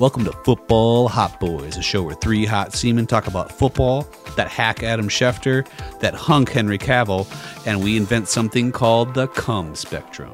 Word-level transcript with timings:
Welcome 0.00 0.24
to 0.24 0.32
Football 0.32 1.08
Hot 1.08 1.38
Boys, 1.40 1.76
a 1.76 1.82
show 1.82 2.02
where 2.02 2.14
three 2.14 2.46
hot 2.46 2.72
seamen 2.72 3.06
talk 3.06 3.26
about 3.26 3.52
football, 3.52 4.08
that 4.34 4.48
hack 4.48 4.82
Adam 4.82 5.10
Schefter, 5.10 5.68
that 5.98 6.14
hunk 6.14 6.48
Henry 6.48 6.78
Cavill, 6.78 7.26
and 7.66 7.84
we 7.84 7.98
invent 7.98 8.26
something 8.26 8.72
called 8.72 9.12
the 9.12 9.26
cum 9.26 9.74
spectrum. 9.74 10.32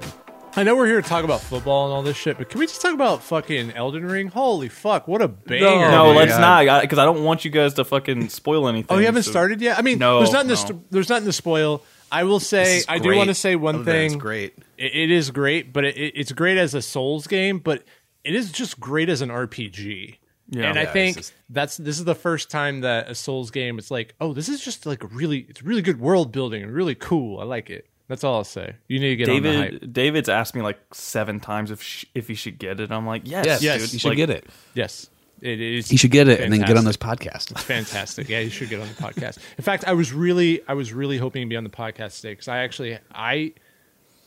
I 0.54 0.62
know 0.62 0.76
we're 0.76 0.86
here 0.86 1.02
to 1.02 1.08
talk 1.08 1.24
about 1.24 1.40
football 1.40 1.86
and 1.86 1.94
all 1.94 2.04
this 2.04 2.16
shit, 2.16 2.38
but 2.38 2.48
can 2.48 2.60
we 2.60 2.68
just 2.68 2.80
talk 2.80 2.94
about 2.94 3.24
fucking 3.24 3.72
Elden 3.72 4.04
Ring? 4.06 4.28
Holy 4.28 4.68
fuck, 4.68 5.08
what 5.08 5.20
a 5.20 5.26
banger! 5.26 5.64
no, 5.64 6.04
man. 6.06 6.14
let's 6.14 6.38
not, 6.38 6.82
because 6.82 7.00
I 7.00 7.04
don't 7.04 7.24
want 7.24 7.44
you 7.44 7.50
guys 7.50 7.74
to 7.74 7.84
fucking 7.84 8.28
spoil 8.28 8.68
anything. 8.68 8.96
Oh, 8.96 9.00
you 9.00 9.06
haven't 9.06 9.24
so- 9.24 9.32
started 9.32 9.60
yet? 9.60 9.80
I 9.80 9.82
mean, 9.82 9.98
No, 9.98 10.20
there's 10.20 10.30
nothing. 10.30 10.50
To 10.50 10.54
no. 10.54 10.60
st- 10.60 10.92
there's 10.92 11.08
nothing 11.08 11.26
to 11.26 11.32
spoil. 11.32 11.82
I 12.12 12.22
will 12.22 12.38
say, 12.38 12.82
I 12.88 13.00
do 13.00 13.16
want 13.16 13.30
to 13.30 13.34
say 13.34 13.56
one 13.56 13.74
oh, 13.74 13.80
Other 13.80 13.90
thing. 13.90 14.12
It's 14.12 14.14
great. 14.14 14.56
It, 14.78 14.94
it 14.94 15.10
is 15.10 15.32
great, 15.32 15.72
but 15.72 15.84
it, 15.84 15.96
it's 15.96 16.30
great 16.30 16.56
as 16.56 16.72
a 16.72 16.80
Souls 16.80 17.26
game, 17.26 17.58
but 17.58 17.82
it 18.26 18.34
is 18.34 18.50
just 18.52 18.78
great 18.80 19.08
as 19.08 19.22
an 19.22 19.28
RPG. 19.30 20.16
Yeah. 20.48 20.68
and 20.70 20.78
I 20.78 20.86
think 20.86 21.16
just- 21.16 21.32
that's 21.50 21.76
this 21.76 21.98
is 21.98 22.04
the 22.04 22.14
first 22.14 22.50
time 22.50 22.80
that 22.82 23.08
a 23.10 23.14
Souls 23.14 23.50
game. 23.50 23.78
It's 23.78 23.90
like, 23.90 24.14
oh, 24.20 24.32
this 24.32 24.48
is 24.48 24.62
just 24.64 24.86
like 24.86 25.02
a 25.02 25.08
really, 25.08 25.46
it's 25.48 25.62
really 25.62 25.82
good 25.82 25.98
world 26.00 26.30
building 26.32 26.62
and 26.62 26.72
really 26.72 26.94
cool. 26.94 27.40
I 27.40 27.44
like 27.44 27.68
it. 27.70 27.88
That's 28.08 28.22
all 28.22 28.36
I'll 28.36 28.44
say. 28.44 28.76
You 28.86 29.00
need 29.00 29.08
to 29.08 29.16
get 29.16 29.28
on 29.28 29.42
the 29.42 29.52
hype. 29.56 29.70
David, 29.72 29.92
David's 29.92 30.28
asked 30.28 30.54
me 30.54 30.62
like 30.62 30.78
seven 30.94 31.40
times 31.40 31.72
if 31.72 31.82
sh- 31.82 32.04
if 32.14 32.28
he 32.28 32.34
should 32.34 32.58
get 32.60 32.78
it. 32.78 32.92
I'm 32.92 33.04
like, 33.06 33.22
yes, 33.24 33.44
Yes, 33.46 33.62
Yes, 33.62 33.92
you 33.92 33.98
should 33.98 34.08
Like, 34.10 34.16
get 34.18 34.30
it. 34.30 34.46
Yes, 34.74 35.10
it 35.40 35.60
is. 35.60 35.90
You 35.90 35.98
should 35.98 36.12
get 36.12 36.28
it 36.28 36.38
and 36.38 36.52
then 36.52 36.60
get 36.60 36.76
on 36.76 36.84
this 36.84 36.94
fantastic. 36.94 37.56
podcast. 37.56 37.60
fantastic. 37.64 38.28
Yeah, 38.28 38.38
you 38.38 38.50
should 38.50 38.68
get 38.70 38.80
on 38.80 38.86
the 38.86 38.94
podcast. 38.94 39.38
In 39.58 39.64
fact, 39.64 39.84
I 39.88 39.94
was 39.94 40.12
really, 40.12 40.60
I 40.68 40.74
was 40.74 40.92
really 40.92 41.18
hoping 41.18 41.42
to 41.42 41.48
be 41.48 41.56
on 41.56 41.64
the 41.64 41.70
podcast 41.70 42.18
today 42.20 42.32
because 42.34 42.46
I 42.46 42.58
actually, 42.58 42.96
I 43.12 43.54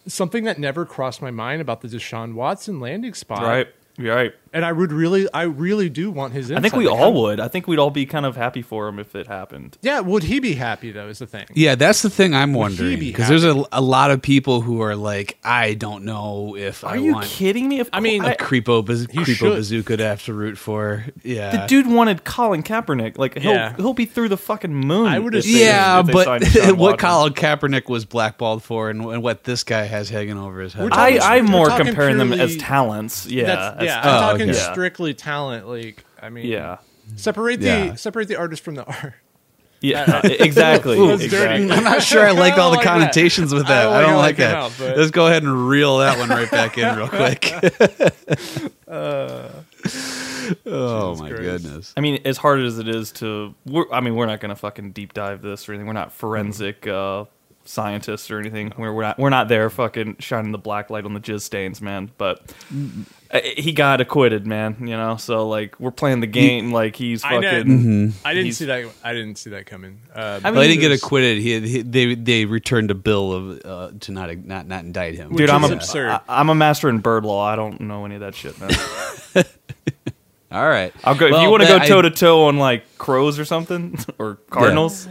something 0.07 0.43
that 0.43 0.59
never 0.59 0.85
crossed 0.85 1.21
my 1.21 1.31
mind 1.31 1.61
about 1.61 1.79
the 1.79 1.87
Deshaun 1.87 2.33
Watson 2.33 2.81
landing 2.81 3.13
spot. 3.13 3.43
Right, 3.43 3.67
you're 3.67 3.73
right. 3.99 4.33
And 4.51 4.65
I 4.65 4.71
would 4.71 4.91
really, 4.91 5.27
I 5.33 5.43
really 5.43 5.89
do 5.89 6.09
want 6.11 6.33
his. 6.33 6.51
I 6.51 6.59
think 6.59 6.75
we 6.75 6.87
Like, 6.87 6.97
all 6.97 7.13
how- 7.13 7.19
would. 7.21 7.39
I 7.39 7.47
think 7.47 7.67
we'd 7.67 7.79
all 7.79 7.91
be 7.91 8.05
kind 8.05 8.25
of 8.25 8.35
happy 8.35 8.61
for 8.61 8.87
him 8.87 8.97
if 8.99 9.15
it 9.15 9.27
happened. 9.27 9.77
Yeah, 9.81 9.99
would 9.99 10.23
he 10.23 10.39
be 10.39 10.53
happy 10.55 10.91
though? 10.91 11.07
Is 11.07 11.19
the 11.19 11.27
thing. 11.27 11.45
Yeah, 11.53 11.75
that's 11.75 12.01
the 12.01 12.09
thing 12.09 12.33
I'm 12.33 12.51
he 12.51 12.55
wondering 12.57 12.99
be 12.99 13.07
because 13.11 13.27
there's 13.27 13.43
a, 13.43 13.63
a 13.71 13.81
lot 13.81 14.11
of 14.11 14.21
people 14.21 14.61
who 14.61 14.81
are 14.81 14.95
like, 14.95 15.37
I 15.43 15.73
don't 15.75 16.03
know 16.03 16.55
if 16.57 16.83
Are 16.83 16.93
I 16.93 16.95
you 16.95 17.13
want 17.13 17.27
kidding 17.27 17.69
me? 17.69 17.79
If 17.79 17.89
I 17.93 17.99
mean, 17.99 18.23
a 18.25 18.31
creepo, 18.35 18.83
baz- 18.85 19.07
creepo 19.07 19.25
should. 19.35 19.53
bazooka 19.55 19.97
to 19.97 20.03
have 20.03 20.23
to 20.25 20.33
root 20.33 20.57
for. 20.57 21.05
Yeah, 21.23 21.51
the 21.61 21.67
dude 21.67 21.87
wanted 21.87 22.23
Colin 22.23 22.63
Kaepernick. 22.63 23.17
Like 23.17 23.37
he'll 23.37 23.53
Yeah. 23.53 23.75
he'll 23.75 23.93
be 23.93 24.05
through 24.05 24.29
the 24.29 24.37
fucking 24.37 24.73
moon. 24.73 25.07
I 25.07 25.19
would 25.19 25.35
if 25.35 25.45
assume- 25.45 25.59
Yeah, 25.59 26.01
they 26.01 26.13
but 26.13 26.41
Deshaun 26.41 26.77
what 26.77 26.97
Colin 26.99 27.33
Kaepernick 27.33 27.87
was 27.89 28.05
blackballed 28.05 28.63
for, 28.63 28.89
and, 28.89 29.03
and 29.05 29.21
what 29.21 29.43
this 29.43 29.63
guy 29.63 29.83
has 29.83 30.09
hanging 30.09 30.37
over 30.37 30.59
his 30.61 30.73
head. 30.73 30.89
Talking- 30.89 31.19
I 31.21 31.35
I'm 31.37 31.45
more 31.45 31.67
talking 31.67 31.85
comparing 31.85 32.17
them 32.17 32.33
as 32.33 32.57
talents. 32.57 33.25
Yeah, 33.27 33.43
That's, 33.45 33.77
as 33.81 33.85
yeah. 33.85 34.01
Oh, 34.03 34.29
I'm 34.31 34.38
talking 34.39 34.49
okay. 34.55 34.71
strictly 34.71 35.13
talent. 35.13 35.67
Like, 35.67 36.03
I 36.21 36.29
mean, 36.29 36.45
yeah, 36.47 36.77
Separate 37.15 37.59
the 37.59 37.65
Yeah. 37.67 37.95
separate 37.95 38.27
the 38.27 38.35
artist 38.35 38.63
from 38.63 38.75
the 38.75 38.85
art. 38.85 39.13
yeah, 39.81 40.21
exactly. 40.25 41.07
That's 41.07 41.23
exactly. 41.23 41.71
I'm 41.71 41.83
not 41.83 42.01
sure 42.03 42.25
I 42.27 42.31
like 42.31 42.53
I 42.53 42.57
all 42.61 42.71
the 42.71 42.77
don't 42.83 42.85
like 42.85 42.85
that. 42.85 42.99
connotations 42.99 43.53
with 43.53 43.65
I 43.65 43.69
that. 43.69 43.83
don't 43.83 43.93
I 43.95 44.01
don't 44.01 44.09
how 44.11 44.17
like 44.17 44.35
that. 44.37 44.55
out, 44.55 44.71
but- 44.77 44.97
Let's 44.97 45.11
go 45.11 45.27
ahead 45.27 45.43
and 45.43 45.67
reel 45.69 45.97
that 45.99 46.17
one 46.19 46.29
right 46.29 46.49
back 46.51 46.77
in 46.77 46.95
real 46.97 47.07
quick. 47.09 47.51
oh 50.65 51.15
my 51.15 51.29
Christ. 51.29 51.41
goodness. 51.41 51.93
I 51.97 52.01
mean, 52.01 52.21
as 52.25 52.37
hard 52.37 52.59
as 52.61 52.79
it 52.79 52.87
is 52.87 53.11
to, 53.13 53.53
we're, 53.65 53.91
I 53.91 54.01
mean, 54.01 54.15
we're 54.15 54.25
not 54.25 54.39
going 54.39 54.49
to 54.49 54.55
fucking 54.55 54.91
deep 54.91 55.13
dive 55.13 55.41
this 55.41 55.67
or 55.67 55.73
anything. 55.73 55.87
We're 55.87 55.93
not 55.93 56.11
forensic 56.11 56.87
uh, 56.87 57.25
scientists 57.65 58.31
or 58.31 58.39
anything. 58.39 58.73
We're, 58.77 58.91
we're 58.93 59.03
not 59.03 59.19
we're 59.19 59.29
not 59.29 59.47
there 59.47 59.69
fucking 59.69 60.17
shining 60.19 60.51
the 60.51 60.57
black 60.57 60.89
light 60.89 61.05
on 61.05 61.13
the 61.13 61.19
jizz 61.19 61.41
stains, 61.41 61.81
man. 61.81 62.11
But 62.17 62.53
uh, 62.73 62.85
he 63.31 63.73
got 63.73 64.01
acquitted, 64.01 64.47
man. 64.47 64.77
You 64.79 64.97
know, 64.97 65.17
so 65.17 65.47
like 65.47 65.79
we're 65.79 65.91
playing 65.91 66.19
the 66.19 66.27
game 66.27 66.71
like 66.71 66.95
he's 66.95 67.23
I 67.23 67.37
know. 67.37 67.51
fucking. 67.51 68.13
I 68.25 68.33
didn't 68.33 68.53
see 68.53 68.65
that. 68.65 68.91
I 69.03 69.13
didn't 69.13 69.37
see 69.37 69.51
that 69.51 69.67
coming. 69.67 70.01
Uh, 70.13 70.39
I 70.43 70.51
Well, 70.51 70.61
he 70.61 70.69
didn't 70.69 70.81
get 70.81 70.91
acquitted. 70.91 71.37
He, 71.37 71.59
he 71.59 71.81
they 71.83 72.15
they 72.15 72.45
returned 72.45 72.89
a 72.89 72.95
bill 72.95 73.31
of 73.31 73.65
uh, 73.65 73.91
to 73.99 74.11
not 74.11 74.35
not 74.37 74.67
not 74.67 74.83
indict 74.83 75.15
him. 75.15 75.35
Dude, 75.35 75.49
I'm 75.49 75.63
a, 75.63 75.67
absurd. 75.67 76.09
I, 76.09 76.21
I'm 76.27 76.49
a 76.49 76.55
master 76.55 76.89
in 76.89 76.99
bird 76.99 77.23
law. 77.23 77.45
I 77.45 77.55
don't 77.55 77.81
know 77.81 78.05
any 78.05 78.15
of 78.15 78.21
that 78.21 78.33
shit, 78.33 78.59
man. 78.59 78.71
All 80.51 80.67
right. 80.67 80.91
I'll 81.03 81.15
go 81.15 81.27
if 81.27 81.41
you 81.43 81.49
want 81.51 81.61
to 81.61 81.69
go 81.69 81.79
toe 81.79 82.01
to 82.01 82.09
toe 82.09 82.45
on 82.45 82.57
like 82.57 82.97
crows 82.97 83.37
or 83.37 83.45
something 83.45 83.99
or 84.17 84.35
cardinals. 84.49 85.07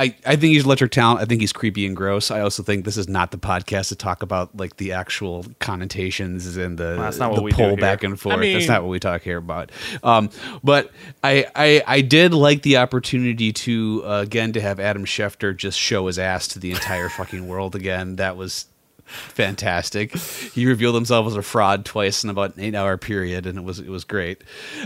I, 0.00 0.16
I 0.24 0.36
think 0.36 0.54
he's 0.54 0.64
electric 0.64 0.92
talent. 0.92 1.20
I 1.20 1.26
think 1.26 1.42
he's 1.42 1.52
creepy 1.52 1.84
and 1.84 1.94
gross. 1.94 2.30
I 2.30 2.40
also 2.40 2.62
think 2.62 2.86
this 2.86 2.96
is 2.96 3.06
not 3.06 3.32
the 3.32 3.36
podcast 3.36 3.88
to 3.88 3.96
talk 3.96 4.22
about 4.22 4.56
like 4.56 4.78
the 4.78 4.92
actual 4.92 5.44
connotations 5.58 6.56
and 6.56 6.78
the, 6.78 6.94
Well, 6.96 7.02
that's 7.02 7.18
not 7.18 7.34
the 7.34 7.42
pull 7.50 7.76
back 7.76 8.02
and 8.02 8.18
forth. 8.18 8.38
mean- 8.38 8.54
that's 8.54 8.66
not 8.66 8.82
what 8.82 8.88
we 8.88 8.98
talk 8.98 9.20
here 9.20 9.36
about. 9.36 9.70
Um, 10.02 10.30
but 10.64 10.90
I, 11.22 11.44
I 11.54 11.82
I 11.86 12.00
did 12.00 12.32
like 12.32 12.62
the 12.62 12.78
opportunity 12.78 13.52
to 13.52 14.02
uh, 14.06 14.20
again 14.22 14.52
to 14.52 14.60
have 14.62 14.80
Adam 14.80 15.04
Schefter 15.04 15.54
just 15.54 15.78
show 15.78 16.06
his 16.06 16.18
ass 16.18 16.48
to 16.48 16.58
the 16.58 16.70
entire 16.70 17.08
fucking 17.18 17.46
world 17.46 17.76
again. 17.76 18.16
That 18.16 18.38
was 18.38 18.66
fantastic. 19.04 20.16
He 20.16 20.66
revealed 20.66 20.94
himself 20.94 21.26
as 21.26 21.36
a 21.36 21.42
fraud 21.42 21.84
twice 21.84 22.24
in 22.24 22.30
about 22.30 22.56
an 22.56 22.62
eight 22.62 22.74
hour 22.74 22.96
period, 22.96 23.46
and 23.46 23.58
it 23.58 23.64
was 23.64 23.78
it 23.80 23.88
was 23.88 24.04
great. 24.04 24.42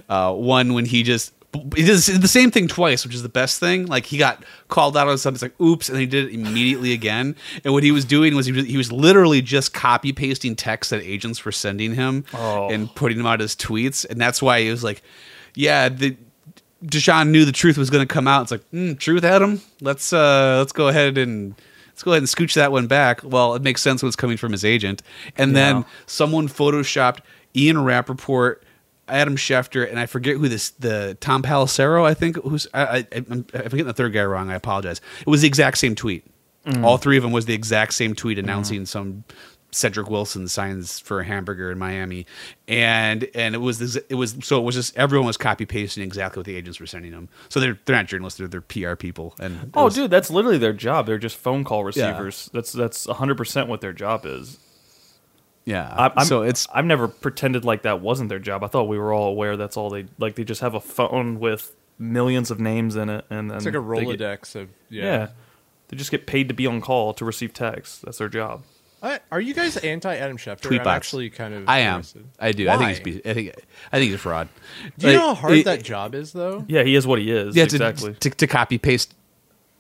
Uh, 0.08 0.32
one 0.32 0.75
when 0.75 0.86
he 0.86 1.02
just 1.02 1.32
he 1.76 1.82
did 1.84 1.97
the 1.98 2.28
same 2.28 2.50
thing 2.50 2.69
twice, 2.69 3.04
which 3.04 3.15
is 3.15 3.22
the 3.22 3.28
best 3.28 3.60
thing. 3.60 3.87
Like 3.87 4.06
he 4.06 4.19
got 4.19 4.44
called 4.69 4.97
out 4.97 5.09
on 5.09 5.16
something, 5.19 5.37
it's 5.37 5.42
like 5.42 5.60
oops, 5.60 5.88
and 5.88 5.98
he 5.98 6.06
did 6.06 6.26
it 6.26 6.34
immediately 6.34 6.92
again. 6.92 7.37
And 7.65 7.72
what 7.72 7.82
he 7.82 7.92
was 7.92 8.04
doing 8.04 8.34
was 8.34 8.47
he 8.47 8.53
was, 8.53 8.66
he 8.66 8.76
was 8.76 8.91
literally 8.92 9.41
just 9.42 9.72
copy 9.75 10.12
pasting 10.12 10.56
texts 10.56 10.91
that 10.91 11.03
agents 11.03 11.44
were 11.44 11.53
sending 11.53 11.94
him 11.94 12.25
Oh. 12.34 12.69
and 12.70 12.94
putting 12.94 13.19
them 13.19 13.26
out 13.26 13.41
as 13.41 13.54
tweets, 13.56 14.04
and 14.09 14.20
that's 14.20 14.43
why 14.43 14.60
he 14.62 14.70
was 14.70 14.84
like, 14.84 15.03
yeah, 15.54 15.88
the. 15.88 16.16
Deshaun 16.84 17.28
knew 17.31 17.47
the 17.47 17.53
truth 17.53 17.78
was 17.78 17.88
going 17.88 18.06
to 18.06 18.12
come 18.12 18.28
out. 18.28 18.43
It's 18.43 18.50
like, 18.50 18.70
mm, 18.70 18.98
truth, 18.98 19.25
Adam. 19.25 19.62
Let's 19.81 20.12
uh, 20.12 20.56
let's 20.59 20.72
go 20.72 20.88
ahead 20.88 21.16
and 21.16 21.54
let's 21.88 22.03
go 22.03 22.10
ahead 22.10 22.20
and 22.20 22.28
scooch 22.28 22.53
that 22.56 22.72
one 22.72 22.87
back. 22.88 23.22
Well, 23.25 23.54
it 23.54 23.62
makes 23.62 23.81
sense 23.81 24.03
when 24.03 24.09
it's 24.09 24.16
coming 24.16 24.37
from 24.37 24.53
his 24.53 24.66
agent. 24.66 25.03
And 25.38 25.53
Yeah. 25.53 25.54
then 25.72 25.84
someone 26.04 26.47
photoshopped 26.47 27.20
Ian 27.56 27.76
Rappaport, 27.78 28.56
Adam 29.09 29.37
Schefter, 29.37 29.88
and 29.88 29.98
I 29.98 30.06
forget 30.06 30.37
who 30.37 30.48
this 30.48 30.70
the 30.70 31.16
Tom 31.20 31.42
Pelissero. 31.42 32.04
I 32.04 32.15
think 32.15 32.37
who's 32.42 32.66
I, 32.72 32.82
I, 32.82 33.06
I'm, 33.12 33.26
I'm 33.31 33.44
forgetting 33.44 33.87
the 33.87 33.92
third 33.92 34.12
guy 34.12 34.25
wrong. 34.25 34.50
I 34.50 34.54
apologize. 34.54 35.00
It 35.20 35.26
was 35.26 35.42
the 35.42 35.48
exact 35.48 35.78
same 35.78 35.94
tweet. 35.94 36.25
Mm. 36.66 36.82
All 36.82 36.97
three 36.97 37.16
of 37.16 37.22
them 37.22 37.32
was 37.32 37.47
the 37.47 37.54
exact 37.54 37.93
same 37.93 38.14
tweet 38.14 38.38
mm-hmm. 38.38 38.47
announcing 38.47 38.87
some 38.87 39.25
Cedric 39.75 40.09
Wilson 40.09 40.48
signs 40.48 41.00
for 41.00 41.20
a 41.20 41.25
hamburger 41.25 41.70
in 41.70 41.78
Miami, 41.78 42.26
and 42.69 43.28
and 43.34 43.54
it 43.54 43.59
was 43.59 43.78
this, 43.78 43.97
it 44.09 44.14
was 44.14 44.37
so 44.43 44.59
it 44.60 44.62
was 44.62 44.75
just 44.75 44.97
everyone 44.97 45.26
was 45.26 45.37
copy 45.37 45.66
pasting 45.66 46.03
exactly 46.03 46.41
what 46.41 46.47
the 46.47 46.56
agents 46.56 46.81
were 46.81 46.87
sending 46.87 47.10
them. 47.10 47.28
So 47.48 47.60
they're 47.60 47.78
they're 47.84 47.97
not 47.97 48.06
journalists; 48.06 48.38
they're 48.38 48.48
they're 48.48 48.60
PR 48.60 48.94
people. 48.94 49.34
And 49.38 49.70
Oh, 49.75 49.84
was- 49.84 49.94
dude, 49.94 50.10
that's 50.10 50.31
literally 50.31 50.59
their 50.59 50.72
job. 50.72 51.06
They're 51.06 51.19
just 51.19 51.37
phone 51.37 51.64
call 51.64 51.84
receivers. 51.84 52.48
That's 52.53 52.72
that's 52.72 53.06
100 53.06 53.37
percent 53.37 53.69
what 53.69 53.81
their 53.81 53.93
job 53.93 54.25
is. 54.25 54.59
Yeah. 55.64 55.92
I, 55.92 56.12
I'm, 56.16 56.26
so 56.26 56.42
it's 56.42 56.66
I've 56.72 56.84
never 56.84 57.08
pretended 57.08 57.64
like 57.64 57.82
that 57.82 58.00
wasn't 58.00 58.28
their 58.28 58.38
job. 58.38 58.62
I 58.64 58.66
thought 58.69 58.84
we 58.88 58.98
were 58.98 59.12
all 59.12 59.28
aware 59.28 59.56
that's 59.56 59.76
all 59.76 59.91
they 59.91 60.06
like. 60.19 60.34
They 60.34 60.44
just 60.44 60.60
have 60.60 60.75
a 60.75 60.80
phone 60.80 61.41
with 61.41 61.75
millions 61.98 62.50
of 62.50 62.60
names 62.60 62.97
in 62.97 63.08
it, 63.08 63.25
and 63.30 63.50
then 63.50 63.56
it's 63.56 63.66
like 63.66 63.75
a 63.75 63.78
they 63.80 64.04
get- 64.04 64.20
Rolodex 64.20 64.54
of 64.56 64.69
yeah. 64.88 65.04
yeah. 65.04 65.28
they 65.88 65.97
just 65.97 66.10
get 66.10 66.26
paid 66.26 66.48
to 66.48 66.54
be 66.54 66.66
on 66.66 66.80
call 66.80 67.14
to 67.14 67.25
receive 67.25 67.52
texts. 67.52 67.98
That's 67.98 68.19
their 68.19 68.28
job. 68.28 68.64
I, 69.02 69.20
are 69.30 69.41
you 69.41 69.52
guys 69.52 69.76
anti 69.76 70.16
Adam 70.16 70.38
Schefter? 70.38 70.62
Tweet 70.62 70.80
I'm 70.80 70.84
box. 70.84 70.97
actually 70.97 71.28
kind 71.28 71.52
of. 71.52 71.69
I 71.69 71.81
am. 71.81 71.96
interested. 71.96 72.25
I 72.41 72.52
do. 72.52 72.69
I 72.70 72.76
think 72.78 73.06
he's. 73.06 73.20
I 73.26 73.34
think. 73.34 73.54
I 73.92 73.98
think 73.98 74.06
he's 74.06 74.14
a 74.14 74.19
fraud. 74.19 74.48
Do 74.98 75.06
you 75.08 75.12
Like, 75.12 75.20
know 75.22 75.28
how 75.28 75.34
hard 75.34 75.54
it- 75.54 75.64
that 75.66 75.82
job 75.82 76.14
is, 76.14 76.32
though? 76.32 76.64
Yeah, 76.69 76.84
he 76.84 76.94
is 76.94 77.06
what 77.06 77.19
he 77.19 77.31
is. 77.31 77.54
Yeah, 77.54 77.64
exactly. 77.64 78.14
to, 78.14 78.31
to, 78.31 78.36
to 78.36 78.46
copy 78.46 78.78
paste 78.78 79.14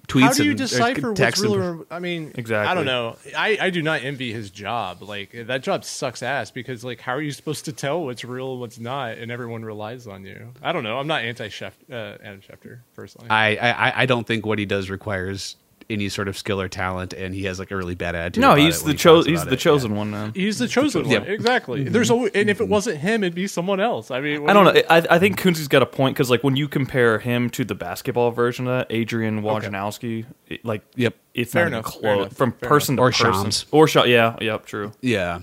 tweets. 0.08 0.22
How 0.22 0.32
do 0.32 0.44
you 0.44 0.54
decipher 0.54 1.12
what's 1.12 1.40
real? 1.40 1.54
or- 1.56 1.86
I 1.90 1.98
mean, 1.98 2.32
exactly. 2.34 2.70
I 2.70 2.74
don't 2.74 2.86
know. 2.86 3.16
I, 3.36 3.58
I 3.60 3.70
do 3.70 3.82
not 3.82 4.02
envy 4.02 4.32
his 4.32 4.50
job. 4.50 5.02
Like 5.02 5.32
that 5.46 5.62
job 5.62 5.84
sucks 5.84 6.22
ass 6.22 6.50
because 6.50 6.84
like 6.84 7.00
how 7.00 7.12
are 7.12 7.22
you 7.22 7.32
supposed 7.32 7.64
to 7.66 7.72
tell 7.72 8.04
what's 8.04 8.24
real 8.24 8.52
and 8.52 8.60
what's 8.60 8.78
not, 8.78 9.18
and 9.18 9.30
everyone 9.30 9.64
relies 9.64 10.06
on 10.06 10.24
you. 10.24 10.52
I 10.62 10.72
don't 10.72 10.82
know. 10.84 10.98
I'm 10.98 11.06
not 11.06 11.22
anti 11.22 11.48
Chef 11.48 11.74
uh, 11.90 11.94
Adam 12.22 12.40
Schefter 12.40 12.80
personally. 12.94 13.30
I, 13.30 13.56
I 13.56 14.02
I 14.02 14.06
don't 14.06 14.26
think 14.26 14.44
what 14.46 14.58
he 14.58 14.66
does 14.66 14.90
requires 14.90 15.56
any 15.90 16.08
sort 16.08 16.28
of 16.28 16.36
skill 16.38 16.60
or 16.60 16.68
talent, 16.68 17.12
and 17.12 17.34
he 17.34 17.44
has 17.44 17.58
like 17.58 17.70
a 17.70 17.76
really 17.76 17.94
bad 17.94 18.14
attitude. 18.14 18.40
no, 18.42 18.48
about 18.52 18.58
he's 18.58 18.80
it 18.82 18.84
the 18.84 18.90
he 18.92 18.96
cho- 18.96 19.14
talks 19.16 19.26
He's 19.26 19.40
about 19.42 19.48
the 19.50 19.54
it. 19.56 19.60
chosen 19.60 19.94
one, 19.96 20.10
man. 20.10 20.32
He's 20.34 20.58
the 20.58 20.68
chosen 20.68 21.04
Yeah. 21.08 21.20
one. 21.20 21.28
Exactly. 21.28 21.84
There's 21.88 22.10
always, 22.10 22.32
and 22.34 22.48
if 22.50 22.60
it 22.60 22.68
wasn't 22.68 22.98
him, 22.98 23.22
it'd 23.24 23.34
be 23.34 23.46
someone 23.46 23.80
else. 23.80 24.10
I 24.10 24.20
mean, 24.20 24.48
I 24.48 24.52
don't 24.52 24.66
do 24.74 24.80
know. 24.80 24.86
I, 24.90 25.06
I 25.10 25.18
think 25.18 25.40
Kunzi's 25.40 25.68
got 25.68 25.82
a 25.82 25.86
point 25.86 26.14
because, 26.16 26.30
like, 26.30 26.42
when 26.44 26.56
you 26.56 26.68
compare 26.68 27.18
him 27.18 27.50
to 27.50 27.64
the 27.64 27.74
basketball 27.74 28.30
version 28.30 28.66
of 28.66 28.78
that, 28.88 28.94
Adrian 28.94 29.42
Wojnarowski, 29.42 30.26
it- 30.48 30.64
like, 30.64 30.82
Yep. 30.96 31.14
it's 31.34 31.52
Fair 31.52 31.68
not 31.68 31.68
even 31.68 31.78
enough, 31.80 32.00
fair 32.00 32.14
enough, 32.14 32.32
from 32.32 32.52
fair 32.52 32.68
person 32.68 32.94
enough. 32.94 33.14
to 33.16 33.22
Or 33.24 33.26
person. 33.30 33.42
Shams. 33.44 33.66
Or 33.70 33.88
shot. 33.88 34.08
Yeah, 34.08 34.36
yep, 34.40 34.66
true. 34.66 34.92
Yeah. 35.00 35.40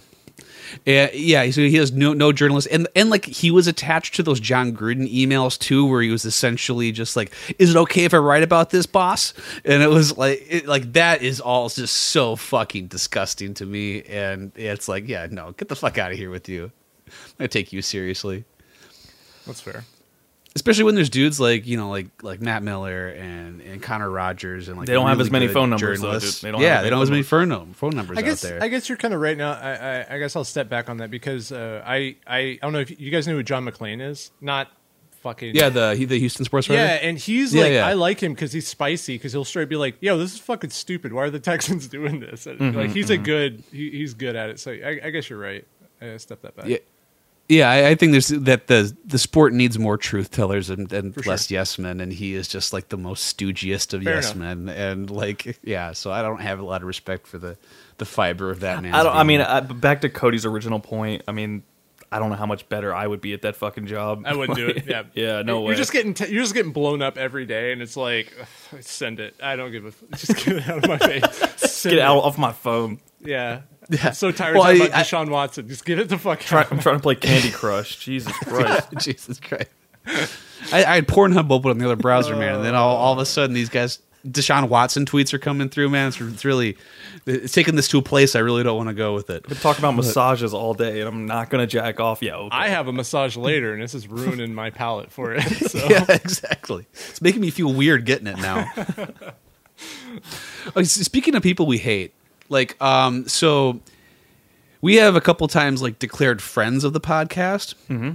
Yeah, 0.86 1.10
yeah. 1.14 1.50
So 1.52 1.62
he 1.62 1.76
has 1.76 1.92
no 1.92 2.14
no 2.14 2.32
journalist, 2.32 2.68
and 2.72 2.88
and 2.96 3.10
like 3.10 3.26
he 3.26 3.52
was 3.52 3.68
attached 3.68 4.16
to 4.16 4.24
those 4.24 4.40
Jon 4.40 4.76
Gruden 4.76 5.12
emails 5.12 5.58
too, 5.58 5.86
where 5.86 6.02
he 6.02 6.10
was 6.10 6.26
essentially 6.26 6.92
just 6.92 7.16
like, 7.16 7.34
"Is 7.60 7.72
it 7.72 7.78
okay 7.78 8.06
if 8.06 8.14
I 8.14 8.18
write 8.18 8.44
about 8.44 8.70
this, 8.70 8.86
boss?" 8.86 9.34
And 9.66 9.84
it 9.84 9.90
was 9.90 10.18
like, 10.18 10.46
it, 10.50 10.68
like 10.68 10.94
that 10.94 11.22
is 11.22 11.40
all 11.40 11.70
just 11.70 11.96
so 11.96 12.36
fucking 12.36 12.88
disgusting 12.88 13.54
to 13.56 13.66
me, 13.66 14.04
and 14.04 14.52
it's 14.56 14.88
like, 14.88 15.08
yeah, 15.08 15.28
no, 15.30 15.52
get 15.54 15.68
the 15.70 15.76
fuck 15.76 15.98
out 15.98 16.12
of 16.12 16.18
here 16.18 16.30
with 16.30 16.50
you. 16.50 16.72
I'm 17.40 17.48
take 17.48 17.74
you 17.74 17.82
seriously. 17.82 18.46
That's 19.46 19.62
fair. 19.62 19.84
Especially 20.54 20.84
when 20.84 20.96
there's 20.96 21.10
dudes 21.10 21.40
like 21.40 21.66
you 21.66 21.78
know 21.78 21.90
like 21.90 22.08
like 22.24 22.42
Matt 22.42 22.62
Miller 22.62 23.08
and 23.08 23.62
and 23.62 23.82
Connor 23.82 24.10
Rogers 24.10 24.68
and 24.68 24.78
like 24.78 24.88
They 24.88 24.94
don't 24.94 25.08
have 25.08 25.22
as 25.22 25.32
many 25.32 25.48
phone 25.48 25.70
numbers, 25.70 26.02
though, 26.02 26.20
They 26.20 26.52
don't 26.52 26.62
yeah, 26.62 26.76
have 26.76 26.84
they 26.84 26.90
don't 26.90 27.00
have 27.00 27.04
as 27.08 27.12
many 27.12 27.24
phone, 27.24 27.50
num- 27.50 27.74
phone 27.74 27.92
numbers 27.92 28.18
I 28.18 28.22
guess 28.22 28.44
out 28.44 28.50
there. 28.50 28.64
I 28.64 28.68
guess 28.68 28.90
you're 28.90 28.98
kind 28.98 29.14
of 29.14 29.22
right 29.22 29.38
now. 29.38 29.54
I, 29.54 29.72
I 30.02 30.16
I 30.16 30.20
guess 30.20 30.36
I'll 30.36 30.44
step 30.44 30.68
back 30.68 30.90
on 30.90 30.98
that 30.98 31.10
because 31.10 31.52
uh, 31.52 31.82
I 31.86 32.18
I 32.28 32.60
don't 32.62 32.74
know 32.74 32.80
if 32.80 33.00
you 33.00 33.12
guys 33.12 33.28
know 33.28 33.34
who 33.36 33.44
John 33.44 33.66
McClain 33.66 34.02
is. 34.02 34.32
Not 34.42 34.68
fucking 35.22 35.56
yeah, 35.56 35.70
the 35.70 35.96
he, 35.96 36.06
the 36.06 36.20
Houston 36.20 36.46
sports 36.46 36.68
writer. 36.70 36.82
Yeah, 36.82 36.94
and 36.96 37.18
he's 37.18 37.54
Yeah, 37.54 37.64
like, 37.64 37.72
yeah. 37.74 37.88
I 37.88 37.94
like 37.94 38.22
him 38.22 38.34
because 38.34 38.52
he's 38.52 38.68
spicy. 38.68 39.16
Because 39.16 39.32
he'll 39.32 39.46
straight 39.46 39.70
be 39.70 39.78
like, 39.78 39.96
"Yo, 40.02 40.18
this 40.18 40.34
is 40.34 40.40
fucking 40.40 40.72
stupid. 40.72 41.14
Why 41.14 41.24
are 41.24 41.30
the 41.30 41.40
Texans 41.40 41.88
doing 41.88 42.20
this?" 42.20 42.46
Mm-hmm, 42.46 42.78
like, 42.78 42.90
he's 42.92 43.10
a 43.10 43.18
good, 43.18 43.64
he, 43.72 43.92
he's 43.92 44.14
good 44.14 44.36
at 44.36 44.50
it. 44.50 44.60
So 44.60 44.72
I, 44.72 45.00
I 45.04 45.10
guess 45.12 45.30
you're 45.30 45.40
right. 45.40 45.66
I 46.02 46.18
step 46.18 46.42
that 46.42 46.56
back. 46.56 46.66
Yeah. 46.66 46.78
Yeah, 47.52 47.70
I, 47.70 47.90
I 47.90 47.96
think 47.96 48.14
there's 48.14 48.30
that 48.30 48.68
the 48.68 48.96
the 49.06 49.20
sport 49.20 49.52
needs 49.52 49.78
more 49.78 49.98
truth 49.98 50.32
tellers 50.32 50.70
and, 50.70 50.92
and 50.94 51.16
less 51.26 51.48
sure. 51.48 51.56
yes 51.58 51.78
men, 51.78 52.00
and 52.00 52.14
he 52.14 52.34
is 52.34 52.48
just 52.48 52.72
like 52.72 52.88
the 52.88 52.98
most 52.98 53.38
stoogiest 53.38 53.94
of 53.94 54.04
Fair 54.04 54.16
yes 54.16 54.34
enough. 54.34 54.58
men, 54.58 54.70
and 54.70 55.10
like 55.10 55.60
yeah, 55.62 55.92
so 55.92 56.12
I 56.12 56.22
don't 56.22 56.40
have 56.40 56.60
a 56.60 56.64
lot 56.64 56.82
of 56.82 56.88
respect 56.88 57.28
for 57.28 57.38
the 57.38 57.58
the 57.98 58.06
fiber 58.06 58.52
of 58.52 58.62
that 58.62 58.82
man. 58.82 58.94
I 58.96 59.04
don't. 59.04 59.16
I 59.16 59.24
mean, 59.24 59.42
I, 59.42 59.60
back 59.60 60.00
to 60.02 60.10
Cody's 60.10 60.46
original 60.46 60.80
point. 60.80 61.24
I 61.28 61.34
mean, 61.34 61.64
I 62.10 62.20
don't 62.20 62.30
know 62.30 62.36
how 62.38 62.46
much 62.46 62.70
better 62.70 62.96
I 62.96 63.06
would 63.06 63.20
be 63.22 63.34
at 63.34 63.42
that 63.42 63.58
fucking 63.58 63.88
job. 63.88 64.24
I 64.26 64.34
wouldn't 64.36 64.58
do 64.58 64.68
it. 64.68 64.86
Yeah, 64.88 65.04
yeah, 65.14 65.42
no 65.42 65.60
you're 65.60 65.70
way. 65.70 65.76
just 65.76 65.92
getting, 65.94 66.14
t- 66.14 66.32
you're 66.32 66.44
just 66.44 66.54
getting 66.54 66.72
blown 66.74 67.02
up 67.02 67.18
every 67.18 67.46
day, 67.46 67.74
and 67.74 67.82
it's 67.82 67.96
like, 67.98 68.34
ugh, 68.40 68.82
send 68.82 69.20
it. 69.20 69.36
I 69.44 69.56
don't 69.58 69.72
give 69.72 69.86
a. 69.86 69.90
F- 69.90 70.04
just 70.16 70.46
get 70.46 70.56
it 70.58 70.70
out 70.70 70.84
of 70.84 70.90
my 70.90 70.98
face. 70.98 71.24
Send 71.72 71.92
get 71.96 72.00
it. 72.00 72.02
out 72.02 72.18
off 72.20 72.38
my 72.38 72.52
phone. 72.54 73.00
Yeah. 73.20 73.62
Yeah. 73.92 74.08
I'm 74.08 74.14
so 74.14 74.32
tired 74.32 74.56
Well, 74.56 74.64
of 74.64 74.70
talking 74.70 74.82
I- 74.82 74.86
about 74.88 75.00
I- 75.00 75.04
Deshaun 75.04 75.30
Watson. 75.30 75.68
Just 75.68 75.86
get 75.86 76.00
it 76.00 76.10
the 76.10 76.18
fuck 76.18 76.40
Try, 76.40 76.62
out. 76.62 76.72
I'm 76.72 76.80
trying 76.80 76.96
to 76.96 77.02
play 77.02 77.16
Candy 77.16 77.52
Crush. 77.52 77.98
Jesus 77.98 78.34
Christ. 78.44 78.88
Jesus 79.00 79.40
Christ. 79.40 79.70
I, 80.72 80.84
I 80.84 80.96
had 80.96 81.08
Pornhub 81.08 81.52
open 81.52 81.72
on 81.72 81.78
the 81.78 81.86
other 81.86 81.96
browser, 81.96 82.36
man, 82.36 82.56
and 82.56 82.66
then 82.66 82.74
all, 82.76 82.96
all 82.98 83.14
of 83.14 83.20
a 83.20 83.26
sudden 83.26 83.54
these 83.54 83.70
guys, 83.70 84.00
Deshaun 84.26 84.70
Watson 84.70 85.06
tweets 85.06 85.34
are 85.34 85.40
coming 85.40 85.68
through, 85.70 85.90
man. 85.90 86.08
It's, 86.08 86.22
it's 86.22 86.46
really, 86.46 86.78
it's 87.26 87.54
taking 87.54 87.76
this 87.76 87.88
to 87.90 87.98
a 87.98 88.02
place 88.02 88.36
I 88.36 88.40
really 88.40 88.64
don't 88.64 88.78
want 88.78 88.90
to 88.90 88.96
go 88.96 89.14
with 89.14 89.30
it. 89.30 89.48
We 89.50 89.56
talk 89.56 89.78
about 89.80 89.96
massages 89.96 90.54
all 90.54 90.74
day, 90.74 91.00
and 91.02 91.08
I'm 91.10 91.26
not 91.26 91.50
gonna 91.50 91.68
jack 91.68 92.00
off. 92.00 92.22
Yeah, 92.22 92.36
okay. 92.36 92.56
I 92.56 92.68
have 92.70 92.88
a 92.88 92.94
massage 92.94 93.36
later, 93.36 93.74
and 93.74 93.82
this 93.82 93.94
is 93.96 94.08
ruining 94.08 94.54
my 94.54 94.70
palate 94.70 95.12
for 95.12 95.34
it. 95.34 95.44
So. 95.70 95.80
Yeah, 95.90 96.06
exactly. 96.10 96.86
It's 96.94 97.22
making 97.22 97.42
me 97.42 97.50
feel 97.52 97.74
weird 97.74 98.06
getting 98.06 98.28
it 98.28 98.38
now. 98.38 98.72
Speaking 100.84 101.36
of 101.36 101.44
people 101.44 101.66
we 101.66 101.78
hate, 101.78 102.14
like, 102.52 102.80
um, 102.82 103.28
so 103.28 103.80
we 104.82 104.96
have 104.98 105.16
a 105.16 105.22
couple 105.22 105.48
times 105.48 105.82
like 105.82 105.98
declared 106.00 106.42
friends 106.42 106.84
of 106.84 106.94
the 106.94 107.02
podcast. 107.02 107.76
Mm-hmm. 107.90 108.12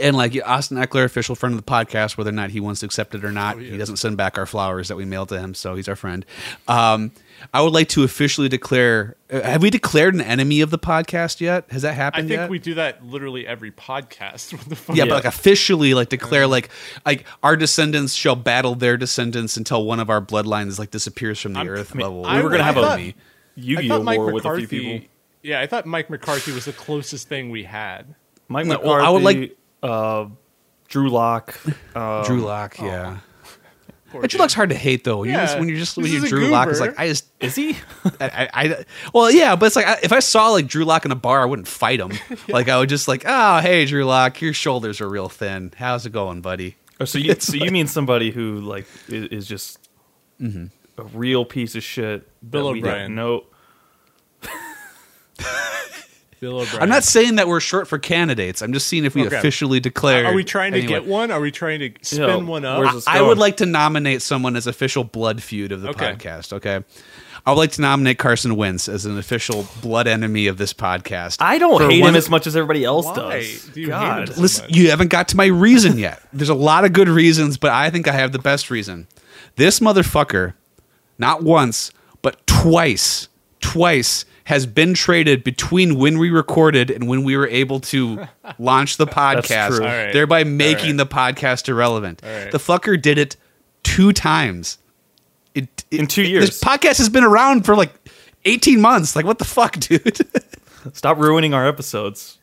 And 0.00 0.16
like 0.16 0.34
Austin 0.46 0.78
Ekeler, 0.78 1.04
official 1.04 1.34
friend 1.34 1.54
of 1.54 1.62
the 1.62 1.70
podcast, 1.70 2.16
whether 2.16 2.30
or 2.30 2.32
not 2.32 2.48
he 2.48 2.60
wants 2.60 2.80
to 2.80 2.86
accept 2.86 3.14
it 3.14 3.26
or 3.26 3.30
not, 3.30 3.58
he 3.58 3.66
yeah. 3.72 3.76
doesn't 3.76 3.96
send 3.98 4.16
back 4.16 4.38
our 4.38 4.46
flowers 4.46 4.88
that 4.88 4.96
we 4.96 5.04
mailed 5.04 5.28
to 5.28 5.38
him, 5.38 5.52
so 5.52 5.74
he's 5.74 5.86
our 5.86 5.96
friend. 5.96 6.24
Um, 6.66 7.12
I 7.52 7.60
would 7.60 7.74
like 7.74 7.90
to 7.90 8.02
officially 8.02 8.48
declare. 8.48 9.16
Uh, 9.30 9.42
have 9.42 9.60
we 9.60 9.68
declared 9.68 10.14
an 10.14 10.22
enemy 10.22 10.62
of 10.62 10.70
the 10.70 10.78
podcast 10.78 11.42
yet? 11.42 11.66
Has 11.70 11.82
that 11.82 11.92
happened? 11.92 12.24
I 12.24 12.28
think 12.28 12.38
yet? 12.40 12.48
we 12.48 12.58
do 12.58 12.72
that 12.72 13.04
literally 13.04 13.46
every 13.46 13.70
podcast. 13.70 14.54
What 14.58 14.66
the 14.66 14.76
fuck? 14.76 14.96
Yeah, 14.96 15.04
Yeah. 15.04 15.10
but 15.10 15.16
like 15.16 15.24
officially, 15.26 15.92
like 15.92 16.08
declare 16.08 16.46
like 16.46 16.70
like 17.04 17.26
our 17.42 17.54
descendants 17.54 18.14
shall 18.14 18.34
battle 18.36 18.74
their 18.74 18.96
descendants 18.96 19.58
until 19.58 19.84
one 19.84 20.00
of 20.00 20.08
our 20.08 20.22
bloodlines 20.22 20.78
like 20.78 20.90
disappears 20.90 21.38
from 21.38 21.52
the 21.52 21.58
I'm- 21.58 21.68
earth 21.68 21.90
I 21.94 21.98
mean, 21.98 22.06
level. 22.06 22.22
we 22.34 22.42
were 22.42 22.48
gonna 22.48 22.62
I 22.62 22.66
have 22.66 22.74
thought- 22.76 22.98
a 22.98 23.02
I 23.02 23.14
Yu-Gi-Oh 23.56 23.88
thought 23.96 24.04
Mike 24.04 24.18
war 24.18 24.32
with 24.32 24.44
a 24.44 24.48
McCarthy. 24.48 24.66
few 24.66 24.80
people. 24.80 25.08
Yeah, 25.42 25.60
I 25.60 25.66
thought 25.66 25.86
Mike 25.86 26.08
McCarthy 26.10 26.52
was 26.52 26.64
the 26.66 26.72
closest 26.72 27.28
thing 27.28 27.50
we 27.50 27.64
had. 27.64 28.14
Mike 28.48 28.66
No, 28.66 28.74
McCarthy. 28.74 28.88
well, 28.88 29.04
I 29.06 29.10
would 29.10 29.22
like- 29.22 29.56
uh, 29.82 30.26
Drew 30.88 31.10
Lock. 31.10 31.58
Uh, 31.94 32.24
Drew 32.24 32.40
Lock, 32.40 32.78
yeah. 32.78 33.18
Poor 34.10 34.22
Drew. 34.26 34.38
Lock's 34.40 34.52
hard 34.52 34.68
to 34.68 34.74
hate 34.76 35.04
though. 35.04 35.22
You're 35.24 35.32
Yeah, 35.34 35.46
just, 35.46 35.58
when 35.58 35.68
you're 35.68 35.78
just 35.78 35.96
when 35.96 36.06
you're 36.06 36.20
Drew 36.26 36.48
Lock, 36.48 36.68
it's 36.68 36.78
goober. 36.78 36.90
like 36.92 37.00
I 37.00 37.08
just 37.08 37.26
Is 37.40 37.54
he? 37.54 37.78
I, 38.20 38.28
I, 38.28 38.48
I 38.52 38.84
well 39.14 39.30
yeah, 39.30 39.56
but 39.56 39.66
it's 39.66 39.76
like 39.76 39.86
I, 39.86 39.98
if 40.02 40.12
I 40.12 40.18
saw 40.18 40.50
like 40.50 40.66
Drew 40.66 40.84
Lock 40.84 41.06
in 41.06 41.10
a 41.12 41.16
bar, 41.16 41.40
I 41.40 41.46
wouldn't 41.46 41.66
fight 41.66 41.98
him. 41.98 42.12
Like 42.48 42.68
I 42.68 42.78
would 42.78 42.90
just 42.90 43.08
like, 43.08 43.24
oh 43.26 43.60
hey 43.60 43.86
Drew 43.86 44.04
Lock, 44.04 44.40
your 44.42 44.52
shoulders 44.52 45.00
are 45.00 45.08
real 45.08 45.30
thin. 45.30 45.72
How's 45.78 46.04
it 46.04 46.10
going, 46.12 46.42
buddy? 46.42 46.76
Oh, 47.00 47.06
so 47.06 47.16
you 47.18 47.34
so 47.38 47.54
you 47.56 47.70
mean 47.70 47.86
somebody 47.86 48.30
who 48.30 48.60
like 48.60 48.86
is, 49.08 49.28
is 49.28 49.46
just 49.48 49.78
a 50.98 51.04
real 51.04 51.44
piece 51.44 51.74
of 51.74 51.82
shit? 51.82 52.28
Bill 52.48 52.66
that 52.68 52.72
we 52.72 52.78
O'Brien. 52.80 53.14
know. 53.14 53.44
Bill 56.40 56.58
O'Brien. 56.60 56.82
I'm 56.82 56.88
not 56.88 57.04
saying 57.04 57.36
that 57.36 57.46
we're 57.46 57.60
short 57.60 57.86
for 57.86 57.98
candidates. 57.98 58.62
I'm 58.62 58.72
just 58.72 58.88
seeing 58.88 59.04
if 59.04 59.14
we 59.14 59.24
Okay. 59.26 59.36
officially 59.36 59.78
declare. 59.78 60.26
Are 60.26 60.34
we 60.34 60.42
trying 60.42 60.72
to 60.72 60.78
anyone. 60.78 61.02
get 61.02 61.08
one? 61.08 61.30
Are 61.30 61.40
we 61.40 61.52
trying 61.52 61.78
to 61.80 61.92
spin 62.02 62.20
Yo, 62.28 62.38
one 62.44 62.64
up? 62.64 62.80
where's 62.80 62.94
this 62.94 63.06
I 63.06 63.22
would 63.22 63.38
like 63.38 63.58
to 63.58 63.66
nominate 63.66 64.22
someone 64.22 64.56
as 64.56 64.66
official 64.66 65.04
blood 65.04 65.40
feud 65.40 65.70
of 65.70 65.82
the 65.82 65.90
Okay. 65.90 66.12
podcast. 66.14 66.52
Okay, 66.54 66.82
I 67.46 67.50
would 67.52 67.58
like 67.58 67.70
to 67.72 67.80
nominate 67.80 68.18
Carson 68.18 68.56
Wentz 68.56 68.88
as 68.88 69.06
an 69.06 69.16
official 69.18 69.68
blood 69.82 70.08
enemy 70.08 70.48
of 70.48 70.58
this 70.58 70.72
podcast. 70.72 71.36
I 71.38 71.58
don't 71.58 71.88
hate 71.88 72.00
one- 72.00 72.10
him 72.10 72.16
as 72.16 72.28
much 72.28 72.48
as 72.48 72.56
everybody 72.56 72.82
else 72.84 73.06
Why 73.06 73.14
does. 73.14 73.64
do 73.72 73.80
you 73.80 73.86
hate 73.86 73.92
God. 73.92 74.28
him 74.30 74.34
so 74.34 74.40
Listen, 74.42 74.64
much? 74.66 74.76
you 74.76 74.90
haven't 74.90 75.08
got 75.10 75.28
to 75.28 75.36
my 75.36 75.46
reason 75.46 75.96
yet. 75.96 76.20
There's 76.32 76.48
a 76.48 76.54
lot 76.54 76.84
of 76.84 76.92
good 76.92 77.08
reasons, 77.08 77.56
but 77.56 77.70
I 77.70 77.88
think 77.90 78.08
I 78.08 78.12
have 78.12 78.32
the 78.32 78.40
best 78.40 78.68
reason. 78.68 79.06
This 79.54 79.78
motherfucker, 79.78 80.54
not 81.18 81.42
once, 81.42 81.92
but 82.22 82.46
twice, 82.46 83.28
twice 83.60 84.24
has 84.44 84.66
been 84.66 84.92
traded 84.94 85.44
between 85.44 85.96
when 85.98 86.18
we 86.18 86.28
recorded 86.30 86.90
and 86.90 87.06
when 87.08 87.22
we 87.24 87.36
were 87.36 87.46
able 87.46 87.78
to 87.80 88.26
launch 88.58 88.96
the 88.96 89.06
podcast, 89.06 89.68
true. 89.76 89.80
All 89.80 89.86
right. 89.86 90.12
thereby 90.12 90.42
making 90.44 90.92
All 90.98 91.06
the 91.06 91.06
podcast 91.06 91.68
irrelevant. 91.68 92.22
All 92.24 92.30
right. 92.30 92.50
The 92.50 92.58
fucker 92.58 93.00
did 93.00 93.18
it 93.18 93.36
two 93.84 94.12
times. 94.12 94.78
It, 95.54 95.84
it- 95.90 96.00
In 96.00 96.06
two 96.06 96.22
it- 96.22 96.28
years. 96.30 96.46
This 96.46 96.60
podcast 96.60 96.98
has 96.98 97.08
been 97.08 97.24
around 97.24 97.64
for 97.64 97.76
like 97.76 97.92
18 98.44 98.80
months. 98.80 99.14
Like, 99.14 99.24
what 99.26 99.38
the 99.38 99.44
fuck, 99.44 99.72
dude? 99.78 100.18
Stop 100.92 101.18
ruining 101.18 101.54
our 101.54 101.66
episodes. 101.68 102.38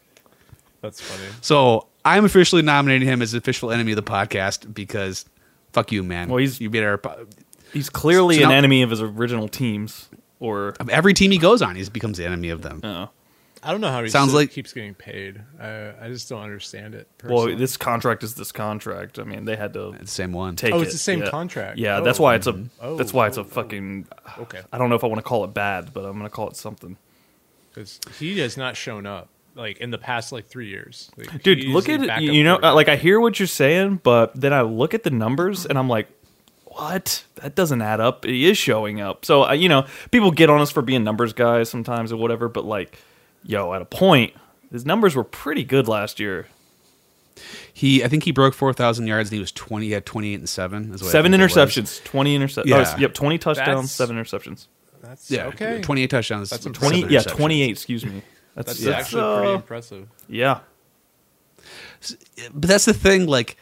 That's 0.82 1.02
funny. 1.02 1.28
So 1.42 1.88
I'm 2.06 2.24
officially 2.24 2.62
nominating 2.62 3.08
him 3.10 3.22
as 3.22 3.34
official 3.34 3.72
enemy 3.72 3.92
of 3.92 3.98
the 3.98 4.04
podcast 4.04 4.74
because 4.74 5.26
fuck 5.74 5.92
you, 5.92 6.02
man. 6.04 6.30
Well, 6.30 6.38
he's- 6.38 6.62
you 6.62 6.70
made 6.70 6.84
our 6.84 6.98
po- 6.98 7.28
He's 7.74 7.90
clearly 7.90 8.38
So 8.38 8.44
an 8.44 8.50
now- 8.50 8.56
enemy 8.56 8.82
of 8.82 8.90
his 8.90 9.02
original 9.02 9.48
teams. 9.48 10.10
Or 10.42 10.74
every 10.90 11.14
team 11.14 11.32
he 11.32 11.38
goes 11.38 11.62
on, 11.62 11.76
he 11.76 11.84
becomes 11.90 12.18
the 12.18 12.26
enemy 12.26 12.48
of 12.50 12.62
them. 12.62 12.80
uh, 12.82 13.08
I 13.62 13.72
don't 13.72 13.82
know 13.82 13.92
how 13.92 14.02
he 14.02 14.10
Sounds 14.10 14.30
still 14.30 14.40
like- 14.40 14.52
keeps 14.52 14.72
getting 14.72 14.94
paid. 14.94 15.42
I, 15.60 15.92
I 16.02 16.08
just 16.08 16.30
don't 16.30 16.42
understand 16.42 16.96
it. 16.96 17.10
well, 17.26 17.54
this 17.58 17.76
contract 17.76 18.24
is 18.24 18.36
this 18.36 18.54
contract. 18.54 19.20
I 19.20 19.24
mean, 19.26 19.44
they 19.44 19.58
had 19.58 19.74
to 19.74 19.94
the 20.00 20.08
same 20.08 20.32
one. 20.32 20.56
take. 20.56 20.74
Oh, 20.74 20.80
it's 20.80 20.92
it. 20.92 20.94
the 20.94 20.98
same 21.00 21.20
Yeah. 21.24 21.30
contract. 21.30 21.78
Yeah, 21.78 21.98
Oh. 21.98 22.04
that's 22.06 22.20
why 22.20 22.36
it's 22.36 22.48
a. 22.48 22.64
Oh, 22.80 22.96
that's 22.96 23.12
why 23.12 23.28
it's 23.28 23.38
oh, 23.38 23.42
a 23.42 23.44
fucking. 23.44 24.08
okay. 24.40 24.62
I 24.72 24.78
don't 24.78 24.90
know 24.90 24.96
if 24.96 25.04
I 25.04 25.08
want 25.08 25.18
to 25.20 25.24
call 25.24 25.44
it 25.44 25.54
bad, 25.54 25.94
but 25.94 26.06
I'm 26.06 26.16
gonna 26.16 26.30
call 26.30 26.48
it 26.48 26.56
something. 26.56 26.96
Because 27.74 28.00
he 28.18 28.40
has 28.40 28.56
not 28.56 28.78
shown 28.78 29.06
up 29.06 29.28
like 29.56 29.78
in 29.80 29.92
the 29.92 29.98
past 29.98 30.32
like 30.32 30.48
three 30.48 30.70
years. 30.70 31.12
Like, 31.18 31.44
Dude, 31.44 31.66
look 31.66 31.90
at 31.90 32.22
You 32.22 32.46
know, 32.46 32.60
like 32.60 32.88
I 32.88 32.96
hear 32.96 33.20
what 33.20 33.40
you're 33.42 33.48
saying, 33.48 34.00
but 34.04 34.40
then 34.40 34.54
I 34.54 34.62
look 34.62 34.94
at 34.94 35.04
the 35.04 35.12
numbers 35.12 35.66
and 35.66 35.78
I'm 35.78 35.90
like, 35.90 36.08
what? 36.80 37.24
That 37.36 37.56
doesn't 37.56 37.82
add 37.82 38.00
up. 38.00 38.26
He 38.26 38.50
is 38.50 38.58
showing 38.58 39.02
up. 39.02 39.26
So 39.26 39.44
uh, 39.44 39.52
you 39.54 39.70
know, 39.70 39.86
people 40.12 40.32
get 40.32 40.50
on 40.50 40.62
us 40.62 40.72
for 40.72 40.82
being 40.82 41.04
numbers 41.04 41.34
guys 41.34 41.70
sometimes 41.70 42.12
or 42.12 42.18
whatever, 42.18 42.48
but 42.48 42.66
like, 42.66 42.98
yo, 43.44 43.74
at 43.74 43.82
a 43.82 43.86
point, 43.86 44.34
his 44.72 44.86
numbers 44.86 45.16
were 45.16 45.24
pretty 45.24 45.64
good 45.64 45.88
last 45.88 46.20
year. 46.20 46.48
He, 47.74 48.04
I 48.04 48.08
think 48.10 48.24
he 48.24 48.32
broke 48.32 48.54
four 48.54 48.74
thousand 48.74 49.08
yards 49.08 49.30
and 49.30 49.36
he 49.36 49.40
was 49.40 49.52
twenty. 49.52 49.88
He 49.88 49.92
had 49.94 50.06
twenty 50.06 50.34
eight 50.34 50.40
and 50.40 50.50
seven. 50.50 50.94
is 50.94 51.02
what 51.02 51.12
Seven 51.12 51.32
think 51.32 51.42
it 51.42 51.44
was. 51.44 51.54
interceptions, 51.54 52.04
twenty 52.04 52.38
interceptions. 52.38 52.66
Yeah. 52.66 52.98
yep, 52.98 53.14
twenty 53.14 53.38
touchdowns, 53.38 53.68
That's- 53.68 53.92
seven 53.92 54.18
interceptions. 54.18 54.68
that's 55.02 55.32
Yeah, 55.32 55.46
okay. 55.48 55.80
twenty 55.82 56.04
eight 56.04 56.10
touchdowns. 56.10 56.50
That's 56.50 56.64
seven 56.64 56.74
Twenty, 56.74 57.06
yeah, 57.08 57.22
twenty-eight. 57.22 57.70
Excuse 57.72 58.06
me. 58.06 58.22
That's, 58.56 58.68
That's 58.74 58.80
that's, 58.84 59.06
actually 59.06 59.36
pretty 59.38 59.52
uh, 59.52 59.56
impressive. 59.56 60.08
Yeah, 60.28 60.60
But 62.54 62.68
that's 62.70 62.86
the 62.86 62.94
thing, 62.94 63.26
like. 63.28 63.56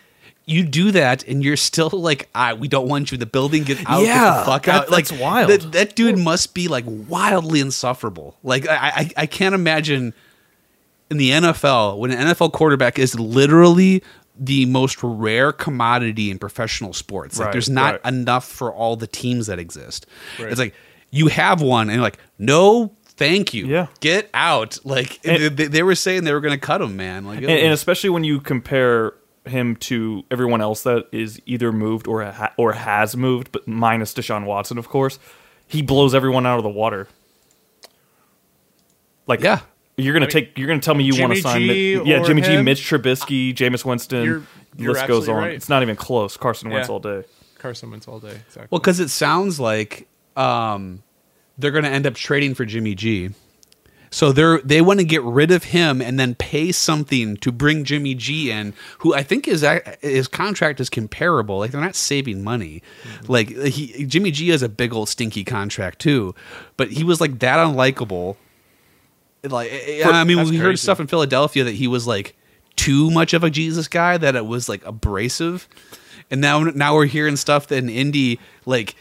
You 0.49 0.63
do 0.63 0.91
that, 0.93 1.27
and 1.27 1.43
you're 1.43 1.57
still 1.57 1.89
like, 1.93 2.29
ah, 2.33 2.53
we 2.57 2.67
don't 2.67 2.87
want 2.87 3.11
you 3.11 3.17
in 3.17 3.19
the 3.19 3.25
building. 3.25 3.63
Get 3.63 3.79
out, 3.81 3.99
get 3.99 4.07
Yeah, 4.07 4.39
the 4.39 4.45
fuck 4.45 4.63
that- 4.63 4.75
out. 4.83 4.89
Like 4.89 5.07
that's 5.07 5.21
wild. 5.21 5.49
That, 5.51 5.71
that 5.73 5.95
dude 5.95 6.17
must 6.17 6.53
be 6.53 6.67
like 6.69 6.85
wildly 6.87 7.59
insufferable. 7.59 8.37
Like 8.43 8.67
I, 8.67 8.75
I, 8.95 9.11
I 9.17 9.25
can't 9.25 9.53
imagine 9.53 10.13
in 11.11 11.17
the 11.17 11.29
NFL 11.31 11.97
when 11.99 12.11
an 12.11 12.27
NFL 12.27 12.53
quarterback 12.53 12.97
is 12.97 13.19
literally 13.19 14.01
the 14.39 14.65
most 14.67 14.99
rare 15.03 15.51
commodity 15.51 16.29
in 16.31 16.37
professional 16.39 16.93
sports. 16.93 17.37
Like 17.39 17.47
Right, 17.47 17.51
there's 17.53 17.69
not 17.69 18.01
right. 18.03 18.13
enough 18.13 18.45
for 18.47 18.71
all 18.73 18.95
the 18.95 19.07
teams 19.07 19.47
that 19.47 19.57
exist. 19.59 20.05
Right. 20.39 20.49
It's 20.49 20.59
like 20.59 20.73
you 21.11 21.27
have 21.27 21.61
one, 21.61 21.89
and 21.89 21.95
you're 21.95 22.03
like, 22.03 22.19
no, 22.37 22.93
thank 23.05 23.53
you. 23.53 23.65
Yeah. 23.65 23.87
get 23.99 24.29
out. 24.33 24.77
Like 24.85 25.19
And- 25.25 25.57
they, 25.57 25.67
they 25.67 25.83
were 25.83 25.95
saying 25.95 26.23
they 26.23 26.33
were 26.33 26.41
going 26.41 26.53
to 26.53 26.65
cut 26.65 26.81
him, 26.81 26.95
man. 26.95 27.25
Like, 27.25 27.39
and, 27.39 27.49
and 27.49 27.73
especially 27.73 28.11
when 28.11 28.23
you 28.23 28.39
compare 28.39 29.13
him 29.49 29.75
to 29.77 30.23
everyone 30.31 30.61
else 30.61 30.83
that 30.83 31.07
is 31.11 31.41
either 31.45 31.71
moved 31.71 32.07
or 32.07 32.23
ha- 32.23 32.53
or 32.57 32.73
has 32.73 33.15
moved, 33.17 33.51
but 33.51 33.67
minus 33.67 34.13
Deshaun 34.13 34.45
Watson, 34.45 34.77
of 34.77 34.87
course, 34.89 35.19
he 35.67 35.81
blows 35.81 36.13
everyone 36.15 36.45
out 36.45 36.57
of 36.57 36.63
the 36.63 36.69
water. 36.69 37.07
Like, 39.27 39.41
Yeah. 39.41 39.59
You're 39.99 40.13
gonna 40.13 40.25
I 40.25 40.27
mean, 40.27 40.31
take. 40.31 40.57
You're 40.59 40.67
gonna 40.67 40.79
tell 40.79 40.93
me 40.93 41.05
you 41.05 41.19
want 41.19 41.33
to 41.33 41.41
sign. 41.41 41.61
G 41.61 41.67
Mi- 41.67 42.11
yeah, 42.11 42.19
or 42.21 42.25
Jimmy 42.25 42.43
G. 42.43 42.61
Mitch 42.61 42.81
Trubisky, 42.87 43.51
Jameis 43.51 43.83
Winston. 43.83 44.23
You're- 44.23 44.43
you're 44.77 44.93
list 44.93 45.07
goes 45.07 45.27
on. 45.27 45.35
right. 45.37 45.53
It's 45.53 45.69
not 45.69 45.81
even 45.81 45.95
close. 45.95 46.37
Carson 46.37 46.69
Wentz 46.69 46.87
Yeah. 46.87 46.93
all 46.93 46.99
day. 46.99 47.23
Carson 47.57 47.89
Wentz 47.89 48.07
all 48.07 48.19
day. 48.19 48.27
Exactly. 48.47 48.67
Well, 48.69 48.79
because 48.79 48.99
it 48.99 49.09
sounds 49.09 49.59
like 49.59 50.07
um, 50.35 51.01
they're 51.57 51.71
going 51.71 51.83
to 51.83 51.89
end 51.89 52.05
up 52.05 52.13
trading 52.13 52.53
for 52.53 52.63
Jimmy 52.63 52.93
G. 52.93 53.31
So 54.17 54.31
they're 54.31 54.57
they 54.61 54.81
want 54.81 54.99
to 54.99 55.05
get 55.05 55.21
rid 55.21 55.51
of 55.51 55.65
him 55.65 56.01
and 56.01 56.19
then 56.19 56.33
pay 56.33 56.71
something 56.71 57.37
to 57.37 57.51
bring 57.51 57.83
Jimmy 57.83 58.15
G 58.15 58.49
in, 58.49 58.73
who 58.97 59.13
I 59.13 59.21
think 59.21 59.47
is 59.47 59.63
his 60.01 60.27
contract 60.27 60.79
is 60.79 60.89
comparable. 60.89 61.59
Like 61.59 61.69
they're 61.69 61.79
not 61.79 61.93
saving 61.93 62.43
money. 62.43 62.81
Like 63.27 63.49
he, 63.49 64.07
Jimmy 64.07 64.31
G 64.31 64.49
has 64.49 64.63
a 64.63 64.69
big 64.69 64.91
old 64.91 65.07
stinky 65.07 65.43
contract 65.43 65.99
too, 65.99 66.33
but 66.77 66.89
he 66.89 67.03
was 67.03 67.21
like 67.21 67.37
that 67.41 67.59
unlikable. 67.59 68.37
Like 69.43 69.71
eh, 69.71 70.01
eh, 70.01 70.09
I 70.09 70.23
mean, 70.23 70.49
we 70.49 70.57
heard 70.57 70.79
stuff 70.79 70.99
in 70.99 71.05
Philadelphia 71.05 71.63
that 71.65 71.75
he 71.75 71.87
was 71.87 72.07
like 72.07 72.35
too 72.75 73.11
much 73.11 73.35
of 73.35 73.43
a 73.43 73.51
Jesus 73.51 73.87
guy 73.87 74.17
that 74.17 74.35
it 74.35 74.47
was 74.47 74.67
like 74.67 74.83
abrasive. 74.83 75.69
And 76.31 76.41
now 76.41 76.63
now 76.63 76.95
we're 76.95 77.05
hearing 77.05 77.35
stuff 77.35 77.67
that 77.67 77.77
in 77.77 77.87
Indy 77.87 78.39
like 78.65 78.95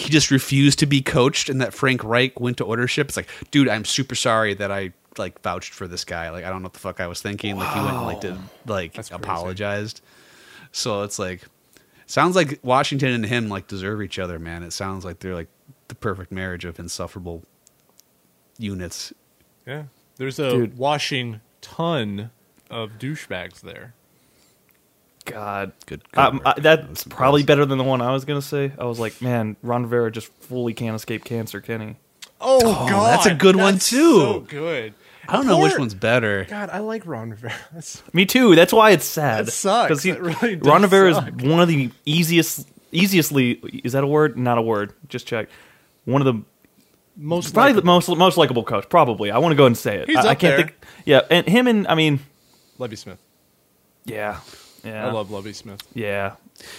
he 0.00 0.08
just 0.10 0.30
refused 0.30 0.78
to 0.80 0.86
be 0.86 1.02
coached 1.02 1.48
and 1.48 1.60
that 1.60 1.74
Frank 1.74 2.02
Reich 2.02 2.40
went 2.40 2.56
to 2.58 2.64
ownership. 2.64 3.08
It's 3.08 3.16
like, 3.16 3.28
dude, 3.50 3.68
I'm 3.68 3.84
super 3.84 4.14
sorry 4.14 4.54
that 4.54 4.72
I 4.72 4.92
like 5.18 5.40
vouched 5.42 5.74
for 5.74 5.86
this 5.86 6.04
guy. 6.04 6.30
Like 6.30 6.44
I 6.44 6.48
don't 6.50 6.62
know 6.62 6.66
what 6.66 6.72
the 6.72 6.78
fuck 6.78 7.00
I 7.00 7.06
was 7.06 7.20
thinking. 7.20 7.56
Like 7.56 7.72
he 7.74 7.80
went 7.80 7.96
and 7.96 8.06
like 8.06 8.20
did 8.20 8.36
like 8.66 8.94
That's 8.94 9.10
crazy. 9.10 9.22
apologized. 9.22 10.00
So 10.72 11.02
it's 11.02 11.18
like 11.18 11.42
sounds 12.06 12.34
like 12.34 12.58
Washington 12.62 13.12
and 13.12 13.26
him 13.26 13.48
like 13.48 13.66
deserve 13.66 14.00
each 14.02 14.18
other, 14.18 14.38
man. 14.38 14.62
It 14.62 14.72
sounds 14.72 15.04
like 15.04 15.18
they're 15.20 15.34
like 15.34 15.48
the 15.88 15.94
perfect 15.94 16.32
marriage 16.32 16.64
of 16.64 16.78
insufferable 16.78 17.42
units. 18.58 19.12
yeah, 19.66 19.84
there's 20.16 20.38
a 20.38 20.50
Dude. 20.50 20.78
washing 20.78 21.40
ton 21.60 22.30
of 22.70 22.92
douchebags 22.98 23.60
there. 23.60 23.94
God, 25.24 25.72
Good- 25.86 26.02
good 26.12 26.18
Um. 26.20 26.40
I, 26.44 26.58
that's 26.58 27.04
Good 27.04 27.10
probably 27.12 27.40
words. 27.42 27.46
better 27.46 27.66
than 27.66 27.78
the 27.78 27.84
one 27.84 28.00
I 28.00 28.12
was 28.12 28.24
gonna 28.24 28.42
say. 28.42 28.72
I 28.78 28.84
was 28.84 28.98
like, 28.98 29.20
man, 29.22 29.56
Ron 29.62 29.82
Rivera 29.84 30.10
just 30.10 30.28
fully 30.40 30.74
can't 30.74 30.96
escape 30.96 31.24
cancer, 31.24 31.60
can 31.60 31.80
he? 31.80 31.96
Oh, 32.40 32.60
God, 32.88 33.12
that's 33.12 33.26
a 33.26 33.34
good 33.34 33.54
one, 33.56 33.78
too. 33.78 34.20
So 34.20 34.40
good. 34.40 34.94
I 35.28 35.34
don't 35.34 35.46
know 35.46 35.58
which 35.58 35.78
one's 35.78 35.92
better. 35.94 36.46
God, 36.48 36.70
I 36.70 36.78
like 36.78 37.06
Ron 37.06 37.30
Rivera. 37.30 37.52
That's- 37.70 38.02
Me 38.14 38.24
too. 38.26 38.54
That's 38.56 38.72
why 38.72 38.90
it's 38.90 39.04
sad. 39.04 39.46
That 39.46 39.52
sucks. 39.52 39.88
'Cause 39.88 40.02
he, 40.02 40.12
really 40.12 40.56
Ron 40.56 40.82
Rivera 40.82 41.14
suck. 41.14 41.40
is 41.42 41.48
one 41.48 41.60
of 41.60 41.68
the 41.68 41.90
easiest, 42.06 42.66
easiestly. 42.90 43.52
Is 43.84 43.92
that 43.92 44.02
a 44.02 44.06
word? 44.06 44.36
Not 44.38 44.56
a 44.58 44.62
word. 44.62 44.92
Just 45.08 45.26
check. 45.26 45.48
One 46.06 46.20
of 46.26 46.34
the 46.34 46.42
Most 47.16 47.52
probably 47.54 47.74
the 47.74 47.82
most 47.82 48.08
most 48.08 48.38
likable 48.38 48.64
coach. 48.64 48.88
Probably. 48.88 49.30
I 49.30 49.38
want 49.38 49.52
to 49.52 49.56
go 49.56 49.66
and 49.66 49.76
say 49.76 49.98
it. 49.98 50.08
He's 50.08 50.16
I, 50.16 50.20
I 50.20 50.32
up 50.32 50.38
can't 50.38 50.40
there. 50.40 50.56
think. 50.56 50.74
Yeah, 51.04 51.20
and 51.30 51.46
him 51.46 51.66
and 51.68 51.86
I 51.86 51.94
mean, 51.94 52.20
Lovie 52.78 52.96
Smith. 52.96 53.18
yeah, 54.06 54.40
yeah. 54.84 55.06
I 55.06 55.10
love 55.12 55.30
Lovie 55.30 55.52
Smith. 55.52 55.80
Yeah, 55.94 56.34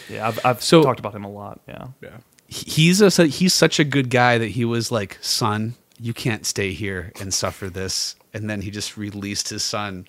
yeah. 0.09 0.27
I've, 0.27 0.45
I've 0.45 0.61
So- 0.63 0.83
talked 0.83 0.99
about 0.99 1.13
him 1.15 1.23
a 1.23 1.29
lot. 1.31 1.59
Yeah. 1.67 1.87
Yeah. 2.01 2.17
he's 2.47 3.01
a 3.01 3.09
he's 3.27 3.53
such 3.53 3.79
a 3.79 3.83
good 3.83 4.09
guy 4.09 4.37
that 4.37 4.49
he 4.49 4.65
was 4.65 4.91
like, 4.91 5.17
son, 5.21 5.75
you 5.99 6.13
can't 6.13 6.45
stay 6.45 6.73
here 6.73 7.11
and 7.19 7.33
suffer 7.33 7.69
this. 7.69 8.15
And 8.33 8.49
then 8.49 8.61
he 8.61 8.71
just 8.71 8.97
released 8.97 9.49
his 9.49 9.63
son. 9.63 10.07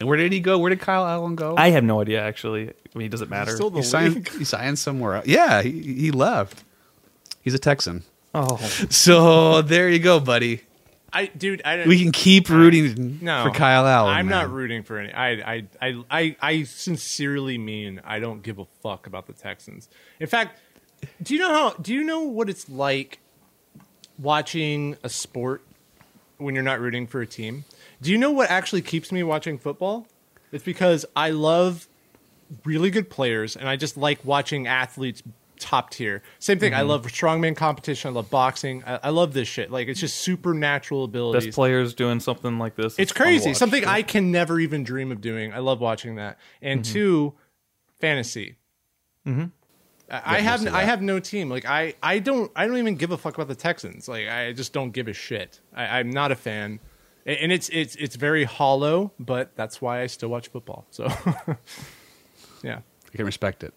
And 0.00 0.08
where 0.08 0.18
did 0.18 0.32
he 0.32 0.40
go? 0.40 0.58
Where 0.58 0.70
did 0.70 0.80
Kyle 0.80 1.06
Allen 1.06 1.36
go? 1.36 1.54
I 1.56 1.70
have 1.70 1.84
no 1.84 2.00
idea 2.00 2.20
actually. 2.22 2.68
I 2.70 2.98
mean, 2.98 3.10
does 3.10 3.20
it 3.20 3.30
matter? 3.30 3.52
Still 3.54 3.70
the 3.70 3.78
he 3.78 3.82
signed. 3.84 4.28
He 4.28 4.44
signed 4.44 4.78
somewhere 4.78 5.14
else. 5.16 5.26
Yeah, 5.26 5.62
he, 5.62 5.80
he 5.94 6.10
left. 6.10 6.64
He's 7.40 7.54
a 7.54 7.58
Texan. 7.58 8.02
oh, 8.34 8.56
So 8.90 9.62
there 9.62 9.88
you 9.88 9.98
go, 9.98 10.18
buddy. 10.20 10.62
I, 11.12 11.26
dude, 11.26 11.62
I 11.64 11.86
We 11.86 12.00
can 12.02 12.12
keep 12.12 12.48
rooting 12.48 13.18
no 13.20 13.44
for 13.44 13.50
Kyle 13.50 13.86
Allen. 13.86 14.14
I'm 14.14 14.28
not 14.28 14.50
rooting 14.50 14.82
for 14.82 14.98
any. 14.98 15.12
I, 15.12 15.30
I, 15.30 15.64
I, 15.80 16.04
I, 16.10 16.36
I 16.40 16.62
sincerely 16.62 17.58
mean 17.58 18.00
I 18.04 18.18
don't 18.18 18.42
give 18.42 18.58
a 18.58 18.64
fuck 18.82 19.06
about 19.06 19.26
the 19.26 19.34
Texans. 19.34 19.88
In 20.20 20.26
fact, 20.26 20.58
do 21.22 21.34
you 21.34 21.40
know 21.40 21.48
how? 21.48 21.70
Do 21.80 21.92
you 21.92 22.02
know 22.04 22.22
what 22.22 22.48
it's 22.48 22.68
like 22.68 23.18
watching 24.18 24.96
a 25.02 25.08
sport 25.08 25.62
when 26.38 26.54
you're 26.54 26.64
not 26.64 26.80
rooting 26.80 27.06
for 27.06 27.20
a 27.20 27.26
team? 27.26 27.64
Do 28.00 28.10
you 28.10 28.18
know 28.18 28.30
what 28.30 28.50
actually 28.50 28.82
keeps 28.82 29.12
me 29.12 29.22
watching 29.22 29.58
football? 29.58 30.06
It's 30.50 30.64
because 30.64 31.04
I 31.14 31.30
love 31.30 31.88
really 32.64 32.90
good 32.90 33.08
players 33.08 33.56
and 33.56 33.68
I 33.68 33.76
just 33.76 33.96
like 33.96 34.24
watching 34.24 34.66
athletes 34.66 35.22
top 35.62 35.90
tier. 35.90 36.22
Same 36.38 36.58
thing. 36.58 36.72
Mm-hmm. 36.72 36.80
I 36.80 36.82
love 36.82 37.06
strongman 37.06 37.56
competition. 37.56 38.08
I 38.10 38.12
love 38.12 38.28
boxing. 38.30 38.82
I, 38.86 39.00
I 39.04 39.08
love 39.10 39.32
this 39.32 39.48
shit. 39.48 39.70
Like 39.70 39.88
it's 39.88 40.00
just 40.00 40.16
supernatural 40.16 41.04
abilities. 41.04 41.46
best 41.46 41.54
players 41.54 41.94
doing 41.94 42.20
something 42.20 42.58
like 42.58 42.74
this. 42.76 42.96
It's 42.98 43.12
fun 43.12 43.22
crazy. 43.26 43.50
watch. 43.50 43.56
Something 43.56 43.84
I 43.86 44.02
can 44.02 44.30
never 44.30 44.58
even 44.60 44.84
dream 44.84 45.12
of 45.12 45.20
doing. 45.20 45.52
I 45.52 45.58
love 45.58 45.80
watching 45.80 46.16
that. 46.16 46.38
And 46.60 46.82
Mm-hmm. 46.82 46.92
two, 46.92 47.34
fantasy. 48.00 48.56
Mm-hmm. 49.26 49.44
I 50.10 50.36
I 50.36 50.40
have 50.40 50.60
mostly 50.62 50.78
I 50.78 50.82
have 50.84 51.00
no 51.00 51.20
team. 51.20 51.48
Like 51.48 51.64
I, 51.64 51.94
I 52.02 52.18
don't 52.18 52.50
I 52.56 52.66
don't 52.66 52.76
even 52.76 52.96
give 52.96 53.12
a 53.12 53.16
fuck 53.16 53.34
about 53.34 53.48
the 53.48 53.54
Texans. 53.54 54.08
Like 54.08 54.28
I 54.28 54.52
just 54.52 54.72
don't 54.72 54.90
give 54.90 55.08
a 55.08 55.12
shit. 55.14 55.60
I, 55.74 56.00
I'm 56.00 56.10
not 56.10 56.32
a 56.32 56.36
fan. 56.36 56.80
And 57.24 57.52
it's 57.52 57.68
it's 57.68 57.94
it's 57.96 58.16
very 58.16 58.42
hollow, 58.44 59.12
but 59.20 59.54
that's 59.54 59.80
why 59.80 60.02
I 60.02 60.08
still 60.08 60.28
watch 60.28 60.48
football. 60.48 60.86
So 60.90 61.04
yeah. 62.62 62.80
I 63.12 63.16
can 63.16 63.26
respect 63.26 63.62
it. 63.62 63.74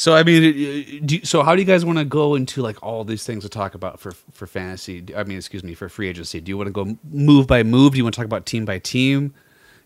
So 0.00 0.14
I 0.14 0.22
mean, 0.22 0.42
uh, 0.42 1.04
do, 1.04 1.24
so 1.26 1.42
how 1.42 1.54
do 1.54 1.60
you 1.60 1.66
guys 1.66 1.84
want 1.84 1.98
to 1.98 2.06
go 2.06 2.34
into 2.34 2.62
like 2.62 2.82
all 2.82 3.04
these 3.04 3.26
things 3.26 3.42
to 3.42 3.50
talk 3.50 3.74
about 3.74 4.00
for 4.00 4.12
for 4.32 4.46
fantasy? 4.46 5.04
I 5.14 5.24
mean, 5.24 5.36
excuse 5.36 5.62
me, 5.62 5.74
for 5.74 5.90
free 5.90 6.08
agency. 6.08 6.40
Do 6.40 6.48
you 6.48 6.56
want 6.56 6.68
to 6.68 6.72
go 6.72 6.96
move 7.10 7.46
by 7.46 7.62
move? 7.64 7.92
Do 7.92 7.98
you 7.98 8.04
want 8.04 8.14
to 8.14 8.18
talk 8.18 8.24
about 8.24 8.46
team 8.46 8.64
by 8.64 8.78
team? 8.78 9.34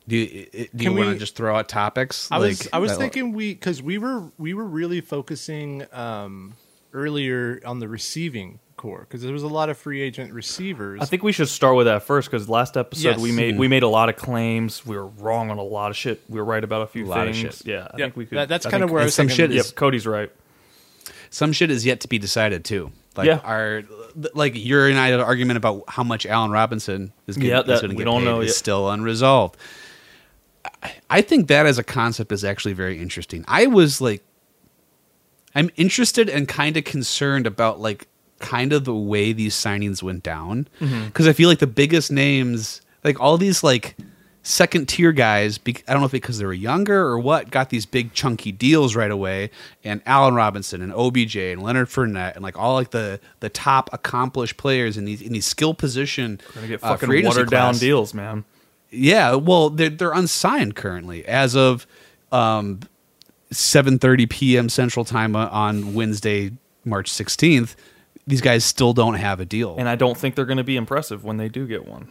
Do 0.06 0.16
you, 0.16 0.68
do 0.72 0.84
you 0.84 0.92
want 0.92 1.10
to 1.10 1.18
just 1.18 1.34
throw 1.34 1.56
out 1.56 1.68
topics? 1.68 2.28
I 2.30 2.38
was 2.38 2.68
I 2.72 2.78
was 2.78 2.96
thinking 2.96 3.32
we 3.32 3.54
because 3.54 3.82
we 3.82 3.98
were 3.98 4.30
we 4.38 4.54
were 4.54 4.64
really 4.64 5.00
focusing 5.00 5.84
um, 5.92 6.54
earlier 6.92 7.60
on 7.66 7.80
the 7.80 7.88
receiving 7.88 8.60
corps 8.84 9.00
because 9.00 9.22
there 9.22 9.32
was 9.32 9.42
a 9.42 9.48
lot 9.48 9.70
of 9.70 9.78
free 9.78 10.00
agent 10.02 10.32
receivers. 10.32 11.00
I 11.00 11.06
think 11.06 11.22
we 11.22 11.32
should 11.32 11.48
start 11.48 11.74
with 11.76 11.86
that 11.86 12.02
first 12.02 12.30
because 12.30 12.48
last 12.48 12.76
episode 12.76 13.02
Yes. 13.08 13.18
we 13.18 13.32
made 13.32 13.52
mm-hmm. 13.52 13.60
we 13.60 13.68
made 13.68 13.82
a 13.82 13.88
lot 13.88 14.08
of 14.10 14.16
claims. 14.16 14.84
We 14.84 14.96
were 14.96 15.06
wrong 15.06 15.50
on 15.50 15.56
a 15.58 15.62
lot 15.62 15.90
of 15.90 15.96
shit. 15.96 16.20
We 16.28 16.38
were 16.38 16.44
right 16.44 16.62
about 16.62 16.82
a 16.82 16.86
few 16.86 17.04
A 17.04 17.08
lot 17.08 17.26
of 17.26 17.34
things. 17.34 17.56
shit. 17.58 17.66
Yeah, 17.66 17.88
I 17.90 17.96
Yeah, 17.96 18.04
think 18.04 18.16
we 18.16 18.26
could. 18.26 18.38
that- 18.38 18.48
that's 18.48 18.66
kind 18.66 18.82
of 18.84 18.90
where 18.90 19.00
I 19.00 19.06
was 19.06 19.14
some 19.14 19.28
thinking. 19.28 19.44
shit 19.48 19.56
is- 19.56 19.66
Yep, 19.68 19.74
Cody's 19.76 20.06
right. 20.06 20.30
some 21.30 21.52
shit 21.52 21.70
is 21.70 21.86
yet 21.86 22.00
to 22.00 22.08
be 22.08 22.18
decided 22.18 22.64
too. 22.64 22.92
Like 23.16 23.26
Yeah. 23.26 23.40
our 23.44 23.82
like 24.34 24.52
your 24.54 24.88
and 24.88 24.98
I 24.98 25.06
had 25.06 25.14
an 25.14 25.20
argument 25.26 25.56
about 25.56 25.84
how 25.88 26.04
much 26.04 26.26
Allen 26.26 26.50
Robinson 26.50 27.12
is, 27.26 27.36
get, 27.36 27.46
Yeah, 27.48 27.60
is 27.60 27.66
that- 27.66 27.80
to 27.82 27.88
we 27.88 27.96
get 27.96 28.04
don't 28.04 28.20
paid 28.20 28.24
know 28.26 28.40
is 28.40 28.48
yet. 28.48 28.54
still 28.56 28.90
unresolved. 28.90 29.56
I, 30.82 30.92
I 31.10 31.20
think 31.22 31.48
that 31.48 31.64
as 31.66 31.78
a 31.78 31.84
concept 31.84 32.32
is 32.32 32.44
actually 32.44 32.74
very 32.74 32.98
interesting. 33.00 33.44
I 33.48 33.66
was 33.66 34.00
like, 34.00 34.22
I'm 35.54 35.70
interested 35.76 36.28
and 36.28 36.48
kind 36.48 36.76
of 36.76 36.84
concerned 36.84 37.46
about 37.46 37.80
like 37.80 38.08
kind 38.44 38.72
of 38.72 38.84
the 38.84 38.94
way 38.94 39.32
these 39.32 39.54
signings 39.54 40.02
went 40.02 40.22
down 40.22 40.68
Mm-hmm. 40.80 41.06
because 41.06 41.26
I 41.26 41.32
feel 41.32 41.48
like 41.48 41.58
the 41.60 41.66
biggest 41.66 42.12
names, 42.12 42.80
like 43.02 43.18
all 43.18 43.38
these 43.38 43.64
like 43.64 43.96
second 44.46 44.86
tier 44.88 45.10
guys, 45.10 45.56
be- 45.56 45.82
I 45.88 45.92
don't 45.92 46.02
know 46.02 46.06
if 46.06 46.12
because 46.12 46.36
they 46.38 46.44
were 46.44 46.52
younger 46.52 47.00
or 47.06 47.18
what, 47.18 47.50
got 47.50 47.70
these 47.70 47.86
big 47.86 48.12
chunky 48.12 48.52
deals 48.52 48.94
right 48.94 49.10
away. 49.10 49.50
And 49.82 50.02
Allen 50.04 50.34
Robinson 50.34 50.82
and 50.82 50.92
OBJ 50.92 51.36
and 51.36 51.62
Leonard 51.62 51.88
Fournette 51.88 52.34
and 52.34 52.42
like 52.42 52.58
all 52.58 52.74
like 52.74 52.90
the 52.90 53.20
the 53.40 53.48
top 53.48 53.88
accomplished 53.92 54.58
players 54.58 54.96
in 54.98 55.06
these 55.06 55.22
in 55.22 55.32
these 55.32 55.46
skill 55.46 55.72
position 55.72 56.40
Gonna 56.54 56.68
get 56.68 56.84
uh, 56.84 56.88
fucking 56.90 57.10
agency 57.10 57.26
watered 57.28 57.50
down 57.50 57.74
deals, 57.76 58.12
man. 58.12 58.44
Yeah, 58.90 59.34
well, 59.36 59.70
they're 59.70 59.88
they're 59.88 60.12
unsigned 60.12 60.76
currently 60.76 61.24
as 61.26 61.56
of 61.56 61.86
um, 62.30 62.80
7:30 63.52 64.28
p.m. 64.28 64.68
Central 64.68 65.04
Time 65.04 65.34
uh, 65.36 65.48
on 65.50 65.94
Wednesday, 65.94 66.52
March 66.84 67.10
16th. 67.10 67.74
These 68.26 68.40
guys 68.40 68.64
still 68.64 68.92
don't 68.92 69.14
have 69.14 69.40
a 69.40 69.44
deal. 69.44 69.76
And 69.78 69.88
I 69.88 69.96
don't 69.96 70.16
think 70.16 70.34
they're 70.34 70.46
going 70.46 70.58
to 70.58 70.64
be 70.64 70.76
impressive 70.76 71.24
when 71.24 71.36
they 71.36 71.48
do 71.48 71.66
get 71.66 71.86
one. 71.86 72.10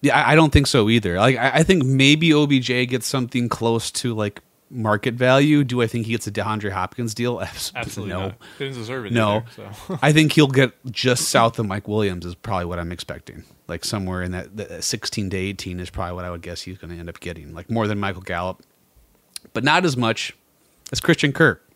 Yeah, 0.00 0.18
I, 0.18 0.32
I 0.32 0.34
don't 0.34 0.52
think 0.52 0.66
so 0.66 0.88
either. 0.88 1.18
Like, 1.18 1.36
I, 1.36 1.50
I 1.56 1.62
think 1.62 1.84
maybe 1.84 2.32
OBJ 2.32 2.88
gets 2.88 3.06
something 3.06 3.48
close 3.48 3.90
to 3.92 4.14
like 4.14 4.42
market 4.72 5.14
value. 5.14 5.62
Do 5.62 5.82
I 5.82 5.86
think 5.86 6.06
he 6.06 6.12
gets 6.12 6.26
a 6.26 6.32
DeAndre 6.32 6.72
Hopkins 6.72 7.14
deal? 7.14 7.40
Abs- 7.42 7.72
Absolutely 7.74 8.14
no. 8.14 8.20
not. 8.20 8.38
Didn't 8.58 8.74
deserve 8.74 9.06
it. 9.06 9.12
No, 9.12 9.44
either, 9.56 9.72
so. 9.86 9.98
I 10.02 10.12
think 10.12 10.32
he'll 10.32 10.48
get 10.48 10.72
just 10.90 11.28
south 11.28 11.58
of 11.58 11.66
Mike 11.66 11.86
Williams 11.86 12.26
is 12.26 12.34
probably 12.34 12.64
what 12.66 12.78
I'm 12.78 12.90
expecting. 12.90 13.44
Like 13.68 13.84
somewhere 13.84 14.22
in 14.22 14.32
that, 14.32 14.56
that 14.56 14.70
uh, 14.70 14.80
16 14.80 15.30
to 15.30 15.36
18 15.36 15.78
is 15.78 15.90
probably 15.90 16.14
what 16.14 16.24
I 16.24 16.30
would 16.30 16.42
guess 16.42 16.62
he's 16.62 16.78
going 16.78 16.92
to 16.92 16.98
end 16.98 17.08
up 17.08 17.20
getting. 17.20 17.54
Like 17.54 17.70
more 17.70 17.86
than 17.86 18.00
Michael 18.00 18.22
Gallup, 18.22 18.62
but 19.52 19.62
not 19.62 19.84
as 19.84 19.96
much 19.96 20.34
as 20.90 21.00
Christian 21.00 21.32
Kirk, 21.32 21.66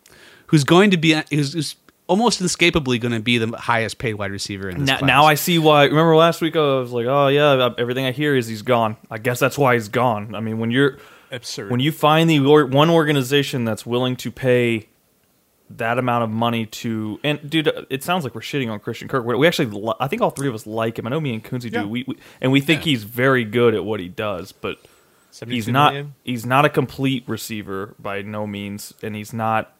who's 0.48 0.64
going 0.64 0.90
to 0.90 0.96
be 0.96 1.14
who's, 1.30 1.52
who's 1.52 1.76
almost 2.08 2.40
inescapably 2.40 2.98
going 2.98 3.12
to 3.12 3.20
be 3.20 3.38
the 3.38 3.56
highest 3.56 3.98
paid 3.98 4.14
wide 4.14 4.30
receiver 4.30 4.68
in 4.68 4.78
this 4.78 4.86
Now, 4.86 4.98
class. 4.98 5.06
now 5.08 5.25
I 5.25 5.34
see 5.34 5.58
why. 5.58 5.84
Remember 5.84 6.14
last 6.16 6.40
week 6.40 6.54
I 6.56 6.60
was 6.60 6.92
like, 6.92 7.06
oh 7.06 7.28
yeah, 7.28 7.50
uh, 7.52 7.75
everything 7.78 8.04
I 8.04 8.12
hear 8.12 8.36
is 8.36 8.46
he's 8.46 8.62
gone. 8.62 8.96
I 9.10 9.18
guess 9.18 9.38
that's 9.40 9.58
why 9.58 9.75
he's 9.75 9.88
gone. 9.88 10.34
I 10.34 10.40
mean, 10.40 10.58
when 10.58 10.70
you're 10.70 10.98
Absurd. 11.32 11.70
when 11.70 11.80
you 11.80 11.90
find 11.92 12.30
the 12.30 12.38
or, 12.40 12.66
one 12.66 12.90
organization 12.90 13.64
that's 13.64 13.84
willing 13.84 14.14
to 14.16 14.30
pay 14.30 14.88
that 15.68 15.98
amount 15.98 16.22
of 16.22 16.30
money 16.30 16.64
to 16.66 17.18
and 17.25 17.50
dude, 17.50 17.66
uh, 17.66 17.82
it 17.90 18.04
sounds 18.04 18.22
like 18.22 18.36
we're 18.36 18.40
shitting 18.40 18.70
on 18.70 18.78
Christian 18.78 19.08
Kirk. 19.08 19.25
We 19.25 19.44
actually, 19.48 19.66
li- 19.66 19.94
I 19.98 20.06
think 20.06 20.22
all 20.22 20.30
three 20.30 20.46
of 20.48 20.54
us 20.54 20.64
like 20.64 20.98
him. 21.00 21.06
I 21.08 21.10
know 21.10 21.20
me 21.20 21.34
and 21.34 21.42
Kunzi 21.42 21.72
Yeah. 21.72 21.82
do. 21.82 21.88
We, 21.88 22.04
we 22.06 22.16
and 22.40 22.52
we 22.52 22.60
think 22.60 22.82
Yeah. 22.82 22.90
he's 22.90 23.02
very 23.02 23.42
good 23.44 23.75
at 23.75 23.84
what 23.84 23.98
he 23.98 24.08
does, 24.08 24.52
but 24.52 24.78
he's 25.44 25.66
not. 25.66 25.92
million? 25.94 26.14
He's 26.22 26.46
not 26.46 26.64
a 26.64 26.68
complete 26.68 27.25
receiver 27.26 27.96
by 27.98 28.22
no 28.22 28.46
means, 28.46 28.94
and 29.02 29.16
he's 29.16 29.32
not. 29.32 29.72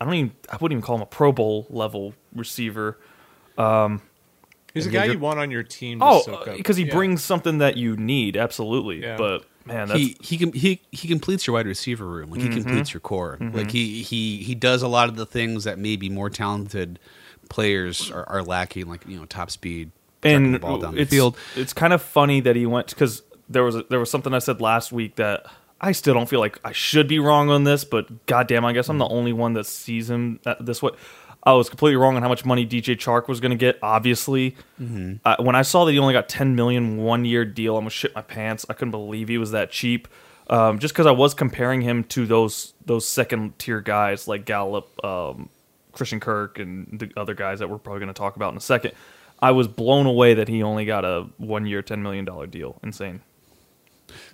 I 0.00 0.04
don't 0.04 0.14
even. 0.14 0.32
I 0.50 0.56
wouldn't 0.56 0.72
even 0.78 0.82
call 0.82 0.96
him 0.96 1.02
a 1.02 1.06
Pro 1.06 1.32
Bowl 1.32 1.66
level 1.70 2.14
receiver. 2.34 2.98
Um, 3.56 4.02
He's 4.74 4.86
a 4.86 4.90
guy 4.90 5.06
you're- 5.06 5.16
want 5.16 5.40
on 5.40 5.50
your 5.50 5.62
team. 5.64 5.98
To 6.00 6.04
Oh, 6.04 6.44
because 6.56 6.76
uh, 6.76 6.80
he 6.80 6.86
Yeah. 6.86 6.94
brings 6.94 7.24
something 7.24 7.58
that 7.58 7.76
you 7.76 7.96
need, 7.96 8.36
absolutely. 8.36 9.02
Yeah. 9.02 9.16
But 9.16 9.44
man, 9.64 9.88
that's 9.88 9.98
he 9.98 10.16
he 10.20 10.38
com- 10.38 10.52
he 10.52 10.80
he 10.92 11.08
completes 11.08 11.46
your 11.46 11.54
wide 11.54 11.66
receiver 11.66 12.06
room. 12.06 12.30
Like 12.30 12.40
he 12.42 12.48
Mm-hmm. 12.48 12.60
completes 12.62 12.92
your 12.94 13.00
corps. 13.00 13.38
Mm-hmm. 13.40 13.56
Like 13.56 13.70
he 13.72 14.02
he 14.02 14.38
he 14.38 14.54
does 14.54 14.82
a 14.82 14.88
lot 14.88 15.08
of 15.08 15.16
the 15.16 15.26
things 15.26 15.64
that 15.64 15.78
maybe 15.78 16.08
more 16.08 16.30
talented 16.30 16.98
players 17.48 18.10
are, 18.12 18.28
are 18.28 18.42
lacking. 18.42 18.86
Like 18.88 19.04
you 19.08 19.18
know, 19.18 19.24
top 19.24 19.50
speed, 19.50 19.90
tracking 20.22 20.44
and 20.46 20.54
the 20.54 20.58
ball 20.60 20.78
down 20.78 20.94
the 20.94 21.00
it's, 21.00 21.10
field. 21.10 21.36
It's 21.56 21.72
kind 21.72 21.92
of 21.92 22.00
funny 22.02 22.40
that 22.40 22.54
he 22.54 22.66
went 22.66 22.88
because 22.90 23.22
there 23.48 23.64
was 23.64 23.74
a, 23.74 23.82
there 23.90 23.98
was 23.98 24.10
something 24.10 24.32
I 24.34 24.38
said 24.38 24.60
last 24.60 24.92
week 24.92 25.16
that 25.16 25.46
I 25.80 25.92
still 25.92 26.14
don't 26.14 26.28
feel 26.28 26.40
like 26.40 26.58
I 26.64 26.72
should 26.72 27.06
be 27.08 27.18
wrong 27.18 27.50
on 27.50 27.64
this, 27.64 27.84
but 27.84 28.26
goddamn, 28.26 28.64
I 28.64 28.72
guess 28.72 28.88
I'm 28.88 28.98
the 28.98 29.08
only 29.08 29.32
one 29.32 29.52
that 29.54 29.66
sees 29.66 30.10
him 30.10 30.40
this 30.60 30.82
way. 30.82 30.90
I 31.44 31.52
was 31.52 31.68
completely 31.68 31.96
wrong 31.96 32.16
on 32.16 32.22
how 32.22 32.28
much 32.28 32.44
money 32.44 32.66
DJ 32.66 32.96
Chark 32.96 33.28
was 33.28 33.38
going 33.38 33.52
to 33.52 33.56
get. 33.56 33.78
Obviously, 33.80 34.56
uh, 35.24 35.36
when 35.38 35.54
I 35.54 35.62
saw 35.62 35.84
that 35.84 35.92
he 35.92 35.98
only 35.98 36.12
got 36.12 36.28
10 36.28 36.56
million 36.56 36.96
one 36.98 37.24
year 37.24 37.44
deal, 37.44 37.74
I 37.74 37.76
almost 37.76 37.96
shit 37.96 38.14
my 38.14 38.22
pants. 38.22 38.66
I 38.68 38.72
couldn't 38.72 38.90
believe 38.90 39.28
he 39.28 39.38
was 39.38 39.52
that 39.52 39.70
cheap. 39.70 40.08
Um, 40.50 40.78
just 40.78 40.94
because 40.94 41.06
I 41.06 41.12
was 41.12 41.34
comparing 41.34 41.80
him 41.82 42.04
to 42.04 42.26
those 42.26 42.72
those 42.84 43.06
second 43.06 43.58
tier 43.58 43.80
guys 43.80 44.26
like 44.26 44.46
Gallup, 44.46 45.04
um, 45.04 45.50
Christian 45.92 46.20
Kirk, 46.20 46.58
and 46.58 46.98
the 46.98 47.12
other 47.16 47.34
guys 47.34 47.58
that 47.60 47.68
we're 47.68 47.78
probably 47.78 48.00
going 48.00 48.12
to 48.12 48.18
talk 48.18 48.36
about 48.36 48.52
in 48.52 48.56
a 48.56 48.60
second. 48.60 48.92
I 49.40 49.52
was 49.52 49.68
blown 49.68 50.06
away 50.06 50.34
that 50.34 50.48
he 50.48 50.62
only 50.62 50.86
got 50.86 51.04
a 51.04 51.28
one 51.36 51.66
year, 51.66 51.82
ten 51.82 52.02
million 52.02 52.24
dollar 52.24 52.46
deal. 52.46 52.80
Insane, 52.82 53.20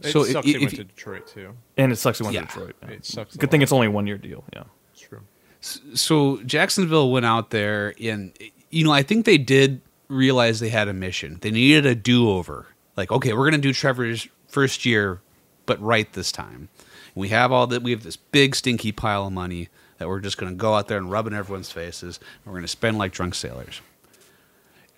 It 0.03 0.13
So 0.13 0.25
sucks 0.25 0.47
i- 0.47 0.51
he 0.51 0.59
went 0.59 0.73
you- 0.73 0.79
to 0.79 0.85
Detroit 0.85 1.27
too. 1.27 1.55
and 1.77 1.93
it 1.93 1.97
sucks 1.97 2.19
he 2.19 2.25
went 2.25 2.35
Yeah. 2.35 2.43
to 2.43 2.47
Detroit. 2.47 2.77
yeah. 2.83 2.89
It 2.91 3.05
sucks. 3.07 3.37
Good 3.37 3.51
thing 3.51 3.63
it's 3.63 3.73
only 3.73 3.87
a 3.89 3.91
one 3.91 4.07
year 4.07 4.19
deal. 4.19 4.45
Yeah, 4.53 4.65
It's 4.93 5.01
true. 5.03 5.21
so 5.61 6.43
Jacksonville 6.45 7.11
went 7.11 7.27
out 7.27 7.51
there 7.51 7.95
and 8.01 8.33
you 8.71 8.85
know 8.85 8.93
I 8.93 9.03
think 9.03 9.25
they 9.25 9.39
did 9.39 9.81
realize 10.09 10.61
they 10.61 10.69
had 10.69 10.89
a 10.89 10.93
mission. 10.93 11.39
They 11.41 11.51
needed 11.51 11.87
a 11.87 11.95
do 11.95 12.31
over. 12.31 12.67
Like 12.97 13.11
okay, 13.11 13.33
we're 13.33 13.45
gonna 13.51 13.59
do 13.63 13.73
Trevor's 13.73 14.29
first 14.49 14.85
year, 14.85 15.21
but 15.67 15.81
right 15.83 16.13
this 16.13 16.31
time. 16.31 16.69
We 17.17 17.29
have 17.29 17.51
all 17.53 17.67
that. 17.69 17.83
We 17.83 17.91
have 17.93 18.03
this 18.03 18.17
big 18.17 18.55
stinky 18.57 18.93
pile 18.93 19.27
of 19.27 19.33
money 19.33 19.69
that 19.99 20.09
we're 20.09 20.21
just 20.21 20.37
gonna 20.39 20.53
go 20.55 20.75
out 20.75 20.89
there 20.89 20.99
and 20.99 21.11
rub 21.11 21.27
in 21.27 21.35
everyone's 21.35 21.71
faces. 21.71 22.19
And 22.45 22.53
we're 22.53 22.59
gonna 22.59 22.69
spend 22.69 22.99
like 22.99 23.13
drunk 23.13 23.35
sailors. 23.35 23.81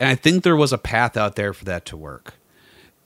And 0.01 0.09
I 0.11 0.15
think 0.15 0.43
there 0.43 0.57
was 0.57 0.73
a 0.73 0.79
path 0.79 1.17
out 1.17 1.37
there 1.37 1.53
for 1.55 1.65
that 1.67 1.85
to 1.87 1.97
work. 1.97 2.35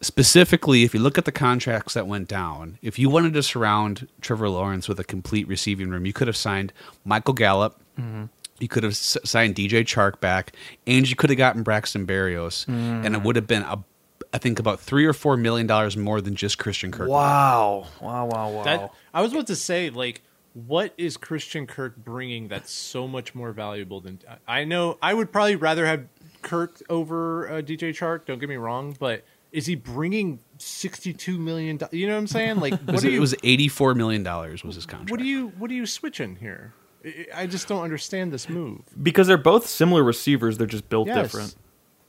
Specifically, 0.02 0.82
if 0.82 0.94
you 0.94 1.00
look 1.00 1.18
at 1.18 1.26
the 1.26 1.32
contracts 1.32 1.92
that 1.94 2.06
went 2.06 2.26
down, 2.26 2.78
if 2.80 2.98
you 2.98 3.10
wanted 3.10 3.34
to 3.34 3.42
surround 3.42 4.08
Trevor 4.22 4.48
Lawrence 4.48 4.88
with 4.88 4.98
a 4.98 5.04
complete 5.04 5.46
receiving 5.46 5.90
room, 5.90 6.06
you 6.06 6.12
could 6.14 6.26
have 6.26 6.36
signed 6.36 6.72
Michael 7.04 7.34
Gallup. 7.34 7.80
You 7.98 8.68
could 8.68 8.82
have 8.82 8.96
signed 8.96 9.54
DJ 9.56 9.82
Chark 9.84 10.20
back, 10.20 10.52
and 10.86 11.08
you 11.08 11.16
could 11.16 11.28
have 11.30 11.36
gotten 11.36 11.62
Braxton 11.62 12.06
Berrios, 12.06 12.66
and 12.66 13.14
it 13.14 13.22
would 13.22 13.36
have 13.36 13.46
been 13.46 13.62
a, 13.62 13.84
I 14.32 14.38
think 14.38 14.58
about 14.58 14.80
three 14.80 15.04
or 15.04 15.12
four 15.12 15.36
million 15.36 15.66
dollars 15.66 15.96
more 15.98 16.20
than 16.22 16.34
just 16.34 16.58
Christian 16.58 16.90
Kirk. 16.92 17.08
Wow, 17.10 17.86
wow, 18.00 18.26
wow, 18.26 18.50
wow. 18.50 18.62
That 18.64 18.92
I 19.12 19.20
was 19.20 19.32
about 19.32 19.48
to 19.48 19.56
say, 19.56 19.90
like, 19.90 20.22
what 20.54 20.94
is 20.96 21.16
Christian 21.18 21.66
Kirk 21.66 21.96
bringing 21.96 22.48
that's 22.48 22.72
so 22.72 23.06
much 23.06 23.34
more 23.34 23.52
valuable 23.52 24.00
than 24.00 24.18
I 24.48 24.64
know? 24.64 24.96
I 25.02 25.12
would 25.12 25.30
probably 25.30 25.56
rather 25.56 25.84
have 25.84 26.06
Kirk 26.42 26.82
over 26.88 27.48
uh, 27.50 27.52
DJ 27.60 27.90
Chark. 27.90 28.24
Don't 28.24 28.38
get 28.38 28.48
me 28.48 28.56
wrong, 28.56 28.96
but 28.98 29.24
is 29.52 29.66
he 29.66 29.74
bringing 29.74 30.38
sixty-two 30.58 31.38
million? 31.38 31.76
do- 31.78 31.88
You 31.92 32.06
know 32.06 32.14
what 32.14 32.20
I'm 32.20 32.26
saying? 32.26 32.60
Like, 32.60 32.72
It 32.80 32.80
what 32.82 32.92
was, 32.94 33.04
are 33.04 33.08
it 33.08 33.12
you? 33.14 33.20
was 33.20 33.34
eighty-four 33.42 33.94
million 33.94 34.22
dollars 34.22 34.62
was 34.64 34.74
his 34.76 34.86
contract. 34.86 35.10
what 35.10 35.20
are 35.20 35.24
you? 35.24 35.48
What 35.58 35.70
are 35.70 35.74
you 35.74 35.86
switching 35.86 36.36
here? 36.36 36.72
I- 37.04 37.26
I 37.34 37.46
just 37.46 37.66
don't 37.68 37.82
understand 37.82 38.32
this 38.32 38.48
move. 38.48 38.82
because 39.02 39.26
they're 39.26 39.36
both 39.38 39.66
similar 39.66 40.02
receivers. 40.04 40.58
They're 40.58 40.66
just 40.66 40.88
built 40.88 41.06
Yes. 41.08 41.16
different. 41.22 41.54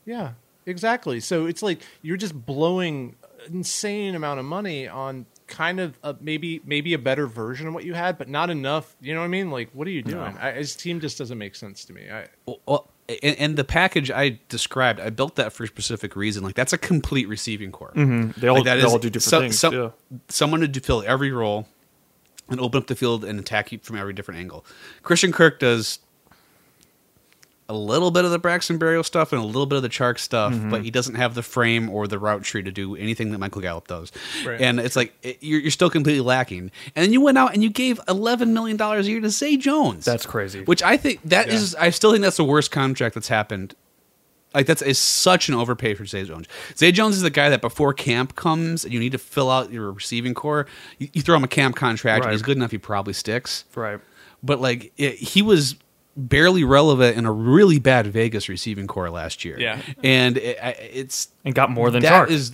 Yeah, 0.05 0.31
exactly. 0.65 1.19
So 1.19 1.45
it's 1.45 1.61
like 1.63 1.81
you're 2.01 2.17
just 2.17 2.45
blowing 2.45 3.15
insane 3.47 4.15
amount 4.15 4.39
of 4.39 4.45
money 4.45 4.87
on 4.87 5.25
kind 5.47 5.79
of 5.79 5.97
a, 6.03 6.15
maybe 6.21 6.61
maybe 6.65 6.93
a 6.93 6.99
better 6.99 7.27
version 7.27 7.67
of 7.67 7.73
what 7.73 7.83
you 7.85 7.93
had, 7.93 8.17
but 8.17 8.27
not 8.29 8.49
enough. 8.49 8.95
You 9.01 9.13
know 9.13 9.19
what 9.21 9.25
I 9.25 9.29
mean? 9.29 9.49
Like, 9.51 9.69
what 9.73 9.87
are 9.87 9.91
you 9.91 10.01
doing? 10.01 10.37
I, 10.39 10.51
his 10.53 10.75
team 10.75 10.99
just 10.99 11.17
doesn't 11.17 11.37
make 11.37 11.55
sense 11.55 11.85
to 11.85 11.93
me. 11.93 12.09
I, 12.09 12.27
Well, 12.45 12.59
well, 12.67 12.89
and, 13.23 13.37
and 13.37 13.55
the 13.57 13.63
package 13.63 14.09
I 14.11 14.39
described, 14.49 14.99
I 14.99 15.09
built 15.09 15.35
that 15.35 15.53
for 15.53 15.63
a 15.63 15.67
specific 15.67 16.15
reason. 16.15 16.43
Like 16.43 16.55
that's 16.55 16.73
a 16.73 16.77
complete 16.77 17.27
receiving 17.27 17.71
corps. 17.71 17.93
Mhm. 17.95 18.35
They 18.35 18.47
all 18.47 18.55
Like, 18.57 18.65
that 18.65 18.75
they 18.75 18.81
is 18.81 18.91
all 18.91 18.99
do 18.99 19.09
different 19.09 19.23
some- 19.23 19.41
things. 19.43 19.59
some- 19.59 19.73
yeah. 19.73 19.89
Someone 20.29 20.71
to 20.71 20.79
fill 20.79 21.03
every 21.05 21.31
role 21.31 21.67
and 22.49 22.59
open 22.59 22.79
up 22.79 22.87
the 22.87 22.95
field 22.95 23.23
and 23.23 23.39
attack 23.39 23.71
you 23.71 23.79
from 23.81 23.95
every 23.97 24.13
different 24.13 24.39
angle. 24.39 24.65
Christian 25.03 25.31
Kirk 25.31 25.59
does 25.59 25.99
a 27.71 27.77
little 27.77 28.11
bit 28.11 28.25
of 28.25 28.31
the 28.31 28.37
Braxton 28.39 28.77
Berrios 28.77 29.05
stuff 29.05 29.31
and 29.33 29.41
a 29.41 29.45
little 29.45 29.65
bit 29.65 29.77
of 29.77 29.81
the 29.81 29.89
Chark 29.89 30.19
stuff, 30.19 30.53
Mm-hmm. 30.53 30.69
but 30.69 30.83
he 30.83 30.91
doesn't 30.91 31.15
have 31.15 31.33
the 31.35 31.41
frame 31.43 31.89
or 31.89 32.07
the 32.07 32.19
route 32.19 32.43
tree 32.43 32.61
to 32.63 32.71
do 32.71 32.95
anything 32.95 33.31
that 33.31 33.37
Michael 33.39 33.61
Gallup 33.61 33.87
does. 33.87 34.11
Right. 34.45 34.59
And 34.61 34.79
it's 34.79 34.95
like 34.95 35.13
it, 35.23 35.37
you're, 35.41 35.59
you're 35.61 35.71
still 35.71 35.89
completely 35.89 36.21
lacking. 36.21 36.71
And 36.95 37.11
you 37.13 37.21
went 37.21 37.37
out 37.37 37.53
and 37.53 37.63
you 37.63 37.69
gave 37.69 37.99
eleven 38.07 38.53
million 38.53 38.77
dollars 38.77 39.07
a 39.07 39.11
year 39.11 39.21
to 39.21 39.29
Zay 39.29 39.57
Jones. 39.57 40.05
That's 40.05 40.25
crazy. 40.25 40.63
Which 40.63 40.83
I 40.83 40.97
think 40.97 41.21
that 41.25 41.47
Yeah. 41.47 41.53
is. 41.53 41.73
I 41.75 41.89
still 41.89 42.11
think 42.11 42.21
that's 42.23 42.37
the 42.37 42.43
worst 42.43 42.71
contract 42.71 43.15
that's 43.15 43.29
happened. 43.29 43.73
Like 44.53 44.65
that's 44.65 44.81
is 44.81 44.97
such 44.99 45.47
an 45.47 45.55
overpay 45.55 45.93
for 45.93 46.05
Zay 46.05 46.25
Jones. 46.25 46.45
Zay 46.77 46.91
Jones 46.91 47.15
is 47.15 47.21
the 47.21 47.29
guy 47.29 47.47
that 47.49 47.61
before 47.61 47.93
camp 47.93 48.35
comes 48.35 48.83
and 48.83 48.93
you 48.93 48.99
need 48.99 49.13
to 49.13 49.17
fill 49.17 49.49
out 49.49 49.71
your 49.71 49.93
receiving 49.93 50.33
corps, 50.33 50.65
you, 50.99 51.07
you 51.13 51.21
throw 51.21 51.37
him 51.37 51.45
a 51.45 51.47
camp 51.47 51.77
contract. 51.77 52.25
Right. 52.25 52.29
And 52.29 52.33
he's 52.33 52.41
good 52.41 52.57
enough. 52.57 52.71
He 52.71 52.77
probably 52.77 53.13
sticks. 53.13 53.63
right. 53.75 53.99
But 54.43 54.59
like 54.59 54.91
it, 54.97 55.15
he 55.15 55.41
was 55.41 55.75
barely 56.17 56.63
relevant 56.63 57.17
in 57.17 57.25
a 57.25 57.31
really 57.31 57.79
bad 57.79 58.07
Vegas 58.07 58.49
receiving 58.49 58.87
corps 58.87 59.09
last 59.09 59.45
year. 59.45 59.59
Yeah. 59.59 59.81
and 60.03 60.37
it, 60.37 60.57
it's 60.93 61.29
And 61.45 61.55
got 61.55 61.69
more 61.69 61.89
than 61.89 62.01
that 62.03 62.27
Chark. 62.27 62.31
is- 62.31 62.51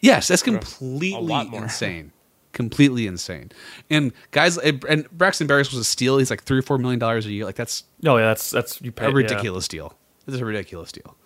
yes, 0.00 0.28
that's 0.28 0.42
completely 0.42 1.12
insane. 1.52 2.12
Completely 2.52 3.06
insane. 3.06 3.52
And 3.90 4.12
guys, 4.30 4.56
and 4.58 5.08
Braxton 5.10 5.46
Berrios 5.46 5.70
was 5.70 5.74
a 5.76 5.84
steal. 5.84 6.16
He's 6.18 6.30
like 6.30 6.42
three 6.42 6.58
or 6.58 6.62
four 6.62 6.78
million 6.78 6.98
dollars 6.98 7.26
a 7.26 7.30
year. 7.30 7.44
Like 7.44 7.56
that's 7.56 7.84
no, 8.02 8.16
yeah, 8.16 8.26
that's 8.26 8.50
that's 8.50 8.80
you 8.80 8.92
pay 8.92 9.06
a 9.06 9.08
yeah. 9.08 9.14
ridiculous 9.14 9.68
deal. 9.68 9.94
This 10.24 10.36
is 10.36 10.40
a 10.40 10.44
ridiculous 10.46 10.90
deal. 10.90 11.16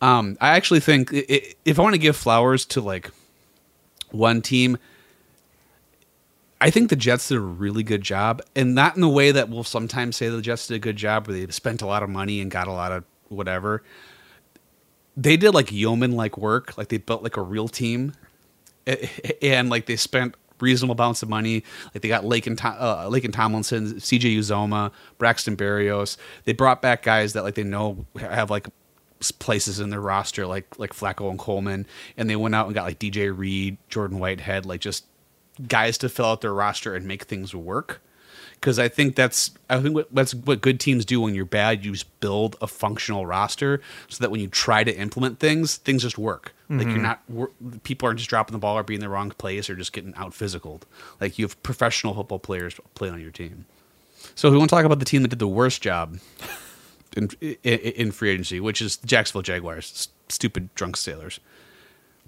Um, 0.00 0.36
I 0.40 0.50
actually 0.50 0.80
think 0.80 1.12
i 1.14 1.24
i 1.28 1.54
if 1.64 1.78
I 1.78 1.82
want 1.82 1.94
to 1.94 1.98
give 1.98 2.16
flowers 2.16 2.64
to 2.66 2.80
like 2.80 3.10
one 4.12 4.40
team, 4.42 4.78
I 6.62 6.70
think 6.70 6.90
the 6.90 6.96
Jets 6.96 7.26
did 7.26 7.38
a 7.38 7.40
really 7.40 7.82
good 7.82 8.02
job, 8.02 8.40
and 8.54 8.72
not 8.72 8.94
in 8.94 9.00
the 9.00 9.08
way 9.08 9.32
that 9.32 9.48
we'll 9.48 9.64
sometimes 9.64 10.14
say 10.14 10.28
the 10.28 10.40
Jets 10.40 10.68
did 10.68 10.76
a 10.76 10.78
good 10.78 10.94
job, 10.94 11.26
where 11.26 11.36
they 11.36 11.50
spent 11.52 11.82
a 11.82 11.86
lot 11.86 12.04
of 12.04 12.08
money 12.08 12.40
and 12.40 12.52
got 12.52 12.68
a 12.68 12.72
lot 12.72 12.92
of 12.92 13.02
whatever. 13.30 13.82
They 15.16 15.36
did 15.36 15.54
like 15.54 15.72
yeoman 15.72 16.12
like 16.12 16.38
work, 16.38 16.78
like 16.78 16.86
they 16.86 16.98
built 16.98 17.24
like 17.24 17.36
a 17.36 17.42
real 17.42 17.66
team, 17.66 18.14
and 19.42 19.70
like 19.70 19.86
they 19.86 19.96
spent 19.96 20.36
reasonable 20.60 20.94
amounts 20.94 21.24
of 21.24 21.28
money. 21.28 21.64
Like 21.94 22.02
they 22.02 22.08
got 22.08 22.24
Lake 22.24 22.46
and 22.46 22.56
Tom, 22.56 22.76
uh, 22.78 23.06
Laken 23.06 23.32
Tomlinson, 23.32 23.98
C.J. 23.98 24.36
Uzomah, 24.36 24.92
Braxton 25.18 25.56
Berrios. 25.56 26.16
They 26.44 26.52
brought 26.52 26.80
back 26.80 27.02
guys 27.02 27.32
that 27.32 27.42
like 27.42 27.56
they 27.56 27.64
know 27.64 28.06
have 28.20 28.50
like 28.50 28.68
places 29.40 29.80
in 29.80 29.90
their 29.90 30.00
roster, 30.00 30.46
like 30.46 30.78
like 30.78 30.92
Flacco 30.92 31.28
and 31.28 31.40
Coleman, 31.40 31.86
and 32.16 32.30
they 32.30 32.36
went 32.36 32.54
out 32.54 32.66
and 32.66 32.74
got 32.76 32.84
like 32.84 33.00
DJ 33.00 33.36
Reed, 33.36 33.78
Jordan 33.88 34.20
Whitehead, 34.20 34.64
like 34.64 34.80
just 34.80 35.06
guys 35.68 35.98
to 35.98 36.08
fill 36.08 36.26
out 36.26 36.40
their 36.40 36.54
roster 36.54 36.94
and 36.94 37.06
make 37.06 37.24
things 37.24 37.54
work. 37.54 38.00
Because 38.54 38.78
I 38.78 38.88
think 38.88 39.16
that's 39.16 39.50
I 39.68 39.80
think 39.80 39.96
what, 39.96 40.14
that's 40.14 40.34
what 40.34 40.60
good 40.60 40.78
teams 40.78 41.04
do 41.04 41.20
when 41.20 41.34
you're 41.34 41.44
bad. 41.44 41.84
You 41.84 41.92
just 41.92 42.20
build 42.20 42.54
a 42.60 42.68
functional 42.68 43.26
roster 43.26 43.80
so 44.08 44.22
that 44.22 44.30
when 44.30 44.40
you 44.40 44.46
try 44.46 44.84
to 44.84 44.96
implement 44.96 45.40
things, 45.40 45.78
things 45.78 46.02
just 46.02 46.16
work. 46.16 46.54
Like 46.78 46.86
you're 46.86 46.96
mm-hmm. 46.96 47.42
not 47.68 47.82
people 47.82 48.06
aren't 48.06 48.18
just 48.18 48.30
dropping 48.30 48.52
the 48.52 48.58
ball 48.58 48.78
or 48.78 48.82
being 48.82 49.00
in 49.00 49.02
the 49.02 49.10
wrong 49.10 49.30
place 49.30 49.68
or 49.68 49.76
just 49.76 49.92
getting 49.92 50.14
out 50.14 50.32
physicaled. 50.32 50.82
Like 51.20 51.38
you 51.38 51.44
have 51.44 51.62
professional 51.62 52.14
football 52.14 52.38
players 52.38 52.80
playing 52.94 53.12
on 53.14 53.20
your 53.20 53.30
team. 53.30 53.66
So 54.34 54.50
we 54.50 54.56
want 54.56 54.70
to 54.70 54.76
talk 54.76 54.86
about 54.86 54.98
the 54.98 55.04
team 55.04 55.22
that 55.22 55.28
did 55.28 55.38
the 55.38 55.48
worst 55.48 55.82
job 55.82 56.18
in, 57.16 57.28
in, 57.40 57.56
in 57.62 58.12
free 58.12 58.30
agency, 58.30 58.58
which 58.58 58.80
is 58.80 58.96
the 58.96 59.06
Jacksonville 59.06 59.42
Jaguars, 59.42 60.08
stupid 60.28 60.74
drunk 60.74 60.96
sailors. 60.96 61.40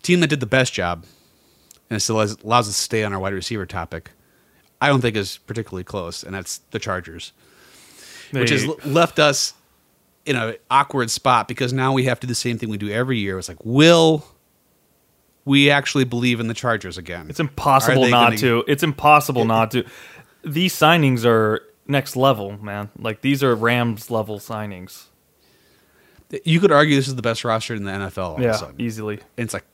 Team 0.03 0.21
that 0.21 0.27
did 0.27 0.41
the 0.41 0.47
best 0.47 0.75
job, 0.75 1.07
and 1.91 1.97
it 1.97 2.01
still 2.01 2.21
has, 2.21 2.37
allows 2.45 2.69
us 2.69 2.77
to 2.77 2.81
stay 2.83 3.05
on 3.05 3.13
our 3.13 3.19
wide 3.19 3.33
receiver 3.35 3.67
topic. 3.67 4.11
I 4.81 4.89
don't 4.89 5.01
think 5.01 5.17
is 5.17 5.39
particularly 5.39 5.85
close, 5.85 6.23
and 6.23 6.35
that's 6.35 6.59
the 6.71 6.79
Chargers, 6.79 7.33
which 8.33 8.51
has 8.51 8.67
left 8.85 9.19
us 9.19 9.55
in 10.27 10.37
an 10.37 10.57
awkward 10.71 11.11
spot 11.11 11.49
because 11.49 11.73
now 11.73 11.93
we 11.93 12.05
have 12.05 12.21
to 12.21 12.27
do 12.27 12.31
the 12.31 12.35
same 12.35 12.59
thing 12.59 12.69
we 12.69 12.79
do 12.79 12.91
every 12.91 13.19
year. 13.19 13.39
It's 13.39 13.49
like, 13.49 13.65
will 13.65 14.25
we 15.45 15.71
actually 15.71 16.05
believe 16.05 16.41
in 16.41 16.49
the 16.49 16.55
Chargers 16.55 16.99
again? 16.99 17.27
It's 17.29 17.41
impossible 17.41 18.09
not 18.09 18.27
gonna- 18.31 18.37
to. 18.39 18.65
It's 18.67 18.83
impossible 18.83 19.45
not 19.45 19.71
to. 19.73 19.85
These 20.43 20.75
signings 20.75 21.25
are 21.25 21.61
next 21.87 22.17
level, 22.17 22.59
man. 22.63 22.91
Like 22.99 23.21
these 23.21 23.43
are 23.43 23.55
Rams 23.55 24.11
level 24.11 24.39
signings. 24.39 25.05
You 26.45 26.59
could 26.61 26.73
argue 26.73 26.97
this 26.97 27.07
is 27.09 27.15
the 27.15 27.23
best 27.23 27.45
roster 27.45 27.75
in 27.75 27.85
the 27.85 27.93
NFL. 27.93 28.19
All 28.19 28.35
of 28.37 28.41
a 28.41 28.45
Yeah, 28.45 28.71
easily. 28.79 29.21
And 29.37 29.45
it's 29.45 29.55
like, 29.55 29.65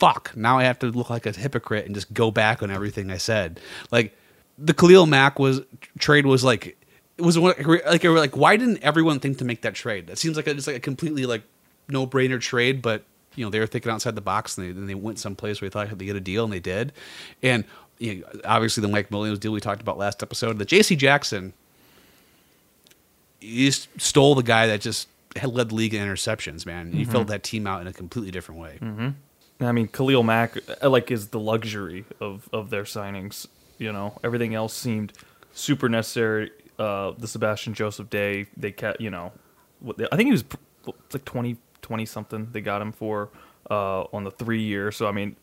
fuck. 0.00 0.32
Now 0.34 0.58
I 0.58 0.64
have 0.64 0.78
to 0.80 0.86
look 0.86 1.10
like 1.10 1.26
a 1.26 1.32
hypocrite 1.32 1.86
and 1.86 1.94
just 1.94 2.12
go 2.12 2.30
back 2.30 2.62
on 2.62 2.70
everything 2.70 3.10
I 3.10 3.18
said. 3.18 3.60
Like 3.92 4.16
the 4.58 4.74
Khalil 4.74 5.06
Mack 5.06 5.38
was 5.38 5.60
trade 5.98 6.26
was 6.26 6.42
like 6.42 6.76
it 7.16 7.22
was 7.22 7.38
one- 7.38 7.54
like 7.86 8.02
like 8.02 8.36
why 8.36 8.56
didn't 8.56 8.82
everyone 8.82 9.20
think 9.20 9.38
to 9.38 9.44
make 9.44 9.62
that 9.62 9.74
trade? 9.74 10.06
That 10.08 10.18
seems 10.18 10.36
like 10.36 10.46
a, 10.46 10.54
just 10.54 10.66
like 10.66 10.76
a 10.76 10.80
completely 10.80 11.26
like 11.26 11.42
no 11.88 12.06
brainer 12.06 12.40
trade, 12.40 12.82
but 12.82 13.04
you 13.36 13.44
know 13.44 13.50
they 13.50 13.60
were 13.60 13.66
thinking 13.66 13.92
outside 13.92 14.14
the 14.14 14.22
box 14.22 14.56
and 14.56 14.66
they, 14.66 14.70
and 14.70 14.88
they 14.88 14.94
went 14.94 15.18
someplace 15.18 15.60
where 15.60 15.68
they 15.68 15.72
thought 15.72 15.96
they 15.96 16.06
get 16.06 16.16
a 16.16 16.20
deal 16.20 16.44
and 16.44 16.52
they 16.52 16.60
did. 16.60 16.92
And 17.42 17.64
you 17.98 18.16
know, 18.16 18.40
obviously 18.44 18.80
the 18.80 18.88
Mike 18.88 19.10
Williams 19.10 19.38
deal 19.38 19.52
we 19.52 19.60
talked 19.60 19.82
about 19.82 19.98
last 19.98 20.22
episode, 20.22 20.58
the 20.58 20.64
J.C. 20.64 20.96
Jackson. 20.96 21.52
He 23.38 23.70
stole 23.70 24.34
the 24.34 24.42
guy 24.42 24.66
that 24.66 24.82
just 24.82 25.08
had 25.34 25.50
led 25.54 25.70
the 25.70 25.74
league 25.74 25.94
in 25.94 26.06
interceptions. 26.06 26.66
Man, 26.66 26.92
he 26.92 27.02
mm-hmm. 27.02 27.10
filled 27.10 27.28
that 27.28 27.42
team 27.42 27.66
out 27.66 27.80
in 27.80 27.86
a 27.86 27.92
completely 27.92 28.30
different 28.30 28.60
way. 28.60 28.78
Mm-hmm. 28.82 29.08
I 29.60 29.72
mean, 29.72 29.88
Khalil 29.88 30.22
Mack 30.22 30.56
uh, 30.82 30.88
like 30.90 31.10
is 31.10 31.28
the 31.28 31.40
luxury 31.40 32.04
of 32.20 32.48
of 32.52 32.70
their 32.70 32.84
signings. 32.84 33.46
You 33.78 33.92
know, 33.92 34.18
everything 34.24 34.54
else 34.54 34.74
seemed 34.74 35.12
super 35.52 35.88
necessary. 35.88 36.50
Uh, 36.78 37.12
the 37.18 37.28
Sebastian 37.28 37.74
Joseph 37.74 38.08
Day, 38.08 38.46
they 38.56 38.72
kept, 38.72 39.00
you 39.02 39.10
know, 39.10 39.32
I 40.10 40.16
think 40.16 40.28
he 40.28 40.32
was 40.32 40.44
like 41.12 41.24
20, 41.26 41.56
20 41.82 42.06
something. 42.06 42.48
They 42.52 42.62
got 42.62 42.80
him 42.80 42.92
for 42.92 43.28
uh, 43.70 44.02
on 44.14 44.24
the 44.24 44.30
three 44.30 44.62
year. 44.62 44.90
So 44.92 45.06
I 45.06 45.12
mean, 45.12 45.36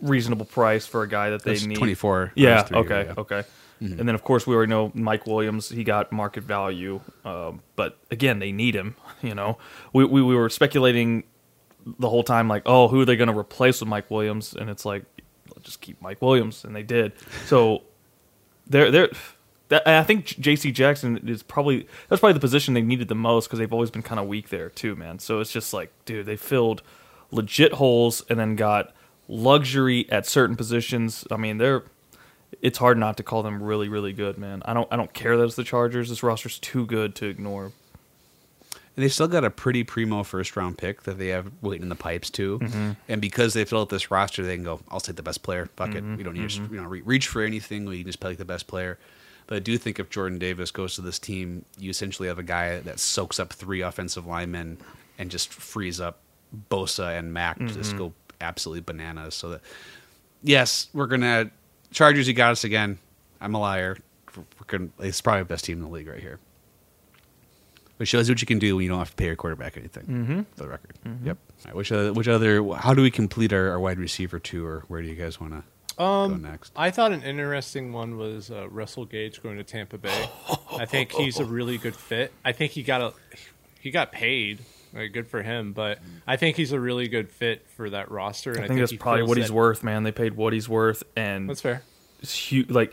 reasonable 0.00 0.46
price 0.46 0.86
for 0.86 1.02
a 1.02 1.08
guy 1.08 1.30
that 1.30 1.42
they 1.42 1.52
That's 1.54 1.66
need. 1.66 1.76
24 1.78 2.32
Yeah. 2.36 2.58
first 2.58 2.68
three, 2.68 2.78
Okay. 2.78 3.04
yeah. 3.06 3.14
Okay. 3.18 3.42
And 3.80 4.08
then 4.08 4.14
of 4.14 4.22
course 4.24 4.46
we 4.46 4.54
already 4.54 4.70
know 4.70 4.92
Mike 4.94 5.26
Williams. 5.26 5.68
He 5.68 5.84
got 5.84 6.10
market 6.10 6.42
value, 6.44 7.00
um, 7.24 7.60
but 7.76 7.98
again 8.10 8.38
they 8.38 8.50
need 8.52 8.74
him. 8.74 8.96
You 9.22 9.34
know, 9.34 9.58
we 9.92 10.04
we, 10.04 10.22
we 10.22 10.34
were 10.34 10.48
speculating 10.50 11.24
the 11.98 12.08
whole 12.08 12.22
time 12.22 12.48
like, 12.48 12.62
oh, 12.66 12.88
who 12.88 13.00
are 13.00 13.04
they 13.04 13.16
going 13.16 13.30
to 13.30 13.38
replace 13.38 13.80
with 13.80 13.88
Mike 13.88 14.10
Williams? 14.10 14.54
And 14.54 14.70
it's 14.70 14.84
like, 14.84 15.04
just 15.64 15.80
keep 15.80 16.00
Mike 16.00 16.22
Williams, 16.22 16.64
and 16.64 16.76
they 16.76 16.82
did. 16.82 17.12
So 17.46 17.82
they're 18.66 18.90
they're. 18.90 19.10
That, 19.68 19.88
I 19.88 20.04
think 20.04 20.26
J.C. 20.26 20.72
Jackson 20.72 21.26
is 21.26 21.42
probably 21.42 21.88
that's 22.08 22.20
probably 22.20 22.34
the 22.34 22.40
position 22.40 22.74
they 22.74 22.82
needed 22.82 23.08
the 23.08 23.14
most 23.14 23.46
because 23.46 23.58
they've 23.58 23.72
always 23.72 23.90
been 23.90 24.02
kind 24.02 24.20
of 24.20 24.26
weak 24.26 24.50
there 24.50 24.68
too, 24.68 24.94
man. 24.94 25.18
So 25.18 25.40
it's 25.40 25.50
just 25.50 25.72
like, 25.72 25.90
dude, 26.04 26.26
they 26.26 26.36
filled 26.36 26.82
legit 27.30 27.72
holes 27.72 28.22
and 28.28 28.38
then 28.38 28.56
got 28.56 28.94
luxury 29.26 30.06
at 30.12 30.26
certain 30.26 30.54
positions. 30.54 31.26
I 31.30 31.38
mean, 31.38 31.56
they're 31.56 31.84
it's 32.60 32.78
hard 32.78 32.98
not 32.98 33.16
to 33.16 33.22
call 33.22 33.42
them 33.42 33.62
really, 33.62 33.88
really 33.88 34.12
good, 34.12 34.36
man. 34.36 34.62
I 34.66 34.74
don't 34.74 34.86
I 34.92 34.96
don't 34.96 35.12
care 35.14 35.36
that 35.36 35.44
it's 35.44 35.56
the 35.56 35.64
Chargers. 35.64 36.10
This 36.10 36.22
roster's 36.22 36.58
too 36.58 36.84
good 36.84 37.14
to 37.16 37.26
ignore. 37.26 37.72
And 38.96 39.04
they 39.04 39.08
still 39.08 39.26
got 39.26 39.44
a 39.44 39.50
pretty 39.50 39.82
primo 39.82 40.22
first 40.22 40.56
round 40.56 40.78
pick 40.78 41.02
that 41.02 41.18
they 41.18 41.28
have 41.28 41.50
waiting 41.62 41.82
in 41.82 41.88
the 41.88 41.96
pipes 41.96 42.30
too. 42.30 42.60
Mm-hmm. 42.60 42.92
And 43.08 43.20
because 43.20 43.52
they 43.52 43.64
fill 43.64 43.80
out 43.80 43.88
this 43.88 44.10
roster, 44.10 44.44
they 44.44 44.54
can 44.54 44.64
go, 44.64 44.80
"I'll 44.88 45.00
take 45.00 45.16
the 45.16 45.22
best 45.22 45.42
player. 45.42 45.66
Fuck 45.76 45.94
it. 45.94 46.04
Mm-hmm. 46.04 46.16
We 46.16 46.22
don't 46.22 46.34
need 46.34 46.48
to 46.50 46.60
mm-hmm. 46.60 46.74
you 46.74 46.80
know 46.80 46.88
re- 46.88 47.02
reach 47.02 47.26
for 47.26 47.42
anything. 47.42 47.86
We 47.86 47.98
can 47.98 48.06
just 48.06 48.20
pick 48.20 48.38
the 48.38 48.44
best 48.44 48.66
player." 48.66 48.98
But 49.46 49.56
I 49.56 49.58
do 49.58 49.76
think 49.76 49.98
if 49.98 50.10
Jordan 50.10 50.38
Davis 50.38 50.70
goes 50.70 50.94
to 50.94 51.02
this 51.02 51.18
team, 51.18 51.64
you 51.78 51.90
essentially 51.90 52.28
have 52.28 52.38
a 52.38 52.44
guy 52.44 52.78
that 52.80 52.98
soaks 52.98 53.38
up 53.38 53.52
three 53.52 53.82
offensive 53.82 54.26
linemen 54.26 54.78
and 55.18 55.30
just 55.30 55.52
frees 55.52 56.00
up 56.00 56.20
Bosa 56.70 57.18
and 57.18 57.32
Mack 57.32 57.58
to 57.58 57.66
just 57.66 57.96
go 57.96 58.12
absolutely 58.40 58.80
bananas. 58.80 59.34
So 59.34 59.50
that 59.50 59.60
yes, 60.42 60.88
we're 60.92 61.06
gonna 61.06 61.50
Chargers. 61.92 62.28
You 62.28 62.34
got 62.34 62.52
us 62.52 62.64
again. 62.64 62.98
I'm 63.40 63.54
a 63.54 63.60
liar. 63.60 63.98
We're 64.36 64.44
gonna, 64.66 64.90
it's 65.00 65.20
probably 65.20 65.42
the 65.42 65.46
best 65.46 65.64
team 65.64 65.78
in 65.78 65.84
the 65.84 65.90
league 65.90 66.08
right 66.08 66.20
here. 66.20 66.38
Which 67.98 68.08
shows 68.08 68.28
what 68.28 68.40
you 68.40 68.46
can 68.46 68.58
do 68.58 68.74
when 68.76 68.82
you 68.82 68.88
don't 68.88 68.98
have 68.98 69.10
to 69.10 69.16
pay 69.16 69.26
your 69.26 69.36
quarterback 69.36 69.76
anything. 69.76 70.04
Mm-hmm. 70.04 70.42
For 70.56 70.62
the 70.64 70.68
record. 70.68 70.94
Yep. 71.24 71.38
All 71.38 71.64
right, 71.66 71.74
which 71.76 71.92
other? 71.92 72.12
Which 72.12 72.26
other? 72.28 72.74
How 72.74 72.92
do 72.92 73.02
we 73.02 73.10
complete 73.10 73.52
our, 73.52 73.70
our 73.70 73.78
wide 73.80 73.98
receiver 73.98 74.38
tour? 74.40 74.84
Where 74.88 75.00
do 75.00 75.06
you 75.08 75.14
guys 75.14 75.40
want 75.40 75.52
to 75.52 76.02
Um, 76.02 76.42
go 76.42 76.48
next? 76.50 76.72
I 76.74 76.90
thought 76.90 77.12
an 77.12 77.22
interesting 77.22 77.92
one 77.92 78.16
was 78.18 78.50
uh, 78.50 78.68
Russell 78.68 79.04
Gage 79.04 79.42
going 79.42 79.58
to 79.58 79.64
Tampa 79.64 79.96
Bay. 79.98 80.28
I 80.76 80.86
think 80.86 81.12
he's 81.12 81.38
a 81.38 81.44
really 81.44 81.78
good 81.78 81.94
fit. 81.94 82.32
I 82.44 82.50
think 82.50 82.72
he 82.72 82.82
got 82.82 83.00
a 83.00 83.12
he 83.80 83.90
got 83.92 84.10
paid. 84.12 84.58
Like, 84.92 85.12
good 85.12 85.26
for 85.26 85.42
him, 85.42 85.72
but 85.72 85.98
I 86.24 86.36
think 86.36 86.56
he's 86.56 86.70
a 86.70 86.78
really 86.78 87.08
good 87.08 87.28
fit 87.28 87.66
for 87.76 87.90
that 87.90 88.10
roster. 88.12 88.52
And 88.52 88.64
I 88.64 88.68
think 88.68 88.78
that's 88.78 88.92
probably 88.92 89.20
fills 89.22 89.28
what 89.28 89.38
he's 89.38 89.48
that- 89.48 89.52
worth, 89.52 89.82
man. 89.82 90.02
They 90.04 90.12
paid 90.12 90.34
what 90.34 90.52
he's 90.52 90.68
worth, 90.68 91.02
and 91.16 91.48
That's 91.50 91.60
fair. 91.60 91.82
it's 92.22 92.32
huge. 92.34 92.70
Like 92.70 92.92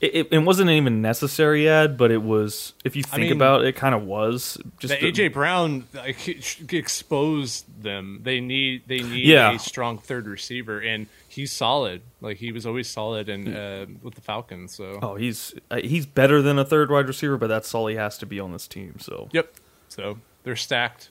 it, 0.00 0.14
it, 0.14 0.28
it 0.32 0.38
wasn't 0.38 0.70
even 0.70 1.02
necessary 1.02 1.68
ad, 1.68 1.96
but 1.98 2.10
it 2.10 2.22
was. 2.22 2.72
If 2.84 2.96
you 2.96 3.02
I 3.12 3.16
think 3.16 3.22
mean, 3.24 3.32
about 3.32 3.60
it, 3.62 3.68
it 3.68 3.76
kind 3.76 3.94
of 3.94 4.02
was. 4.04 4.56
Just 4.78 4.94
The 4.98 5.10
the- 5.10 5.12
AJ 5.28 5.32
Brown 5.34 5.86
like, 5.92 6.72
exposed 6.72 7.66
them. 7.82 8.20
They 8.22 8.40
need 8.40 8.82
they 8.86 9.00
need 9.00 9.26
Yeah. 9.26 9.52
a 9.54 9.58
strong 9.58 9.98
third 9.98 10.26
receiver, 10.26 10.80
and 10.80 11.06
he's 11.28 11.52
solid. 11.52 12.00
Like 12.20 12.38
he 12.38 12.50
was 12.52 12.64
always 12.66 12.88
solid, 12.88 13.28
and 13.28 13.54
uh, 13.54 13.86
with 14.02 14.14
the 14.14 14.20
Falcons. 14.22 14.74
So 14.74 14.98
Oh, 15.02 15.14
he's 15.16 15.54
uh, 15.70 15.76
he's 15.82 16.06
better 16.06 16.40
than 16.42 16.58
a 16.58 16.64
third 16.64 16.90
wide 16.90 17.06
receiver, 17.06 17.36
but 17.36 17.48
that's 17.48 17.74
all 17.74 17.86
he 17.86 17.96
has 17.96 18.16
to 18.18 18.26
be 18.26 18.40
on 18.40 18.52
this 18.52 18.66
team. 18.66 18.96
So 19.00 19.28
yep. 19.32 19.52
So 19.88 20.18
they're 20.44 20.56
stacked. 20.56 21.10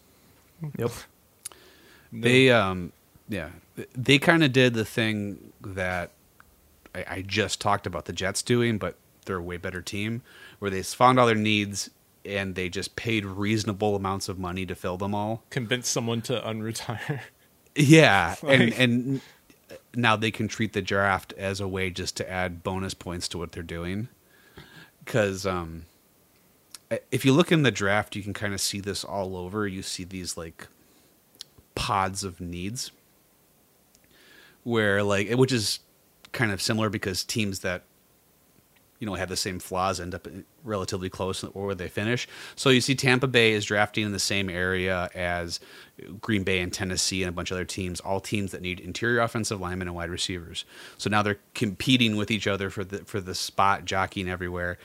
yep. 0.78 0.91
They 2.12 2.49
um 2.49 2.91
yeah 3.28 3.49
they 3.95 4.17
kind 4.17 4.43
of 4.43 4.52
did 4.52 4.73
the 4.73 4.86
thing 4.86 5.54
that 5.62 6.12
I, 6.95 7.06
I 7.08 7.21
just 7.21 7.62
talked 7.62 7.86
about 7.86 8.06
the 8.06 8.13
Jets 8.13 8.41
doing, 8.41 8.78
but 8.78 8.95
they're 9.25 9.38
a 9.38 9.43
way 9.43 9.58
better 9.58 9.82
team 9.82 10.21
where 10.60 10.71
they 10.71 10.82
found 10.82 11.19
all 11.19 11.28
their 11.28 11.36
needs 11.36 11.89
and 12.25 12.56
they 12.56 12.69
just 12.69 12.95
paid 12.95 13.25
reasonable 13.25 13.95
amounts 13.95 14.30
of 14.30 14.38
money 14.38 14.65
to 14.65 14.75
fill 14.75 14.97
them 14.97 15.15
all. 15.15 15.43
Convince 15.49 15.88
someone 15.88 16.21
to 16.23 16.39
unretire. 16.41 17.21
Yeah, 17.75 18.36
and 18.47 18.73
and 18.73 19.21
now 19.95 20.15
they 20.15 20.32
can 20.32 20.47
treat 20.47 20.73
the 20.73 20.82
draft 20.82 21.34
as 21.38 21.62
a 21.62 21.67
way 21.67 21.91
just 21.91 22.17
to 22.17 22.30
add 22.30 22.63
bonus 22.63 22.93
points 22.93 23.28
to 23.30 23.38
what 23.38 23.52
they're 23.52 23.63
doing. 23.63 24.10
Because 25.06 25.45
um, 25.45 25.86
if 27.12 27.23
you 27.23 27.32
look 27.32 27.52
in 27.52 27.63
the 27.63 27.71
draft, 27.71 28.15
you 28.15 28.23
can 28.23 28.34
kind 28.34 28.54
of 28.54 28.60
see 28.60 28.82
this 28.82 29.04
all 29.04 29.38
over. 29.38 29.67
You 29.67 29.82
see 29.82 30.04
these 30.04 30.36
like 30.36 30.67
pods 31.75 32.23
of 32.23 32.41
needs, 32.41 32.91
where 34.63 35.02
like 35.04 35.30
which 35.32 35.54
is 35.54 35.80
kind 36.31 36.51
of 36.51 36.61
similar 36.61 36.89
because 36.89 37.23
teams 37.23 37.59
that 37.59 37.83
you 38.99 39.07
know 39.07 39.13
have 39.15 39.29
the 39.29 39.37
same 39.37 39.59
flaws 39.59 39.99
end 39.99 40.13
up 40.13 40.27
relatively 40.63 41.09
close 41.09 41.41
where 41.41 41.75
they 41.75 41.87
finish. 41.87 42.27
So 42.55 42.69
you 42.69 42.81
see 42.81 42.95
Tampa 42.95 43.27
Bay 43.27 43.53
is 43.53 43.65
drafting 43.65 44.05
in 44.05 44.11
the 44.11 44.19
same 44.19 44.49
area 44.49 45.09
as 45.15 45.59
Green 46.21 46.43
Bay 46.43 46.59
and 46.59 46.71
Tennessee 46.71 47.23
and 47.23 47.29
a 47.29 47.31
bunch 47.31 47.51
of 47.51 47.55
other 47.55 47.65
teams, 47.65 47.99
all 48.01 48.19
teams 48.19 48.51
that 48.51 48.61
need 48.61 48.79
interior 48.79 49.21
offensive 49.21 49.59
linemen 49.59 49.87
and 49.87 49.95
wide 49.95 50.09
receivers. 50.09 50.65
So 50.97 51.09
now 51.09 51.21
they're 51.21 51.39
competing 51.53 52.17
with 52.17 52.29
each 52.29 52.45
other 52.47 52.69
for 52.69 52.83
the 52.83 52.99
for 53.05 53.21
the 53.21 53.35
spot, 53.35 53.85
jockeying 53.85 54.29
everywhere. 54.29 54.77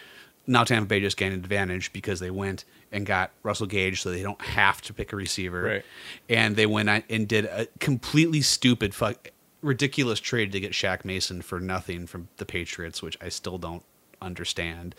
Now 0.47 0.63
Tampa 0.63 0.87
Bay 0.87 1.01
just 1.01 1.17
gained 1.17 1.35
an 1.35 1.41
advantage 1.41 1.93
because 1.93 2.21
they 2.21 2.31
went 2.31 2.65
and 2.93 3.05
got 3.05 3.33
Russell 3.43 3.67
Gage, 3.67 4.03
so 4.03 4.11
they 4.11 4.23
don't 4.23 4.41
have 4.41 4.81
to 4.83 4.95
pick 4.95 5.13
a 5.13 5.17
receiver. 5.17 5.63
Right. 5.63 5.85
And 6.29 6.55
they 6.55 6.67
went 6.67 6.89
and 7.11 7.27
did 7.27 7.47
a 7.47 7.67
completely 7.81 8.41
stupid, 8.41 8.95
fuck, 8.95 9.31
ridiculous 9.65 10.21
trade 10.21 10.53
to 10.53 10.61
get 10.61 10.73
Shaq 10.73 11.05
Mason 11.05 11.43
for 11.43 11.59
nothing 11.59 12.07
from 12.07 12.29
the 12.37 12.47
Patriots, 12.47 13.03
which 13.03 13.17
I 13.21 13.29
still 13.31 13.59
don't 13.59 13.83
understand. 14.21 14.95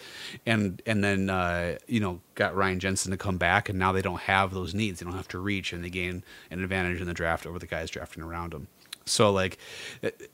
And 0.45 0.81
and 0.85 1.03
then 1.03 1.29
uh, 1.29 1.77
you 1.87 1.99
know 1.99 2.21
got 2.35 2.55
Ryan 2.55 2.79
Jensen 2.79 3.11
to 3.11 3.17
come 3.17 3.37
back, 3.37 3.69
and 3.69 3.79
now 3.79 3.91
they 3.91 4.01
don't 4.01 4.21
have 4.21 4.53
those 4.53 4.73
needs. 4.73 4.99
They 4.99 5.05
don't 5.05 5.15
have 5.15 5.27
to 5.29 5.39
reach, 5.39 5.73
and 5.73 5.83
they 5.83 5.89
gain 5.89 6.23
an 6.51 6.63
advantage 6.63 6.99
in 6.99 7.07
the 7.07 7.13
draft 7.13 7.45
over 7.45 7.59
the 7.59 7.67
guys 7.67 7.89
drafting 7.89 8.23
around 8.23 8.53
them. 8.53 8.67
So 9.05 9.31
like 9.31 9.59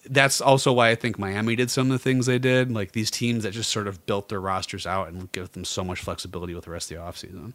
that's 0.10 0.40
also 0.40 0.72
why 0.72 0.90
I 0.90 0.96
think 0.96 1.20
Miami 1.20 1.56
did 1.56 1.70
some 1.70 1.88
of 1.88 1.92
the 1.92 2.00
things 2.00 2.26
they 2.26 2.40
did. 2.40 2.72
Like 2.72 2.94
these 2.94 3.12
teams 3.12 3.44
that 3.44 3.52
just 3.52 3.70
sort 3.70 3.88
of 3.88 4.06
built 4.06 4.30
their 4.30 4.40
rosters 4.40 4.88
out 4.88 5.10
and 5.10 5.32
give 5.32 5.52
them 5.52 5.66
so 5.66 5.84
much 5.84 6.00
flexibility 6.00 6.56
with 6.56 6.66
the 6.66 6.72
rest 6.72 6.92
of 6.92 6.98
the 6.98 7.04
offseason. 7.04 7.54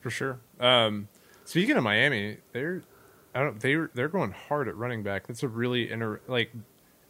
for 0.00 0.10
sure. 0.10 0.38
Um, 0.58 1.08
speaking 1.44 1.76
of 1.76 1.82
Miami, 1.82 2.38
they're 2.52 2.82
I 3.34 3.40
don't 3.40 3.60
they 3.60 3.76
they're 3.94 4.08
going 4.08 4.32
hard 4.32 4.68
at 4.68 4.76
running 4.76 5.02
back. 5.02 5.26
That's 5.26 5.42
a 5.42 5.48
really 5.48 5.90
inter 5.90 6.20
like 6.26 6.50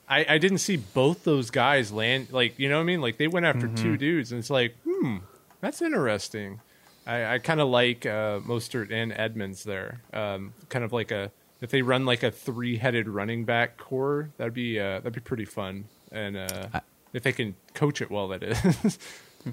I 0.09 0.27
I 0.29 0.39
didn't 0.39 0.59
see 0.59 0.77
both 0.77 1.25
those 1.25 1.51
guys 1.51 1.93
land 1.93 2.29
like 2.33 2.59
you 2.59 2.69
know 2.69 2.77
what 2.77 2.83
I 2.83 2.87
mean. 2.87 3.01
Like 3.01 3.17
they 3.17 3.29
went 3.29 3.47
after 3.47 3.69
two 3.69 3.97
dudes, 3.97 4.33
and 4.33 4.39
it's 4.39 4.51
like 4.51 4.77
hmm, 4.85 5.19
that's 5.61 5.81
interesting. 5.83 6.61
I, 7.07 7.35
I 7.35 7.39
kind 7.39 7.61
of 7.61 7.69
like 7.69 8.05
uh, 8.07 8.41
Mostert 8.41 8.93
and 8.93 9.13
Edmonds 9.13 9.65
there. 9.65 10.03
Um, 10.13 10.53
kind 10.69 10.85
of 10.85 10.93
like 10.93 11.11
a 11.11 11.31
if 11.63 11.71
they 11.71 11.83
run 11.83 12.05
like 12.05 12.23
a 12.23 12.31
three 12.31 12.77
headed 12.77 13.09
running 13.09 13.45
back 13.45 13.79
corps, 13.79 14.31
that'd 14.37 14.53
be 14.55 14.79
uh, 14.79 14.99
that'd 15.01 15.15
be 15.15 15.21
pretty 15.21 15.47
fun. 15.47 15.87
And 16.13 16.37
uh, 16.37 16.69
if 17.15 17.23
they 17.23 17.33
can 17.33 17.55
coach 17.75 18.03
it 18.03 18.11
well, 18.11 18.29
that 18.29 18.43
is. 18.43 18.99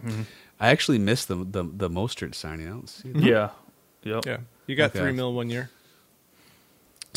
I 0.60 0.70
actually 0.70 0.98
missed 1.00 1.28
the 1.30 1.36
the, 1.36 1.64
the 1.64 1.90
Mostert 1.90 2.36
signing. 2.36 2.68
I 2.68 2.72
don't 2.72 2.90
see 2.90 3.12
that. 3.12 3.24
Yeah. 3.24 3.50
Yep. 4.04 4.26
yeah, 4.26 4.38
you 4.68 4.76
got 4.76 4.92
Okay. 4.92 5.00
three 5.00 5.12
mil 5.14 5.34
one 5.34 5.50
year. 5.50 5.70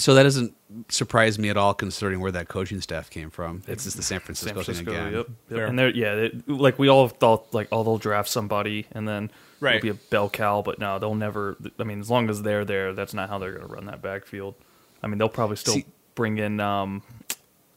So 0.00 0.14
that 0.14 0.22
doesn't 0.24 0.54
surprise 0.88 1.38
me 1.38 1.48
at 1.50 1.56
all, 1.56 1.74
considering 1.74 2.20
where 2.20 2.32
that 2.32 2.48
coaching 2.48 2.80
staff 2.80 3.10
came 3.10 3.30
from. 3.30 3.62
It's 3.68 3.84
just 3.84 3.96
the 3.96 4.02
San 4.02 4.20
Francisco, 4.20 4.62
San 4.62 4.64
Francisco, 4.64 4.90
thing 4.92 5.00
again. 5.00 5.12
yep. 5.14 5.26
Yep. 5.50 5.68
And 5.68 5.78
they're 5.78 5.90
yeah, 5.90 6.14
they, 6.14 6.30
like 6.46 6.78
we 6.78 6.88
all 6.88 7.08
thought 7.08 7.52
like 7.52 7.68
oh 7.72 7.82
they'll 7.84 7.98
draft 7.98 8.28
somebody 8.28 8.86
and 8.92 9.06
then 9.06 9.30
Right. 9.60 9.76
it'll 9.76 9.82
be 9.82 9.88
a 9.90 9.94
bell 9.94 10.30
cow, 10.30 10.62
but 10.62 10.78
no, 10.78 10.98
they'll 10.98 11.14
never. 11.14 11.54
I 11.78 11.84
mean, 11.84 12.00
as 12.00 12.08
long 12.10 12.30
as 12.30 12.40
they're 12.42 12.64
there, 12.64 12.94
that's 12.94 13.12
not 13.12 13.28
how 13.28 13.38
they're 13.38 13.52
going 13.52 13.66
to 13.68 13.72
run 13.72 13.84
that 13.86 14.00
backfield. 14.00 14.54
I 15.02 15.06
mean, 15.06 15.18
they'll 15.18 15.28
probably 15.28 15.56
still 15.56 15.74
See- 15.74 15.84
bring 16.14 16.38
in 16.38 16.60
um, 16.60 17.02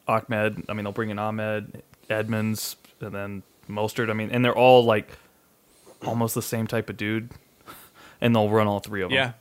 Ahmed. 0.08 0.64
I 0.70 0.74
mean, 0.74 0.86
they'll 0.86 0.94
bring 0.94 1.10
in 1.10 1.20
Ahmed, 1.20 1.84
Edmonds, 2.10 2.78
and 3.02 3.14
then 3.14 3.44
Mostert. 3.70 4.10
I 4.10 4.14
mean, 4.14 4.30
and 4.32 4.46
they're 4.46 4.56
all 4.56 4.86
like 4.86 5.10
almost 6.06 6.36
the 6.36 6.42
same 6.42 6.68
type 6.68 6.90
of 6.90 6.96
dude, 6.96 7.32
and 8.22 8.34
they'll 8.34 8.50
run 8.50 8.68
all 8.68 8.80
three 8.80 9.02
of 9.02 9.10
them. 9.10 9.18
Yeah, 9.18 9.32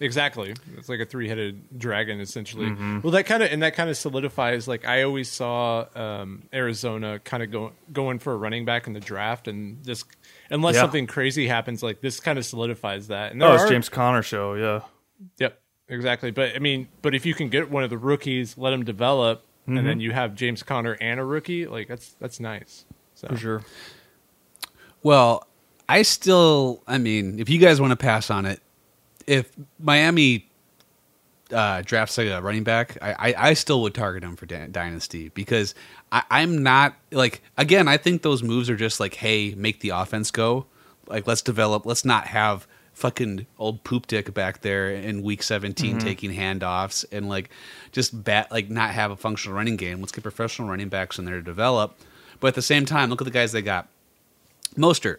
exactly. 0.00 0.54
It's 0.76 0.88
like 0.88 0.98
a 1.00 1.04
three-headed 1.04 1.78
dragon, 1.78 2.20
essentially. 2.20 2.66
Mm-hmm. 2.66 3.00
Well, 3.02 3.12
that 3.12 3.26
kind 3.26 3.42
of 3.42 3.52
and 3.52 3.62
that 3.62 3.74
kind 3.74 3.88
of 3.90 3.96
solidifies. 3.96 4.66
Like 4.66 4.86
I 4.86 5.02
always 5.02 5.30
saw 5.30 5.86
um, 5.94 6.44
Arizona 6.52 7.18
kind 7.20 7.42
of 7.42 7.50
go 7.50 7.72
going 7.92 8.18
for 8.18 8.32
a 8.32 8.36
running 8.36 8.64
back 8.64 8.86
in 8.86 8.92
the 8.94 9.00
draft, 9.00 9.46
and 9.48 9.84
just 9.84 10.06
unless 10.50 10.74
Yeah. 10.74 10.80
something 10.82 11.06
crazy 11.06 11.46
happens, 11.46 11.82
like 11.82 12.00
this 12.00 12.18
kind 12.20 12.38
of 12.38 12.44
solidifies 12.44 13.08
that. 13.08 13.32
And 13.32 13.42
Oh, 13.42 13.54
it's 13.54 13.64
are- 13.64 13.68
James 13.68 13.88
Conner 13.88 14.22
show. 14.22 14.54
Yeah. 14.54 14.80
Yep, 15.38 15.60
exactly. 15.88 16.30
But 16.30 16.56
I 16.56 16.58
mean, 16.60 16.88
but 17.02 17.14
if 17.14 17.26
you 17.26 17.34
can 17.34 17.48
get 17.50 17.70
one 17.70 17.84
of 17.84 17.90
the 17.90 17.98
rookies, 17.98 18.56
let 18.58 18.72
him 18.72 18.84
develop, 18.84 19.44
and 19.66 19.76
Mm-hmm. 19.76 19.86
then 19.86 20.00
you 20.00 20.12
have 20.12 20.34
James 20.34 20.62
Conner 20.62 20.96
and 21.00 21.20
a 21.20 21.24
rookie, 21.24 21.66
like 21.66 21.88
that's 21.88 22.14
that's 22.20 22.40
nice. 22.40 22.84
So 23.14 23.28
For 23.28 23.36
sure. 23.36 23.62
Well, 25.02 25.46
I 25.88 26.02
still, 26.02 26.82
I 26.86 26.98
mean, 26.98 27.38
if 27.38 27.48
you 27.48 27.58
guys 27.58 27.80
want 27.80 27.90
to 27.90 27.96
pass 27.96 28.30
on 28.30 28.46
it, 28.46 28.60
if 29.30 29.52
Miami 29.78 30.50
uh, 31.52 31.82
drafts 31.82 32.18
a 32.18 32.40
running 32.40 32.64
back, 32.64 32.98
I, 33.00 33.12
I, 33.12 33.34
I 33.50 33.54
still 33.54 33.80
would 33.82 33.94
target 33.94 34.24
him 34.24 34.34
for 34.34 34.44
dy- 34.44 34.66
dynasty 34.72 35.28
because 35.28 35.74
I, 36.10 36.24
I'm 36.30 36.64
not 36.64 36.96
like 37.12 37.40
again. 37.56 37.86
I 37.86 37.96
think 37.96 38.22
those 38.22 38.42
moves 38.42 38.68
are 38.68 38.76
just 38.76 38.98
like, 38.98 39.14
hey, 39.14 39.54
make 39.54 39.80
the 39.80 39.90
offense 39.90 40.32
go. 40.32 40.66
Like, 41.06 41.28
let's 41.28 41.42
develop. 41.42 41.86
Let's 41.86 42.04
not 42.04 42.26
have 42.26 42.66
fucking 42.92 43.46
old 43.56 43.84
poop 43.84 44.08
dick 44.08 44.34
back 44.34 44.62
there 44.62 44.90
in 44.90 45.22
week 45.22 45.42
17 45.42 45.98
taking 45.98 46.32
handoffs 46.32 47.04
and 47.10 47.28
like 47.28 47.48
just 47.92 48.24
bat 48.24 48.50
like 48.50 48.68
not 48.68 48.90
have 48.90 49.12
a 49.12 49.16
functional 49.16 49.56
running 49.56 49.76
game. 49.76 50.00
Let's 50.00 50.12
get 50.12 50.22
professional 50.22 50.68
running 50.68 50.88
backs 50.88 51.20
in 51.20 51.24
there 51.24 51.36
to 51.36 51.42
develop. 51.42 51.96
But 52.40 52.48
at 52.48 52.54
the 52.56 52.62
same 52.62 52.84
time, 52.84 53.10
look 53.10 53.20
at 53.20 53.24
the 53.24 53.30
guys 53.30 53.52
they 53.52 53.62
got. 53.62 53.88
Mostert, 54.76 55.18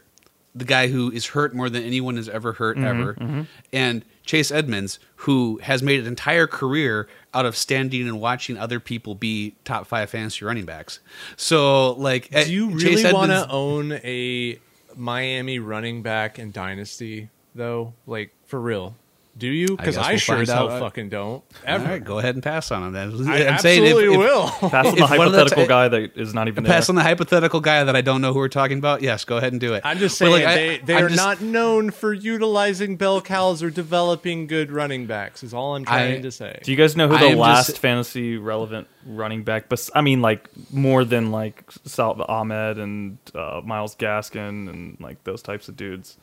the 0.54 0.66
guy 0.66 0.88
who 0.88 1.12
is 1.12 1.28
hurt 1.28 1.56
more 1.56 1.70
than 1.70 1.84
anyone 1.84 2.18
has 2.18 2.28
ever 2.28 2.54
hurt 2.54 2.78
ever, 2.78 3.46
and 3.72 4.04
Chase 4.26 4.52
Edmonds, 4.52 5.00
who 5.16 5.60
has 5.64 5.82
made 5.82 6.00
an 6.02 6.08
entire 6.08 6.46
career 6.48 7.08
out 7.34 7.46
of 7.46 7.56
standing 7.56 8.08
and 8.08 8.20
watching 8.20 8.58
other 8.58 8.80
people 8.80 9.16
be 9.16 9.56
top 9.64 9.88
five 9.88 10.10
fantasy 10.10 10.44
running 10.46 10.66
backs. 10.66 11.00
So, 11.38 11.94
like, 11.94 12.30
eh, 12.34 12.44
Do 12.46 12.54
you 12.54 12.80
Chase 12.80 13.04
really 13.04 13.14
want 13.14 13.32
to 13.32 13.50
own 13.50 13.94
a 13.94 14.60
Miami 14.96 15.60
running 15.60 16.02
back 16.02 16.38
in 16.38 16.52
Dynasty, 16.52 17.30
though? 17.56 17.94
Like, 18.06 18.34
for 18.46 18.60
real? 18.60 18.96
Do 19.38 19.48
you? 19.48 19.78
Because 19.78 19.96
guess 19.96 20.06
I, 20.06 20.12
we'll 20.12 20.20
sure 20.20 20.38
as 20.42 20.50
hell 20.50 20.70
out. 20.70 20.80
fucking 20.82 21.08
don't. 21.10 21.36
All 21.36 21.44
Ever. 21.66 21.86
right, 21.86 22.04
go 22.04 22.20
ahead 22.20 22.36
and 22.36 22.44
pass 22.44 22.70
on 22.70 22.84
him. 22.84 22.92
Then 22.94 23.28
I 23.30 23.48
I'm 23.48 23.58
saying 23.60 23.84
if- 23.86 23.90
absolutely 23.92 24.14
if- 24.14 24.20
will. 24.20 24.48
Pass 24.70 24.86
on 24.88 24.96
the 24.96 25.04
If 25.04 25.10
one 25.18 25.28
of 25.28 25.32
the 25.32 25.38
hypothetical 25.40 25.68
guy 25.68 25.88
that 25.88 26.18
is 26.18 26.34
not 26.34 26.48
even 26.50 26.64
there. 26.66 26.74
Pass 26.74 26.90
on 26.90 26.96
the 26.96 27.02
hypothetical 27.02 27.62
guy 27.62 27.84
that 27.86 27.96
I 27.96 28.02
don't 28.02 28.20
know 28.22 28.34
who 28.34 28.40
we're 28.40 28.50
talking 28.50 28.78
about. 28.78 29.02
Yes, 29.02 29.24
go 29.24 29.38
ahead 29.38 29.54
and 29.54 29.62
do 29.62 29.74
it. 29.74 29.84
I'm 29.86 30.00
just 30.00 30.18
saying 30.18 30.32
like, 30.34 30.44
they, 30.44 30.78
they 30.80 30.96
I'm 30.96 31.06
are 31.06 31.10
just- 31.10 31.18
not 31.18 31.42
known 31.42 31.92
for 31.92 32.14
utilizing 32.14 32.98
bell 32.98 33.22
cows 33.22 33.64
or 33.64 33.70
developing 33.70 34.48
good 34.48 34.70
running 34.70 35.06
backs. 35.08 35.44
Is 35.44 35.54
all 35.54 35.76
I'm 35.76 35.86
trying 35.86 36.20
I- 36.20 36.22
to 36.22 36.32
say. 36.32 36.60
Do 36.64 36.70
you 36.72 36.78
guys 36.78 36.98
know 36.98 37.08
who 37.08 37.18
the 37.18 37.34
last 37.36 37.68
just- 37.68 37.80
fantasy 37.80 38.36
relevant 38.38 38.88
running 39.06 39.44
back? 39.44 39.70
But 39.70 39.90
I 39.96 40.02
mean, 40.02 40.22
like 40.22 40.50
more 40.74 41.06
than 41.06 41.32
like 41.32 41.64
Sal 41.86 42.22
Ahmed 42.28 42.78
and 42.78 43.18
uh, 43.34 43.62
Myles 43.64 43.96
Gaskin 43.96 44.70
and 44.70 44.98
like 45.00 45.24
those 45.24 45.42
types 45.42 45.70
of 45.70 45.78
dudes. 45.78 46.18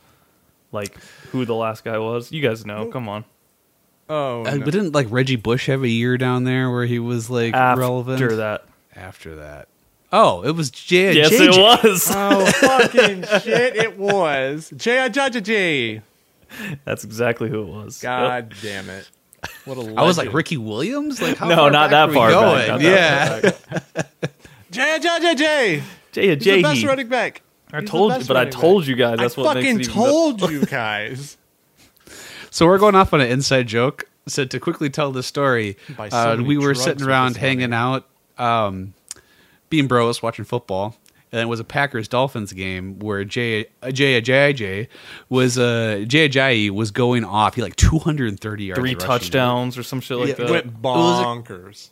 Like 0.71 0.95
who 1.31 1.45
the 1.45 1.55
last 1.55 1.83
guy 1.83 1.97
was? 1.97 2.31
You 2.31 2.41
guys 2.41 2.65
know. 2.65 2.87
Come 2.87 3.09
on. 3.09 3.25
oh, 4.09 4.45
Uh, 4.45 4.55
no. 4.55 4.65
but 4.65 4.71
didn't 4.73 4.93
like 4.93 5.07
Reggie 5.09 5.35
Bush 5.35 5.67
have 5.67 5.83
a 5.83 5.87
year 5.89 6.17
down 6.17 6.43
there 6.43 6.69
where 6.71 6.85
he 6.85 6.99
was 6.99 7.29
like 7.29 7.53
After 7.53 7.81
relevant? 7.81 8.21
After 8.21 8.35
that, 8.37 8.65
After 8.95 9.35
that. 9.37 9.67
Oh, 10.11 10.41
it 10.41 10.51
was 10.55 10.71
J. 10.71 11.13
yes, 11.13 11.31
JJ. 11.31 11.53
it 11.53 11.59
was. 11.83 12.11
oh 12.15 12.45
fucking 12.51 13.23
shit! 13.43 13.75
It 13.75 13.97
was 13.97 14.71
J. 14.75 15.07
J. 15.09 15.29
J. 15.41 16.01
That's 16.83 17.03
exactly 17.03 17.47
who 17.49 17.61
it 17.61 17.67
was. 17.67 18.01
God 18.01 18.55
damn 18.63 18.89
it! 18.89 19.07
What 19.65 19.77
a 19.77 19.93
I 19.95 20.01
was 20.03 20.17
like. 20.17 20.33
Ricky 20.33 20.57
Williams. 20.57 21.21
Like 21.21 21.37
how 21.37 21.47
No, 21.47 21.55
far 21.57 21.69
not 21.71 21.91
back 21.91 21.91
that 21.91 22.03
are 22.05 22.09
we 22.09 22.15
far 22.15 22.29
going? 22.31 22.55
back, 22.57 22.67
not 22.69 22.81
yeah. 22.81 23.39
that 23.39 23.55
far 23.55 23.79
back. 23.93 24.31
J. 24.71 24.99
J. 24.99 25.19
J. 25.35 25.35
J. 25.35 25.83
Jay 26.11 26.35
He's 26.35 26.43
the 26.43 26.61
best 26.63 26.81
Jay. 26.81 26.87
running 26.87 27.07
back. 27.07 27.43
I 27.71 27.81
He's 27.81 27.89
told 27.89 28.13
you, 28.21 28.25
but 28.27 28.37
I 28.37 28.39
running 28.41 28.53
told 28.53 28.81
back. 28.83 28.87
you 28.89 28.95
guys. 28.95 29.17
That's 29.19 29.37
I 29.37 29.41
what 29.41 29.53
fucking 29.55 29.77
makes 29.77 29.87
it 29.87 29.91
even 29.91 30.03
better. 30.03 30.09
told 30.11 30.51
you 30.51 30.65
guys. 30.65 31.37
So 32.51 32.65
we're 32.65 32.79
going 32.79 32.95
off 32.95 33.13
on 33.13 33.21
an 33.21 33.29
inside 33.29 33.67
joke. 33.67 34.05
So 34.27 34.43
to 34.43 34.59
quickly 34.59 34.89
tell 34.89 35.11
the 35.11 35.21
story, 35.21 35.77
so 35.97 36.03
uh, 36.11 36.37
we 36.43 36.57
were 36.57 36.73
sitting 36.73 37.05
around 37.05 37.33
this 37.33 37.41
money. 37.41 37.47
hanging 37.47 37.73
out, 37.73 38.07
um, 38.39 38.95
being 39.69 39.85
bros, 39.87 40.23
watching 40.23 40.45
football, 40.45 40.95
and 41.31 41.41
it 41.41 41.45
was 41.45 41.59
a 41.59 41.63
Packers 41.63 42.07
Dolphins 42.07 42.51
game 42.53 42.97
where 42.99 43.23
Jay 43.23 43.67
uh, 43.83 43.91
Jay 43.91 44.19
Ajayi 44.19 44.87
was 45.29 45.59
uh, 45.59 46.03
Jay 46.07 46.27
Ajayi 46.27 46.71
was 46.71 46.89
going 46.89 47.23
off. 47.23 47.53
He 47.53 47.61
like 47.61 47.75
230 47.75 48.63
yards, 48.63 48.79
Three 48.79 48.95
touchdowns 48.95 49.77
or 49.77 49.83
some 49.83 50.01
shit 50.01 50.17
like 50.17 50.29
Yeah, 50.29 50.33
that. 50.45 50.49
Went 50.49 50.81
bonkers. 50.81 51.89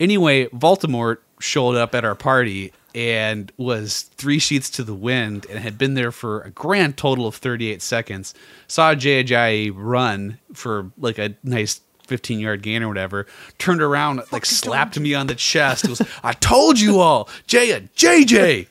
Anyway, 0.00 0.48
Baltimore 0.52 1.20
showed 1.38 1.76
up 1.76 1.94
at 1.94 2.04
our 2.04 2.16
party 2.16 2.72
and 2.96 3.52
was 3.58 4.04
three 4.16 4.38
sheets 4.38 4.70
to 4.70 4.82
the 4.82 4.94
wind 4.94 5.46
and 5.50 5.58
had 5.58 5.76
been 5.76 5.92
there 5.92 6.10
for 6.10 6.40
a 6.40 6.50
grand 6.50 6.96
total 6.96 7.26
of 7.26 7.36
38 7.36 7.82
seconds. 7.82 8.32
Saw 8.68 8.94
Jay 8.94 9.22
Ajayi 9.22 9.70
run 9.74 10.38
for 10.54 10.90
like 10.96 11.18
a 11.18 11.34
nice 11.44 11.82
15 12.06 12.40
yard 12.40 12.62
gain 12.62 12.82
or 12.82 12.88
whatever. 12.88 13.26
Turned 13.58 13.82
around, 13.82 14.22
like 14.32 14.46
slapped 14.46 14.98
me 14.98 15.12
on 15.14 15.26
the 15.26 15.34
chest. 15.34 15.86
Was 15.88 16.00
I 16.24 16.32
told 16.32 16.80
you 16.80 16.98
all, 17.00 17.28
Jay 17.46 17.68
JJ. 17.96 18.66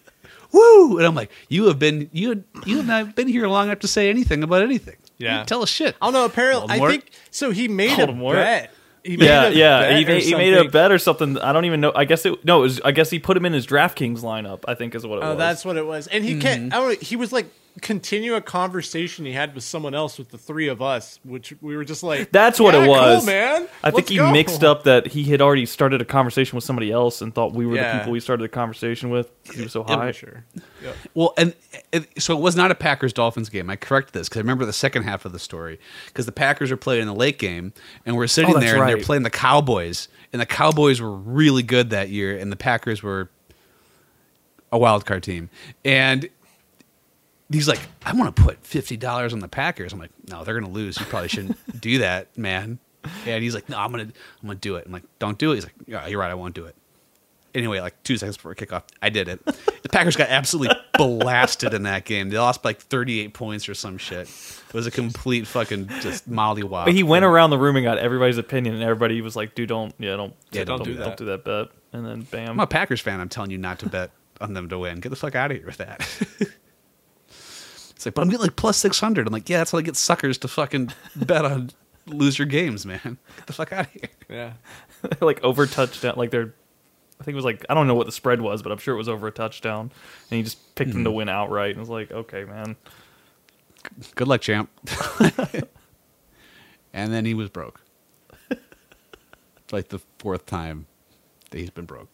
Woo! 0.52 0.98
And 0.98 1.06
I'm 1.06 1.16
like, 1.16 1.32
you 1.48 1.66
have 1.66 1.78
been 1.78 2.10
you 2.12 2.44
you 2.66 2.78
have 2.78 2.88
not 2.88 3.16
been 3.16 3.28
here 3.28 3.48
long 3.48 3.68
enough 3.68 3.80
to 3.80 3.88
say 3.88 4.10
anything 4.10 4.42
about 4.42 4.64
anything. 4.64 4.96
Yeah. 5.18 5.38
didn't 5.38 5.50
tell 5.50 5.62
us 5.62 5.70
shit. 5.70 5.96
Oh, 6.02 6.08
I 6.08 6.12
don't 6.12 6.14
know. 6.14 6.26
Apparently, 6.26 6.76
I 6.76 6.88
think 6.88 7.12
so. 7.30 7.52
He 7.52 7.68
made 7.68 7.92
Voldemort? 7.92 8.32
a 8.32 8.36
bet. 8.36 8.74
He 9.06 9.18
made 9.18 9.26
yeah, 9.28 9.44
a 9.46 9.52
yeah. 9.52 9.80
bet 9.82 9.98
He, 9.98 10.04
or 10.04 10.08
made, 10.08 10.24
he 10.24 10.36
made 10.36 10.54
a 10.56 10.68
bet 10.68 10.91
or 10.91 10.98
something. 10.98 11.38
I 11.38 11.54
don't 11.54 11.65
even 11.65 11.80
know. 11.80 11.91
I 11.96 12.06
guess 12.06 12.26
it. 12.26 12.44
No, 12.44 12.60
it 12.60 12.63
was. 12.63 12.82
I 12.82 12.91
guess 12.91 13.12
he 13.12 13.20
put 13.20 13.38
him 13.38 13.46
in 13.46 13.54
his 13.54 13.68
DraftKings 13.68 14.22
lineup. 14.22 14.62
I 14.68 14.74
think 14.74 14.96
is 14.96 15.06
what 15.06 15.18
it 15.20 15.24
Oh, 15.24 15.28
was. 15.30 15.36
Oh, 15.36 15.38
that's 15.38 15.63
what 15.63 15.78
it 15.78 15.86
was. 15.86 16.08
And 16.08 16.24
he 16.24 16.39
can't. 16.39 16.72
Mm-hmm. 16.72 16.74
I 16.74 16.78
don't. 16.78 17.02
He 17.02 17.15
was 17.15 17.32
like 17.32 17.46
continue 17.82 18.36
a 18.36 18.42
conversation 18.42 19.26
he 19.26 19.34
had 19.34 19.54
with 19.54 19.64
someone 19.64 19.94
else 19.94 20.18
with 20.18 20.30
the 20.30 20.38
three 20.38 20.68
of 20.70 20.82
us, 20.82 21.20
which 21.24 21.54
we 21.62 21.76
were 21.76 21.84
just 21.84 22.04
like. 22.04 22.32
That's 22.32 22.60
what 22.60 22.74
"Yeah, 22.74 22.84
it 22.86 22.88
was, 22.88 23.18
cool, 23.20 23.26
man. 23.26 23.68
I 23.84 23.92
think 23.92 23.96
Let's 23.96 24.10
he 24.10 24.16
go." 24.18 24.32
mixed 24.32 24.64
up 24.64 24.84
that 24.86 25.08
he 25.08 25.24
had 25.26 25.42
already 25.42 25.66
started 25.66 26.02
a 26.02 26.06
conversation 26.06 26.56
with 26.56 26.64
somebody 26.64 26.92
else 26.92 27.22
and 27.22 27.34
thought 27.36 27.54
we 27.54 27.66
were 27.66 27.76
Yeah. 27.76 27.94
the 27.94 28.00
people 28.00 28.14
we 28.14 28.20
started 28.22 28.44
the 28.44 28.50
conversation 28.50 29.10
with. 29.10 29.30
He 29.54 29.62
was 29.64 29.74
so 29.74 29.86
Yeah, 29.88 29.96
high. 29.96 30.12
sure. 30.12 30.46
Yep. 30.84 30.96
Well, 31.14 31.34
and 31.38 31.54
it, 31.92 32.08
so 32.22 32.36
it 32.38 32.42
was 32.42 32.56
not 32.56 32.72
a 32.72 32.76
Packers 32.76 33.12
Dolphins 33.14 33.50
game. 33.50 33.70
I 33.70 33.76
correct 33.76 34.14
this 34.14 34.30
because 34.30 34.40
I 34.40 34.42
remember 34.42 34.66
the 34.66 34.74
second 34.74 35.04
half 35.04 35.26
of 35.26 35.32
the 35.34 35.40
story 35.40 35.80
because 36.08 36.26
the 36.26 36.32
Packers 36.32 36.72
are 36.72 36.78
playing 36.78 37.02
in 37.02 37.08
the 37.08 37.14
late 37.16 37.38
game 37.40 37.74
and 38.06 38.16
we're 38.16 38.28
sitting 38.28 38.52
Oh, 38.52 38.54
that's 38.54 38.66
there 38.66 38.76
and 38.76 38.82
right. 38.82 38.96
they're 38.96 39.04
playing 39.04 39.24
the 39.24 39.30
Cowboys 39.30 40.08
and 40.32 40.42
the 40.42 40.46
Cowboys 40.46 41.02
were 41.02 41.12
really 41.12 41.64
good 41.64 41.90
that 41.90 42.10
year 42.10 42.38
and 42.38 42.52
the 42.52 42.56
Packers 42.56 43.04
were 43.04 43.30
a 44.72 44.78
wild 44.78 45.06
card 45.06 45.24
team 45.24 45.50
and 45.86 46.28
he's 47.52 47.68
like, 47.68 47.80
I 48.06 48.14
want 48.14 48.36
to 48.36 48.42
put 48.42 48.66
fifty 48.66 48.98
dollars 48.98 49.34
on 49.34 49.40
the 49.40 49.48
Packers. 49.48 49.94
I'm 49.94 50.00
like, 50.00 50.12
no, 50.30 50.44
they're 50.44 50.60
gonna 50.60 50.72
lose. 50.74 51.00
You 51.00 51.06
probably 51.06 51.30
shouldn't 51.30 51.58
do 51.82 52.00
that, 52.00 52.38
man. 52.38 52.80
And 53.28 53.44
he's 53.44 53.54
like, 53.54 53.70
no, 53.70 53.78
I'm 53.78 53.92
gonna, 53.92 54.04
I'm 54.04 54.48
gonna 54.48 54.56
do 54.56 54.76
it. 54.78 54.86
I'm 54.88 54.92
like, 54.92 55.04
don't 55.20 55.38
do 55.38 55.52
it. 55.52 55.56
He's 55.56 55.66
like, 55.66 55.76
yeah, 55.86 56.08
you're 56.08 56.20
right, 56.20 56.32
I 56.32 56.36
won't 56.36 56.56
do 56.56 56.66
it. 56.66 56.76
Anyway, 57.54 57.80
like 57.80 58.02
two 58.04 58.18
seconds 58.18 58.36
before 58.36 58.54
kickoff, 58.54 58.84
I 59.02 59.10
did 59.10 59.30
it. 59.30 59.46
The 59.46 59.88
Packers 59.90 60.18
got 60.18 60.28
absolutely 60.28 60.76
blasted 60.98 61.74
in 61.74 61.84
that 61.84 62.04
game. 62.04 62.30
They 62.30 62.38
lost 62.38 62.66
like 62.66 62.82
38 62.82 63.34
points 63.34 63.70
or 63.70 63.74
some 63.74 63.98
shit. 63.98 64.28
It 64.28 64.74
was 64.74 64.88
a 64.88 64.92
complete 64.92 65.48
fucking 65.48 65.88
just 66.02 66.30
mollywop. 66.30 66.84
But 66.86 66.94
he 66.96 67.04
went 67.04 67.24
around 67.24 67.52
the 67.52 67.58
room 67.58 67.78
and 67.78 67.86
got 67.86 67.98
everybody's 67.98 68.38
opinion, 68.38 68.76
and 68.76 68.84
everybody 68.84 69.22
was 69.22 69.38
like, 69.38 69.56
"Dude, 69.56 69.70
don't, 69.70 69.94
yeah, 70.00 70.18
don't, 70.18 70.34
Yeah, 70.52 70.66
don't 70.66 70.84
do 70.84 70.96
don't 70.96 71.06
that. 71.06 71.18
do 71.18 71.26
that 71.26 71.46
bet." 71.46 71.68
And 71.94 72.06
then, 72.06 72.22
bam, 72.24 72.50
I'm 72.50 72.60
a 72.60 72.68
Packers 72.68 73.00
fan. 73.00 73.22
I'm 73.22 73.30
telling 73.30 73.52
you 73.52 73.58
not 73.58 73.80
to 73.80 73.90
bet 73.90 74.12
on 74.42 74.54
them 74.54 74.68
to 74.68 74.78
win. 74.78 75.00
Get 75.00 75.10
the 75.10 75.16
fuck 75.16 75.36
out 75.36 75.52
of 75.52 75.56
here 75.58 75.66
with 75.66 75.78
that. 75.78 76.06
it's 78.06 78.08
like, 78.08 78.13
but 78.13 78.22
I'm 78.22 78.30
getting 78.30 78.44
like 78.44 78.56
plus 78.56 78.78
600. 78.78 79.26
I'm 79.26 79.34
like, 79.34 79.50
yeah, 79.50 79.58
that's 79.58 79.72
how 79.72 79.80
I 79.80 79.82
get 79.82 79.96
suckers 79.96 80.38
to 80.39 80.48
fucking 80.48 80.94
bet 81.15 81.44
on 81.44 81.72
lose 82.06 82.38
your 82.38 82.46
games, 82.46 82.86
man. 82.86 83.18
Get 83.38 83.48
the 83.48 83.54
fuck 83.54 83.74
out 83.74 83.88
of 83.88 83.91
here. 83.91 84.10
Yeah. 84.30 84.54
like 85.22 85.44
over 85.44 85.65
touchdown. 85.65 86.13
Like 86.15 86.30
they're, 86.30 86.54
I 87.20 87.24
think 87.24 87.34
it 87.34 87.36
was 87.36 87.46
like 87.46 87.65
I 87.68 87.74
don't 87.74 87.88
know 87.88 87.96
what 87.96 88.06
the 88.06 88.12
spread 88.12 88.41
was, 88.41 88.62
but 88.62 88.72
I'm 88.72 88.78
sure 88.78 88.94
it 88.94 88.98
was 88.98 89.10
over 89.10 89.28
a 89.28 89.32
touchdown, 89.32 89.91
and 90.30 90.38
he 90.38 90.44
just 90.44 90.76
picked 90.76 90.91
him 90.91 91.04
to 91.04 91.10
hmm. 91.10 91.15
win 91.15 91.30
outright. 91.30 91.72
And 91.72 91.78
I 91.78 91.82
was 91.82 91.89
like, 91.89 92.12
okay, 92.12 92.44
man. 92.44 92.76
Good 94.15 94.28
luck, 94.28 94.41
champ. 94.41 94.70
and 96.94 97.13
then 97.13 97.26
he 97.26 97.34
was 97.34 97.50
broke. 97.50 97.82
like 99.72 99.89
the 99.89 100.00
fourth 100.20 100.46
time 100.46 100.86
that 101.50 101.58
he's 101.58 101.70
been 101.70 101.86
broke. 101.86 102.10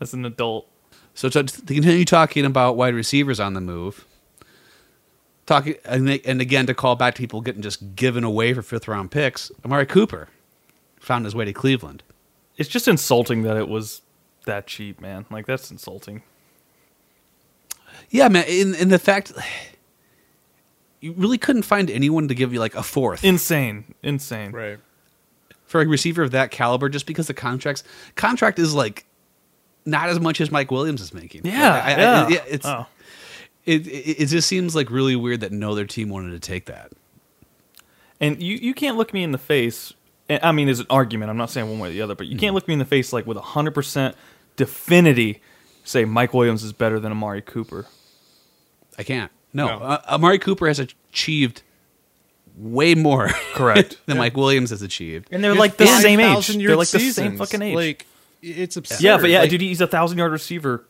As 0.00 0.14
an 0.14 0.24
adult, 0.24 0.68
So 1.14 1.28
to, 1.28 1.44
to 1.44 1.74
continue 1.74 2.04
talking 2.04 2.44
about 2.44 2.76
wide 2.76 2.94
receivers 2.94 3.38
on 3.38 3.54
the 3.54 3.60
move, 3.60 4.04
talking 5.46 5.74
and, 5.84 6.08
they- 6.08 6.20
and 6.20 6.40
again 6.40 6.66
to 6.66 6.74
call 6.74 6.96
back 6.96 7.14
to 7.14 7.20
people 7.22 7.40
getting 7.40 7.62
just 7.62 7.94
given 7.96 8.24
away 8.24 8.52
for 8.54 8.62
fifth 8.62 8.88
round 8.88 9.10
picks, 9.10 9.50
Amari 9.64 9.86
Cooper 9.86 10.28
found 11.00 11.24
his 11.24 11.34
way 11.34 11.44
to 11.44 11.52
Cleveland. 11.52 12.02
it's 12.56 12.68
just 12.68 12.86
insulting 12.86 13.42
that 13.42 13.56
it 13.56 13.68
was 13.68 14.02
that 14.46 14.66
cheap, 14.66 15.00
man. 15.00 15.24
Like 15.30 15.46
that's 15.46 15.70
insulting. 15.70 16.22
Yeah, 18.10 18.28
man. 18.28 18.44
In 18.46 18.74
in 18.74 18.88
the 18.88 18.98
fact, 18.98 19.32
you 21.00 21.12
really 21.12 21.38
couldn't 21.38 21.62
find 21.62 21.90
anyone 21.90 22.28
to 22.28 22.34
give 22.34 22.52
you 22.52 22.60
like 22.60 22.74
a 22.74 22.82
fourth 22.82 23.24
Insane, 23.24 23.94
insane. 24.02 24.52
Right. 24.52 24.78
for 25.64 25.80
a 25.80 25.86
receiver 25.86 26.22
of 26.22 26.30
that 26.32 26.50
caliber, 26.50 26.88
just 26.88 27.06
because 27.06 27.26
the 27.26 27.34
contracts 27.34 27.82
contract 28.14 28.58
is 28.58 28.74
like 28.74 29.06
not 29.84 30.08
as 30.08 30.20
much 30.20 30.40
as 30.40 30.50
Mike 30.50 30.70
Williams 30.70 31.00
is 31.00 31.12
making. 31.12 31.42
Yeah, 31.44 31.72
I- 31.74 31.78
I- 31.94 31.96
yeah. 31.98 32.28
yeah, 32.28 32.44
it's 32.48 32.66
Oh. 32.66 32.86
It, 33.64 33.86
it. 33.86 34.22
It 34.22 34.26
just 34.26 34.48
seems 34.48 34.74
like 34.74 34.90
really 34.90 35.16
weird 35.16 35.40
that 35.40 35.52
no 35.52 35.72
other 35.72 35.84
team 35.86 36.08
wanted 36.08 36.30
to 36.32 36.40
take 36.40 36.66
that. 36.66 36.92
And 38.20 38.40
you, 38.42 38.56
you 38.56 38.74
can't 38.74 38.96
look 38.96 39.12
me 39.12 39.22
in 39.22 39.32
the 39.32 39.38
face. 39.38 39.92
and- 40.28 40.40
I 40.44 40.52
mean, 40.52 40.66
there's 40.66 40.80
an 40.80 40.86
argument. 40.90 41.30
I'm 41.30 41.36
not 41.36 41.50
saying 41.50 41.68
one 41.68 41.78
way 41.78 41.90
or 41.90 41.92
the 41.92 42.02
other, 42.02 42.14
but 42.14 42.26
you 42.26 42.32
Mm-hmm. 42.34 42.40
can't 42.40 42.54
look 42.54 42.68
me 42.68 42.74
in 42.74 42.78
the 42.78 42.84
face 42.84 43.12
like 43.12 43.26
with 43.26 43.36
100% 43.36 44.14
definity 44.56 45.40
say 45.84 46.04
Mike 46.04 46.32
Williams 46.32 46.62
is 46.62 46.72
better 46.72 47.00
than 47.00 47.10
Amari 47.12 47.42
Cooper. 47.42 47.86
I 48.98 49.02
can't. 49.02 49.32
No, 49.52 49.66
No. 49.66 49.84
Uh, 49.84 50.00
Amari 50.08 50.38
Cooper 50.38 50.68
has 50.68 50.78
achieved 50.78 51.62
way 52.56 52.94
more 52.94 53.28
Correct. 53.54 53.98
than 54.06 54.18
Mike 54.18 54.36
Williams 54.36 54.70
has 54.70 54.82
achieved. 54.82 55.28
And 55.32 55.42
they're 55.42 55.54
He 55.54 55.58
like 55.58 55.76
the 55.76 55.86
same 55.86 56.20
age. 56.20 56.26
5,000 56.26 56.58
They're 56.64 56.76
like 56.76 56.88
the 56.88 57.00
same 57.00 57.36
fucking 57.38 57.62
age. 57.62 57.74
Like 57.74 58.06
it's 58.42 58.76
absurd. 58.76 59.00
yeah, 59.00 59.16
but 59.18 59.30
yeah, 59.30 59.40
Like, 59.40 59.50
dude, 59.50 59.60
he's 59.60 59.80
a 59.80 59.86
thousand 59.86 60.18
yard 60.18 60.32
receiver 60.32 60.84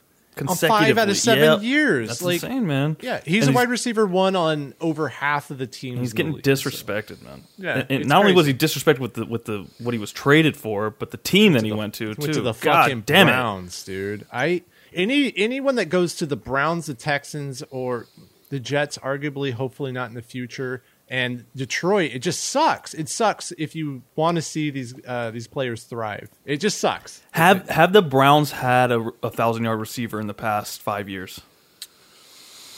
on 0.47 0.57
five 0.57 0.97
out 0.99 1.09
of 1.11 1.17
seven 1.17 1.45
Yeah. 1.45 1.61
years. 1.61 2.09
That's 2.09 2.23
like, 2.23 2.43
insane, 2.43 2.67
man. 2.67 2.97
Yeah, 3.01 3.21
he's 3.25 3.47
And 3.47 3.55
a 3.55 3.59
wide 3.59 3.69
receiver 3.69 4.07
one 4.07 4.35
on 4.35 4.75
over 4.81 5.09
half 5.09 5.51
of 5.51 5.59
the 5.59 5.67
teams. 5.67 6.01
He's 6.01 6.13
getting 6.13 6.33
league, 6.33 6.45
so- 6.45 6.53
disrespected, 6.53 7.23
man. 7.23 7.43
Yeah, 7.59 7.79
and, 7.79 7.91
and 7.91 8.07
not 8.09 8.21
only 8.21 8.33
was 8.33 8.47
he 8.47 8.55
disrespected 8.55 8.99
with 9.01 9.15
the 9.15 9.27
with 9.27 9.45
the 9.45 9.67
what 9.79 9.93
he 9.95 9.99
was 9.99 10.13
traded 10.13 10.57
for, 10.57 10.91
but 10.91 11.11
the 11.11 11.17
team 11.19 11.53
that 11.53 11.65
he 11.65 11.73
went 11.73 11.95
to 11.95 12.07
Went 12.09 12.21
too. 12.23 12.33
to 12.33 12.41
the 12.41 12.53
God 12.55 12.83
fucking 12.85 13.03
damn 13.03 13.29
it! 13.29 13.33
Browns, 13.33 13.85
dude. 13.85 14.27
I 14.33 14.63
any 14.95 15.33
anyone 15.37 15.75
that 15.77 15.87
goes 15.87 16.15
to 16.17 16.27
the 16.27 16.37
Browns, 16.37 16.87
the 16.87 16.95
Texans, 16.95 17.63
or 17.71 18.07
the 18.51 18.61
Jets, 18.61 18.99
arguably, 18.99 19.53
hopefully 19.53 19.93
not 19.93 20.09
in 20.09 20.15
the 20.15 20.23
future, 20.23 20.83
and 21.13 21.45
Detroit, 21.55 22.13
it 22.15 22.21
just 22.21 22.43
sucks. 22.43 22.95
It 22.95 23.07
sucks 23.11 23.53
if 23.59 23.77
you 23.77 24.03
want 24.17 24.37
to 24.37 24.43
see 24.43 24.71
these 24.71 24.95
uh, 25.07 25.31
these 25.31 25.47
players 25.47 25.85
thrive. 25.85 26.31
It 26.47 26.57
just 26.57 26.81
sucks. 26.81 27.23
Have 27.33 27.69
have 27.69 27.93
the 27.93 28.01
Browns 28.01 28.51
had 28.53 28.91
a, 28.91 29.11
a 29.23 29.29
thousand 29.31 29.65
yard 29.65 29.79
receiver 29.79 30.19
in 30.21 30.27
the 30.27 30.35
past 30.35 30.81
five 30.81 31.11
years? 31.11 31.41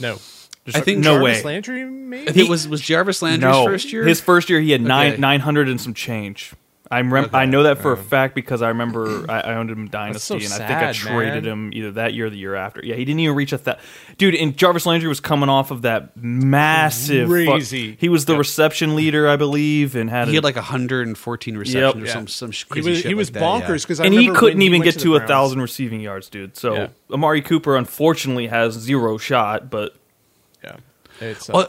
No, 0.00 0.14
Just 0.64 0.76
I 0.76 0.80
think 0.80 0.98
no 0.98 1.20
Jarvis 1.20 1.22
way. 1.38 1.42
Landry, 1.44 1.84
maybe. 1.84 2.28
I 2.28 2.32
think 2.32 2.48
it 2.48 2.50
was 2.50 2.66
was 2.66 2.80
Jarvis 2.80 3.22
Landry's 3.22 3.52
no, 3.52 3.64
first 3.64 3.92
year. 3.92 4.04
his 4.04 4.20
first 4.20 4.50
year 4.50 4.60
he 4.60 4.72
had 4.72 4.82
nine 4.82 5.12
Okay. 5.12 5.20
nine 5.20 5.38
hundred 5.40 5.68
and 5.68 5.80
some 5.80 5.94
change. 5.94 6.52
I 6.90 7.00
rem- 7.00 7.24
Okay. 7.24 7.38
I 7.38 7.46
know 7.46 7.62
that 7.62 7.78
for 7.78 7.92
a 7.94 7.96
um, 7.96 8.04
fact 8.04 8.34
because 8.34 8.60
I 8.60 8.68
remember 8.68 9.24
I, 9.30 9.40
I 9.40 9.54
owned 9.54 9.70
him 9.70 9.80
in 9.84 9.88
Dynasty 9.90 10.40
so 10.40 10.54
and 10.54 10.62
I 10.62 10.66
think 10.68 10.78
I 10.80 10.92
sad, 10.92 10.94
traded 10.94 11.44
man. 11.44 11.52
him 11.52 11.70
either 11.72 11.92
that 11.92 12.12
year 12.12 12.26
or 12.26 12.30
the 12.30 12.36
year 12.36 12.54
after. 12.54 12.84
Yeah, 12.84 12.94
he 12.94 13.04
didn't 13.06 13.20
even 13.20 13.34
reach 13.34 13.52
a 13.52 13.56
that. 13.58 13.80
Dude, 14.18 14.34
and 14.34 14.54
Jarvis 14.56 14.84
Landry 14.84 15.08
was 15.08 15.18
coming 15.18 15.48
off 15.48 15.70
of 15.70 15.82
that 15.82 16.14
massive. 16.16 17.26
fu- 17.28 17.32
Crazy. 17.46 17.96
he 17.98 18.08
was 18.10 18.26
the 18.26 18.34
Yep. 18.34 18.38
reception 18.38 18.94
leader, 18.96 19.28
I 19.28 19.36
believe, 19.36 19.96
and 19.96 20.10
had 20.10 20.28
he 20.28 20.34
a- 20.34 20.36
had 20.36 20.44
like 20.44 20.56
114 20.56 21.56
receptions 21.56 22.02
or 22.02 22.06
Yeah. 22.06 22.12
some 22.12 22.26
some 22.28 22.50
sh- 22.50 22.64
he 22.64 22.68
crazy 22.70 22.90
was 22.90 22.98
shit 22.98 23.06
he 23.08 23.14
was 23.14 23.28
like 23.28 23.34
that, 23.34 23.40
yeah. 23.40 23.66
bonkers 23.68 23.82
because 23.82 24.00
and 24.00 24.12
he 24.12 24.28
couldn't 24.30 24.62
even 24.62 24.82
get 24.82 24.98
to, 25.00 25.16
a 25.16 25.20
thousand 25.26 25.62
receiving 25.62 26.00
yards, 26.00 26.28
dude. 26.28 26.56
So 26.56 26.74
Yeah. 26.74 26.86
Amari 27.10 27.40
Cooper 27.42 27.76
unfortunately 27.76 28.48
has 28.48 28.74
zero 28.74 29.16
shot, 29.16 29.70
but 29.70 29.94
Yeah, 30.62 30.76
it's 31.20 31.48
O- 31.50 31.60
uh, 31.60 31.68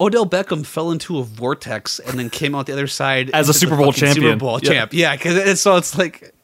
Odell 0.00 0.26
Beckham 0.26 0.64
fell 0.66 0.90
into 0.90 1.18
a 1.18 1.22
vortex 1.22 1.98
and 1.98 2.18
then 2.18 2.28
came 2.30 2.54
out 2.54 2.66
the 2.66 2.72
other 2.72 2.86
side 2.86 3.30
As 3.32 3.48
a 3.48 3.54
Super 3.54 3.76
Bowl 3.76 3.92
fucking 3.92 4.08
Super 4.08 4.14
champion. 4.14 4.38
Bowl 4.38 4.58
Yeah. 4.62 4.68
champ. 4.70 4.92
Yeah, 4.92 5.16
because 5.16 5.36
it's, 5.36 5.60
so 5.60 5.76
it's 5.76 5.96
like 5.96 6.34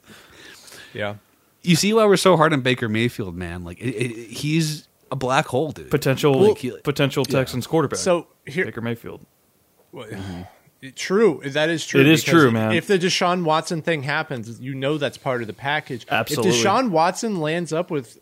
yeah. 0.95 1.17
you 1.63 1.77
see 1.77 1.93
why 1.93 2.07
we're 2.07 2.17
so 2.17 2.37
hard 2.37 2.53
on 2.53 2.61
Baker 2.63 2.89
Mayfield, 2.89 3.37
man. 3.37 3.65
Like 3.65 3.79
it, 3.81 3.91
it, 3.91 4.31
he's 4.31 4.89
a 5.11 5.17
black 5.17 5.47
hole, 5.47 5.73
dude. 5.73 5.91
potential 5.91 6.49
Like, 6.49 6.59
he- 6.59 6.77
potential 6.83 7.25
Texans 7.25 7.67
quarterback. 7.67 7.99
So 7.99 8.27
here, 8.47 8.65
Baker 8.65 8.81
Mayfield. 8.81 9.25
Well, 9.93 10.07
True, 10.97 11.41
that 11.45 11.71
is 11.71 11.87
true. 11.87 12.01
It 12.01 12.09
is 12.09 12.25
true, 12.25 12.51
man. 12.51 12.73
If 12.73 12.89
the 12.89 12.99
Deshaun 12.99 13.45
Watson 13.45 13.83
thing 13.83 14.03
happens, 14.03 14.59
you 14.61 14.75
know 14.75 14.99
that's 14.99 15.17
part 15.17 15.41
of 15.41 15.47
the 15.47 15.53
package. 15.53 16.05
Absolutely. 16.11 16.51
If 16.59 16.65
Deshaun 16.65 16.91
Watson 16.91 17.41
lands 17.41 17.73
up 17.73 17.89
with, 17.89 18.19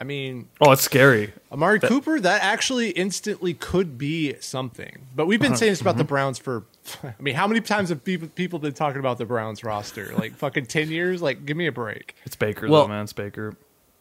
I 0.00 0.04
mean, 0.04 0.48
Oh, 0.60 0.72
it's 0.72 0.82
scary. 0.82 1.32
Amari 1.52 1.78
Cooper, 1.78 2.18
that 2.20 2.42
actually 2.42 2.90
instantly 2.90 3.52
could 3.52 3.98
be 3.98 4.34
something. 4.40 5.06
But 5.14 5.26
we've 5.26 5.38
been 5.38 5.52
uh-huh. 5.52 5.58
saying 5.58 5.72
this 5.72 5.80
about 5.82 5.98
the 5.98 6.04
mm-hmm. 6.04 6.08
Browns 6.08 6.38
for, 6.38 6.64
I 7.02 7.14
mean, 7.20 7.34
how 7.34 7.46
many 7.46 7.60
times 7.60 7.90
have 7.90 8.02
people 8.02 8.28
people 8.28 8.58
been 8.58 8.72
talking 8.72 8.98
about 8.98 9.18
the 9.18 9.26
Browns 9.26 9.62
roster? 9.62 10.14
Like 10.16 10.34
fucking 10.34 10.66
ten 10.66 10.90
years? 10.90 11.20
Like, 11.20 11.44
give 11.44 11.56
me 11.56 11.66
a 11.66 11.72
break. 11.72 12.14
It's 12.24 12.36
Baker 12.36 12.68
Well- 12.68 12.82
though, 12.82 12.88
man. 12.88 13.04
It's 13.04 13.12
Baker. 13.12 13.54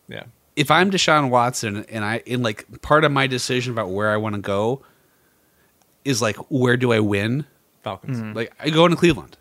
Yeah, 0.07 0.23
if 0.55 0.71
I'm 0.71 0.89
Deshaun 0.89 1.29
Watson 1.29 1.85
and 1.89 2.03
I 2.03 2.17
in 2.25 2.41
like 2.41 2.81
part 2.81 3.03
of 3.03 3.11
my 3.11 3.27
decision 3.27 3.73
about 3.73 3.89
where 3.91 4.09
I 4.09 4.17
want 4.17 4.35
to 4.35 4.41
go 4.41 4.81
is 6.03 6.21
like 6.21 6.35
where 6.49 6.77
do 6.77 6.91
I 6.91 6.99
win? 6.99 7.45
Falcons. 7.83 8.17
Mm-hmm. 8.17 8.33
Like 8.33 8.53
I 8.59 8.69
go 8.69 8.85
into 8.85 8.97
Cleveland. 8.97 9.37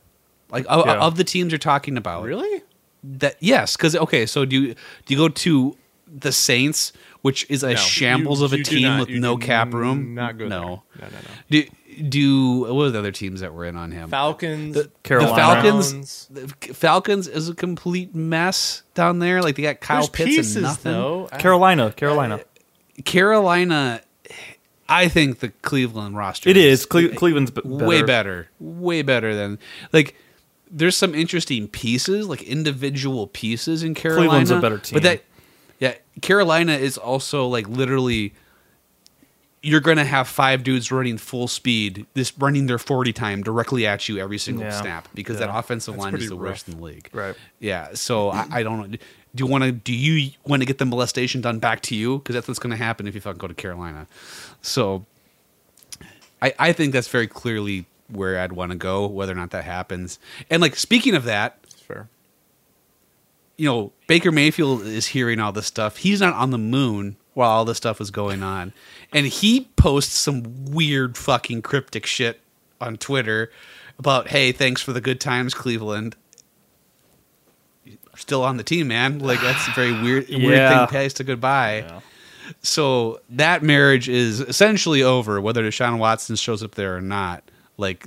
Like 0.51 0.64
of, 0.68 0.87
of 0.87 1.16
the 1.16 1.25
teams 1.25 1.53
you're 1.53 1.59
talking 1.59 1.97
about, 1.97 2.25
Really? 2.25 2.62
that 3.03 3.37
yes, 3.40 3.77
because 3.77 3.94
okay, 3.97 4.27
so 4.27 4.44
do 4.44 4.61
you 4.61 4.75
do 5.07 5.14
you 5.14 5.16
go 5.16 5.29
to 5.29 5.77
the 6.16 6.33
Saints, 6.33 6.92
which 7.23 7.47
is 7.49 7.62
a 7.62 7.71
No, 7.71 7.77
shambles 7.77 8.40
you- 8.40 8.44
of 8.47 8.53
a 8.53 8.62
team 8.62 8.83
not- 8.83 9.01
with 9.01 9.09
no 9.11 9.37
cap 9.37 9.73
room? 9.75 10.14
Not 10.14 10.38
good. 10.38 10.49
No. 10.49 10.83
no, 10.99 11.03
no, 11.03 11.07
no. 11.09 11.31
Do 11.51 11.64
do 12.09 12.61
what 12.61 12.75
were 12.77 12.90
the 12.90 12.99
other 13.01 13.11
teams 13.11 13.40
that 13.40 13.53
were 13.53 13.64
in 13.64 13.75
on 13.77 13.90
him? 13.90 14.09
Falcons, 14.09 14.75
The, 14.77 14.90
Carolina. 15.03 15.33
the 15.33 15.37
Falcons. 15.42 16.29
The 16.31 16.49
Falcons 16.75 17.27
is 17.27 17.49
a 17.49 17.55
complete 17.55 18.14
mess 18.14 18.83
down 18.94 19.18
there. 19.18 19.42
Like 19.42 19.57
they 19.57 19.62
got 19.62 19.81
Kyle 19.81 19.97
There's 19.99 20.09
Pitts 20.11 20.29
pieces 20.29 20.57
and 20.57 20.62
nothing. 20.64 20.92
though. 20.92 21.29
Carolina, 21.38 21.92
Carolina. 21.92 22.37
Uh, 22.37 23.03
Carolina, 23.05 24.01
I 24.88 25.09
think 25.09 25.40
the 25.40 25.49
Cleveland 25.62 26.16
roster. 26.16 26.49
it 26.49 26.57
is 26.57 26.87
Cle- 26.87 27.09
Cleveland's 27.11 27.51
b- 27.51 27.62
way 27.64 28.03
better, 28.03 28.49
way 28.61 29.03
better 29.03 29.35
than 29.35 29.59
like. 29.92 30.14
There's 30.71 30.97
some 30.99 31.14
interesting 31.14 31.66
pieces, 31.66 32.29
like 32.29 32.42
individual 32.42 33.27
pieces 33.27 33.83
in 33.83 33.94
Carolina. 33.94 34.29
Cleveland's 34.29 34.51
a 34.51 34.61
better 34.61 34.77
team. 34.77 34.97
but 34.97 35.03
that, 35.03 35.23
yeah, 35.79 35.95
Carolina 36.23 36.73
is 36.73 36.97
also 36.99 37.47
like 37.47 37.69
literally. 37.69 38.35
You're 39.61 39.81
gonna 39.81 40.05
have 40.05 40.29
five 40.29 40.62
dudes 40.62 40.93
running 40.93 41.19
full 41.19 41.49
speed, 41.49 42.07
this 42.14 42.33
running 42.38 42.67
their 42.67 42.79
forty 42.79 43.12
time 43.12 43.43
directly 43.43 43.87
at 43.88 44.09
you 44.09 44.19
every 44.19 44.38
single 44.38 44.64
Yeah. 44.64 44.81
snap 44.81 45.09
because 45.14 45.41
Yeah. 45.41 45.47
that 45.49 45.57
offensive 45.59 45.95
That's 45.95 46.05
line 46.05 46.14
is 46.14 46.29
the 46.29 46.37
worst 46.37 46.69
in 46.69 46.77
the 46.77 46.83
league. 46.85 47.11
Right. 47.12 47.35
Yeah. 47.59 47.88
So 47.95 48.31
I, 48.31 48.47
I 48.51 48.62
don't 48.62 48.79
know. 48.93 48.97
Do 49.35 49.45
you 49.45 49.47
want 49.47 49.64
to? 49.64 49.73
Do 49.73 49.93
you 49.93 50.31
want 50.47 50.62
to 50.62 50.67
get 50.67 50.79
the 50.79 50.87
molestation 50.87 51.41
done 51.41 51.59
back 51.59 51.81
to 51.83 51.97
you? 51.97 52.19
Because 52.19 52.35
that's 52.35 52.47
what's 52.47 52.61
going 52.61 52.71
to 52.71 52.77
happen 52.77 53.09
if 53.09 53.17
you 53.17 53.21
fucking 53.21 53.38
go 53.38 53.49
to 53.49 53.53
Carolina. 53.55 54.07
So 54.62 55.05
I 56.41 56.55
I 56.59 56.73
think 56.73 56.93
that's 56.93 57.09
very 57.09 57.27
clearly 57.27 57.87
where 58.09 58.38
I'd 58.41 58.53
want 58.53 58.71
to 58.73 58.79
go. 58.79 59.07
Whether 59.07 59.33
or 59.33 59.37
not 59.37 59.51
that 59.51 59.64
happens, 59.64 60.19
and 60.49 60.62
like 60.62 60.77
speaking 60.77 61.14
of 61.17 61.25
that. 61.25 61.58
You 63.59 63.66
know, 63.66 63.92
Baker 64.07 64.33
Mayfield 64.33 64.83
is 64.83 65.09
hearing 65.09 65.40
all 65.40 65.53
this 65.53 65.66
stuff. 65.66 65.99
He's 65.99 66.21
not 66.21 66.33
on 66.35 66.51
the 66.51 66.59
moon 66.59 67.16
while 67.35 67.51
all 67.51 67.64
this 67.64 67.77
stuff 67.77 68.01
is 68.01 68.11
going 68.11 68.42
on. 68.42 68.73
And 69.12 69.27
he 69.27 69.68
posts 69.77 70.14
some 70.14 70.64
weird 70.66 71.18
fucking 71.18 71.62
cryptic 71.62 72.07
shit 72.07 72.40
on 72.81 72.97
Twitter 72.97 73.51
about, 73.99 74.29
hey, 74.29 74.53
thanks 74.53 74.81
for 74.81 74.92
the 74.92 75.01
good 75.01 75.21
times, 75.21 75.55
Cleveland. 75.55 76.16
You're 77.85 77.97
still 78.16 78.44
on 78.44 78.57
the 78.57 78.62
team, 78.64 78.88
man. 78.88 79.18
Like 79.18 79.40
that's 79.40 79.66
a 79.68 79.73
very 79.73 79.92
weird 79.92 80.29
weird 80.29 80.42
Yeah. 80.59 80.87
thing 80.87 80.88
pays 80.88 81.14
to 81.14 81.25
goodbye. 81.25 81.79
Yeah. 81.87 82.01
So 82.62 83.21
that 83.31 83.62
marriage 83.62 84.09
is 84.09 84.40
essentially 84.40 85.03
over, 85.03 85.40
whether 85.40 85.62
Deshaun 85.62 85.99
Watson 85.99 86.37
shows 86.37 86.63
up 86.63 86.75
there 86.77 86.96
or 86.96 87.00
not. 87.00 87.42
Like 87.77 88.06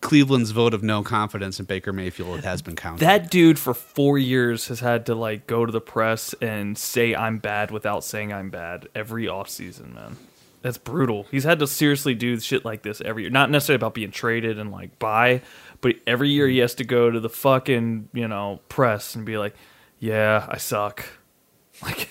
Cleveland's 0.00 0.50
vote 0.50 0.74
of 0.74 0.82
no 0.82 1.02
confidence 1.02 1.58
in 1.58 1.66
Baker 1.66 1.92
Mayfield 1.92 2.44
has 2.44 2.62
been 2.62 2.76
counted. 2.76 3.00
That 3.00 3.30
dude 3.30 3.58
for 3.58 3.74
four 3.74 4.18
years 4.18 4.68
has 4.68 4.80
had 4.80 5.06
to 5.06 5.14
like 5.14 5.46
go 5.46 5.66
to 5.66 5.72
the 5.72 5.80
press 5.80 6.34
and 6.40 6.76
say 6.76 7.14
I'm 7.14 7.38
bad 7.38 7.70
without 7.70 8.04
saying 8.04 8.32
I'm 8.32 8.50
bad 8.50 8.88
every 8.94 9.26
offseason, 9.26 9.94
man. 9.94 10.16
That's 10.62 10.78
brutal. 10.78 11.26
He's 11.30 11.44
had 11.44 11.60
to 11.60 11.66
seriously 11.66 12.14
do 12.14 12.40
shit 12.40 12.64
like 12.64 12.82
this 12.82 13.00
every 13.00 13.22
year. 13.22 13.30
Not 13.30 13.50
necessarily 13.50 13.76
about 13.76 13.94
being 13.94 14.10
traded 14.10 14.58
and 14.58 14.72
like 14.72 14.98
buy, 14.98 15.42
but 15.80 15.96
every 16.06 16.30
year 16.30 16.48
he 16.48 16.58
has 16.58 16.74
to 16.76 16.84
go 16.84 17.10
to 17.10 17.20
the 17.20 17.28
fucking, 17.28 18.08
you 18.12 18.26
know, 18.26 18.60
press 18.68 19.14
and 19.14 19.24
be 19.24 19.38
like, 19.38 19.54
Yeah, 19.98 20.46
I 20.48 20.58
suck. 20.58 21.04
Like 21.82 22.08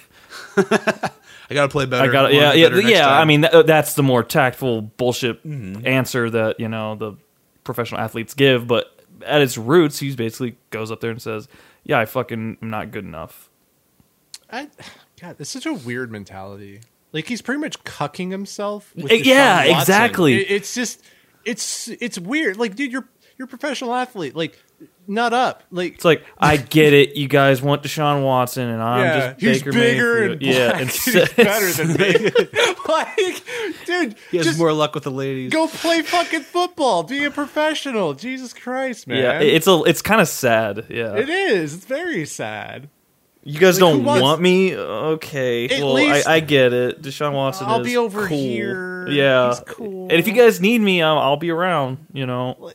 I 1.50 1.54
got 1.54 1.64
to 1.64 1.70
play 1.70 1.86
better. 1.86 2.10
I 2.10 2.12
got 2.12 2.32
We'll 2.32 2.40
yeah, 2.40 2.54
yeah, 2.54 2.88
yeah. 2.88 3.10
I 3.10 3.26
mean, 3.26 3.42
that, 3.42 3.68
that's 3.68 3.94
the 3.96 4.04
more 4.04 4.24
tactful 4.24 4.82
bullshit 4.82 5.46
mm-hmm. 5.46 5.86
answer 5.86 6.30
that 6.30 6.60
you 6.60 6.70
know 6.70 6.96
the 6.96 7.14
professional 7.66 8.00
athletes 8.00 8.34
give. 8.34 8.66
But 8.68 8.98
at 9.26 9.42
its 9.42 9.58
roots, 9.58 10.00
he 10.00 10.16
basically 10.16 10.56
goes 10.70 10.90
up 10.92 11.02
there 11.02 11.12
and 11.12 11.22
says, 11.22 11.50
"Yeah, 11.84 12.00
I 12.00 12.06
fucking 12.06 12.58
am 12.62 12.70
not 12.70 12.92
good 12.92 13.04
enough." 13.04 13.50
I, 14.50 14.70
God, 15.20 15.36
it's 15.40 15.50
such 15.50 15.66
a 15.66 15.74
weird 15.74 16.12
mentality. 16.12 16.80
Like 17.12 17.28
he's 17.28 17.42
pretty 17.42 17.60
much 17.62 17.84
cucking 17.84 18.32
himself. 18.32 18.94
With 18.96 19.12
Eh, 19.12 19.22
yeah, 19.24 19.64
exactly. 19.64 20.36
It- 20.36 20.52
it's 20.52 20.74
just, 20.74 21.02
it's 21.44 21.88
it's 21.88 22.18
weird. 22.20 22.58
Like, 22.58 22.76
dude, 22.76 22.92
you're 22.92 23.08
you're 23.38 23.46
a 23.46 23.50
professional 23.50 23.94
athlete. 23.94 24.36
Like, 24.36 24.58
nut 25.08 25.34
up. 25.34 25.64
Like, 25.72 25.96
It's 25.96 26.06
like 26.06 26.24
I 26.38 26.58
get 26.58 26.94
it. 26.94 27.16
You 27.16 27.28
guys 27.28 27.62
want 27.62 27.84
Deshaun 27.84 28.24
Watson, 28.24 28.68
and 28.70 28.82
I'm 28.82 29.02
yeah, 29.04 29.34
just 29.38 29.64
he's 29.66 29.74
bigger 29.74 30.14
Mayfield. 30.30 30.32
and 30.34 30.42
yeah, 30.42 30.68
black, 30.70 30.82
and 30.82 30.82
and 30.90 30.92
he's 30.92 31.34
better 31.34 31.72
than 31.74 31.88
me. 31.94 32.32
like, 32.88 33.86
dude, 33.86 34.16
He 34.32 34.38
has 34.38 34.46
just 34.46 34.60
more 34.60 34.74
luck 34.74 34.94
with 34.96 35.04
the 35.04 35.12
ladies. 35.12 35.52
go 35.52 35.68
play 35.68 36.02
fucking 36.02 36.42
football. 36.42 37.04
Be 37.04 37.24
a 37.26 37.32
professional. 37.32 38.14
Jesus 38.14 38.54
Christ, 38.54 39.08
man. 39.08 39.18
yeah, 39.22 39.40
it's 39.40 39.68
a 39.68 39.82
it's 39.86 40.02
kind 40.02 40.22
of 40.22 40.28
sad. 40.28 40.86
Yeah, 40.90 41.16
it 41.16 41.30
is. 41.30 41.74
It's 41.74 41.86
very 41.86 42.26
sad. 42.26 42.90
you 43.44 43.60
guys 43.60 43.80
like, 43.80 43.92
don't 43.94 44.04
wants- 44.04 44.22
want 44.24 44.42
me. 44.42 44.76
Okay, 44.76 45.68
well, 45.82 45.94
least- 45.94 46.28
I, 46.28 46.36
I 46.36 46.40
get 46.40 46.74
it. 46.74 47.02
Deshaun 47.02 47.34
Watson. 47.34 47.68
I'll 47.68 47.82
is 47.82 47.88
be 47.88 47.98
over 47.98 48.28
cool. 48.28 48.38
here. 48.38 49.08
Yeah, 49.08 49.50
He's 49.50 49.60
cool. 49.68 50.04
and 50.04 50.14
if 50.14 50.28
you 50.28 50.34
guys 50.34 50.60
need 50.60 50.82
me, 50.82 51.02
I'll, 51.04 51.20
I'll 51.20 51.38
be 51.38 51.52
around. 51.52 52.08
You 52.12 52.26
know, 52.26 52.72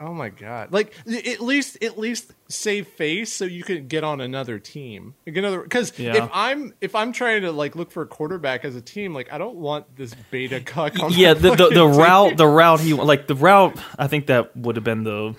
Oh 0.00 0.12
my 0.12 0.28
god! 0.28 0.72
Like 0.72 0.92
at 1.06 1.40
least 1.40 1.82
at 1.82 1.98
least 1.98 2.32
save 2.48 2.88
face 2.88 3.32
so 3.32 3.44
you 3.44 3.62
can 3.62 3.86
get 3.86 4.04
on 4.04 4.20
another 4.20 4.58
team. 4.58 5.14
Like 5.26 5.36
another 5.36 5.62
because 5.62 5.98
Yeah. 5.98 6.24
if 6.24 6.30
I'm 6.32 6.74
if 6.80 6.94
I'm 6.94 7.12
trying 7.12 7.42
to 7.42 7.52
like 7.52 7.76
look 7.76 7.90
for 7.90 8.02
a 8.02 8.06
quarterback 8.06 8.64
as 8.64 8.74
a 8.76 8.80
team, 8.80 9.14
like 9.14 9.32
I 9.32 9.38
don't 9.38 9.56
want 9.56 9.96
this 9.96 10.14
beta 10.30 10.60
cuck. 10.60 10.98
On 11.00 11.12
yeah, 11.12 11.34
the 11.34 11.54
the, 11.54 11.68
the 11.68 11.86
route 11.86 12.36
the 12.36 12.46
route 12.46 12.80
he 12.80 12.92
like 12.92 13.26
the 13.26 13.34
route. 13.36 13.78
I 13.98 14.06
think 14.08 14.26
that 14.26 14.56
would 14.56 14.76
have 14.76 14.84
been 14.84 15.04
the 15.04 15.34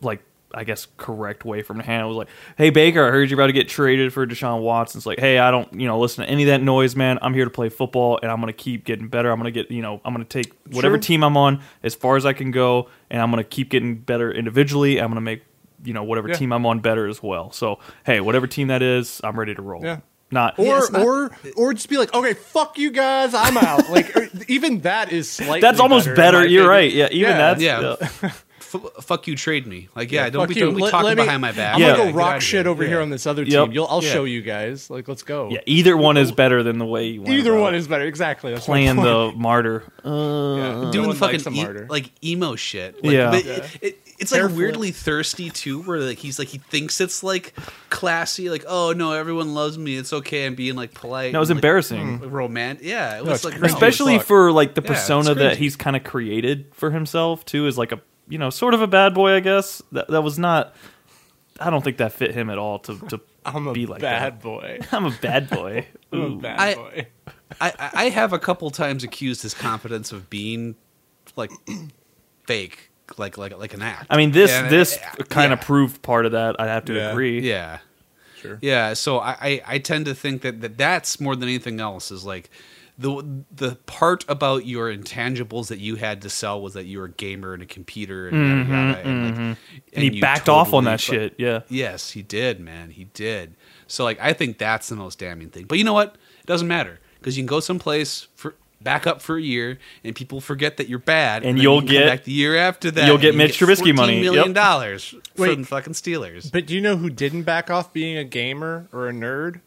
like 0.00 0.22
I 0.54 0.64
guess 0.64 0.88
correct 0.96 1.44
way 1.44 1.62
from 1.62 1.78
Hannah 1.80 2.08
was 2.08 2.16
like, 2.16 2.28
"Hey 2.58 2.70
Baker, 2.70 3.06
I 3.06 3.10
heard 3.10 3.30
you're 3.30 3.38
about 3.38 3.46
to 3.48 3.52
get 3.52 3.68
traded 3.68 4.12
for 4.12 4.26
Deshaun 4.26 4.62
Watson." 4.62 4.98
It's 4.98 5.06
like, 5.06 5.20
"Hey, 5.20 5.38
I 5.38 5.50
don't 5.50 5.72
you 5.78 5.86
know 5.86 5.98
listen 6.00 6.24
to 6.24 6.30
any 6.30 6.42
of 6.44 6.48
that 6.48 6.62
noise, 6.62 6.96
man. 6.96 7.18
I'm 7.22 7.34
here 7.34 7.44
to 7.44 7.50
play 7.50 7.68
football, 7.68 8.18
and 8.22 8.30
I'm 8.30 8.40
gonna 8.40 8.52
keep 8.52 8.84
getting 8.84 9.08
better. 9.08 9.30
I'm 9.30 9.38
gonna 9.38 9.50
get 9.50 9.70
you 9.70 9.82
know 9.82 10.00
I'm 10.04 10.12
gonna 10.12 10.24
take 10.24 10.52
whatever 10.70 10.94
Sure. 10.96 11.00
team 11.02 11.22
I'm 11.24 11.36
on 11.36 11.60
as 11.82 11.94
far 11.94 12.16
as 12.16 12.26
I 12.26 12.32
can 12.32 12.50
go, 12.50 12.88
and 13.10 13.22
I'm 13.22 13.30
gonna 13.30 13.44
keep 13.44 13.70
getting 13.70 13.96
better 13.96 14.32
individually. 14.32 15.00
I'm 15.00 15.08
gonna 15.08 15.20
make 15.20 15.42
you 15.84 15.94
know 15.94 16.02
whatever 16.04 16.28
Yeah. 16.28 16.34
team 16.34 16.52
I'm 16.52 16.66
on 16.66 16.80
better 16.80 17.06
as 17.06 17.22
well. 17.22 17.52
So 17.52 17.78
hey, 18.04 18.20
whatever 18.20 18.46
team 18.46 18.68
that 18.68 18.82
is, 18.82 19.20
I'm 19.24 19.38
ready 19.38 19.54
to 19.54 19.62
roll. 19.62 19.82
Yeah. 19.84 19.98
Not 20.32 20.60
Or 20.60 20.78
it's 20.78 20.92
not- 20.92 21.02
or 21.02 21.30
or 21.56 21.72
just 21.74 21.88
be 21.88 21.96
like, 21.98 22.14
okay, 22.14 22.34
fuck 22.34 22.78
you 22.78 22.90
guys, 22.92 23.34
I'm 23.34 23.56
out. 23.56 23.88
like 23.90 24.14
even 24.48 24.80
that 24.82 25.10
is 25.10 25.28
slightly. 25.30 25.60
that's 25.60 25.80
almost 25.80 26.06
better. 26.06 26.16
better. 26.16 26.46
You're 26.46 26.62
opinion. 26.62 26.68
right. 26.68 26.92
Yeah, 26.92 27.08
even 27.10 27.36
that's 27.36 27.60
Yeah. 27.62 27.96
yeah. 28.22 28.30
F- 28.72 29.04
fuck 29.04 29.26
you, 29.26 29.34
trade 29.36 29.66
me. 29.66 29.88
Like, 29.96 30.12
yeah, 30.12 30.24
Fuck 30.24 30.32
don't 30.32 30.48
be, 30.48 30.54
you. 30.54 30.60
don't 30.66 30.74
be 30.76 30.82
Let- 30.82 30.90
talking 30.90 31.06
let 31.08 31.16
me- 31.16 31.24
behind 31.24 31.40
my 31.42 31.52
back. 31.52 31.74
I'm 31.74 31.80
Yeah. 31.80 31.88
gonna 31.96 32.04
get 32.06 32.12
go 32.12 32.18
rock 32.18 32.30
out 32.30 32.36
of 32.38 32.42
shit 32.42 32.64
here. 32.66 32.68
over 32.70 32.82
Yeah. 32.82 32.88
here 32.90 33.00
on 33.00 33.10
this 33.10 33.26
other 33.26 33.42
Yep. 33.42 33.64
team. 33.66 33.72
You'll, 33.72 33.86
I'll 33.86 34.02
Yeah. 34.02 34.12
show 34.12 34.24
you 34.24 34.42
guys. 34.42 34.88
Like, 34.90 35.08
let's 35.08 35.22
go. 35.22 35.48
Yeah, 35.50 35.58
either 35.66 35.96
one 35.96 36.16
is 36.16 36.30
better 36.32 36.62
than 36.62 36.78
the 36.78 36.86
way 36.86 37.08
you 37.08 37.22
went 37.22 37.34
Either 37.34 37.52
about 37.52 37.60
one 37.62 37.74
is 37.74 37.88
better. 37.88 38.04
Exactly. 38.04 38.52
That's 38.54 38.66
my 38.68 38.72
playing 38.72 38.96
point. 38.96 39.06
the 39.06 39.32
martyr. 39.36 39.82
Uh, 40.04 40.08
Yeah. 40.08 40.12
No 40.82 40.92
doing 40.92 41.06
one 41.08 41.16
the 41.18 41.24
likes 41.26 41.42
fucking 41.44 41.58
a 41.58 41.60
e- 41.60 41.64
martyr. 41.64 41.86
like 41.90 42.10
emo 42.24 42.54
shit. 42.56 43.02
Like, 43.02 43.12
Yeah. 43.12 43.30
but 43.30 43.44
Yeah. 43.44 43.52
It, 43.54 43.64
it, 43.82 43.98
it's 44.20 44.32
like 44.32 44.40
Careful. 44.42 44.58
weirdly 44.58 44.90
thirsty 44.90 45.48
too, 45.48 45.80
where 45.82 45.98
like 45.98 46.18
he's 46.18 46.38
like 46.38 46.48
he 46.48 46.58
thinks 46.58 47.00
it's 47.00 47.22
like 47.22 47.54
classy, 47.88 48.50
like 48.50 48.64
oh 48.68 48.92
no, 48.92 49.12
everyone 49.12 49.54
loves 49.54 49.78
me, 49.78 49.96
it's 49.96 50.12
okay, 50.12 50.44
I'm 50.46 50.54
being 50.54 50.76
like 50.76 50.92
polite. 50.94 51.32
that 51.32 51.38
was 51.38 51.48
and, 51.48 51.56
like, 51.56 51.64
embarrassing, 51.64 52.30
romantic. 52.30 52.84
Yeah, 52.86 53.16
it 53.16 53.24
was 53.24 53.36
it's 53.36 53.44
like 53.46 53.58
no. 53.60 53.66
especially 53.66 54.18
for 54.18 54.52
like 54.52 54.74
the 54.74 54.82
Yeah, 54.82 54.90
it's 54.92 55.00
persona 55.00 55.34
that 55.34 55.54
cringy. 55.54 55.56
he's 55.56 55.76
kind 55.76 55.96
of 55.96 56.04
created 56.04 56.66
for 56.72 56.90
himself 56.90 57.44
too, 57.46 57.66
is 57.66 57.78
like 57.78 57.92
a 57.92 58.00
you 58.30 58.38
know 58.38 58.48
sort 58.50 58.72
of 58.74 58.80
a 58.80 58.86
bad 58.86 59.12
boy, 59.14 59.32
I 59.34 59.40
guess. 59.40 59.82
That 59.92 60.08
that 60.08 60.22
was 60.22 60.38
not. 60.38 60.74
I 61.58 61.68
don't 61.68 61.84
think 61.84 61.98
that 61.98 62.12
fit 62.12 62.32
him 62.34 62.48
at 62.48 62.56
all 62.58 62.78
to 62.80 62.98
to 63.08 63.20
I'm 63.44 63.66
a 63.66 63.72
be 63.72 63.86
like 63.86 64.00
bad 64.00 64.34
that. 64.36 64.42
boy. 64.42 64.78
I'm 64.92 65.04
a 65.06 65.10
bad 65.20 65.50
boy. 65.50 65.86
I'm 66.12 66.20
a 66.22 66.36
bad 66.36 66.58
I- 66.60 66.74
boy. 66.74 67.06
I, 67.60 67.72
I 67.78 67.90
I 67.94 68.08
have 68.10 68.32
a 68.32 68.38
couple 68.38 68.70
times 68.70 69.02
accused 69.04 69.42
his 69.42 69.52
confidence 69.54 70.12
of 70.12 70.30
being 70.30 70.76
like 71.36 71.50
fake, 72.46 72.90
like 73.18 73.36
like 73.36 73.56
like 73.58 73.74
an 73.74 73.82
act. 73.82 74.06
I 74.10 74.16
mean, 74.16 74.30
this 74.30 74.50
And, 74.52 74.70
this 74.70 74.96
uh, 74.98 75.24
kind 75.24 75.52
of 75.52 75.58
yeah. 75.58 75.64
proved 75.64 76.02
part 76.02 76.26
of 76.26 76.32
that. 76.32 76.60
I 76.60 76.66
have 76.66 76.84
to 76.86 76.94
Yeah. 76.94 77.10
agree. 77.10 77.40
Yeah. 77.40 77.78
Sure. 78.40 78.58
Yeah, 78.62 78.94
so 78.94 79.18
I, 79.18 79.32
I, 79.38 79.62
I 79.66 79.78
tend 79.80 80.06
to 80.06 80.14
think 80.14 80.40
that, 80.42 80.62
that 80.62 80.78
that's 80.78 81.20
more 81.20 81.36
than 81.36 81.46
anything 81.46 81.78
else 81.78 82.10
is 82.10 82.24
like 82.24 82.48
the 83.00 83.44
the 83.50 83.76
part 83.86 84.24
about 84.28 84.66
your 84.66 84.94
intangibles 84.94 85.68
that 85.68 85.78
you 85.78 85.96
had 85.96 86.20
to 86.22 86.28
sell 86.30 86.60
was 86.60 86.74
that 86.74 86.84
you 86.84 86.98
were 86.98 87.06
a 87.06 87.10
gamer 87.10 87.54
and 87.54 87.62
a 87.62 87.66
computer 87.66 88.28
and 88.28 88.36
yada 88.36 88.52
mm-hmm, 88.52 88.72
yada 88.72 89.00
and, 89.08 89.24
like, 89.24 89.34
mm-hmm. 89.34 89.52
And 89.94 90.02
he 90.04 90.10
you 90.16 90.20
backed 90.20 90.48
off 90.50 90.74
on 90.74 90.84
that 90.84 91.00
fu- 91.00 91.12
shit. 91.14 91.34
Yeah. 91.38 91.60
Yes, 91.68 92.10
he 92.10 92.22
did, 92.22 92.60
man. 92.60 92.90
He 92.90 93.04
did. 93.04 93.56
So 93.86 94.04
like 94.04 94.20
I 94.20 94.34
think 94.34 94.58
that's 94.58 94.88
the 94.90 94.96
most 94.96 95.18
damning 95.18 95.48
thing. 95.48 95.64
But 95.64 95.78
you 95.78 95.84
know 95.84 95.94
what? 95.94 96.16
It 96.40 96.46
doesn't 96.46 96.68
matter 96.68 97.00
because 97.18 97.36
you 97.38 97.42
can 97.42 97.46
go 97.48 97.60
someplace 97.60 98.28
for 98.34 98.54
back 98.82 99.06
up 99.06 99.20
for 99.22 99.36
a 99.36 99.42
year 99.42 99.78
and 100.04 100.14
people 100.16 100.40
forget 100.40 100.76
that 100.78 100.88
you're 100.88 100.98
bad 100.98 101.42
And 101.44 101.56
then 101.58 101.62
you'll 101.62 101.76
you 101.76 101.80
can 101.80 101.88
come 101.88 101.96
get- 101.96 102.06
back 102.06 102.24
the 102.24 102.32
year 102.32 102.56
after 102.56 102.90
that 102.90 103.06
you'll 103.06 103.18
get 103.18 103.32
you 103.32 103.38
Mitch 103.38 103.58
Trubisky 103.58 103.94
money. 103.94 104.20
$14 104.20 104.22
million 104.22 104.46
Yep. 104.48 104.54
dollars 104.54 105.14
Wait. 105.36 105.54
from 105.54 105.64
fucking 105.64 105.92
Steelers. 105.94 106.50
But 106.52 106.66
do 106.66 106.74
you 106.74 106.80
know 106.82 106.96
who 106.96 107.08
didn't 107.10 107.42
back 107.44 107.70
off 107.70 107.92
being 107.92 108.16
a 108.18 108.24
gamer 108.24 108.88
or 108.92 109.08
a 109.08 109.12
nerd? 109.12 109.60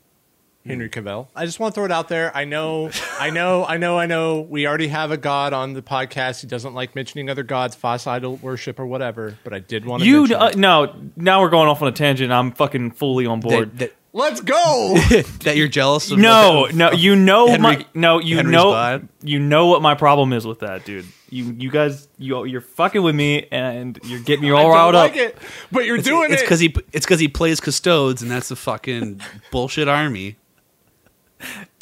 Henry 0.65 0.89
Cavill. 0.89 1.27
I 1.35 1.45
just 1.45 1.59
want 1.59 1.73
to 1.73 1.75
throw 1.75 1.85
it 1.85 1.91
out 1.91 2.07
there. 2.07 2.35
I 2.35 2.45
know, 2.45 2.89
I 3.19 3.29
know, 3.29 3.65
I 3.65 3.77
know, 3.77 3.97
I 3.97 4.05
know. 4.05 4.41
We 4.41 4.65
already 4.65 4.87
have 4.87 5.11
a 5.11 5.17
god 5.17 5.51
on 5.53 5.73
the 5.73 5.81
podcast. 5.81 6.41
He 6.41 6.47
doesn't 6.47 6.73
like 6.73 6.95
mentioning 6.95 7.29
other 7.29 7.43
gods, 7.43 7.75
false 7.75 8.07
idol 8.07 8.37
worship, 8.37 8.79
or 8.79 8.85
whatever. 8.85 9.37
But 9.43 9.53
I 9.53 9.59
did 9.59 9.85
want 9.85 10.03
to. 10.03 10.07
You 10.07 10.19
mention 10.21 10.35
uh, 10.41 10.45
it. 10.47 10.57
no. 10.57 10.95
Now 11.17 11.41
we're 11.41 11.49
going 11.49 11.67
off 11.67 11.81
on 11.81 11.87
a 11.89 11.91
tangent. 11.91 12.31
I'm 12.31 12.51
fucking 12.51 12.91
fully 12.91 13.25
on 13.25 13.39
board. 13.41 13.77
That, 13.79 13.93
Let's 14.15 14.41
go. 14.41 14.93
that, 15.09 15.25
that 15.43 15.57
you're 15.57 15.67
jealous 15.67 16.11
of 16.11 16.19
No, 16.19 16.67
no, 16.71 16.91
you 16.91 17.15
know 17.15 17.47
Henry- 17.47 17.61
my 17.61 17.85
no, 17.95 18.19
you 18.19 18.35
Henry's 18.37 18.53
know 18.53 18.71
bod? 18.71 19.07
you 19.23 19.39
know 19.39 19.65
what 19.65 19.81
my 19.81 19.95
problem 19.95 20.33
is 20.33 20.45
with 20.45 20.59
that, 20.59 20.85
dude. 20.85 21.05
You 21.31 21.45
you 21.57 21.71
guys 21.71 22.07
you 22.19 22.45
you're 22.45 22.61
fucking 22.61 23.01
with 23.01 23.15
me 23.15 23.47
and 23.51 23.97
you're 24.03 24.19
getting 24.19 24.43
me 24.43 24.51
all 24.51 24.65
don't 24.65 24.71
riled 24.71 24.93
like 24.93 25.13
up. 25.13 25.17
it, 25.17 25.37
but 25.71 25.85
you're 25.85 25.97
doing 25.97 26.31
it's 26.31 26.43
it. 26.43 26.45
because 26.45 26.59
he 26.59 26.75
it's 26.91 27.07
because 27.07 27.19
he 27.19 27.27
plays 27.27 27.59
custodes 27.59 28.21
and 28.21 28.29
that's 28.29 28.51
a 28.51 28.55
fucking 28.55 29.19
bullshit 29.51 29.87
army. 29.87 30.37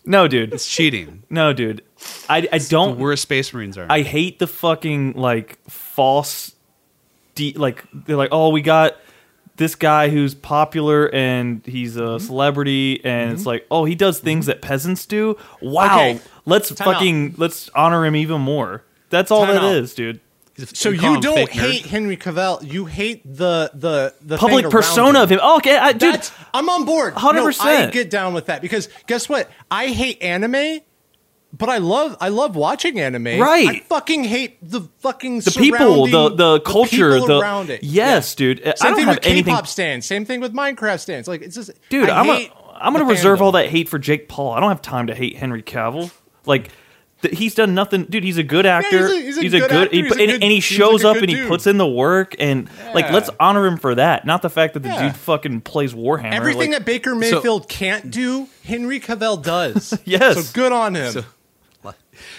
No, 0.05 0.27
dude. 0.27 0.53
It's 0.53 0.67
cheating. 0.67 1.23
No, 1.29 1.53
dude. 1.53 1.83
I 2.27 2.47
I 2.51 2.57
don't 2.57 2.97
worst 2.97 3.21
Space 3.23 3.53
Marines 3.53 3.77
army. 3.77 3.89
I 3.91 4.01
hate 4.01 4.39
the 4.39 4.47
fucking 4.47 5.13
like 5.13 5.59
false 5.69 6.55
de- 7.35 7.53
like 7.53 7.85
they're 7.93 8.15
like, 8.17 8.29
"Oh, 8.31 8.49
we 8.49 8.61
got 8.61 8.97
this 9.57 9.75
guy 9.75 10.09
who's 10.09 10.33
popular 10.33 11.13
and 11.13 11.63
he's 11.65 11.97
a 11.97 12.01
Mm-hmm. 12.01 12.25
celebrity 12.25 13.01
and 13.05 13.31
it's 13.33 13.45
like, 13.45 13.67
"Oh, 13.69 13.85
he 13.85 13.93
does 13.93 14.19
things 14.19 14.47
that 14.47 14.61
peasants 14.63 15.05
do." 15.05 15.37
Wow. 15.61 15.85
Okay. 15.85 16.19
Let's 16.45 16.73
Time 16.73 16.87
out. 16.87 16.93
fucking 16.95 17.35
let's 17.37 17.69
honor 17.75 18.03
him 18.05 18.15
even 18.15 18.41
more. 18.41 18.83
That's 19.11 19.29
all 19.29 19.45
Time 19.45 19.55
that 19.55 19.63
out. 19.63 19.75
is, 19.75 19.93
dude. 19.93 20.19
So 20.67 20.89
you 20.89 21.19
don't 21.21 21.35
fake 21.35 21.49
nerd? 21.51 21.71
hate 21.71 21.85
Henry 21.85 22.17
Cavill. 22.17 22.71
You 22.71 22.85
hate 22.85 23.23
the 23.25 23.71
the 23.73 24.13
the 24.21 24.37
Public 24.37 24.57
thing 24.57 24.65
around 24.65 24.71
persona 24.71 25.23
of 25.23 25.31
him. 25.31 25.39
Oh, 25.41 25.57
okay, 25.57 25.77
I, 25.77 25.91
dude. 25.93 26.15
That's 26.15 26.31
I'm 26.53 26.69
on 26.69 26.85
board. 26.85 27.13
100%. 27.15 27.63
No, 27.63 27.71
I 27.71 27.85
get 27.89 28.09
down 28.09 28.33
with 28.33 28.47
that 28.47 28.61
because 28.61 28.89
guess 29.07 29.27
what? 29.29 29.49
I 29.69 29.87
hate 29.87 30.21
anime, 30.21 30.81
but 31.53 31.69
I 31.69 31.77
love 31.79 32.17
I 32.21 32.29
love 32.29 32.55
watching 32.55 32.99
anime. 32.99 33.39
Right. 33.39 33.67
I 33.67 33.79
fucking 33.79 34.23
hate 34.23 34.57
the 34.61 34.81
fucking 34.99 35.39
the 35.39 35.51
people, 35.51 36.07
the 36.07 36.29
the 36.29 36.59
culture, 36.61 37.13
people 37.13 37.27
the 37.27 37.39
around 37.39 37.69
it. 37.69 37.83
Yes, 37.83 38.35
dude. 38.35 38.59
Yeah. 38.59 38.73
I 38.81 38.87
don't 38.87 38.95
thing 38.95 39.05
have 39.05 39.15
with 39.17 39.25
anything. 39.25 39.53
K-pop 39.53 39.67
stands. 39.67 40.05
Same 40.05 40.25
thing 40.25 40.39
with 40.41 40.53
Minecraft 40.53 40.99
stands. 40.99 41.27
Like 41.27 41.41
it's 41.41 41.55
just, 41.55 41.71
Dude, 41.89 42.09
I 42.09 42.19
I'm 42.19 42.25
gonna 42.27 42.39
hate 42.39 42.51
I'm 42.73 42.93
gonna 42.93 43.05
reserve 43.05 43.39
fandom. 43.39 43.41
all 43.43 43.51
that 43.53 43.69
hate 43.69 43.89
for 43.89 43.99
Jake 43.99 44.27
Paul. 44.27 44.53
I 44.53 44.59
don't 44.59 44.69
have 44.69 44.81
time 44.81 45.07
to 45.07 45.15
hate 45.15 45.37
Henry 45.37 45.61
Cavill. 45.63 46.11
Like 46.45 46.63
th- 46.63 46.75
he's 47.23 47.55
done 47.55 47.73
nothing, 47.75 48.05
dude. 48.05 48.23
He's 48.23 48.37
a 48.37 48.43
good 48.43 48.65
actor. 48.65 49.07
he's 49.07 49.37
a- 49.37 49.41
he's 49.41 49.53
a 49.53 49.59
good 49.59 49.71
actor. 49.71 49.95
he 49.95 50.01
He's 50.01 50.11
put- 50.11 50.19
a 50.19 50.23
and, 50.23 50.31
good- 50.33 50.43
and 50.43 50.51
he 50.51 50.59
shows 50.59 51.03
like 51.03 51.15
up 51.15 51.21
good 51.21 51.29
and 51.29 51.39
he 51.39 51.47
puts 51.47 51.67
in 51.67 51.77
the 51.77 51.87
work 51.87 52.35
and 52.39 52.69
like 52.93 53.11
let's 53.11 53.29
honor 53.39 53.65
him 53.65 53.77
for 53.77 53.95
that. 53.95 54.25
Not 54.25 54.41
the 54.41 54.49
fact 54.49 54.73
that 54.73 54.81
the 54.81 54.89
Yeah. 54.89 55.07
dude 55.07 55.15
fucking 55.17 55.61
plays 55.61 55.93
Warhammer. 55.93 56.33
Everything 56.33 56.71
like, 56.71 56.79
that 56.79 56.85
Baker 56.85 57.15
Mayfield 57.15 57.69
can't 57.69 58.09
do, 58.11 58.47
Henry 58.63 58.99
Cavill 58.99 59.41
does. 59.41 59.97
Yes. 60.05 60.47
So 60.47 60.53
good 60.53 60.71
on 60.71 60.95
him. 60.95 61.11
So- 61.11 61.23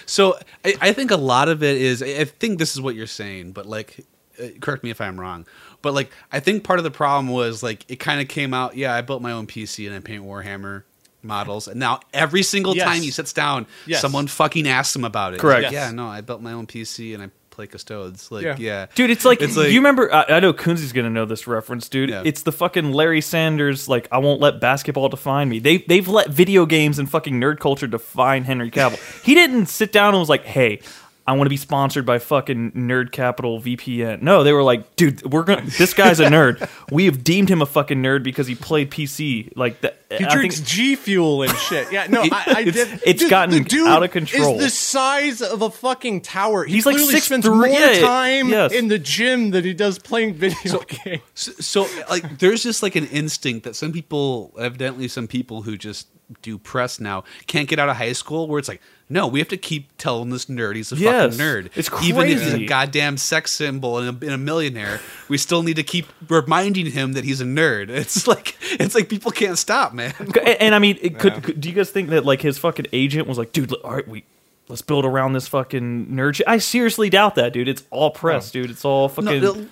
So 0.05 0.37
I, 0.63 0.75
I 0.81 0.93
think 0.93 1.11
a 1.11 1.17
lot 1.17 1.49
of 1.49 1.61
it 1.63 1.75
is. 1.77 2.01
I 2.01 2.07
I 2.21 2.25
think 2.25 2.57
this 2.59 2.73
is 2.73 2.79
what 2.81 2.95
you're 2.95 3.07
saying, 3.07 3.51
but 3.51 3.65
like, 3.65 4.05
uh, 4.41 4.47
correct 4.61 4.83
me 4.83 4.89
if 4.91 5.01
I'm 5.01 5.19
wrong. 5.19 5.45
But 5.81 5.93
like, 5.93 6.09
I 6.31 6.39
think 6.39 6.63
part 6.63 6.79
of 6.79 6.83
the 6.83 6.91
problem 6.91 7.27
was 7.27 7.61
like 7.63 7.83
it 7.89 7.97
kind 7.97 8.21
of 8.21 8.27
came 8.29 8.53
out. 8.53 8.77
Yeah, 8.77 8.93
I 8.93 9.01
built 9.01 9.21
my 9.21 9.31
own 9.33 9.45
PC 9.47 9.85
and 9.87 9.95
I 9.95 9.99
paint 9.99 10.23
Warhammer 10.23 10.83
models, 11.23 11.67
and 11.67 11.79
now 11.79 11.99
every 12.13 12.43
single 12.43 12.75
Yes. 12.75 12.85
time 12.85 13.01
he 13.01 13.11
sits 13.11 13.33
down, 13.33 13.65
Yes. 13.85 14.01
someone 14.01 14.27
fucking 14.27 14.67
asks 14.67 14.95
him 14.95 15.03
about 15.03 15.33
it. 15.33 15.35
He's 15.37 15.41
Correct. 15.41 15.63
like, 15.63 15.71
Yes. 15.73 15.89
yeah, 15.89 15.91
no, 15.95 16.07
I 16.07 16.21
built 16.21 16.41
my 16.41 16.53
own 16.53 16.67
PC 16.67 17.13
and 17.13 17.23
I 17.23 17.29
play 17.49 17.67
custodes. 17.67 18.31
Like, 18.31 18.43
Yeah. 18.43 18.55
yeah, 18.57 18.85
Dude, 18.95 19.11
it's 19.11 19.23
like, 19.23 19.39
It's 19.39 19.55
like- 19.55 19.69
you 19.69 19.77
remember. 19.79 20.11
I, 20.11 20.23
I 20.27 20.39
know 20.39 20.53
Kunzi's 20.53 20.91
gonna 20.91 21.11
know 21.11 21.25
this 21.25 21.45
reference, 21.45 21.87
dude. 21.87 22.09
Yeah. 22.09 22.23
It's 22.25 22.41
the 22.41 22.51
fucking 22.51 22.91
Larry 22.93 23.21
Sanders. 23.21 23.87
Like, 23.87 24.07
I 24.11 24.17
won't 24.17 24.41
let 24.41 24.59
basketball 24.59 25.07
define 25.09 25.49
me. 25.49 25.59
They 25.59 25.77
they've 25.77 26.07
let 26.07 26.29
video 26.29 26.65
games 26.65 26.97
and 26.97 27.07
fucking 27.07 27.39
nerd 27.39 27.59
culture 27.59 27.85
define 27.85 28.45
Henry 28.45 28.71
Cavill. 28.71 28.97
he 29.23 29.35
didn't 29.35 29.67
sit 29.67 29.91
down 29.91 30.09
and 30.15 30.19
was 30.19 30.29
like, 30.29 30.45
"Hey, 30.45 30.79
I 31.25 31.31
want 31.33 31.45
to 31.45 31.49
be 31.49 31.55
sponsored 31.57 32.05
by 32.05 32.19
fucking 32.19 32.73
Nerd 32.73 33.13
Capital 33.13 33.61
VPN. 33.61 34.21
No, 34.21 34.43
they 34.43 34.51
were 34.51 34.61
like, 34.61 34.97
dude, 34.97 35.23
we're 35.31 35.43
gonna. 35.43 35.61
This 35.61 35.93
guy's 35.93 36.19
a 36.19 36.25
nerd. 36.25 36.69
We 36.91 37.05
have 37.05 37.23
deemed 37.23 37.49
him 37.49 37.61
a 37.61 37.65
fucking 37.65 38.03
nerd 38.03 38.23
because 38.23 38.45
he 38.45 38.55
played 38.55 38.91
PC. 38.91 39.55
Like 39.55 39.81
that. 39.81 39.97
He 40.11 40.25
I 40.25 40.33
drinks 40.33 40.57
think- 40.57 40.67
G 40.67 40.95
Fuel 40.97 41.41
and 41.43 41.55
shit. 41.57 41.91
Yeah, 41.91 42.07
no, 42.07 42.21
I, 42.31 42.43
I 42.57 42.61
It's- 42.67 42.73
did. 42.89 43.01
it's 43.05 43.21
Dude, 43.21 43.29
gotten 43.29 43.63
the 43.63 43.67
dude 43.67 43.87
out 43.87 44.03
of 44.03 44.11
control. 44.11 44.57
Is 44.57 44.63
the 44.65 44.69
size 44.69 45.41
of 45.41 45.61
a 45.61 45.69
fucking 45.69 46.21
tower. 46.21 46.65
He 46.65 46.73
He's 46.73 46.85
like 46.85 46.99
six 46.99 47.21
6'3", 47.21 47.25
spends 47.25 47.47
more 47.49 47.67
yeah, 47.67 47.99
time 48.01 48.49
yes. 48.49 48.73
in 48.73 48.89
the 48.89 48.99
gym 48.99 49.51
than 49.51 49.63
he 49.63 49.73
does 49.73 49.97
playing 49.99 50.33
video 50.35 50.79
games. 50.81 51.21
So, 51.35 51.51
so, 51.53 51.87
like, 52.09 52.37
there's 52.39 52.61
just 52.63 52.83
like 52.83 52.95
an 52.97 53.07
instinct 53.07 53.63
that 53.63 53.75
some 53.77 53.91
people, 53.93 54.53
evidently, 54.59 55.07
some 55.07 55.27
people 55.27 55.61
who 55.63 55.77
just 55.77 56.07
do 56.41 56.57
press 56.57 56.99
now 56.99 57.23
can't 57.47 57.67
get 57.69 57.79
out 57.79 57.89
of 57.89 57.95
high 57.97 58.13
school 58.13 58.47
where 58.47 58.59
it's 58.59 58.67
like, 58.67 58.81
no, 59.13 59.27
we 59.27 59.37
have 59.37 59.47
to 59.49 59.57
keep 59.57 59.95
telling 59.99 60.31
this 60.31 60.45
nerd 60.45 60.75
he's 60.75 60.91
a 60.91 60.95
Yes. 60.95 61.35
fucking 61.35 61.45
nerd. 61.45 61.69
It's 61.75 61.87
crazy. 61.87 62.09
Even 62.09 62.27
if 62.27 62.41
he's 62.41 62.53
a 62.53 62.65
goddamn 62.65 63.17
sex 63.17 63.53
symbol 63.53 63.99
and 63.99 64.07
a, 64.07 64.25
and 64.25 64.33
a 64.33 64.37
millionaire, 64.39 64.99
we 65.29 65.37
still 65.37 65.61
need 65.61 65.75
to 65.75 65.83
keep 65.83 66.07
reminding 66.27 66.87
him 66.87 67.13
that 67.13 67.23
he's 67.23 67.39
a 67.39 67.45
nerd. 67.45 67.89
It's 68.03 68.25
like, 68.27 68.57
it's 68.61 68.95
like 68.95 69.09
people 69.09 69.31
can't 69.31 69.57
stop, 69.57 69.93
man. 69.93 70.13
And, 70.19 70.37
and 70.37 70.75
I 70.75 70.79
mean, 70.79 70.97
it 71.01 71.19
could, 71.19 71.43
could- 71.43 71.61
Do 71.61 71.69
you 71.69 71.75
guys 71.75 71.91
think 71.91 72.09
that 72.09 72.25
like 72.25 72.41
his 72.41 72.57
fucking 72.57 72.87
agent 72.91 73.27
was 73.27 73.37
like, 73.37 73.51
dude, 73.51 73.71
all 73.71 73.93
right, 73.93 74.07
we 74.07 74.23
let's 74.67 74.81
build 74.81 75.05
around 75.05 75.33
this 75.33 75.47
fucking 75.47 76.07
nerd 76.07 76.35
shit. 76.35 76.47
I 76.47 76.57
seriously 76.57 77.09
doubt 77.11 77.35
that, 77.35 77.53
dude. 77.53 77.67
It's 77.67 77.83
all 77.91 78.09
press, 78.09 78.49
oh. 78.49 78.53
dude. 78.53 78.71
It's 78.71 78.83
all 78.83 79.09
fucking. 79.09 79.41
No, 79.41 79.53
no, 79.53 79.67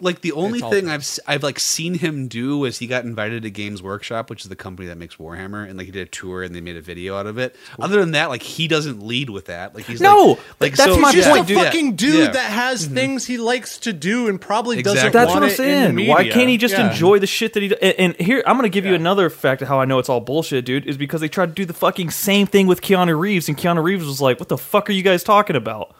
like 0.00 0.20
the 0.20 0.32
only 0.32 0.60
thing 0.60 0.84
press. 0.84 0.94
I've 0.94 1.00
s- 1.00 1.20
I've 1.26 1.42
like 1.42 1.58
seen 1.58 1.94
him 1.94 2.28
do 2.28 2.64
is 2.64 2.78
he 2.78 2.86
got 2.86 3.04
invited 3.04 3.42
to 3.42 3.50
Games 3.50 3.82
Workshop, 3.82 4.30
which 4.30 4.42
is 4.42 4.48
the 4.48 4.56
company 4.56 4.88
that 4.88 4.96
makes 4.98 5.16
Warhammer, 5.16 5.68
and 5.68 5.76
like 5.76 5.86
he 5.86 5.92
did 5.92 6.06
a 6.08 6.10
tour 6.10 6.42
and 6.42 6.54
they 6.54 6.60
made 6.60 6.76
a 6.76 6.80
video 6.80 7.16
out 7.16 7.26
of 7.26 7.38
it. 7.38 7.56
Other 7.78 8.00
than 8.00 8.12
that, 8.12 8.28
like 8.28 8.42
he 8.42 8.68
doesn't 8.68 9.02
lead 9.02 9.30
with 9.30 9.46
that. 9.46 9.74
Like 9.74 9.84
he's 9.86 10.00
No, 10.00 10.26
like, 10.28 10.40
like 10.60 10.76
that's 10.76 10.94
so, 10.94 11.00
my 11.00 11.12
He's 11.12 11.24
just 11.24 11.30
point, 11.30 11.44
a 11.44 11.46
dude. 11.48 11.58
fucking 11.64 11.96
dude 11.96 12.14
Yeah. 12.14 12.30
that 12.30 12.50
has 12.50 12.84
mm-hmm. 12.86 12.94
things 12.94 13.26
he 13.26 13.38
likes 13.38 13.78
to 13.78 13.92
do 13.92 14.28
and 14.28 14.40
probably 14.40 14.82
doesn't 14.82 15.12
That's 15.12 15.28
want 15.28 15.40
what 15.40 15.46
I'm 15.46 15.50
it 15.50 15.56
saying. 15.56 15.98
in 15.98 16.06
Why 16.06 16.28
can't 16.28 16.48
he 16.48 16.56
just 16.56 16.74
Yeah. 16.74 16.90
enjoy 16.90 17.18
the 17.18 17.26
shit 17.26 17.52
that 17.54 17.62
he? 17.62 17.74
And, 17.82 17.94
and 17.98 18.16
here, 18.16 18.42
I'm 18.46 18.56
gonna 18.56 18.68
give 18.68 18.84
you 18.86 18.94
another 18.94 19.30
fact 19.30 19.62
of 19.62 19.68
how 19.68 19.80
I 19.80 19.84
know 19.84 19.98
it's 19.98 20.08
all 20.08 20.20
bullshit, 20.20 20.64
dude. 20.64 20.86
Is 20.86 20.96
because 20.96 21.20
they 21.20 21.28
tried 21.28 21.46
to 21.46 21.52
do 21.52 21.64
the 21.64 21.72
fucking 21.74 22.10
same 22.10 22.46
thing 22.46 22.66
with 22.66 22.80
Keanu 22.80 23.18
Reeves, 23.18 23.48
and 23.48 23.56
Keanu 23.58 23.82
Reeves 23.82 24.04
was 24.06 24.20
like, 24.20 24.38
"What 24.40 24.48
the 24.48 24.58
fuck 24.58 24.88
are 24.88 24.92
you 24.92 25.02
guys 25.02 25.22
talking 25.24 25.56
about?" 25.56 25.94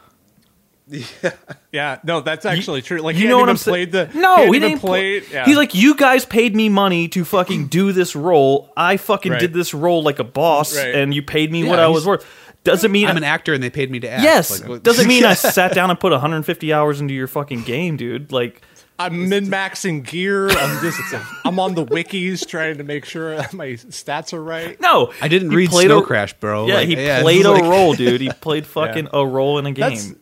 Yeah, 0.88 1.30
yeah, 1.72 1.98
no, 2.04 2.20
that's 2.20 2.46
actually 2.46 2.82
true. 2.82 3.00
Like 3.00 3.16
you 3.16 3.22
he 3.22 3.28
know 3.28 3.38
hadn't 3.38 3.46
what 3.46 3.50
I'm 3.50 3.56
saying? 3.56 3.90
played 3.90 3.92
the 3.92 4.18
no, 4.18 4.36
he, 4.36 4.42
he, 4.42 4.46
hadn't 4.46 4.54
even 4.54 4.68
didn't 4.70 4.80
played. 4.80 5.24
play. 5.24 5.32
Yeah. 5.34 5.44
He's 5.44 5.56
like, 5.56 5.74
you 5.74 5.94
guys 5.96 6.24
paid 6.24 6.56
me 6.56 6.68
money 6.68 7.08
to 7.08 7.24
fucking 7.24 7.66
do 7.68 7.92
this 7.92 8.16
role. 8.16 8.72
I 8.76 8.96
fucking 8.96 9.32
Right. 9.32 9.40
did 9.40 9.52
this 9.52 9.74
role 9.74 10.02
like 10.02 10.18
a 10.18 10.24
boss, 10.24 10.76
Right. 10.76 10.94
and 10.94 11.14
you 11.14 11.22
paid 11.22 11.52
me 11.52 11.64
Yeah, 11.64 11.70
what 11.70 11.78
I 11.78 11.88
was 11.88 12.06
worth. 12.06 12.26
Doesn't 12.64 12.90
mean 12.92 13.06
I'm 13.06 13.16
an 13.16 13.24
actor 13.24 13.54
and 13.54 13.62
they 13.62 13.70
paid 13.70 13.90
me 13.90 14.00
to 14.00 14.08
act. 14.10 14.22
yes. 14.22 14.62
Like, 14.66 14.82
doesn't 14.82 15.06
mean 15.08 15.24
I 15.24 15.34
sat 15.34 15.72
down 15.74 15.90
and 15.90 15.98
put 15.98 16.12
150 16.12 16.72
hours 16.72 17.00
into 17.00 17.14
your 17.14 17.28
fucking 17.28 17.62
game, 17.62 17.96
dude. 17.96 18.32
Like, 18.32 18.60
I'm 18.98 19.28
min 19.28 19.46
maxing 19.46 20.04
gear. 20.04 20.50
I'm 20.50 20.82
just 20.82 20.98
I'm 21.44 21.60
on 21.60 21.76
the 21.76 21.84
wikis 21.86 22.46
trying 22.46 22.78
to 22.78 22.84
make 22.84 23.04
sure 23.04 23.36
my 23.52 23.68
stats 23.74 24.32
are 24.32 24.42
right. 24.42 24.78
no, 24.80 25.12
I 25.22 25.28
didn't 25.28 25.50
He 25.52 25.56
read 25.56 25.70
Snow 25.70 25.98
a- 26.00 26.02
Crash, 26.02 26.32
bro. 26.34 26.66
Yeah, 26.66 26.74
Like, 26.74 26.88
he 26.88 26.96
yeah, 26.96 27.22
played 27.22 27.46
a 27.46 27.52
like- 27.52 27.62
role, 27.62 27.94
dude. 27.94 28.20
He 28.20 28.28
played 28.30 28.66
fucking 28.66 29.08
a 29.12 29.24
role 29.24 29.58
in 29.60 29.66
a 29.66 29.72
game. 29.72 29.90
That's 29.90 30.12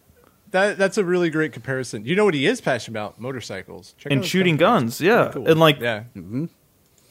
that 0.50 0.78
that's 0.78 0.98
a 0.98 1.04
really 1.04 1.30
great 1.30 1.52
comparison. 1.52 2.04
You 2.04 2.16
know 2.16 2.24
what 2.24 2.34
he 2.34 2.46
is 2.46 2.60
passionate 2.60 2.98
about? 2.98 3.20
Motorcycles. 3.20 3.94
Check 3.98 4.12
and 4.12 4.20
his 4.22 4.30
shooting 4.30 4.56
guns, 4.56 5.00
yeah, 5.00 5.30
Cool. 5.32 5.48
and 5.48 5.58
like 5.60 5.80
yeah. 5.80 6.04
Mm-hmm. 6.16 6.46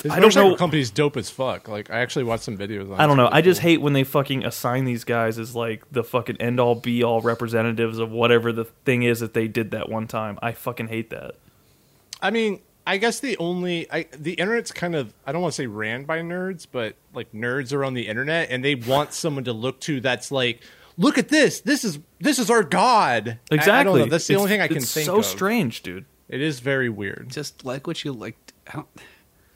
His 0.03 0.11
I 0.11 0.15
don't 0.15 0.23
motorcycle 0.23 0.49
know- 0.51 0.55
company's 0.57 0.91
dope 0.91 1.17
as 1.17 1.29
fuck. 1.29 1.67
Like 1.67 1.89
I 1.89 1.99
actually 1.99 2.25
watched 2.25 2.43
some 2.43 2.57
videos. 2.57 2.91
on 2.91 2.99
I 2.99 3.07
don't 3.07 3.17
know. 3.17 3.27
It's 3.27 3.36
I 3.36 3.41
just 3.41 3.61
cool. 3.61 3.69
hate 3.69 3.81
when 3.81 3.93
they 3.93 4.03
fucking 4.03 4.43
assign 4.45 4.86
these 4.86 5.03
guys 5.03 5.39
as 5.39 5.55
like 5.55 5.83
the 5.91 6.03
fucking 6.03 6.38
end 6.41 6.59
all 6.59 6.75
be 6.75 7.03
all 7.03 7.21
representatives 7.21 7.97
of 7.97 8.11
whatever 8.11 8.51
the 8.51 8.65
thing 8.65 9.03
is 9.03 9.19
that 9.21 9.33
they 9.33 9.47
did 9.47 9.71
that 9.71 9.89
one 9.89 10.07
time. 10.07 10.38
I 10.41 10.51
fucking 10.51 10.88
hate 10.89 11.09
that. 11.11 11.36
I 12.21 12.29
mean, 12.31 12.59
I 12.86 12.97
guess 12.97 13.19
the 13.19 13.38
only 13.38 13.89
I 13.91 14.07
the 14.17 14.33
internet's 14.33 14.71
kind 14.71 14.95
of 14.95 15.13
I 15.25 15.31
don't 15.31 15.41
want 15.41 15.53
to 15.53 15.61
say 15.61 15.65
ran 15.67 16.03
by 16.03 16.19
nerds, 16.19 16.67
but 16.71 16.95
like 17.13 17.31
nerds 17.31 17.73
are 17.73 17.83
on 17.86 17.93
the 17.93 18.07
internet 18.07 18.51
and 18.51 18.63
they 18.63 18.75
want 18.75 19.13
someone 19.13 19.45
to 19.45 19.53
look 19.53 19.79
to 19.81 20.01
that's 20.01 20.29
like, 20.31 20.61
look 20.98 21.18
at 21.18 21.30
this. 21.30 21.62
This 21.62 21.84
is 21.84 22.00
this 22.20 22.39
is 22.39 22.50
our 22.50 22.64
god. 22.64 23.39
Exactly. 23.52 23.72
I, 23.74 23.84
don't 23.84 23.98
know. 24.00 24.06
That's 24.06 24.28
the 24.28 24.34
It's- 24.34 24.41
only 24.43 24.52
thing 24.52 24.62
I 24.62 24.68
can 24.68 24.78
it's 24.78 24.93
think 24.93 25.06
so 25.06 25.18
of. 25.20 25.26
strange, 25.26 25.82
dude. 25.84 26.06
It 26.28 26.41
is 26.41 26.60
very 26.60 26.89
weird. 26.89 27.28
Just 27.30 27.66
like 27.66 27.86
what 27.88 28.04
you 28.04 28.12
like. 28.12 28.36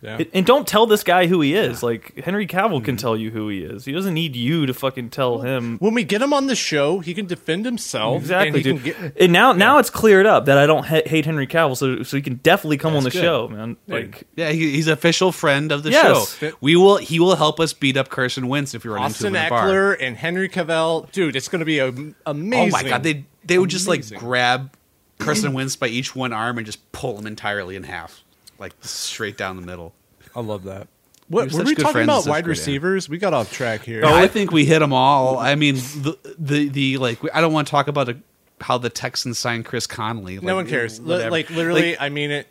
I 0.03 0.07
don't, 0.07 0.19
Yeah. 0.19 0.25
And 0.33 0.45
don't 0.45 0.67
tell 0.67 0.85
this 0.85 1.03
guy 1.03 1.27
who 1.27 1.41
he 1.41 1.55
is. 1.55 1.83
Like 1.83 2.17
Henry 2.23 2.47
Cavill 2.47 2.69
Mm-hmm. 2.77 2.85
can 2.85 2.97
tell 2.97 3.17
you 3.17 3.31
who 3.31 3.49
he 3.49 3.59
is. 3.63 3.85
He 3.85 3.91
doesn't 3.91 4.13
need 4.13 4.35
you 4.35 4.65
to 4.65 4.73
fucking 4.73 5.09
tell 5.09 5.39
him. 5.41 5.77
when 5.79 5.93
we 5.93 6.03
get 6.03 6.21
him 6.21 6.33
on 6.33 6.47
the 6.47 6.55
show, 6.55 6.99
he 6.99 7.13
can 7.13 7.25
defend 7.25 7.65
himself. 7.65 8.21
Exactly, 8.21 8.47
and 8.47 8.55
he 8.57 8.63
dude. 8.63 8.95
Can 8.95 9.03
get, 9.09 9.21
and 9.21 9.33
now, 9.33 9.51
now 9.53 9.77
it's 9.79 9.89
cleared 9.89 10.25
up 10.25 10.45
that 10.45 10.57
I 10.57 10.65
don't 10.65 10.85
ha- 10.85 11.01
hate 11.05 11.25
Henry 11.25 11.47
Cavill, 11.47 11.75
so 11.75 12.03
so 12.03 12.15
he 12.17 12.21
can 12.23 12.35
definitely 12.35 12.77
come 12.77 12.95
on 12.95 13.03
the 13.03 13.09
good. 13.09 13.21
show, 13.21 13.47
man. 13.49 13.77
Like, 13.87 14.27
yeah, 14.35 14.51
he, 14.51 14.71
he's 14.71 14.87
official 14.87 15.31
friend 15.31 15.71
of 15.71 15.83
the 15.83 15.91
Yes. 15.91 16.37
show. 16.37 16.51
We 16.61 16.75
will. 16.75 16.97
He 16.97 17.19
will 17.19 17.35
help 17.35 17.59
us 17.59 17.73
beat 17.73 17.97
up 17.97 18.09
Carson 18.09 18.47
Wentz 18.47 18.73
if 18.73 18.83
we 18.83 18.89
run 18.91 19.03
Austin 19.03 19.27
into 19.27 19.39
him 19.39 19.45
in 19.45 19.47
a 19.47 19.49
bar. 19.49 19.67
Ekeler 19.67 19.97
and 19.99 20.15
Henry 20.17 20.47
Cavill, 20.49 21.11
dude, 21.11 21.35
it's 21.35 21.47
going 21.49 21.59
to 21.59 21.65
be 21.65 21.79
a, 21.79 21.87
amazing. 22.25 22.69
Oh 22.73 22.83
my 22.83 22.83
god, 22.83 23.03
they 23.03 23.25
they 23.43 23.57
would 23.59 23.69
just 23.69 23.87
like 23.87 24.07
grab 24.15 24.71
Carson 25.17 25.53
Wentz 25.53 25.75
by 25.75 25.87
each 25.87 26.15
one 26.15 26.31
arm 26.31 26.57
and 26.57 26.65
just 26.65 26.91
pull 26.91 27.17
him 27.17 27.27
entirely 27.27 27.75
in 27.75 27.83
half, 27.83 28.23
like 28.59 28.73
straight 28.81 29.37
down 29.37 29.55
the 29.55 29.61
middle. 29.65 29.93
I 30.35 30.41
love 30.41 30.63
that. 30.65 30.87
What 31.27 31.51
We're 31.51 31.59
were 31.59 31.63
we 31.65 31.75
talking 31.75 32.03
about? 32.03 32.25
Wide 32.27 32.43
grade, 32.43 32.57
yeah. 32.57 32.61
receivers? 32.61 33.07
We 33.07 33.17
got 33.19 33.33
off 33.33 33.51
track 33.53 33.81
here. 33.83 34.03
I 34.05 34.27
think 34.27 34.51
we 34.51 34.65
hit 34.65 34.79
them 34.79 34.93
all. 34.93 35.37
I 35.37 35.55
mean, 35.55 35.75
the 35.75 36.17
the, 36.39 36.69
the 36.69 36.97
like 36.97 37.19
I 37.33 37.41
don't 37.41 37.53
want 37.53 37.67
to 37.67 37.71
talk 37.71 37.87
about 37.87 38.09
a, 38.09 38.17
how 38.61 38.77
the 38.79 38.89
Texans 38.89 39.37
signed 39.37 39.65
Chris 39.65 39.85
Conley. 39.87 40.39
no 40.39 40.55
one 40.55 40.65
cares. 40.67 40.99
Li- 40.99 41.05
whatever. 41.13 41.31
Like 41.31 41.49
literally, 41.51 41.91
Like, 41.91 42.01
I 42.01 42.09
mean 42.09 42.31
it. 42.31 42.47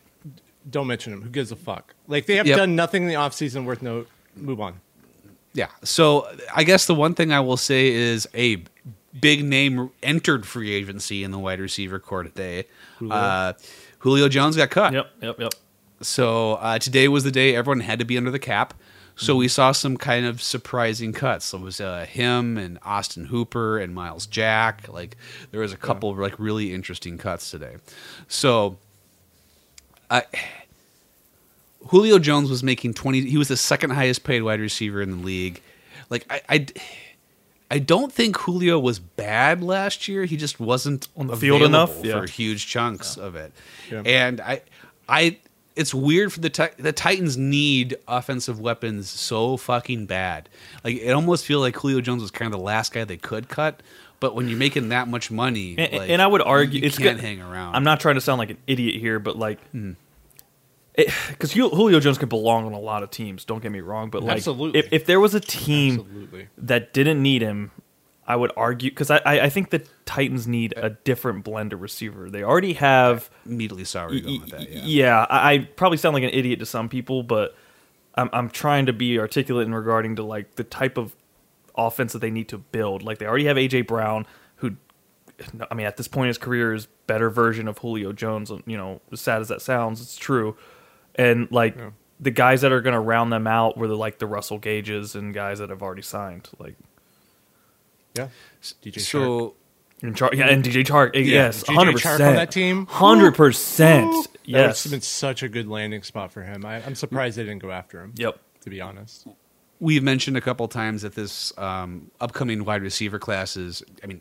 Don't 0.71 0.87
mention 0.87 1.13
him. 1.13 1.23
Who 1.23 1.29
gives 1.31 1.51
a 1.51 1.57
fuck? 1.57 1.95
Like 2.07 2.27
they 2.27 2.37
have 2.37 2.47
Yep. 2.47 2.57
done 2.57 2.77
nothing 2.77 3.03
in 3.03 3.09
the 3.09 3.15
offseason 3.15 3.65
worth 3.65 3.83
note. 3.83 4.09
Move 4.37 4.61
on. 4.61 4.81
yeah. 5.55 5.69
So 5.83 6.29
I 6.55 6.63
guess 6.63 6.87
the 6.87 6.95
one 6.95 7.15
thing 7.15 7.33
I 7.33 7.41
will 7.41 7.57
say 7.57 7.89
is 7.89 8.29
a 8.35 8.63
big 9.19 9.45
name 9.45 9.91
entered 10.03 10.47
free 10.47 10.73
agency 10.73 11.25
in 11.25 11.31
the 11.33 11.39
wide 11.39 11.59
receiver 11.59 11.99
corps 11.99 12.23
today. 12.23 12.67
Julio, 12.99 13.15
uh, 13.15 13.53
Julio 14.01 14.29
Jones 14.29 14.57
got 14.57 14.71
cut. 14.71 14.93
yep, 14.93 15.11
yep, 15.21 15.41
yep. 15.41 15.53
So 16.01 16.55
uh, 16.55 16.79
today 16.79 17.09
was 17.09 17.25
the 17.25 17.31
day 17.31 17.55
everyone 17.55 17.81
had 17.81 17.99
to 17.99 18.05
be 18.05 18.17
under 18.17 18.31
the 18.31 18.39
cap. 18.39 18.75
So 19.17 19.35
we 19.35 19.49
saw 19.49 19.73
some 19.73 19.97
kind 19.97 20.27
of 20.27 20.41
surprising 20.41 21.13
cuts. 21.13 21.47
So 21.47 21.59
it 21.59 21.63
was 21.63 21.81
uh, 21.81 22.07
him 22.09 22.57
and 22.57 22.79
Austin 22.85 23.25
Hooper 23.25 23.79
and 23.79 23.93
Myles 23.93 24.27
Jack. 24.27 24.89
Like 24.89 25.17
there 25.51 25.61
was 25.61 25.73
a 25.73 25.77
couple 25.77 26.11
of 26.11 26.19
like 26.19 26.39
really 26.39 26.73
interesting 26.73 27.19
cuts 27.19 27.51
today. 27.51 27.77
So 28.29 28.79
I 30.09 30.23
Julio 31.89 32.21
Jones 32.21 32.49
was 32.49 32.63
making 32.63 32.95
twenty. 32.95 33.23
He 33.23 33.37
was 33.37 33.49
the 33.49 33.57
second 33.57 33.91
highest 33.91 34.23
paid 34.23 34.43
wide 34.43 34.61
receiver 34.61 35.03
in 35.03 35.11
the 35.11 35.25
league. 35.27 35.61
Like 36.11 36.25
I. 36.31 36.41
I 36.49 36.67
I 37.71 37.79
don't 37.79 38.11
think 38.11 38.39
Julio 38.39 38.79
was 38.79 38.99
bad 38.99 39.63
last 39.63 40.09
year. 40.09 40.25
He 40.25 40.39
just 40.39 40.59
wasn't 40.59 41.09
On 41.19 41.27
the 41.27 41.37
field 41.37 41.61
enough? 41.61 42.03
Yeah. 42.03 42.19
for 42.19 42.27
huge 42.27 42.67
chunks 42.67 43.19
of 43.19 43.37
it. 43.37 43.53
Yeah. 43.91 44.03
And 44.07 44.41
I, 44.41 44.63
I, 45.07 45.37
it's 45.79 45.95
weird 45.95 46.33
for 46.33 46.41
the 46.41 46.51
Ti- 46.51 46.75
the 46.79 46.93
Titans 46.93 47.37
need 47.39 47.97
offensive 48.07 48.61
weapons 48.61 49.09
so 49.09 49.57
fucking 49.57 50.07
bad. 50.07 50.49
Like 50.85 50.97
it 50.97 51.13
almost 51.13 51.47
feel 51.47 51.61
like 51.61 51.77
Julio 51.77 52.01
Jones 52.01 52.21
was 52.21 52.31
kind 52.31 52.53
of 52.53 52.59
the 52.59 52.65
last 52.65 52.93
guy 52.93 53.05
they 53.05 53.17
could 53.17 53.49
cut. 53.49 53.83
But 54.21 54.35
when 54.35 54.49
you're 54.49 54.59
making 54.59 54.89
that 54.89 55.07
much 55.07 55.31
money, 55.31 55.77
And, 55.79 55.93
like, 55.93 56.11
and 56.11 56.21
I 56.21 56.27
would 56.27 56.43
argue 56.43 56.85
it's 56.85 56.99
can't 56.99 57.19
good- 57.19 57.25
hang 57.25 57.41
around. 57.41 57.77
I'm 57.77 57.85
not 57.85 58.01
trying 58.01 58.17
to 58.17 58.21
sound 58.21 58.41
like 58.41 58.51
an 58.51 58.59
idiot 58.67 58.97
here, 58.97 59.21
but 59.21 59.39
like, 59.39 59.61
mm. 59.73 59.95
because 61.29 61.53
Julio 61.53 62.01
Jones 62.01 62.19
could 62.19 62.29
belong 62.29 62.67
on 62.67 62.73
a 62.73 62.81
lot 62.81 63.05
of 63.05 63.11
teams. 63.13 63.45
Don't 63.45 63.63
get 63.63 63.71
me 63.71 63.81
wrong, 63.81 64.11
but 64.11 64.25
like, 64.25 64.43
if 64.45 64.93
if 64.93 65.07
there 65.07 65.21
was 65.21 65.35
a 65.35 65.41
team 65.41 66.01
Absolutely. 66.01 66.49
that 66.59 66.93
didn't 66.93 67.23
need 67.23 67.43
him, 67.43 67.71
I 68.29 68.37
would 68.37 68.53
argue 68.57 68.91
because 68.91 69.11
I, 69.11 69.17
I 69.25 69.41
I 69.45 69.49
think 69.49 69.71
the 69.71 69.81
Titans 70.05 70.47
need 70.47 70.75
a 70.77 70.91
different 70.91 71.45
blend 71.45 71.73
of 71.73 71.81
receiver. 71.81 72.29
They 72.31 72.43
already 72.45 72.75
have. 72.75 73.31
immediately 73.47 73.85
saw 73.85 74.05
where 74.05 74.15
you're 74.15 74.23
going 74.23 74.41
with 74.43 74.51
that. 74.51 74.71
Yeah. 74.71 74.83
Yeah, 74.85 75.27
I, 75.31 75.53
I 75.55 75.59
probably 75.77 75.97
sound 75.99 76.15
like 76.15 76.25
an 76.25 76.31
idiot 76.31 76.59
to 76.61 76.67
some 76.67 76.89
people, 76.91 77.23
but 77.23 77.57
I'm 78.15 78.29
I'm 78.35 78.51
trying 78.51 78.87
to 78.87 78.93
be 78.93 79.19
articulate 79.19 79.67
in 79.67 79.75
regarding 79.75 80.17
to 80.17 80.23
like 80.23 80.57
the 80.57 80.65
type 80.65 80.99
of 80.99 81.17
offense 81.77 82.13
that 82.13 82.19
they 82.19 82.31
need 82.31 82.49
to 82.51 82.59
build. 82.59 83.03
Like 83.03 83.19
they 83.19 83.27
already 83.27 83.47
have 83.47 83.57
AJ 83.57 83.87
Brown, 83.87 84.27
who, 84.57 84.77
I 85.71 85.75
mean, 85.75 85.87
at 85.87 85.97
this 85.97 86.07
point 86.09 86.27
in 86.27 86.29
his 86.29 86.39
career 86.39 86.75
is 86.75 86.87
better 87.07 87.31
version 87.31 87.67
of 87.67 87.79
Julio 87.79 88.13
Jones. 88.13 88.51
You 88.67 88.77
know, 88.77 89.01
as 89.11 89.21
sad 89.23 89.41
as 89.41 89.49
that 89.49 89.63
sounds, 89.63 90.01
it's 90.03 90.17
true. 90.17 90.57
And 91.15 91.49
like 91.51 91.77
Yeah. 91.77 91.91
the 92.21 92.31
guys 92.33 92.61
that 92.61 92.73
are 92.73 92.81
going 92.81 92.95
to 92.95 93.01
round 93.01 93.33
them 93.33 93.47
out 93.47 93.79
were 93.79 93.89
the 93.89 93.97
like 93.97 94.19
the 94.19 94.27
Russell 94.27 94.59
Gages 94.59 95.15
and 95.15 95.33
guys 95.33 95.61
that 95.61 95.71
have 95.71 95.81
already 95.83 96.03
signed. 96.03 96.49
Like 96.59 96.75
Yeah. 98.17 98.29
DJ 98.83 98.95
Chark. 98.95 99.01
So 99.01 99.55
and 100.03 100.17
Char- 100.17 100.31
yeah, 100.35 100.47
and 100.49 100.65
DJ 100.65 100.85
Chark, 100.85 101.11
eh, 101.17 101.21
yes, 101.21 101.63
DJ 101.65 101.75
hundred 101.75 101.97
Chark 101.97 102.03
percent 102.03 102.23
on 102.23 102.35
that 102.37 102.51
team? 102.53 102.87
hundred 102.87 103.35
percent, 103.35 104.11
That 104.33 104.39
yes, 104.45 104.85
would 104.85 104.93
been 104.93 105.01
such 105.01 105.43
a 105.43 105.49
good 105.49 105.67
landing 105.69 106.03
spot 106.03 106.33
for 106.33 106.43
him. 106.43 106.65
I, 106.65 106.77
I'm 106.85 106.95
surprised 106.95 107.37
they 107.37 107.43
didn't 107.45 107.63
go 107.63 107.71
after 107.71 108.01
him. 108.03 108.15
yep. 108.17 108.39
To 108.63 108.71
be 108.71 108.81
honest. 108.81 109.27
we've 109.81 110.03
mentioned 110.03 110.37
a 110.37 110.41
couple 110.41 110.67
times 110.69 111.03
that 111.03 111.15
this 111.15 111.57
um, 111.59 112.11
upcoming 112.21 112.65
wide 112.65 112.83
receiver 112.83 113.19
class 113.21 113.57
is, 113.57 113.83
I 114.03 114.07
mean, 114.09 114.21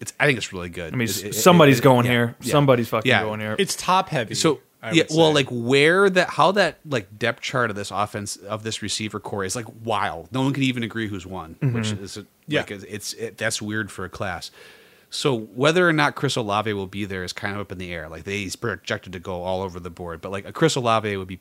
it's 0.00 0.12
I 0.18 0.26
think 0.26 0.38
it's 0.38 0.52
really 0.52 0.70
good. 0.70 0.92
I 0.92 0.96
mean, 0.96 1.08
It- 1.08 1.24
it- 1.24 1.34
somebody's 1.34 1.78
it- 1.78 1.82
going 1.82 2.06
yeah, 2.06 2.12
here. 2.12 2.36
yeah. 2.40 2.52
Somebody's 2.52 2.88
fucking 2.88 3.08
Yeah. 3.08 3.22
going 3.22 3.40
here. 3.40 3.54
It's 3.58 3.76
top 3.76 4.08
heavy. 4.08 4.34
So 4.34 4.60
I 4.84 4.92
yeah, 4.92 5.04
well, 5.10 5.32
like 5.32 5.48
where 5.50 6.10
that 6.10 6.28
how 6.28 6.52
that 6.52 6.78
like 6.84 7.18
depth 7.18 7.40
chart 7.40 7.70
of 7.70 7.76
this 7.76 7.90
offense 7.90 8.36
of 8.36 8.64
this 8.64 8.82
receiver 8.82 9.18
corps 9.18 9.44
is 9.44 9.56
like 9.56 9.64
wild. 9.82 10.30
No 10.30 10.42
one 10.42 10.52
can 10.52 10.62
even 10.62 10.82
agree 10.82 11.08
who's 11.08 11.24
won, 11.24 11.56
which 11.60 11.86
mm-hmm. 11.86 12.04
is 12.04 12.18
Yeah. 12.46 12.60
like 12.60 12.70
it's, 12.70 13.14
it, 13.14 13.38
that's 13.38 13.62
weird 13.62 13.90
for 13.90 14.04
a 14.04 14.10
class. 14.10 14.50
So 15.08 15.34
whether 15.38 15.88
or 15.88 15.92
not 15.92 16.16
Chris 16.16 16.36
Olave 16.36 16.70
will 16.74 16.86
be 16.86 17.06
there 17.06 17.24
is 17.24 17.32
kind 17.32 17.54
of 17.54 17.60
up 17.60 17.72
in 17.72 17.78
the 17.78 17.94
air. 17.94 18.10
Like 18.10 18.24
they, 18.24 18.38
he's 18.38 18.56
projected 18.56 19.14
to 19.14 19.18
go 19.18 19.42
all 19.42 19.62
over 19.62 19.80
the 19.80 19.90
board, 19.90 20.20
but 20.20 20.30
like 20.30 20.46
a 20.46 20.52
Chris 20.52 20.76
Olave 20.76 21.16
would 21.16 21.28
be 21.28 21.40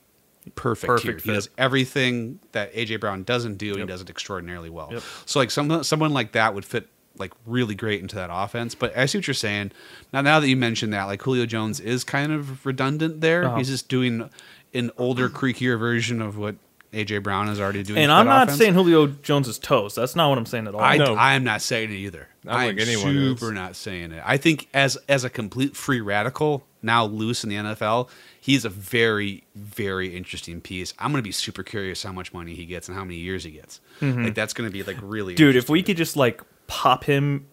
perfect, 0.55 0.87
Perfect 0.87 1.21
here. 1.21 1.33
He 1.33 1.35
does 1.35 1.49
everything 1.57 2.39
that 2.53 2.73
AJ 2.73 3.01
Brown 3.01 3.23
doesn't 3.23 3.57
do, 3.57 3.71
and 3.71 3.79
he 3.79 3.85
does 3.85 4.01
it 4.01 4.09
extraordinarily 4.09 4.69
well. 4.69 4.89
Yep. 4.91 5.03
So 5.25 5.39
like 5.39 5.51
someone 5.51 5.83
someone 5.83 6.13
like 6.13 6.31
that 6.33 6.53
would 6.53 6.63
fit 6.65 6.87
like 7.17 7.31
really 7.45 7.75
great 7.75 8.01
into 8.01 8.15
that 8.15 8.29
offense. 8.31 8.75
But 8.75 8.97
I 8.97 9.05
see 9.05 9.17
what 9.19 9.27
you're 9.27 9.33
saying. 9.33 9.71
Now 10.11 10.21
now 10.21 10.39
that 10.39 10.47
you 10.47 10.55
mentioned 10.57 10.93
that, 10.93 11.03
like 11.05 11.21
Julio 11.21 11.45
Jones 11.45 11.79
is 11.79 12.03
kind 12.03 12.31
of 12.31 12.65
redundant 12.65 13.21
there. 13.21 13.45
Uh-huh. 13.45 13.57
He's 13.57 13.69
just 13.69 13.87
doing 13.89 14.29
an 14.73 14.91
older, 14.97 15.29
creakier 15.29 15.77
version 15.77 16.21
of 16.21 16.37
what 16.37 16.55
AJ 16.91 17.23
Brown 17.23 17.49
is 17.49 17.59
already 17.59 17.81
doing. 17.83 17.99
and 17.99 18.11
I'm 18.11 18.25
not 18.27 18.43
offense. 18.43 18.59
saying 18.59 18.73
Julio 18.75 19.07
Jones 19.07 19.47
is 19.47 19.57
toast. 19.57 19.95
That's 19.95 20.15
not 20.15 20.29
what 20.29 20.37
I'm 20.37 20.45
saying 20.45 20.67
at 20.67 20.75
all. 20.75 20.81
I, 20.81 20.97
No. 20.97 21.15
I 21.15 21.33
am 21.33 21.43
not 21.43 21.61
saying 21.61 21.91
it 21.91 21.95
either. 21.95 22.27
I 22.45 22.51
don't 22.51 22.59
I'm 22.59 22.67
think 22.75 22.87
anyone 22.87 23.17
is. 23.17 23.39
super 23.39 23.51
not 23.51 23.75
saying 23.75 24.11
it. 24.11 24.21
I 24.25 24.37
think 24.37 24.67
as 24.73 24.97
as 25.07 25.23
a 25.23 25.29
complete 25.29 25.75
free 25.75 26.01
radical 26.01 26.65
now 26.81 27.05
loose 27.05 27.43
in 27.43 27.49
the 27.49 27.55
NFL, 27.55 28.09
he's 28.39 28.65
a 28.65 28.69
very 28.69 29.43
very 29.55 30.15
interesting 30.15 30.61
piece. 30.61 30.93
I'm 30.99 31.11
going 31.11 31.21
to 31.21 31.27
be 31.27 31.31
super 31.31 31.63
curious 31.63 32.03
how 32.03 32.11
much 32.11 32.33
money 32.33 32.53
he 32.53 32.65
gets 32.65 32.87
and 32.89 32.97
how 32.97 33.03
many 33.03 33.15
years 33.17 33.43
he 33.43 33.51
gets. 33.51 33.79
Like 34.01 34.35
that's 34.35 34.53
going 34.53 34.69
to 34.69 34.73
be 34.73 34.83
like 34.83 34.97
really 35.01 35.33
dude 35.35 35.55
if 35.55 35.69
we 35.69 35.81
could 35.83 35.97
just 35.97 36.15
like 36.15 36.41
pop 36.67 37.03
him 37.05 37.47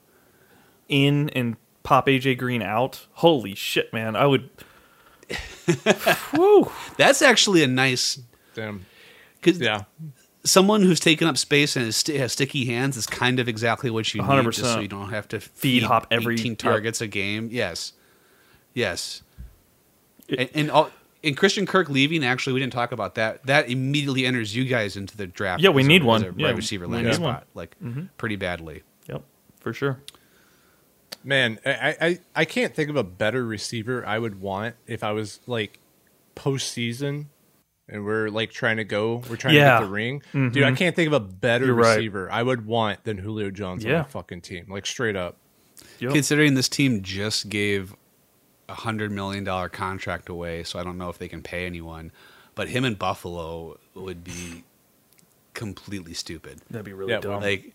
in 0.89 1.29
and 1.31 1.57
pop 1.83 2.07
aj 2.07 2.37
green 2.39 2.63
out 2.63 3.07
holy 3.15 3.55
shit 3.55 3.93
man 3.93 4.15
i 4.17 4.27
would 4.27 4.49
Whew. 6.33 6.71
That's 6.97 7.23
actually 7.23 7.63
a 7.63 7.67
nice 7.69 8.21
damn. 8.55 8.85
because 9.41 9.61
Yeah. 9.61 9.83
someone 10.45 10.83
who's 10.83 10.99
taken 10.99 11.29
up 11.29 11.39
space 11.39 11.77
and 11.77 11.85
has, 11.85 11.97
sti- 11.97 12.17
has 12.19 12.33
sticky 12.33 12.65
hands 12.65 12.97
is 12.97 13.07
kind 13.07 13.39
of 13.39 13.49
exactly 13.49 13.91
what 13.91 14.13
you 14.13 14.23
need, 14.23 14.45
just 14.47 14.61
so 14.73 14.81
you 14.81 14.89
don't 14.89 15.11
have 15.11 15.29
to 15.29 15.39
feed, 15.41 15.85
hop 15.85 16.09
every- 16.11 16.35
18 16.35 16.53
yep. 16.53 16.59
targets 16.59 17.01
a 17.01 17.07
game. 17.07 17.49
Yes, 17.53 17.93
yes, 18.75 19.23
It- 20.27 20.41
and 20.41 20.51
and, 20.55 20.71
all, 20.73 20.91
and 21.23 21.37
Christian 21.37 21.65
Kirk 21.67 21.89
leaving. 21.89 22.25
Actually, 22.25 22.55
we 22.55 22.61
didn't 22.61 22.73
talk 22.73 22.91
about 22.91 23.15
that. 23.15 23.47
That 23.47 23.71
immediately 23.71 24.27
enters 24.27 24.57
you 24.57 24.65
guys 24.65 24.97
into 24.97 25.17
the 25.17 25.27
draft. 25.29 25.63
Yeah, 25.63 25.71
we 25.71 25.83
as 25.83 25.87
a- 25.87 25.89
need 25.89 26.03
as 26.03 26.07
one. 26.07 26.23
a 26.25 26.35
Yeah, 26.37 26.47
wide 26.49 26.57
receiver 26.57 26.89
we 26.89 26.95
landing 26.95 27.13
need 27.13 27.21
one. 27.21 27.35
spot, 27.37 27.47
like 27.55 27.77
mm-hmm. 27.81 28.07
pretty 28.17 28.37
badly. 28.37 28.83
Yep 29.61 29.63
for 29.63 29.73
sure 29.73 30.01
Man, 31.23 31.59
I, 31.67 31.97
I 32.01 32.19
I 32.35 32.45
can't 32.47 32.75
think 32.75 32.89
of 32.89 32.97
a 32.97 33.05
better 33.05 33.45
receiver 33.45 34.07
I 34.07 34.19
would 34.19 34.41
want 34.41 34.77
if 34.87 35.05
I 35.05 35.13
was 35.13 35.41
like 35.47 35.79
postseason 36.35 37.27
and 37.89 38.05
we're 38.05 38.29
like 38.31 38.51
trying 38.53 38.79
to 38.79 38.85
go, 38.85 39.23
we're 39.29 39.37
trying 39.37 39.55
Yeah. 39.55 39.75
to 39.75 39.81
get 39.81 39.85
the 39.87 39.93
ring. 39.93 40.23
Dude, 40.33 40.63
I 40.63 40.69
mm-hmm. 40.69 40.75
can't 40.77 40.97
think 40.97 41.09
of 41.09 41.13
a 41.13 41.21
better 41.21 41.67
You're 41.67 41.75
right. 41.75 41.97
receiver 41.97 42.31
I 42.31 42.43
would 42.43 42.65
want 42.65 43.05
than 43.05 43.19
Julio 43.19 43.51
Jones 43.51 43.85
on 43.85 43.91
Yeah. 43.91 44.05
fucking 44.05 44.41
team. 44.41 44.67
Like 44.69 44.87
straight 44.87 45.17
up. 45.17 45.37
yep. 45.99 46.13
Considering 46.13 46.55
this 46.55 46.69
team 46.71 47.03
just 47.03 47.51
gave 47.51 47.95
a 48.69 48.75
hundred 48.75 49.11
million 49.13 49.45
dollar 49.45 49.69
contract 49.69 50.29
away, 50.31 50.63
so 50.63 50.79
I 50.79 50.85
don't 50.85 50.97
know 50.97 51.11
if 51.11 51.19
they 51.19 51.29
can 51.29 51.43
pay 51.43 51.67
anyone. 51.67 52.13
But 52.55 52.69
him 52.69 52.85
in 52.85 52.95
Buffalo 52.95 53.79
would 53.95 54.25
be 54.25 54.65
completely 55.53 56.15
stupid. 56.15 56.61
that'd 56.71 56.85
be 56.87 56.93
really 56.93 57.13
Yeah, 57.13 57.21
dumb 57.21 57.43
Like 57.43 57.75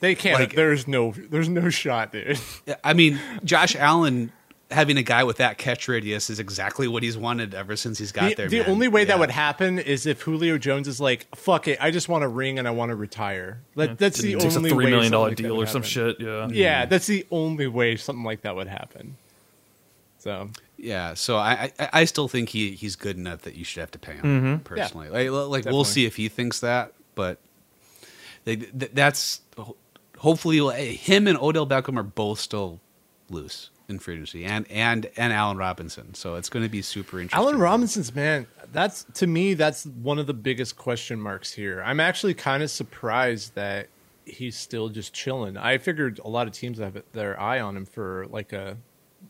They 0.00 0.14
can't. 0.14 0.38
Like- 0.38 0.54
there's 0.54 0.86
no. 0.86 1.12
There's 1.12 1.48
no 1.48 1.70
shot, 1.70 2.12
dude. 2.12 2.38
I 2.84 2.92
mean, 2.94 3.18
Josh 3.44 3.74
Allen 3.76 4.32
having 4.70 4.98
a 4.98 5.02
guy 5.02 5.24
with 5.24 5.38
that 5.38 5.56
catch 5.56 5.88
radius 5.88 6.28
is 6.28 6.38
exactly 6.38 6.86
what 6.86 7.02
he's 7.02 7.16
wanted 7.16 7.54
ever 7.54 7.74
since 7.74 7.98
he's 7.98 8.12
got 8.12 8.28
The, 8.28 8.34
there. 8.34 8.48
the 8.50 8.58
man. 8.60 8.70
only 8.70 8.88
way 8.88 9.04
that 9.06 9.18
would 9.18 9.30
happen 9.30 9.78
is 9.78 10.04
if 10.04 10.20
Julio 10.20 10.58
Jones 10.58 10.86
is 10.86 11.00
like, 11.00 11.26
"Fuck 11.34 11.68
it, 11.68 11.78
I 11.80 11.90
just 11.90 12.08
want 12.08 12.22
a 12.22 12.28
ring 12.28 12.58
and 12.58 12.68
I 12.68 12.70
want 12.72 12.90
to 12.90 12.94
retire." 12.96 13.60
That, 13.76 13.98
that's 13.98 14.18
the 14.20 14.34
takes 14.34 14.54
a 14.54 14.58
only 14.58 14.70
three 14.70 14.84
way 14.84 14.90
million 14.90 15.10
something 15.12 15.20
like 15.28 15.36
that 15.36 15.42
deal 15.42 15.56
would 15.56 15.68
or 15.68 15.70
some 15.70 15.82
happen. 15.82 15.90
shit 15.90 16.20
yeah 16.20 16.48
Yeah, 16.50 16.84
that's 16.84 17.06
the 17.06 17.26
only 17.30 17.66
way 17.66 17.96
something 17.96 18.24
like 18.24 18.42
that 18.42 18.56
would 18.56 18.68
happen. 18.68 19.16
So 20.18 20.50
Yeah, 20.76 21.14
so 21.14 21.36
I, 21.38 21.72
I 21.78 21.88
I 21.92 22.04
still 22.04 22.28
think 22.28 22.50
he 22.50 22.72
he's 22.72 22.94
good 22.94 23.16
enough 23.16 23.42
that 23.42 23.54
you 23.54 23.64
should 23.64 23.80
have 23.80 23.90
to 23.92 23.98
pay 23.98 24.12
him 24.14 24.22
mm-hmm. 24.22 24.56
personally. 24.64 25.08
Like, 25.08 25.30
like 25.30 25.64
we'll 25.64 25.84
see 25.84 26.04
if 26.04 26.16
he 26.16 26.28
thinks 26.28 26.60
that, 26.60 26.92
but 27.14 27.38
they, 28.44 28.56
th- 28.56 28.90
that's 28.92 29.40
hopefully 30.18 30.58
him 30.96 31.26
and 31.26 31.38
Odell 31.38 31.66
Beckham 31.66 31.96
are 31.98 32.02
both 32.02 32.38
still 32.40 32.80
loose 33.30 33.70
in 33.88 33.98
free 33.98 34.14
agency, 34.14 34.44
and 34.44 34.70
and 34.70 35.10
and 35.16 35.32
Allen 35.32 35.56
Robinson. 35.56 36.14
So 36.14 36.34
it's 36.34 36.48
going 36.48 36.62
to 36.64 36.68
be 36.68 36.82
super 36.82 37.20
interesting. 37.20 37.42
Allen 37.44 37.58
Robinson's 37.58 38.14
man, 38.14 38.46
that's 38.72 39.04
to 39.14 39.26
me 39.26 39.54
that's 39.54 39.86
one 39.86 40.18
of 40.18 40.26
the 40.26 40.34
biggest 40.34 40.76
question 40.76 41.20
marks 41.20 41.52
here. 41.52 41.82
I'm 41.84 42.00
actually 42.00 42.34
kind 42.34 42.62
of 42.62 42.70
surprised 42.70 43.54
that 43.54 43.88
he's 44.24 44.56
still 44.56 44.88
just 44.90 45.14
chilling. 45.14 45.56
I 45.56 45.78
figured 45.78 46.20
a 46.22 46.28
lot 46.28 46.46
of 46.46 46.52
teams 46.52 46.78
have 46.78 47.02
their 47.12 47.40
eye 47.40 47.60
on 47.60 47.76
him 47.76 47.86
for 47.86 48.26
like 48.30 48.52
a 48.52 48.76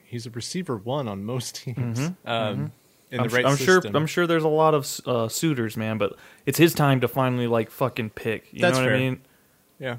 he's 0.04 0.26
a 0.26 0.30
receiver 0.30 0.76
one 0.76 1.06
on 1.06 1.24
most 1.24 1.54
teams. 1.56 2.10
Um, 2.26 2.72
in 3.10 3.20
I'm, 3.20 3.28
the 3.28 3.34
right 3.36 3.46
I'm 3.46 3.56
sure 3.56 3.76
system. 3.80 3.96
I'm 3.96 4.06
sure 4.06 4.26
there's 4.26 4.44
a 4.44 4.48
lot 4.48 4.74
of 4.74 5.00
uh, 5.06 5.28
suitors 5.28 5.78
man 5.78 5.96
but 5.96 6.14
it's 6.44 6.58
his 6.58 6.74
time 6.74 7.00
to 7.00 7.08
finally 7.08 7.46
like 7.46 7.70
fucking 7.70 8.10
pick 8.10 8.52
you 8.52 8.60
That's 8.60 8.76
know 8.76 8.82
what 8.82 8.88
fair. 8.88 8.96
i 8.96 8.98
mean 9.00 9.20
Yeah. 9.78 9.96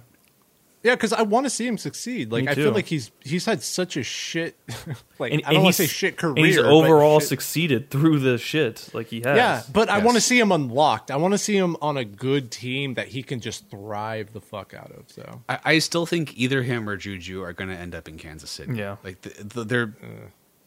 Yeah, 0.82 0.96
because 0.96 1.12
I 1.12 1.24
want 1.24 1.46
to 1.46 1.50
see 1.50 1.68
him 1.68 1.78
succeed. 1.78 2.32
Like 2.32 2.46
Me 2.46 2.52
I 2.52 2.56
feel 2.56 2.72
like 2.72 2.86
he's 2.86 3.12
he's 3.22 3.46
had 3.46 3.62
such 3.62 3.98
a 3.98 4.04
shit 4.04 4.56
like 5.20 5.34
and, 5.34 5.42
I 5.46 5.54
don't 5.54 5.64
want 5.64 5.76
to 5.76 5.84
say 5.84 5.88
shit 5.88 6.16
career. 6.18 6.46
he's 6.46 6.58
overall 6.58 7.20
shit- 7.20 7.30
succeeded 7.30 7.90
through 7.90 8.20
the 8.20 8.38
shit 8.38 8.90
like 8.94 9.08
he 9.08 9.18
has 9.18 9.36
Yeah, 9.36 9.62
but 9.74 9.90
I 9.90 10.00
want 10.00 10.16
to 10.16 10.22
see 10.22 10.40
him 10.40 10.54
unlocked. 10.54 11.12
I 11.12 11.18
want 11.18 11.34
to 11.34 11.38
see 11.38 11.58
him 11.58 11.76
on 11.82 11.98
a 11.98 12.06
good 12.06 12.50
team 12.50 12.94
that 12.94 13.10
he 13.10 13.24
can 13.24 13.42
just 13.42 13.70
thrive 13.70 14.32
the 14.32 14.42
fuck 14.42 14.74
out 14.74 14.92
of. 14.92 15.06
So 15.08 15.42
I, 15.50 15.60
I 15.66 15.80
still 15.80 16.06
think 16.06 16.38
either 16.38 16.64
him 16.64 16.88
or 16.88 16.96
Juju 16.96 17.42
are 17.44 17.54
going 17.54 17.70
to 17.70 17.76
end 17.76 17.94
up 17.94 18.08
in 18.08 18.18
Kansas 18.18 18.50
City. 18.50 18.76
Yeah. 18.76 18.96
like 19.04 19.22
the, 19.22 19.44
the, 19.44 19.64
they're 19.66 19.94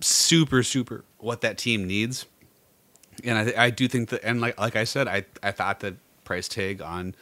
super, 0.01 0.63
super 0.63 1.05
what 1.19 1.41
that 1.41 1.57
team 1.57 1.87
needs. 1.87 2.27
And 3.25 3.39
I, 3.39 3.65
I 3.67 3.71
do 3.71 3.89
think 3.89 4.11
that, 4.11 4.23
and 4.25 4.41
like 4.41 4.59
like 4.59 4.77
I 4.77 4.85
said, 4.85 5.09
I 5.09 5.25
I 5.43 5.53
thought 5.53 5.81
that 5.81 5.95
price 6.25 6.49
tag 6.49 6.81
on 6.81 7.15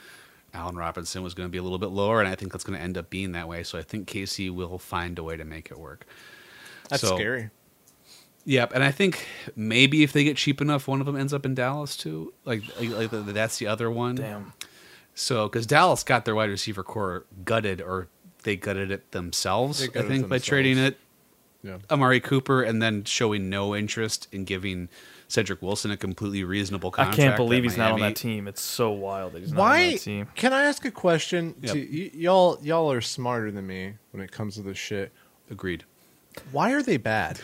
Allen 0.55 0.76
Robinson 0.76 1.22
was 1.22 1.34
going 1.34 1.48
to 1.48 1.51
be 1.51 1.59
a 1.59 1.62
little 1.62 1.78
bit 1.78 1.90
lower, 1.90 2.20
and 2.20 2.28
I 2.28 2.34
think 2.34 2.53
that's 2.53 2.64
going 2.64 2.78
to 2.78 2.82
end 2.84 2.98
up 2.98 3.11
being 3.11 3.32
that 3.32 3.46
way. 3.48 3.62
So 3.62 3.78
I 3.78 3.82
think 3.82 4.07
Casey 4.07 4.51
will 4.51 4.78
find 4.78 5.18
a 5.18 5.22
way 5.22 5.36
to 5.36 5.44
make 5.44 5.70
it 5.70 5.78
work. 5.78 6.07
that's 6.88 7.03
So- 7.03 7.14
scary. 7.16 7.51
Yep, 8.46 8.72
and 8.74 8.82
I 8.82 8.90
think 8.90 9.26
maybe 9.55 10.03
if 10.03 10.12
they 10.14 10.24
get 10.24 10.36
cheap 10.38 10.61
enough, 10.62 10.88
one 10.88 10.98
of 11.01 11.07
them 11.07 11.14
ends 11.14 11.34
up 11.34 11.44
in 11.44 11.55
Dallas 11.55 11.94
too. 11.96 12.32
Like, 12.46 12.62
like, 12.80 13.11
like 13.12 13.26
that's 13.34 13.59
the 13.59 13.66
other 13.66 13.90
one. 13.90 14.14
damn 14.16 14.55
So, 15.14 15.46
because 15.46 15.66
Dallas 15.66 16.03
got 16.03 16.24
their 16.24 16.34
wide 16.34 16.48
receiver 16.48 16.82
corps 16.82 17.26
gutted, 17.44 17.82
or 17.82 18.09
they 18.42 18.57
gutted 18.57 18.90
it 18.90 19.12
themselves, 19.12 19.80
They 19.80 19.84
I 19.84 19.88
gutted 19.88 20.09
think, 20.11 20.28
by 20.30 20.38
trading 20.38 20.78
it 20.78 20.98
Yeah. 21.62 21.78
Amari 21.90 22.18
Cooper 22.20 22.62
and 22.62 22.80
then 22.82 23.05
showing 23.05 23.51
no 23.51 23.76
interest 23.76 24.26
in 24.32 24.44
giving 24.46 24.88
Cedric 25.31 25.62
Wilson 25.62 25.91
a 25.91 25.97
completely 25.97 26.43
reasonable 26.45 26.91
contract. 26.91 27.18
i 27.18 27.22
can't 27.22 27.37
believe 27.37 27.59
at 27.61 27.70
he's 27.70 27.76
not 27.76 27.93
on 27.93 28.01
that 28.01 28.16
team 28.16 28.49
it's 28.49 28.61
so 28.61 28.91
wild 28.91 29.33
that 29.33 29.41
he's 29.43 29.53
not 29.53 29.61
on 29.61 29.76
that 29.93 30.01
team 30.01 30.26
Can 30.35 30.53
I 30.53 30.64
ask 30.64 30.85
a 30.85 30.91
question? 30.91 31.55
Yep. 31.62 31.72
To, 31.72 31.78
y- 31.81 32.11
y'all, 32.14 32.59
y'all 32.62 32.91
are 32.93 33.01
smarter 33.01 33.51
than 33.51 33.66
me 33.66 33.95
when 34.11 34.22
it 34.22 34.33
comes 34.33 34.57
to 34.57 34.62
this 34.62 34.76
shit. 34.78 35.12
Agreed. 35.51 35.85
Why 36.53 36.72
are 36.72 36.83
they 36.83 36.97
bad? 36.97 37.41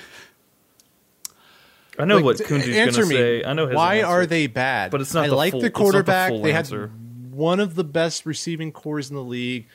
i 1.99 2.05
know 2.05 2.16
Like, 2.16 2.24
what 2.24 2.39
d- 2.39 2.45
Kunji's 2.45 2.97
gonna 2.97 3.07
say 3.07 3.43
i 3.45 3.53
know 3.55 3.66
his 3.68 3.76
why 3.76 3.97
answer. 3.97 4.07
are 4.09 4.26
they 4.26 4.47
bad? 4.47 4.91
But 4.91 5.01
it's 5.01 5.14
not 5.14 5.24
I 5.24 5.28
the 5.28 5.34
like 5.37 5.53
full- 5.53 5.61
the 5.61 5.66
it's 5.68 5.74
not 5.74 5.78
the 5.78 5.84
quarterback. 5.93 6.32
they 6.43 6.53
answer. 6.53 6.89
had 6.89 7.32
one 7.32 7.61
of 7.61 7.74
the 7.74 7.84
best 7.84 8.26
receiving 8.26 8.72
cores 8.72 9.11
in 9.11 9.16
the 9.16 9.22
league. 9.22 9.66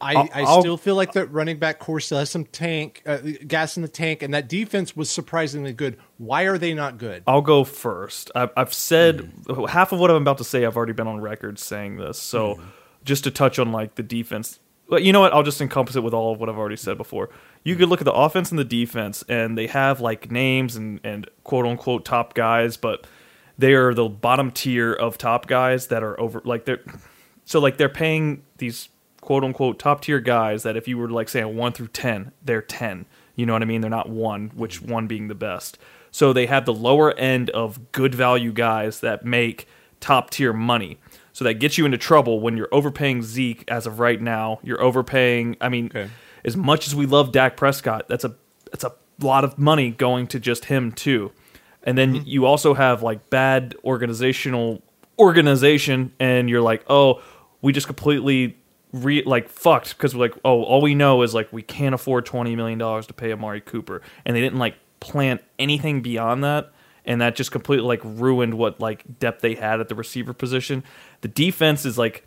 I, 0.00 0.14
I 0.14 0.42
I'll- 0.42 0.60
still 0.60 0.76
feel 0.76 0.94
like 0.94 1.12
that 1.12 1.32
running 1.32 1.58
back 1.58 1.78
corps 1.78 2.00
still 2.00 2.18
has 2.18 2.28
some 2.30 2.44
tank 2.44 3.02
uh, 3.06 3.18
gas 3.46 3.76
in 3.76 3.82
the 3.82 3.88
tank, 3.88 4.22
and 4.22 4.34
that 4.34 4.48
defense 4.48 4.94
was 4.94 5.08
surprisingly 5.08 5.72
good. 5.72 5.96
Why 6.18 6.42
are 6.42 6.58
they 6.58 6.74
not 6.74 6.98
good? 6.98 7.22
I'll 7.26 7.40
go 7.42 7.64
first. 7.64 8.30
I've, 8.34 8.50
I've 8.56 8.74
said 8.74 9.32
Hmm. 9.48 9.64
half 9.64 9.92
of 9.92 9.98
what 10.00 10.10
I'm 10.10 10.16
about 10.16 10.38
to 10.38 10.44
say. 10.44 10.64
I've 10.66 10.76
already 10.76 10.92
been 10.92 11.06
on 11.06 11.20
record 11.20 11.58
saying 11.58 11.96
this. 11.96 12.18
So, 12.18 12.54
Hmm. 12.56 12.62
just 13.04 13.24
to 13.24 13.30
touch 13.30 13.58
on 13.58 13.72
like 13.72 13.94
the 13.94 14.02
defense, 14.02 14.58
but 14.88 15.02
you 15.02 15.12
know 15.12 15.20
what? 15.20 15.32
I'll 15.32 15.42
just 15.42 15.60
encompass 15.60 15.96
it 15.96 16.02
with 16.02 16.12
all 16.14 16.32
of 16.32 16.40
what 16.40 16.48
I've 16.48 16.58
already 16.58 16.76
said 16.76 16.96
before. 16.98 17.30
You 17.64 17.74
could 17.76 17.88
look 17.88 18.00
at 18.00 18.04
the 18.04 18.12
offense 18.12 18.50
and 18.50 18.58
the 18.58 18.64
defense, 18.64 19.24
and 19.28 19.56
they 19.56 19.66
have 19.68 20.00
like 20.00 20.30
names 20.30 20.76
and 20.76 21.00
and 21.04 21.28
quote 21.42 21.64
unquote 21.66 22.04
top 22.04 22.34
guys, 22.34 22.76
but 22.76 23.06
they 23.58 23.72
are 23.72 23.94
the 23.94 24.08
bottom 24.10 24.50
tier 24.50 24.92
of 24.92 25.16
top 25.16 25.46
guys 25.46 25.86
that 25.86 26.02
are 26.02 26.20
over 26.20 26.42
like 26.44 26.66
they're 26.66 26.82
so 27.46 27.60
like 27.60 27.78
they're 27.78 27.88
paying 27.88 28.42
these 28.58 28.88
quote 29.26 29.44
unquote 29.44 29.78
top 29.78 30.00
tier 30.00 30.20
guys 30.20 30.62
that 30.62 30.76
if 30.76 30.88
you 30.88 30.96
were 30.96 31.10
like 31.10 31.28
saying 31.28 31.54
one 31.56 31.72
through 31.72 31.88
ten, 31.88 32.32
they're 32.42 32.62
ten. 32.62 33.04
You 33.34 33.44
know 33.44 33.52
what 33.52 33.60
I 33.60 33.66
mean? 33.66 33.82
They're 33.82 33.90
not 33.90 34.08
one, 34.08 34.50
which 34.54 34.80
one 34.80 35.06
being 35.06 35.28
the 35.28 35.34
best. 35.34 35.76
So 36.10 36.32
they 36.32 36.46
have 36.46 36.64
the 36.64 36.72
lower 36.72 37.12
end 37.18 37.50
of 37.50 37.92
good 37.92 38.14
value 38.14 38.52
guys 38.52 39.00
that 39.00 39.26
make 39.26 39.68
top 40.00 40.30
tier 40.30 40.54
money. 40.54 40.98
So 41.34 41.44
that 41.44 41.54
gets 41.54 41.76
you 41.76 41.84
into 41.84 41.98
trouble 41.98 42.40
when 42.40 42.56
you're 42.56 42.72
overpaying 42.72 43.22
Zeke 43.22 43.64
as 43.68 43.86
of 43.86 43.98
right 44.00 44.18
now. 44.22 44.58
You're 44.62 44.80
overpaying. 44.80 45.56
I 45.60 45.68
mean, 45.68 45.86
Okay. 45.94 46.08
as 46.46 46.56
much 46.56 46.86
as 46.86 46.94
we 46.94 47.04
love 47.04 47.32
Dak 47.32 47.56
Prescott, 47.58 48.08
that's 48.08 48.24
a 48.24 48.34
that's 48.70 48.84
a 48.84 48.94
lot 49.20 49.44
of 49.44 49.58
money 49.58 49.90
going 49.90 50.26
to 50.28 50.40
just 50.40 50.66
him 50.66 50.92
too. 50.92 51.32
And 51.82 51.98
then 51.98 52.14
Mm-hmm. 52.14 52.26
you 52.28 52.46
also 52.46 52.72
have 52.74 53.02
like 53.02 53.28
bad 53.28 53.74
organizational 53.84 54.82
organization, 55.18 56.12
and 56.18 56.48
you're 56.48 56.62
like, 56.62 56.84
oh, 56.88 57.20
we 57.60 57.72
just 57.72 57.86
completely 57.86 58.56
re 59.02 59.22
like 59.24 59.48
fucked 59.48 59.96
because 59.96 60.14
we're 60.14 60.26
like, 60.26 60.34
oh, 60.44 60.62
all 60.62 60.80
we 60.80 60.94
know 60.94 61.22
is 61.22 61.34
like 61.34 61.52
we 61.52 61.62
can't 61.62 61.94
afford 61.94 62.26
twenty 62.26 62.56
million 62.56 62.78
dollars 62.78 63.06
to 63.08 63.12
pay 63.14 63.32
Amari 63.32 63.60
Cooper, 63.60 64.02
and 64.24 64.36
they 64.36 64.40
didn't 64.40 64.58
like 64.58 64.76
plan 65.00 65.40
anything 65.58 66.02
beyond 66.02 66.42
that, 66.44 66.72
and 67.04 67.20
that 67.20 67.36
just 67.36 67.52
completely 67.52 67.86
like 67.86 68.00
ruined 68.04 68.54
what 68.54 68.80
like 68.80 69.18
depth 69.18 69.42
they 69.42 69.54
had 69.54 69.80
at 69.80 69.88
the 69.88 69.94
receiver 69.94 70.32
position. 70.32 70.82
The 71.20 71.28
defense 71.28 71.84
is 71.84 71.98
like. 71.98 72.24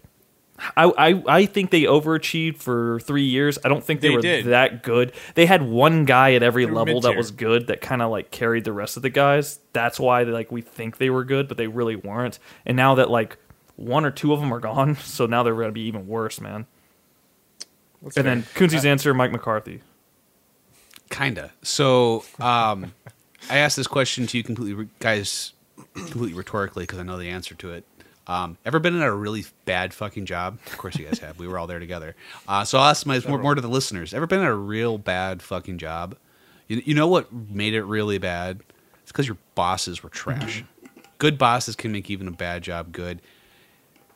I, 0.75 0.91
I, 0.97 1.23
I 1.25 1.45
think 1.45 1.71
they 1.71 1.83
overachieved 1.83 2.57
for 2.57 2.99
three 2.99 3.23
years. 3.23 3.57
I 3.63 3.69
don't 3.69 3.81
think 3.81 4.01
they, 4.01 4.09
They 4.09 4.15
were 4.15 4.21
did. 4.21 4.45
that 4.47 4.83
good. 4.83 5.13
They 5.35 5.45
had 5.45 5.61
one 5.61 6.03
guy 6.03 6.33
at 6.33 6.43
every 6.43 6.65
level 6.65 6.99
that 6.99 7.07
mid-tier. 7.07 7.17
was 7.17 7.31
good 7.31 7.67
that 7.67 7.79
kind 7.79 8.01
of 8.01 8.11
like 8.11 8.29
carried 8.29 8.65
the 8.65 8.73
rest 8.73 8.97
of 8.97 9.03
the 9.03 9.09
guys. 9.09 9.59
That's 9.71 10.01
why 10.01 10.25
they, 10.25 10.33
like 10.33 10.51
we 10.51 10.59
think 10.59 10.97
they 10.97 11.09
were 11.09 11.23
good, 11.23 11.47
but 11.47 11.55
they 11.55 11.67
really 11.67 11.95
weren't. 11.95 12.39
And 12.65 12.75
now 12.75 12.95
that 12.95 13.09
like 13.09 13.37
one 13.79 14.05
or 14.05 14.11
two 14.11 14.33
of 14.33 14.39
them 14.39 14.53
are 14.53 14.59
gone, 14.59 14.95
so 15.03 15.25
now 15.25 15.43
they're 15.43 15.53
going 15.53 15.67
to 15.67 15.71
be 15.71 15.81
even 15.81 16.07
worse, 16.07 16.41
man. 16.41 16.65
That's 18.01 18.17
and 18.17 18.25
fair. 18.25 18.35
then 18.35 18.43
Kunzi's 18.55 18.85
answer, 18.85 19.13
Mike 19.13 19.31
McCarthy. 19.31 19.81
Kinda. 21.09 21.51
So, 21.63 22.23
um, 22.39 22.93
I 23.49 23.57
asked 23.57 23.75
this 23.75 23.87
question 23.87 24.27
to 24.27 24.37
you 24.37 24.43
completely, 24.43 24.73
re- 24.73 24.89
guys, 24.99 25.53
completely 25.93 26.33
rhetorically 26.33 26.83
because 26.83 26.99
I 26.99 27.03
know 27.03 27.17
the 27.17 27.29
answer 27.29 27.55
to 27.55 27.71
it. 27.71 27.83
Um, 28.27 28.57
ever 28.63 28.77
been 28.77 28.95
in 28.95 29.01
a 29.01 29.11
really 29.13 29.43
bad 29.65 29.91
fucking 29.91 30.27
job? 30.27 30.59
Of 30.67 30.77
course, 30.77 30.95
you 30.97 31.05
guys 31.05 31.17
have. 31.19 31.39
We 31.39 31.47
were 31.47 31.57
all 31.57 31.65
there 31.65 31.79
together. 31.79 32.15
Uh, 32.47 32.63
so 32.63 32.77
I'll 32.77 32.85
ask 32.85 33.05
my 33.07 33.19
more, 33.27 33.39
more 33.39 33.55
to 33.55 33.61
the 33.61 33.67
listeners. 33.67 34.13
Ever 34.13 34.27
been 34.27 34.41
in 34.41 34.45
a 34.45 34.53
real 34.55 34.99
bad 34.99 35.41
fucking 35.41 35.79
job? 35.79 36.15
You, 36.67 36.83
you 36.85 36.93
know 36.93 37.07
what 37.07 37.33
made 37.33 37.73
it 37.73 37.83
really 37.83 38.19
bad? 38.19 38.61
It's 39.01 39.11
because 39.11 39.27
your 39.27 39.37
bosses 39.55 40.03
were 40.03 40.09
trash. 40.09 40.63
Good 41.17 41.39
bosses 41.39 41.75
can 41.75 41.91
make 41.91 42.09
even 42.11 42.27
a 42.27 42.31
bad 42.31 42.61
job 42.61 42.93
good. 42.93 43.19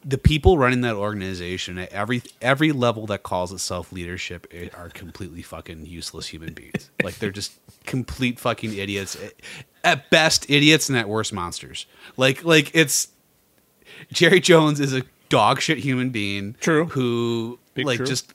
The 0.06 0.18
people 0.18 0.58
running 0.58 0.82
that 0.82 0.96
organization 0.96 1.78
at 1.78 1.92
every 1.94 2.24
every 2.42 2.72
level 2.72 3.06
that 3.08 3.24
calls 3.24 3.52
itself 3.54 3.92
leadership 3.92 4.48
eh, 4.52 4.70
are 4.76 4.90
completely 4.90 5.42
fucking 5.42 5.86
useless 5.86 6.28
human 6.28 6.54
beings. 6.54 6.92
like 7.04 7.16
they're 7.20 7.32
just 7.32 7.54
complete 7.86 8.40
fucking 8.40 8.74
idiots. 8.74 9.18
At 9.84 10.10
best, 10.10 10.50
idiots, 10.50 10.90
and 10.90 10.98
at 10.98 11.08
worst, 11.08 11.32
monsters. 11.34 11.86
Like 12.18 12.44
like 12.44 12.72
it's 12.74 13.10
Jerry 14.12 14.40
Jones 14.40 14.80
is 14.80 14.94
a 14.94 15.04
dog 15.30 15.62
shit 15.62 15.80
human 15.80 16.10
being. 16.10 16.56
True. 16.60 16.86
Who 16.88 17.60
Big 17.74 17.86
like 17.86 17.98
true. 17.98 18.06
just 18.06 18.34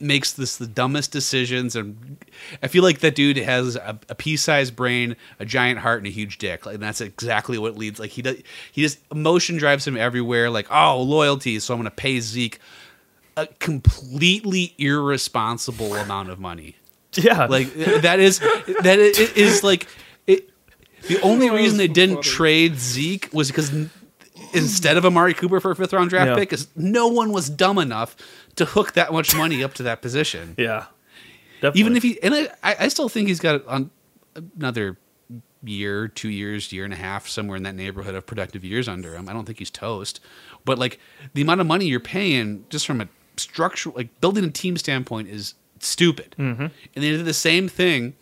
makes 0.00 0.32
this 0.32 0.56
the 0.56 0.66
dumbest 0.66 1.10
decisions 1.12 1.74
and 1.74 2.16
I 2.62 2.68
feel 2.68 2.82
like 2.82 3.00
that 3.00 3.14
dude 3.14 3.36
has 3.36 3.76
a, 3.76 3.98
a 4.08 4.14
pea-sized 4.14 4.76
brain, 4.76 5.16
a 5.40 5.44
giant 5.44 5.80
heart, 5.80 5.98
and 5.98 6.06
a 6.06 6.10
huge 6.10 6.38
dick. 6.38 6.66
Like 6.66 6.74
and 6.74 6.82
that's 6.82 7.00
exactly 7.00 7.58
what 7.58 7.76
leads. 7.76 7.98
Like 7.98 8.10
he 8.10 8.22
does, 8.22 8.36
he 8.72 8.82
just 8.82 8.98
emotion 9.10 9.56
drives 9.56 9.86
him 9.86 9.96
everywhere. 9.96 10.50
Like 10.50 10.68
oh, 10.70 11.02
loyalty, 11.02 11.58
so 11.60 11.74
I'm 11.74 11.80
gonna 11.80 11.90
pay 11.90 12.20
Zeke 12.20 12.58
a 13.36 13.46
completely 13.58 14.74
irresponsible 14.78 15.94
amount 15.94 16.30
of 16.30 16.38
money. 16.40 16.76
Yeah, 17.14 17.46
Like 17.46 17.72
that 18.02 18.20
is 18.20 18.38
that 18.82 18.98
is, 18.98 19.18
is 19.32 19.64
like 19.64 19.86
it. 20.26 20.50
The 21.08 21.20
only 21.22 21.48
reason 21.50 21.78
they 21.78 21.88
didn't 21.88 22.22
trade 22.22 22.76
Zeke 22.78 23.30
was 23.32 23.48
because 23.48 23.72
instead 24.52 24.96
of 24.96 25.04
Amari 25.04 25.34
Cooper 25.34 25.60
for 25.60 25.70
a 25.70 25.76
fifth 25.76 25.92
round 25.92 26.10
draft 26.10 26.28
Yeah. 26.30 26.36
pick, 26.36 26.52
is 26.52 26.68
no 26.76 27.08
one 27.08 27.32
was 27.32 27.48
dumb 27.48 27.78
enough 27.78 28.16
to 28.58 28.64
hook 28.64 28.92
that 28.92 29.12
much 29.12 29.34
money 29.34 29.64
up 29.64 29.74
to 29.74 29.82
that 29.84 30.02
position. 30.02 30.54
yeah. 30.58 30.86
Definitely. 31.60 31.80
Even 31.80 31.96
if 31.96 32.02
he 32.04 32.22
and 32.22 32.34
I, 32.62 32.76
I 32.80 32.88
still 32.88 33.08
think 33.08 33.26
he's 33.26 33.40
got 33.40 33.66
on 33.66 33.90
another 34.56 34.96
year, 35.64 36.06
two 36.06 36.28
years, 36.28 36.72
year 36.72 36.84
and 36.84 36.92
a 36.92 36.96
half, 36.96 37.26
somewhere 37.26 37.56
in 37.56 37.64
that 37.64 37.74
neighborhood 37.74 38.14
of 38.14 38.26
productive 38.26 38.64
years 38.64 38.86
under 38.88 39.16
him. 39.16 39.28
I 39.28 39.32
don't 39.32 39.44
think 39.44 39.58
he's 39.58 39.70
toast. 39.70 40.20
But 40.64 40.78
like 40.78 41.00
the 41.34 41.42
amount 41.42 41.60
of 41.60 41.66
money 41.66 41.86
you're 41.86 41.98
paying 41.98 42.64
just 42.70 42.86
from 42.86 43.00
a 43.00 43.08
structural 43.36 43.94
like 43.96 44.20
building 44.20 44.44
a 44.44 44.50
team 44.50 44.76
standpoint 44.76 45.28
is 45.28 45.54
stupid. 45.80 46.36
Mm-hmm. 46.38 46.62
And 46.62 46.72
they 46.94 47.10
did 47.10 47.24
the 47.24 47.34
same 47.34 47.68
thing 47.68 48.14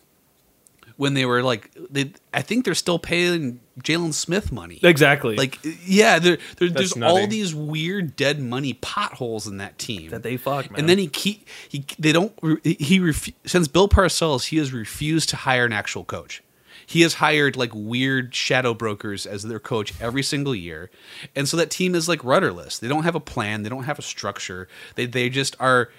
when 0.95 1.13
they 1.13 1.25
were 1.25 1.43
like 1.43 1.71
they 1.89 2.13
I 2.33 2.41
think 2.41 2.65
they're 2.65 2.73
still 2.75 2.99
paying 2.99 3.59
Jaylon 3.83 4.13
Smith 4.13 4.51
money. 4.51 4.79
exactly 4.83 5.35
Like 5.35 5.59
yeah, 5.85 6.19
there, 6.19 6.37
there, 6.57 6.69
there's 6.69 6.95
nutty. 6.95 7.11
all 7.21 7.27
these 7.27 7.53
weird 7.53 8.15
dead 8.15 8.39
money 8.39 8.73
potholes 8.73 9.47
in 9.47 9.57
that 9.57 9.77
team 9.77 10.09
that 10.09 10.23
they 10.23 10.37
fuck, 10.37 10.71
man. 10.71 10.79
and 10.79 10.89
then 10.89 10.97
he 10.97 11.07
keep 11.07 11.47
he 11.69 11.85
they 11.99 12.11
don't 12.11 12.33
he 12.63 12.99
refu- 12.99 13.33
since 13.45 13.67
Bill 13.67 13.87
Parcells 13.87 14.47
he 14.47 14.57
has 14.57 14.73
refused 14.73 15.29
to 15.29 15.35
hire 15.35 15.65
an 15.65 15.73
actual 15.73 16.03
coach. 16.03 16.43
He 16.85 17.01
has 17.01 17.15
hired 17.15 17.57
like 17.57 17.71
weird 17.73 18.33
shadow 18.33 18.73
brokers 18.73 19.25
as 19.25 19.43
their 19.43 19.59
coach 19.59 19.93
every 19.99 20.23
single 20.23 20.55
year, 20.55 20.89
and 21.35 21.47
so 21.47 21.57
that 21.57 21.69
team 21.69 21.93
is 21.95 22.07
like 22.07 22.23
rudderless. 22.23 22.79
They 22.79 22.87
don't 22.87 23.03
have 23.03 23.15
a 23.15 23.19
plan. 23.19 23.63
They 23.63 23.69
don't 23.69 23.83
have 23.83 23.99
a 23.99 24.01
structure. 24.03 24.69
They 24.95 25.05
they 25.05 25.27
just 25.29 25.57
are 25.59 25.89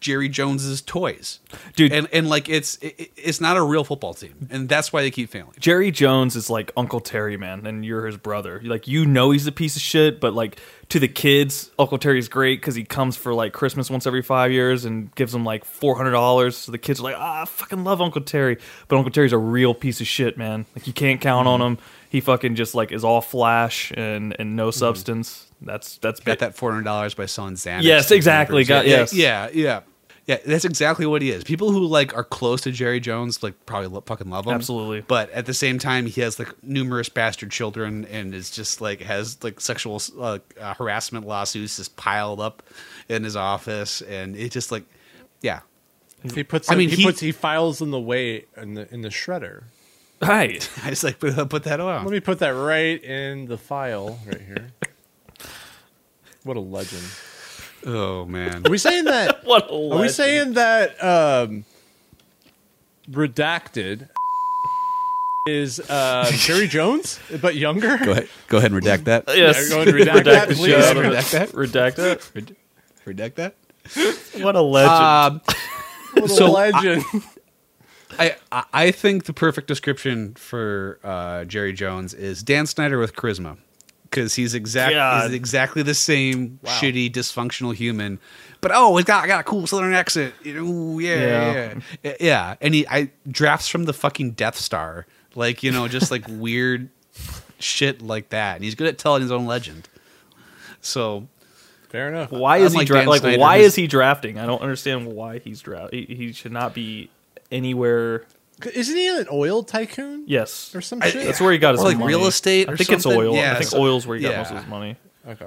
Jerry 0.00 0.28
Jones's 0.28 0.80
toys, 0.80 1.40
Dude. 1.74 1.92
And 1.92 2.08
and 2.12 2.28
like 2.28 2.48
it's 2.48 2.76
it, 2.76 3.10
it's 3.16 3.40
not 3.40 3.56
a 3.56 3.62
real 3.62 3.84
football 3.84 4.14
team, 4.14 4.48
and 4.50 4.68
that's 4.68 4.92
why 4.92 5.02
they 5.02 5.10
keep 5.10 5.30
failing. 5.30 5.52
Jerry 5.58 5.90
Jones 5.90 6.36
is 6.36 6.48
like 6.48 6.70
Uncle 6.76 7.00
Terry, 7.00 7.36
man, 7.36 7.66
and 7.66 7.84
you're 7.84 8.06
his 8.06 8.16
brother. 8.16 8.60
Like 8.64 8.86
you 8.86 9.04
know 9.04 9.30
he's 9.30 9.46
a 9.46 9.52
piece 9.52 9.76
of 9.76 9.82
shit, 9.82 10.20
but 10.20 10.34
like 10.34 10.60
to 10.90 10.98
the 10.98 11.08
kids, 11.08 11.70
Uncle 11.78 11.98
Terry's 11.98 12.28
great 12.28 12.60
because 12.60 12.74
he 12.74 12.84
comes 12.84 13.16
for 13.16 13.34
like 13.34 13.52
Christmas 13.52 13.90
once 13.90 14.06
every 14.06 14.22
five 14.22 14.52
years 14.52 14.84
and 14.84 15.14
gives 15.14 15.32
them 15.32 15.44
like 15.44 15.64
four 15.64 15.96
hundred 15.96 16.12
dollars. 16.12 16.56
So 16.56 16.72
the 16.72 16.78
kids 16.78 17.00
are 17.00 17.04
like, 17.04 17.16
ah, 17.18 17.42
I 17.42 17.44
fucking 17.44 17.84
love 17.84 18.00
Uncle 18.00 18.22
Terry, 18.22 18.58
but 18.86 18.96
Uncle 18.96 19.10
Terry's 19.10 19.32
a 19.32 19.38
real 19.38 19.74
piece 19.74 20.00
of 20.00 20.06
shit, 20.06 20.38
man. 20.38 20.66
Like 20.76 20.86
you 20.86 20.92
can't 20.92 21.20
count 21.20 21.48
on 21.48 21.60
him. 21.60 21.78
He 22.08 22.20
fucking 22.20 22.54
just 22.54 22.74
like 22.74 22.92
is 22.92 23.04
all 23.04 23.20
flash 23.20 23.92
and 23.96 24.34
and 24.38 24.56
no 24.56 24.70
substance. 24.70 25.47
That's 25.60 25.98
that's 25.98 26.20
Got 26.20 26.24
bit- 26.24 26.38
that 26.40 26.54
four 26.54 26.70
hundred 26.72 26.84
dollars 26.84 27.14
by 27.14 27.26
selling 27.26 27.54
Xanax. 27.54 27.82
Yes, 27.82 28.10
exactly. 28.10 28.56
neighbors. 28.58 28.68
Got- 28.68 28.86
yeah, 28.86 28.96
yes. 28.98 29.12
yeah, 29.14 29.48
yeah, 29.52 29.80
yeah. 30.26 30.36
That's 30.46 30.64
exactly 30.64 31.04
what 31.06 31.20
he 31.22 31.30
is. 31.30 31.42
People 31.44 31.72
who 31.72 31.84
like 31.86 32.14
are 32.16 32.22
close 32.24 32.60
to 32.62 32.70
Jerry 32.72 33.00
Jones 33.00 33.42
like 33.42 33.54
probably 33.66 33.88
lo- 33.88 34.02
fucking 34.06 34.30
love 34.30 34.46
him. 34.46 34.52
Absolutely. 34.54 35.00
But 35.00 35.30
at 35.30 35.46
the 35.46 35.54
same 35.54 35.78
time, 35.78 36.06
he 36.06 36.20
has 36.20 36.38
like 36.38 36.52
numerous 36.62 37.08
bastard 37.08 37.50
children 37.50 38.04
and 38.06 38.34
is 38.34 38.50
just 38.50 38.80
like 38.80 39.00
has 39.00 39.42
like 39.42 39.60
sexual 39.60 40.00
uh, 40.18 40.38
uh, 40.60 40.74
harassment 40.74 41.26
lawsuits 41.26 41.76
just 41.76 41.96
piled 41.96 42.40
up 42.40 42.62
in 43.08 43.24
his 43.24 43.34
office, 43.36 44.00
and 44.02 44.36
it 44.36 44.52
just 44.52 44.70
like, 44.70 44.84
yeah, 45.42 45.60
He 46.34 46.44
puts. 46.44 46.70
I 46.70 46.76
mean, 46.76 46.88
he, 46.90 46.96
he- 46.96 47.04
puts. 47.04 47.20
He 47.20 47.32
files 47.32 47.80
in 47.80 47.90
the 47.90 47.98
way 48.00 48.44
in 48.56 48.74
the 48.74 48.92
in 48.94 49.00
the 49.02 49.08
shredder. 49.08 49.64
right. 50.22 50.68
I 50.84 50.90
just 50.90 51.02
like 51.04 51.18
put, 51.18 51.34
put 51.48 51.64
that 51.64 51.80
on. 51.80 52.04
Let 52.04 52.12
me 52.12 52.20
put 52.20 52.38
that 52.40 52.50
right 52.50 53.02
in 53.02 53.46
the 53.46 53.56
file 53.58 54.18
right 54.26 54.40
here. 54.40 54.72
What 56.48 56.56
a 56.56 56.60
legend! 56.60 57.02
oh 57.84 58.24
man, 58.24 58.62
Are 58.66 58.70
we 58.70 58.78
saying 58.78 59.04
that? 59.04 59.44
What 59.44 59.68
a 59.70 59.74
Are 59.74 60.00
we 60.00 60.08
saying 60.08 60.54
that 60.54 60.96
um, 61.04 61.66
redacted 63.10 64.08
is 65.46 65.78
uh, 65.90 66.30
Jerry 66.34 66.66
Jones 66.66 67.20
but 67.42 67.54
younger? 67.54 67.98
go 67.98 68.12
ahead, 68.12 68.28
go 68.48 68.56
ahead 68.56 68.72
and 68.72 68.82
redact 68.82 69.04
that. 69.04 69.24
Yes, 69.28 69.68
Yeah, 69.68 69.76
go 69.76 69.82
ahead 69.82 69.94
and 69.94 69.96
redact 70.06 70.24
that, 70.24 70.48
please. 70.48 70.64
shit 70.64 70.80
out 70.80 70.96
of 70.96 71.04
it. 71.04 71.12
Redact 71.12 71.30
that? 71.32 71.48
Redact 71.52 71.94
that. 71.96 72.30
Red- 72.34 72.56
redact 73.06 73.34
that. 73.34 74.42
What 74.42 74.56
a 74.56 74.62
legend. 74.62 74.94
Um, 74.94 75.40
What 76.14 76.24
a 76.30 76.34
So, 76.34 76.50
legend! 76.50 77.04
I, 78.18 78.36
I 78.50 78.64
I 78.72 78.90
think 78.90 79.24
the 79.24 79.34
perfect 79.34 79.68
description 79.68 80.32
for 80.34 80.98
uh, 81.04 81.44
Jerry 81.44 81.74
Jones 81.74 82.14
is 82.14 82.42
Dan 82.42 82.64
Snyder 82.66 82.98
with 82.98 83.14
charisma, 83.14 83.58
because 84.10 84.34
he's 84.34 84.54
exact 84.54 84.94
God. 84.94 85.24
he's 85.24 85.34
exactly 85.34 85.82
the 85.82 85.94
same 85.94 86.58
shitty 86.64 87.10
dysfunctional 87.12 87.74
human, 87.74 88.18
but 88.60 88.70
oh, 88.74 88.96
he 88.96 89.04
got 89.04 89.24
I 89.24 89.26
got 89.26 89.40
a 89.40 89.44
cool 89.44 89.66
Southern 89.66 89.92
accent, 89.94 90.34
you 90.42 90.54
know, 90.54 90.98
yeah, 90.98 91.16
Yeah. 91.16 91.52
yeah, 91.52 91.74
yeah, 92.02 92.14
yeah. 92.20 92.54
And 92.60 92.74
he 92.74 92.86
I 92.88 93.10
drafts 93.30 93.68
from 93.68 93.84
the 93.84 93.92
fucking 93.92 94.32
Death 94.32 94.56
Star, 94.56 95.06
like 95.34 95.62
you 95.62 95.70
know, 95.72 95.88
just 95.88 96.10
like 96.10 96.24
weird 96.28 96.88
shit 97.58 98.00
like 98.02 98.28
that, 98.30 98.56
and 98.56 98.64
he's 98.64 98.74
good 98.74 98.86
at 98.86 98.98
telling 98.98 99.22
his 99.22 99.30
own 99.32 99.46
legend. 99.46 99.88
So 100.80 101.28
Fair 101.88 102.08
enough. 102.08 102.30
why 102.30 102.58
is 102.58 102.72
he 102.72 102.80
unlike 102.80 102.86
dra- 102.86 103.04
like? 103.04 103.20
Snyder, 103.22 103.38
why 103.40 103.56
is 103.58 103.74
he 103.74 103.86
drafting? 103.86 104.38
I 104.38 104.46
don't 104.46 104.60
understand 104.62 105.06
why 105.06 105.38
he's 105.38 105.60
draft. 105.60 105.92
He, 105.92 106.04
he 106.04 106.32
should 106.32 106.52
not 106.52 106.74
be 106.74 107.10
anywhere. 107.50 108.24
Isn't 108.66 108.96
he 108.96 109.06
an 109.08 109.26
oil 109.30 109.62
tycoon 109.62 110.24
Yes, 110.26 110.74
or 110.74 110.80
some 110.80 111.00
I- 111.02 111.10
shit? 111.10 111.24
that's 111.26 111.40
where 111.40 111.52
he 111.52 111.58
got 111.58 111.72
his 111.74 111.80
or 111.82 111.84
like 111.84 111.98
money. 111.98 112.14
real 112.14 112.26
estate. 112.26 112.68
I 112.68 112.72
or 112.72 112.76
think 112.76 112.90
it's 112.90 113.06
oil. 113.06 113.34
Yeah, 113.34 113.52
I 113.52 113.58
think 113.58 113.70
so- 113.70 113.78
oil's 113.80 114.06
where 114.06 114.16
he 114.16 114.22
got 114.24 114.36
most 114.36 114.50
of 114.50 114.58
his 114.58 114.66
money. 114.66 114.96
okay. 115.28 115.46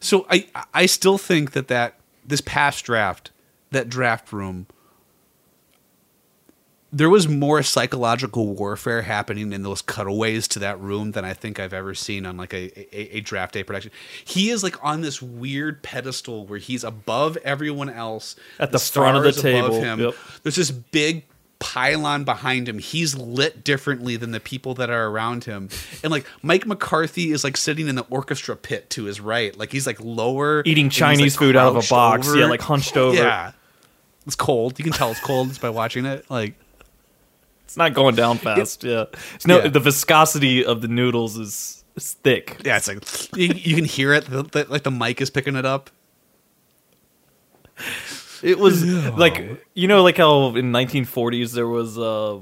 So 0.00 0.26
I 0.30 0.46
I 0.72 0.86
still 0.86 1.18
think 1.18 1.52
that 1.52 1.68
that 1.68 1.94
this 2.24 2.40
past 2.40 2.84
draft, 2.84 3.30
that 3.70 3.88
draft 3.88 4.32
room 4.32 4.66
there 6.92 7.08
was 7.08 7.28
more 7.28 7.62
psychological 7.62 8.48
warfare 8.52 9.02
happening 9.02 9.52
in 9.52 9.62
those 9.62 9.80
cutaways 9.80 10.48
to 10.48 10.58
that 10.58 10.80
room 10.80 11.12
than 11.12 11.24
I 11.24 11.34
think 11.34 11.60
I've 11.60 11.72
ever 11.72 11.94
seen 11.94 12.26
on 12.26 12.36
like 12.36 12.52
a, 12.52 12.66
a, 12.92 13.18
a 13.18 13.20
draft 13.20 13.54
day 13.54 13.62
production. 13.62 13.92
He 14.24 14.50
is 14.50 14.64
like 14.64 14.74
on 14.84 15.00
this 15.00 15.22
weird 15.22 15.84
pedestal 15.84 16.46
where 16.46 16.58
he's 16.58 16.82
above 16.82 17.36
everyone 17.44 17.90
else 17.90 18.34
At 18.58 18.72
the 18.72 18.80
front 18.80 19.16
of 19.18 19.22
the 19.22 19.32
stars 19.32 19.54
above 19.54 19.70
table, 19.70 19.80
Him. 19.84 20.00
yep. 20.00 20.14
There's 20.42 20.56
this 20.56 20.72
big 20.72 21.26
pylon 21.60 22.24
behind 22.24 22.68
him. 22.68 22.78
He's 22.78 23.14
lit 23.16 23.62
differently 23.62 24.16
than 24.16 24.32
the 24.32 24.40
people 24.40 24.74
that 24.74 24.90
are 24.90 25.06
around 25.06 25.44
him. 25.44 25.68
And 26.02 26.10
like 26.10 26.26
Mike 26.42 26.66
McCarthy 26.66 27.30
is 27.30 27.44
like 27.44 27.56
sitting 27.56 27.86
in 27.86 27.94
the 27.94 28.06
orchestra 28.10 28.56
pit 28.56 28.90
to 28.90 29.04
his 29.04 29.20
right. 29.20 29.56
Like 29.56 29.70
he's 29.70 29.86
like 29.86 30.00
lower 30.00 30.62
Eating 30.64 30.90
Chinese 30.90 31.34
like, 31.34 31.38
food 31.38 31.56
out 31.56 31.76
of 31.76 31.84
a 31.84 31.86
box. 31.88 32.26
over. 32.28 32.38
Yeah, 32.38 32.46
like 32.46 32.62
hunched 32.62 32.96
over. 32.96 33.16
Yeah. 33.16 33.52
It's 34.26 34.34
cold. 34.36 34.78
You 34.78 34.82
can 34.84 34.92
tell 34.92 35.10
it's 35.10 35.20
cold 35.20 35.48
just 35.48 35.60
by 35.60 35.70
watching 35.70 36.04
it. 36.06 36.28
Like 36.30 36.54
It's 37.64 37.76
not 37.76 37.94
going 37.94 38.14
down 38.16 38.38
fast. 38.38 38.82
yeah. 38.82 39.04
It's 39.34 39.46
no 39.46 39.58
Yeah. 39.62 39.68
the 39.68 39.80
viscosity 39.80 40.64
of 40.64 40.80
the 40.80 40.88
noodles 40.88 41.36
is, 41.38 41.84
is 41.94 42.14
thick. 42.14 42.56
Yeah, 42.64 42.78
it's 42.78 42.88
like 42.88 43.36
you, 43.36 43.48
you 43.54 43.76
can 43.76 43.84
hear 43.84 44.12
it. 44.14 44.24
The, 44.24 44.42
the, 44.44 44.66
like 44.68 44.82
the 44.82 44.90
mic 44.90 45.20
is 45.20 45.30
picking 45.30 45.56
it 45.56 45.66
up. 45.66 45.90
It 48.42 48.58
was 48.58 48.84
like 48.84 49.64
you 49.74 49.88
know, 49.88 50.02
like 50.02 50.16
how 50.16 50.54
in 50.56 50.72
1940s 50.72 51.52
there 51.52 51.68
was 51.68 51.98
uh 51.98 52.38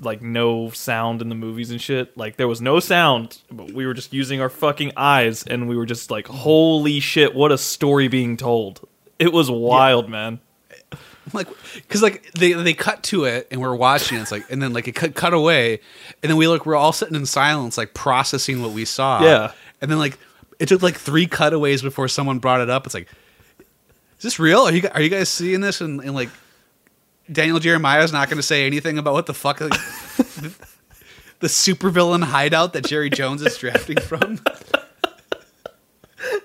like 0.00 0.22
no 0.22 0.70
sound 0.70 1.22
in 1.22 1.28
the 1.28 1.34
movies 1.34 1.70
and 1.70 1.80
shit. 1.80 2.16
Like 2.16 2.36
there 2.36 2.48
was 2.48 2.60
no 2.60 2.80
sound, 2.80 3.38
but 3.50 3.72
we 3.72 3.86
were 3.86 3.94
just 3.94 4.12
using 4.12 4.40
our 4.40 4.48
fucking 4.48 4.92
eyes, 4.96 5.44
and 5.44 5.68
we 5.68 5.76
were 5.76 5.86
just 5.86 6.10
like, 6.10 6.26
"Holy 6.26 7.00
shit! 7.00 7.34
What 7.34 7.52
a 7.52 7.58
story 7.58 8.08
being 8.08 8.36
told!" 8.36 8.86
It 9.18 9.32
was 9.32 9.50
wild, 9.50 10.08
man. 10.08 10.40
I'm 10.92 11.30
like, 11.32 11.48
because 11.74 12.02
like 12.02 12.30
they 12.32 12.52
they 12.52 12.74
cut 12.74 13.02
to 13.04 13.24
it 13.24 13.48
and 13.50 13.60
we're 13.60 13.74
watching. 13.74 14.18
It's 14.18 14.32
like, 14.32 14.50
and 14.50 14.60
then 14.62 14.72
like 14.72 14.88
it 14.88 14.92
cut 14.92 15.14
cut 15.14 15.32
away, 15.32 15.80
and 16.22 16.30
then 16.30 16.36
we 16.36 16.48
look. 16.48 16.66
We're 16.66 16.76
all 16.76 16.92
sitting 16.92 17.14
in 17.14 17.26
silence, 17.26 17.78
like 17.78 17.94
processing 17.94 18.60
what 18.62 18.72
we 18.72 18.84
saw. 18.84 19.22
Yeah. 19.22 19.52
and 19.80 19.90
then 19.90 19.98
like 19.98 20.18
it 20.58 20.66
took 20.68 20.82
like 20.82 20.96
three 20.96 21.26
cutaways 21.26 21.82
before 21.82 22.08
someone 22.08 22.38
brought 22.40 22.60
it 22.60 22.70
up. 22.70 22.84
It's 22.86 22.94
like, 22.94 23.08
is 24.18 24.22
this 24.22 24.38
real? 24.38 24.60
Are 24.60 24.72
you 24.72 24.88
are 24.92 25.00
you 25.00 25.10
guys 25.10 25.28
seeing 25.28 25.60
this? 25.60 25.80
And, 25.80 26.00
and 26.00 26.14
like 26.14 26.30
Daniel 27.30 27.58
Jeremiah 27.58 28.02
is 28.02 28.12
not 28.12 28.28
going 28.28 28.38
to 28.38 28.42
say 28.42 28.66
anything 28.66 28.98
about 28.98 29.14
what 29.14 29.26
the 29.26 29.34
fuck. 29.34 29.60
Like, 29.60 29.70
the 31.40 31.48
supervillain 31.48 32.24
hideout 32.24 32.72
that 32.74 32.86
Jerry 32.86 33.10
Jones 33.10 33.42
is 33.42 33.56
drafting 33.56 34.00
from. 34.00 34.40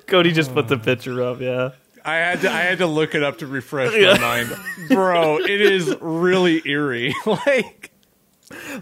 Cody 0.08 0.32
just 0.32 0.54
put 0.54 0.68
the 0.68 0.76
oh. 0.76 0.80
picture 0.80 1.24
up. 1.24 1.40
Yeah. 1.40 1.72
I 2.04 2.16
had 2.16 2.42
to 2.42 2.52
I 2.52 2.62
had 2.62 2.78
to 2.80 2.88
look 2.88 3.14
it 3.14 3.24
up 3.24 3.40
to 3.40 3.48
refresh 3.48 3.94
Yeah. 3.96 4.14
my 4.14 4.20
mind, 4.20 4.56
bro. 4.88 5.38
It 5.38 5.62
is 5.62 5.96
really 6.02 6.62
eerie. 6.66 7.14
like, 7.26 7.89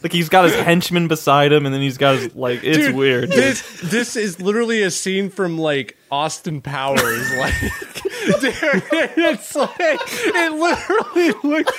Like 0.02 0.14
he's 0.14 0.30
got 0.30 0.46
his 0.46 0.56
henchman 0.56 1.10
beside 1.10 1.52
him, 1.52 1.66
and 1.66 1.76
then 1.76 1.82
he's 1.82 1.98
got 1.98 2.16
his 2.16 2.36
like. 2.36 2.64
It's 2.64 2.78
dude, 2.78 2.96
weird. 2.96 3.30
This 3.30 3.82
this 3.82 4.16
is 4.16 4.40
literally 4.40 4.82
a 4.82 4.92
scene 4.92 5.30
from 5.30 5.58
like 5.58 5.98
Austin 6.12 6.62
Powers. 6.62 7.28
Like, 7.38 8.42
dude, 8.42 8.54
it's 9.18 9.56
like 9.56 9.72
it 9.80 10.54
literally 10.54 11.32
looks 11.50 11.74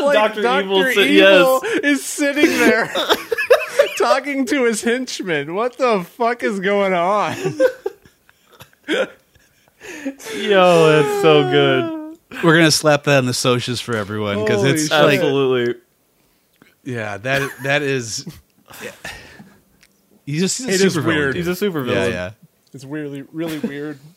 like 0.00 0.14
Dr. 0.14 0.42
Doctor 0.42 0.90
Evil 0.90 1.02
Evil, 1.02 1.60
yes. 1.64 1.80
is 1.82 2.04
sitting 2.04 2.46
there 2.46 2.92
talking 3.98 4.44
to 4.46 4.64
his 4.64 4.82
henchman. 4.82 5.54
What 5.54 5.76
the 5.78 6.04
fuck 6.04 6.42
is 6.42 6.60
going 6.60 6.92
on? 6.92 7.36
Yo, 10.36 11.02
that's 11.02 11.22
so 11.22 11.50
good. 11.50 12.18
We're 12.44 12.56
gonna 12.56 12.70
slap 12.70 13.04
that 13.04 13.18
on 13.18 13.26
the 13.26 13.34
socials 13.34 13.80
for 13.80 13.96
everyone 13.96 14.44
because 14.44 14.62
it's 14.64 14.88
shit. 14.88 14.90
like 14.90 15.20
Absolutely. 15.20 15.80
Yeah, 16.86 17.18
that 17.18 17.50
that 17.64 17.82
is. 17.82 18.26
yeah. 18.82 18.92
He's 20.24 20.40
just 20.40 20.58
he's 20.58 20.66
a 20.68 20.70
It 20.70 20.80
is 20.86 20.94
super 20.94 21.06
weird. 21.06 21.36
He's 21.36 21.48
a 21.48 21.56
super 21.56 21.82
villain. 21.82 22.10
yeah. 22.10 22.14
yeah. 22.14 22.30
It's 22.72 22.84
weirdly 22.84 23.22
really 23.32 23.58
weird. 23.58 23.98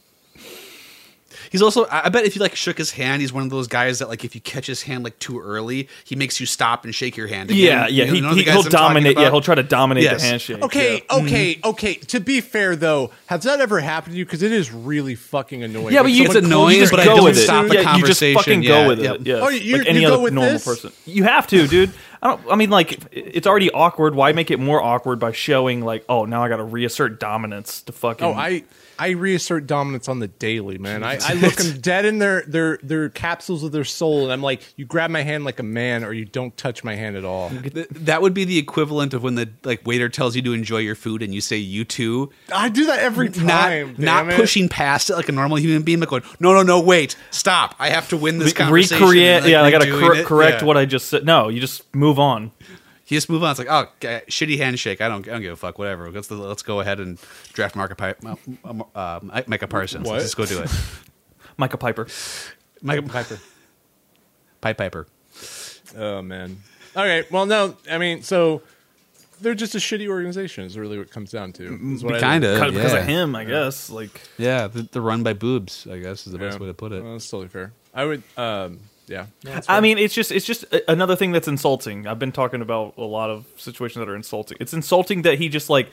He's 1.51 1.61
also. 1.63 1.86
I 1.86 2.05
I 2.05 2.09
bet 2.09 2.26
if 2.26 2.36
you 2.36 2.41
like 2.41 2.55
shook 2.55 2.78
his 2.78 2.91
hand, 2.91 3.22
he's 3.22 3.34
one 3.34 3.41
of 3.43 3.49
those 3.49 3.67
guys 3.67 3.99
that 3.99 4.09
like 4.09 4.24
if 4.24 4.36
you 4.36 4.41
catch 4.41 4.67
his 4.67 4.84
hand 4.84 5.03
like 5.03 5.17
too 5.17 5.39
early, 5.39 5.88
he 6.03 6.15
makes 6.15 6.39
you 6.39 6.45
stop 6.45 6.84
and 6.86 6.93
shake 6.93 7.17
your 7.17 7.26
hand. 7.28 7.49
Again. 7.49 7.63
Yeah, 7.63 7.88
yeah. 7.88 8.05
You 8.05 8.13
He, 8.15 8.22
know 8.22 8.30
the 8.32 8.36
he, 8.36 8.43
guys 8.43 8.55
he'll 8.55 8.65
I'm 8.65 8.70
dominate. 8.70 9.17
Yeah, 9.17 9.32
he'll 9.32 9.41
try 9.41 9.55
to 9.55 9.63
dominate 9.63 10.03
Yes. 10.03 10.22
the 10.22 10.28
handshake. 10.28 10.61
Okay, 10.63 10.95
yeah. 11.09 11.17
okay, 11.17 11.55
mm-hmm. 11.55 11.70
okay. 11.70 11.93
To 11.95 12.20
be 12.20 12.41
fair, 12.41 12.76
though, 12.76 13.11
has 13.28 13.43
that 13.43 13.61
ever 13.61 13.80
happened 13.80 14.13
to 14.13 14.20
you? 14.20 14.26
Because 14.26 14.43
it 14.43 14.51
is 14.51 14.72
really 14.72 15.15
fucking 15.15 15.63
annoying. 15.63 15.93
Yeah, 15.93 16.03
but 16.03 16.11
you- 16.11 16.26
someone 16.26 16.38
It's 16.38 16.45
annoying, 16.45 16.61
calls 16.61 16.74
you 16.76 16.80
just 16.82 16.91
but 16.91 16.99
I 16.99 17.05
go 17.05 17.15
don't 17.15 17.24
with 17.26 17.38
stop 17.39 17.67
the 17.67 17.74
yeah, 17.76 17.95
You 17.95 18.05
just 18.05 18.20
fucking 18.20 18.61
go 18.61 18.88
with 18.88 18.99
it. 18.99 19.22
Yeah, 19.26 19.36
Oh, 19.36 19.49
you- 19.49 19.78
like 19.78 19.86
you 19.86 19.89
any 19.89 20.01
go 20.01 20.13
other 20.15 20.24
with 20.24 20.34
normal 20.34 20.53
this? 20.53 20.65
person. 20.65 20.91
You 21.05 21.24
have 21.24 21.47
to, 21.47 21.67
dude. 21.67 21.91
I 22.22 22.28
don't. 22.28 22.41
I 22.51 22.55
mean, 22.55 22.70
like, 22.70 22.99
it's 23.11 23.47
already 23.47 23.72
awkward. 23.72 24.13
Why 24.15 24.34
make 24.34 24.51
it 24.51 24.59
more 24.59 24.82
awkward 24.82 25.20
by 25.20 25.32
showing 25.32 25.82
like, 25.82 26.03
oh, 26.09 26.26
now 26.26 26.43
I 26.43 26.49
got 26.49 26.57
to 26.57 26.63
reassert 26.63 27.20
dominance 27.20 27.82
to 27.84 27.91
fucking. 27.91 28.26
Oh, 28.26 28.34
I 28.34 28.63
I 29.00 29.10
reassert 29.12 29.66
dominance 29.66 30.08
on 30.10 30.20
the 30.20 30.28
daily, 30.28 30.78
man. 30.78 31.04
I, 31.04 31.18
I 31.24 31.34
look 31.34 31.56
them 31.56 31.80
dead 31.80 32.06
in 32.06 32.20
their 32.20 32.41
their 32.43 32.78
their 32.84 33.10
capsules 33.10 33.64
of 33.64 33.72
their 33.72 33.84
soul, 33.86 34.24
and 34.26 34.34
I'm 34.34 34.41
like, 34.41 34.62
you 34.76 34.86
grab 34.86 35.10
my 35.10 35.22
hand 35.22 35.45
like 35.45 35.60
a 35.60 35.64
man, 35.64 36.04
or 36.04 36.12
you 36.14 36.26
don't 36.26 36.56
touch 36.58 36.84
my 36.84 36.95
hand 36.95 37.16
at 37.16 37.24
all. 37.26 37.50
That 37.91 38.22
would 38.22 38.34
be 38.34 38.43
the 38.43 38.58
equivalent 38.58 39.14
of 39.14 39.24
when 39.24 39.36
the 39.36 39.50
like 39.64 39.86
waiter 39.88 40.10
tells 40.10 40.36
you 40.36 40.41
to 40.43 40.54
enjoy 40.54 40.80
your 40.80 40.95
food 40.95 41.22
and 41.24 41.34
you 41.34 41.41
say 41.41 41.58
you 41.58 41.86
too. 41.86 42.30
I 42.54 42.70
do 42.70 42.86
that 42.88 43.00
every 43.00 43.30
time. 43.30 43.45
Not 43.47 43.70
damn 43.97 44.06
not 44.28 44.34
pushing 44.36 44.68
past 44.70 45.10
it 45.10 45.16
like 45.16 45.30
a 45.30 45.32
normal 45.32 45.58
human 45.58 45.84
being, 45.84 46.00
but 46.00 46.10
going, 46.10 46.24
no, 46.39 46.54
no, 46.54 46.64
no, 46.64 46.82
wait, 46.82 47.16
stop! 47.32 47.76
I 47.80 47.89
have 47.89 48.10
to 48.10 48.18
win 48.18 48.39
this 48.39 48.50
Re- 48.50 48.54
conversation. 48.66 49.02
recreate. 49.04 49.43
like, 49.43 49.52
yeah, 49.52 49.64
I 49.64 49.72
got 49.72 49.82
to 49.84 50.00
cor- 50.00 50.24
correct 50.24 50.62
Yeah. 50.62 50.66
what 50.68 50.78
I 50.78 50.86
just 50.86 51.08
said. 51.08 51.26
No, 51.26 51.47
you 51.50 51.60
just 51.62 51.84
move 51.95 52.20
on. 52.20 52.52
You 53.10 53.18
just 53.18 53.30
move 53.30 53.43
on. 53.43 53.51
It's 53.51 53.60
like, 53.60 53.68
oh, 53.70 53.88
g- 53.99 54.07
shitty 54.30 54.57
handshake. 54.57 55.01
I 55.01 55.10
don't, 55.10 55.28
I 55.28 55.32
don't 55.32 55.41
give 55.41 55.53
a 55.53 55.55
fuck. 55.55 55.78
Whatever. 55.80 56.12
Let's 56.12 56.30
let's 56.30 56.62
go 56.62 56.80
ahead 56.80 56.99
and 56.99 57.20
draft 57.53 57.76
Mark 57.76 57.97
Pi- 57.97 58.16
uh, 58.24 58.36
uh, 58.95 59.20
Micah 59.47 59.68
Parsons. 59.68 60.05
What? 60.07 60.14
Let's 60.20 60.26
just 60.34 60.38
go 60.38 60.45
do 60.45 60.62
it. 60.62 60.72
Micah 61.57 61.78
Piper. 61.78 62.07
Micah 62.82 63.01
Piper. 63.01 63.39
Pipe 64.62 64.78
Piper. 64.78 65.07
Oh 65.97 66.22
man. 66.22 66.57
Okay. 66.95 67.26
Well, 67.32 67.45
no. 67.45 67.78
I 67.89 67.97
mean, 67.97 68.22
so 68.24 68.62
they're 69.41 69.55
just 69.55 69.74
a 69.74 69.80
shitty 69.80 70.07
organization. 70.07 70.66
Is 70.66 70.78
really 70.78 70.97
what 70.97 71.07
it 71.07 71.12
comes 71.12 71.32
down 71.32 71.51
to. 71.53 71.80
is 71.95 72.03
what 72.03 72.16
I- 72.16 72.20
Kind 72.20 72.43
of. 72.43 72.57
Kind 72.60 72.70
of 72.70 72.76
because 72.76 72.93
yeah. 72.93 72.99
of 72.99 73.05
him, 73.07 73.36
I 73.36 73.43
guess. 73.45 73.89
Like, 73.89 74.22
Yeah, 74.38 74.68
the, 74.68 74.84
the 74.84 75.01
run 75.01 75.24
by 75.24 75.34
boobs. 75.34 75.88
I 75.91 75.97
guess 75.97 76.28
is 76.28 76.34
the 76.34 76.38
best 76.39 76.60
way 76.60 76.68
to 76.68 76.74
put 76.74 76.91
it. 76.91 77.01
Well, 77.03 77.14
that's 77.14 77.30
totally 77.30 77.47
fair. 77.49 77.72
I 77.93 78.05
would. 78.05 78.22
Um. 78.38 78.80
Yeah. 79.10 79.26
No, 79.43 79.53
that's 79.53 79.68
I 79.68 79.82
mean, 79.82 79.97
it's 79.97 80.14
just 80.14 80.32
it's 80.32 80.45
just 80.45 80.66
another 80.88 81.16
thing 81.16 81.32
that's 81.32 81.47
insulting. 81.47 82.07
I've 82.07 82.20
been 82.20 82.32
talking 82.32 82.62
about 82.62 82.93
a 82.97 83.03
lot 83.03 83.30
of 83.30 83.45
situations 83.57 83.99
that 83.99 84.10
are 84.10 84.16
insulting. 84.16 84.57
It's 84.60 84.74
insulting 84.74 85.24
that 85.24 85.39
he 85.39 85.49
just 85.49 85.70
like, 85.70 85.91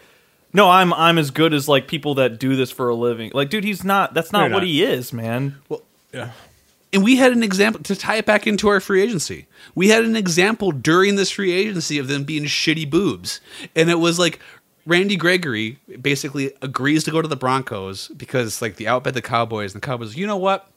no, 0.53 0.69
I'm 0.69 0.93
I'm 0.93 1.19
as 1.19 1.31
good 1.31 1.55
as 1.55 1.69
like 1.69 1.89
people 1.89 2.15
that 2.17 2.39
do 2.39 2.57
this 2.57 2.71
for 2.71 2.89
a 2.89 2.95
living. 2.95 3.31
Like, 3.35 3.51
dude, 3.51 3.65
he's 3.65 3.85
not. 3.85 4.15
That's 4.15 4.33
not 4.33 4.45
You're 4.45 4.53
what 4.53 4.59
not. 4.61 4.67
he 4.67 4.85
is, 4.85 5.13
man. 5.13 5.57
Well, 5.69 5.83
yeah. 6.13 6.33
and 6.93 7.03
we 7.03 7.17
had 7.17 7.33
an 7.33 7.43
example 7.43 7.83
to 7.85 7.97
tie 7.97 8.17
it 8.17 8.27
back 8.27 8.47
into 8.47 8.69
our 8.69 8.81
free 8.81 9.03
agency. 9.03 9.47
We 9.75 9.89
had 9.89 10.05
an 10.05 10.15
example 10.15 10.71
during 10.71 11.17
this 11.17 11.31
free 11.31 11.53
agency 11.53 11.99
of 11.99 12.09
them 12.09 12.25
being 12.25 12.45
shitty 12.45 12.89
boobs, 12.91 13.41
and 13.75 13.91
it 13.91 13.99
was 13.99 14.19
like 14.19 14.41
Randy 14.85 15.17
Gregory 15.17 15.79
basically 16.01 16.53
agrees 16.63 17.03
to 17.05 17.11
go 17.11 17.21
to 17.21 17.29
the 17.29 17.37
Broncos 17.37 18.09
because 18.09 18.63
like 18.63 18.77
the 18.77 18.89
outbid 18.89 19.15
the 19.15 19.23
Cowboys, 19.23 19.75
and 19.75 19.83
the 19.83 19.87
Cowboys, 19.87 20.17
you 20.17 20.27
know 20.27 20.37
what? 20.37 20.71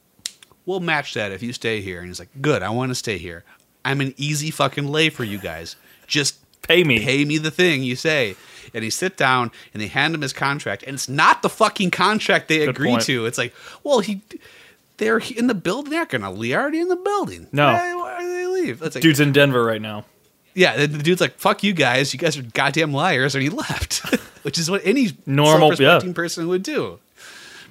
We'll 0.70 0.78
match 0.78 1.14
that 1.14 1.32
if 1.32 1.42
you 1.42 1.52
stay 1.52 1.80
here. 1.80 1.98
And 1.98 2.06
he's 2.06 2.20
like, 2.20 2.28
good, 2.40 2.62
I 2.62 2.70
want 2.70 2.90
to 2.90 2.94
stay 2.94 3.18
here. 3.18 3.42
I'm 3.84 4.00
an 4.00 4.14
easy 4.16 4.52
fucking 4.52 4.86
lay 4.86 5.10
for 5.10 5.24
you 5.24 5.38
guys. 5.38 5.74
Just 6.06 6.36
Pay 6.62 6.84
me. 6.84 7.00
pay 7.04 7.24
me 7.24 7.38
the 7.38 7.50
thing 7.50 7.82
you 7.82 7.96
say. 7.96 8.36
And 8.72 8.84
he 8.84 8.90
sit 8.90 9.16
down 9.16 9.50
and 9.74 9.82
they 9.82 9.88
hand 9.88 10.14
him 10.14 10.20
his 10.20 10.32
contract, 10.32 10.84
and 10.84 10.94
it's 10.94 11.08
not 11.08 11.42
the 11.42 11.48
fucking 11.48 11.90
contract 11.90 12.46
they 12.46 12.58
Good 12.58 12.68
agree 12.68 12.90
point. 12.90 13.02
to. 13.02 13.26
It's 13.26 13.36
like, 13.36 13.52
well, 13.82 13.98
he 13.98 14.20
they're 14.98 15.18
in 15.18 15.48
the 15.48 15.54
building. 15.54 15.90
They're 15.90 16.06
gonna 16.06 16.30
leave. 16.30 16.54
Already 16.54 16.78
in 16.78 16.86
the 16.86 16.94
building. 16.94 17.48
No. 17.50 17.72
why, 17.72 17.94
why 17.94 18.20
do 18.20 18.28
they 18.32 18.46
leave? 18.46 18.80
It's 18.82 18.94
like, 18.94 19.02
Dude's 19.02 19.18
in 19.18 19.32
Denver 19.32 19.64
right 19.64 19.82
now. 19.82 20.04
yeah. 20.54 20.76
The, 20.76 20.86
the 20.86 21.02
dude's 21.02 21.20
like, 21.20 21.36
fuck 21.38 21.64
you 21.64 21.72
guys. 21.72 22.12
You 22.14 22.20
guys 22.20 22.36
are 22.38 22.42
goddamn 22.42 22.92
liars, 22.92 23.34
and 23.34 23.42
he 23.42 23.48
left. 23.50 24.04
Which 24.42 24.56
is 24.56 24.70
what 24.70 24.82
any 24.84 25.10
Normal, 25.26 25.74
yeah. 25.74 25.98
person 26.14 26.46
would 26.46 26.62
do. 26.62 27.00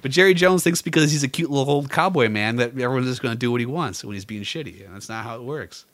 But 0.02 0.10
Jerry 0.10 0.34
Jones 0.34 0.62
thinks 0.64 0.82
because 0.82 1.10
he's 1.10 1.22
a 1.22 1.28
cute 1.28 1.50
little 1.50 1.72
old 1.72 1.90
cowboy 1.90 2.28
man 2.28 2.56
that 2.56 2.70
everyone's 2.78 3.06
just 3.06 3.22
going 3.22 3.34
to 3.34 3.38
do 3.38 3.50
what 3.50 3.60
he 3.60 3.66
wants 3.66 4.04
when 4.04 4.14
he's 4.14 4.24
being 4.24 4.42
shitty, 4.42 4.84
and 4.86 4.94
that's 4.94 5.08
not 5.08 5.24
how 5.24 5.36
it 5.36 5.42
works. 5.42 5.84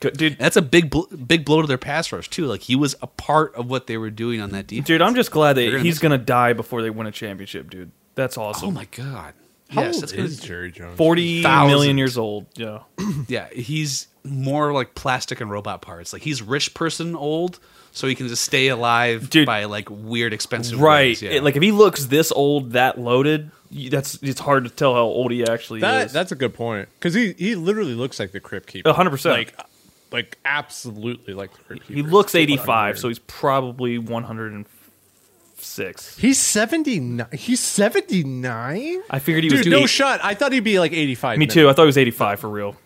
Good- 0.00 0.16
Dude, 0.16 0.38
That's 0.38 0.56
a 0.56 0.62
big, 0.62 0.90
bl- 0.90 1.02
big 1.14 1.44
blow 1.44 1.60
to 1.62 1.68
their 1.68 1.78
pass 1.78 2.10
rush 2.10 2.28
too. 2.28 2.46
Like 2.46 2.62
he 2.62 2.74
was 2.74 2.96
a 3.02 3.06
part 3.06 3.54
of 3.54 3.70
what 3.70 3.86
they 3.86 3.96
were 3.96 4.10
doing 4.10 4.40
on 4.40 4.50
that 4.50 4.66
defense. 4.66 4.86
dude, 4.88 5.00
I'm 5.02 5.14
just 5.14 5.30
glad 5.30 5.52
that 5.54 5.70
gonna 5.70 5.82
he's 5.82 5.98
gonna 6.00 6.18
die 6.18 6.52
before 6.54 6.82
they 6.82 6.90
win 6.90 7.06
a 7.06 7.12
championship, 7.12 7.70
dude. 7.70 7.92
That's 8.16 8.36
awesome. 8.36 8.68
Oh 8.68 8.70
my 8.72 8.86
god! 8.90 9.34
How 9.70 9.82
yes, 9.82 9.94
old 9.94 10.02
that's 10.02 10.12
is 10.12 10.40
Jerry 10.40 10.72
Jones? 10.72 10.96
Forty 10.98 11.42
Thousands. 11.42 11.70
million 11.72 11.98
years 11.98 12.18
old. 12.18 12.46
Yeah. 12.56 12.80
yeah. 13.28 13.48
He's 13.50 14.08
more 14.24 14.72
like 14.72 14.94
plastic 14.96 15.40
and 15.40 15.50
robot 15.50 15.82
parts. 15.82 16.12
Like 16.12 16.22
he's 16.22 16.42
rich 16.42 16.74
person 16.74 17.14
old, 17.14 17.60
so 17.92 18.06
he 18.08 18.14
can 18.14 18.26
just 18.28 18.44
stay 18.44 18.68
alive 18.68 19.30
Dude. 19.30 19.46
by 19.46 19.64
like 19.64 19.88
weird 19.90 20.32
expensive 20.32 20.80
Right. 20.80 21.08
ways, 21.10 21.22
Yeah. 21.22 21.30
It- 21.30 21.44
like 21.44 21.56
if 21.56 21.62
he 21.62 21.70
looks 21.72 22.06
this 22.06 22.32
old, 22.32 22.72
that 22.72 22.98
loaded, 22.98 23.50
that's 23.90 24.18
it's 24.22 24.40
hard 24.40 24.64
to 24.64 24.70
tell 24.70 24.92
how 24.94 25.00
old 25.02 25.30
he 25.30 25.44
actually 25.44 25.80
That 25.80 26.06
is. 26.06 26.12
that's 26.12 26.32
a 26.32 26.34
good 26.34 26.52
point 26.54 26.88
because 26.98 27.14
he 27.14 27.32
he 27.38 27.54
literally 27.54 27.94
looks 27.94 28.18
like 28.18 28.32
the 28.32 28.40
Crypt 28.40 28.66
Keeper. 28.66 28.88
A 28.88 28.92
hundred 28.92 29.10
percent. 29.10 29.36
Like 29.36 29.54
like 30.10 30.36
absolutely 30.44 31.32
like 31.34 31.52
the 31.56 31.62
Crypt 31.64 31.86
He 31.88 32.02
looks 32.02 32.34
85, 32.34 32.98
so 32.98 33.08
he's 33.08 33.18
probably 33.20 33.96
106. 35.56 36.18
he's 36.18 36.38
seventy 36.38 37.00
nine. 37.00 37.26
He's 37.32 37.60
seventy 37.60 38.24
nine. 38.24 39.02
I 39.10 39.18
figured 39.18 39.44
he 39.44 39.50
was 39.50 39.60
Dude, 39.62 39.70
doing. 39.70 39.82
no 39.82 39.86
shot. 39.86 40.20
I 40.22 40.34
thought 40.34 40.52
he'd 40.52 40.60
be 40.60 40.78
like 40.78 40.92
eighty 40.92 41.14
five. 41.14 41.38
Me 41.38 41.46
too. 41.46 41.68
I 41.68 41.72
thought 41.72 41.82
he 41.82 41.86
was 41.86 41.98
85 41.98 42.40
for 42.40 42.48
real. 42.50 42.76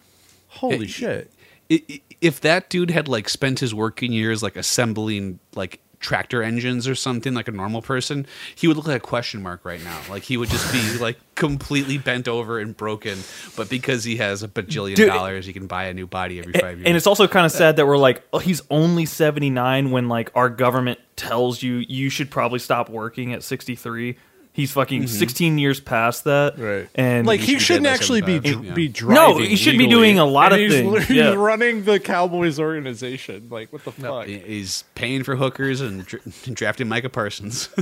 Holy 0.48 0.86
shit. 0.86 1.30
I- 1.70 1.82
i- 1.90 2.00
If 2.20 2.40
that 2.40 2.70
dude 2.70 2.90
had 2.90 3.08
like 3.08 3.28
spent 3.28 3.60
his 3.60 3.74
working 3.74 4.12
years 4.12 4.42
like 4.42 4.56
assembling 4.56 5.38
like 5.54 5.80
tractor 6.00 6.42
engines 6.42 6.86
or 6.86 6.94
something 6.94 7.34
like 7.34 7.48
a 7.48 7.52
normal 7.52 7.82
person, 7.82 8.26
he 8.54 8.68
would 8.68 8.76
look 8.76 8.86
like 8.86 8.96
a 8.96 9.00
question 9.00 9.42
mark 9.42 9.64
right 9.64 9.82
now. 9.82 9.98
Like 10.08 10.22
he 10.22 10.36
would 10.36 10.48
just 10.48 10.72
be 10.72 10.98
like 11.00 11.18
completely 11.34 11.98
bent 11.98 12.28
over 12.28 12.58
and 12.58 12.76
broken. 12.76 13.18
But 13.56 13.68
because 13.68 14.04
he 14.04 14.16
has 14.16 14.42
a 14.42 14.48
bajillion 14.48 14.96
Dude, 14.96 15.08
dollars, 15.08 15.46
he 15.46 15.52
can 15.52 15.66
buy 15.66 15.84
a 15.86 15.94
new 15.94 16.06
body 16.06 16.38
every 16.38 16.52
five 16.52 16.78
years. 16.78 16.86
And 16.86 16.96
it's 16.96 17.06
also 17.06 17.26
kind 17.26 17.46
of 17.46 17.52
uh, 17.52 17.58
sad 17.58 17.76
that 17.76 17.86
we're 17.86 17.98
like, 17.98 18.22
oh, 18.32 18.38
he's 18.38 18.62
only 18.70 19.06
79 19.06 19.90
when 19.90 20.08
like 20.08 20.30
our 20.34 20.48
government 20.48 21.00
tells 21.16 21.62
you 21.62 21.84
you 21.88 22.10
should 22.10 22.30
probably 22.30 22.58
stop 22.58 22.88
working 22.88 23.32
at 23.32 23.42
63. 23.42 24.16
He's 24.56 24.72
fucking 24.72 25.02
mm-hmm. 25.02 25.18
16 25.18 25.58
years 25.58 25.80
past 25.80 26.24
that. 26.24 26.58
Right. 26.58 26.88
And 26.94 27.26
like 27.26 27.40
he 27.40 27.46
he, 27.46 27.52
should 27.52 27.58
be 27.58 27.64
shouldn't 27.64 27.86
actually 27.88 28.22
be 28.22 28.38
dr- 28.38 28.64
yeah. 28.64 28.72
be 28.72 28.88
driving. 28.88 29.14
No, 29.14 29.36
he 29.36 29.54
should 29.54 29.76
be 29.76 29.86
doing 29.86 30.18
a 30.18 30.24
lot 30.24 30.54
And 30.54 30.62
of 30.62 30.70
he's, 30.70 30.80
things, 30.80 31.06
He's 31.08 31.16
yeah. 31.18 31.34
running 31.34 31.84
the 31.84 32.00
Cowboys 32.00 32.58
organization. 32.58 33.48
Like 33.50 33.70
what 33.70 33.84
the 33.84 33.92
fuck? 33.92 34.24
He's 34.24 34.84
paying 34.94 35.24
for 35.24 35.36
hookers 35.36 35.82
and 35.82 36.06
dra- 36.06 36.20
drafting 36.54 36.88
Micah 36.88 37.10
Parsons. 37.10 37.68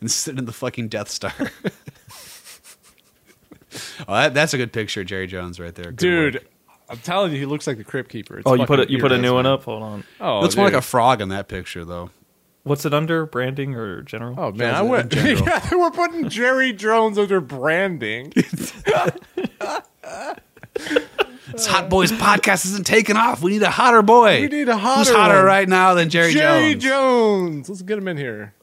and 0.00 0.10
sitting 0.10 0.40
in 0.40 0.44
the 0.44 0.52
fucking 0.52 0.88
Death 0.88 1.08
Star. 1.08 1.32
oh, 4.08 4.14
that, 4.14 4.34
that's 4.34 4.54
a 4.54 4.56
good 4.56 4.72
picture 4.72 5.04
Jerry 5.04 5.28
Jones 5.28 5.60
right 5.60 5.72
there. 5.76 5.92
Good 5.92 5.96
Dude, 5.98 6.34
work. 6.34 6.44
I'm 6.88 6.98
telling 6.98 7.30
you, 7.30 7.38
he 7.38 7.46
looks 7.46 7.68
like 7.68 7.76
the 7.76 7.84
Crypt 7.84 8.10
Keeper. 8.10 8.40
It's 8.40 8.46
oh, 8.48 8.54
you 8.54 8.66
put 8.66 8.80
fucking 8.80 8.82
it. 8.82 8.90
You 8.90 8.98
put 8.98 9.12
a 9.12 9.18
new 9.18 9.34
one 9.34 9.46
up. 9.46 9.62
Hold 9.62 9.84
on. 9.84 10.02
Oh, 10.20 10.40
looks 10.40 10.56
more 10.56 10.64
like 10.64 10.74
a 10.74 10.82
frog 10.82 11.20
in 11.20 11.28
that 11.28 11.46
picture, 11.46 11.84
though. 11.84 12.10
What's 12.70 12.84
it 12.84 12.94
under? 12.94 13.26
Branding 13.26 13.74
or 13.74 14.00
general? 14.02 14.36
Oh 14.38 14.52
man, 14.52 14.76
I 14.76 14.82
went. 14.82 15.12
yeah, 15.16 15.74
we're 15.74 15.90
putting 15.90 16.28
Jerry 16.28 16.72
Jones 16.72 17.18
under 17.18 17.40
branding. 17.40 18.32
This 21.50 21.66
Hot 21.66 21.88
Boys 21.88 22.12
podcast 22.12 22.64
isn't 22.66 22.86
taking 22.86 23.16
off. 23.16 23.42
We 23.42 23.50
need 23.50 23.64
a 23.64 23.70
hotter 23.70 24.02
boy. 24.02 24.42
We 24.42 24.46
need 24.46 24.68
a 24.68 24.76
hotter. 24.76 24.98
Who's 25.00 25.08
hotter 25.08 25.20
hotter 25.20 25.36
one. 25.38 25.46
right 25.46 25.68
now 25.68 25.94
than 25.94 26.08
Jerry, 26.08 26.32
Jerry 26.32 26.74
Jones? 26.76 26.84
Jones. 26.84 27.68
Let's 27.68 27.82
get 27.82 27.98
him 27.98 28.06
in 28.06 28.16
here. 28.16 28.54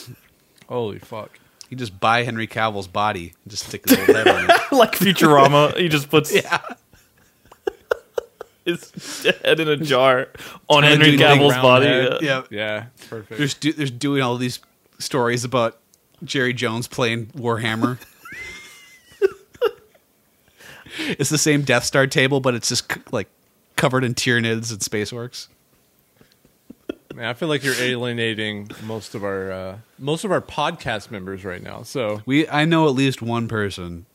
Holy 0.70 0.98
fuck. 0.98 1.38
You 1.68 1.76
just 1.76 2.00
buy 2.00 2.22
Henry 2.22 2.46
Cavill's 2.46 2.88
body 2.88 3.34
and 3.44 3.50
just 3.50 3.66
stick 3.66 3.86
his 3.86 3.98
old 3.98 4.08
head 4.08 4.26
on 4.26 4.44
it. 4.48 4.72
like 4.72 4.92
Futurama. 4.92 5.76
he 5.76 5.90
just 5.90 6.08
puts 6.08 6.34
Yeah. 6.34 6.60
His 8.64 9.22
head 9.42 9.60
in 9.60 9.68
a 9.68 9.76
jar 9.76 10.28
on 10.68 10.82
Henry 10.82 11.16
doing 11.16 11.18
Cavill's 11.18 11.54
body. 11.54 11.86
yeah. 11.86 12.18
Yeah. 12.20 12.42
Yeah, 12.50 12.86
perfect. 13.08 13.38
There's 13.38 13.54
do, 13.54 13.72
there's 13.72 13.90
doing 13.90 14.22
all 14.22 14.36
these 14.36 14.60
stories 14.98 15.44
about 15.44 15.78
Jerry 16.24 16.52
Jones 16.52 16.86
playing 16.88 17.26
Warhammer. 17.28 17.98
it's 20.98 21.30
the 21.30 21.38
same 21.38 21.62
Death 21.62 21.84
Star 21.84 22.06
table, 22.06 22.40
but 22.40 22.54
it's 22.54 22.68
just 22.68 22.92
c- 22.92 23.00
like 23.10 23.28
covered 23.76 24.04
in 24.04 24.14
Tyranids 24.14 24.70
and 24.70 24.82
space 24.82 25.12
orcs. 25.12 25.48
Man, 27.14 27.24
I 27.24 27.32
feel 27.34 27.48
like 27.48 27.64
you're 27.64 27.74
alienating 27.74 28.70
most 28.84 29.14
of 29.14 29.24
our 29.24 29.50
uh, 29.50 29.78
most 29.98 30.24
of 30.24 30.30
our 30.30 30.40
podcast 30.40 31.10
members 31.10 31.44
right 31.44 31.62
now. 31.62 31.82
So 31.82 32.22
We 32.26 32.48
I 32.48 32.64
know 32.64 32.86
at 32.88 32.94
least 32.94 33.20
one 33.22 33.48
person 33.48 34.06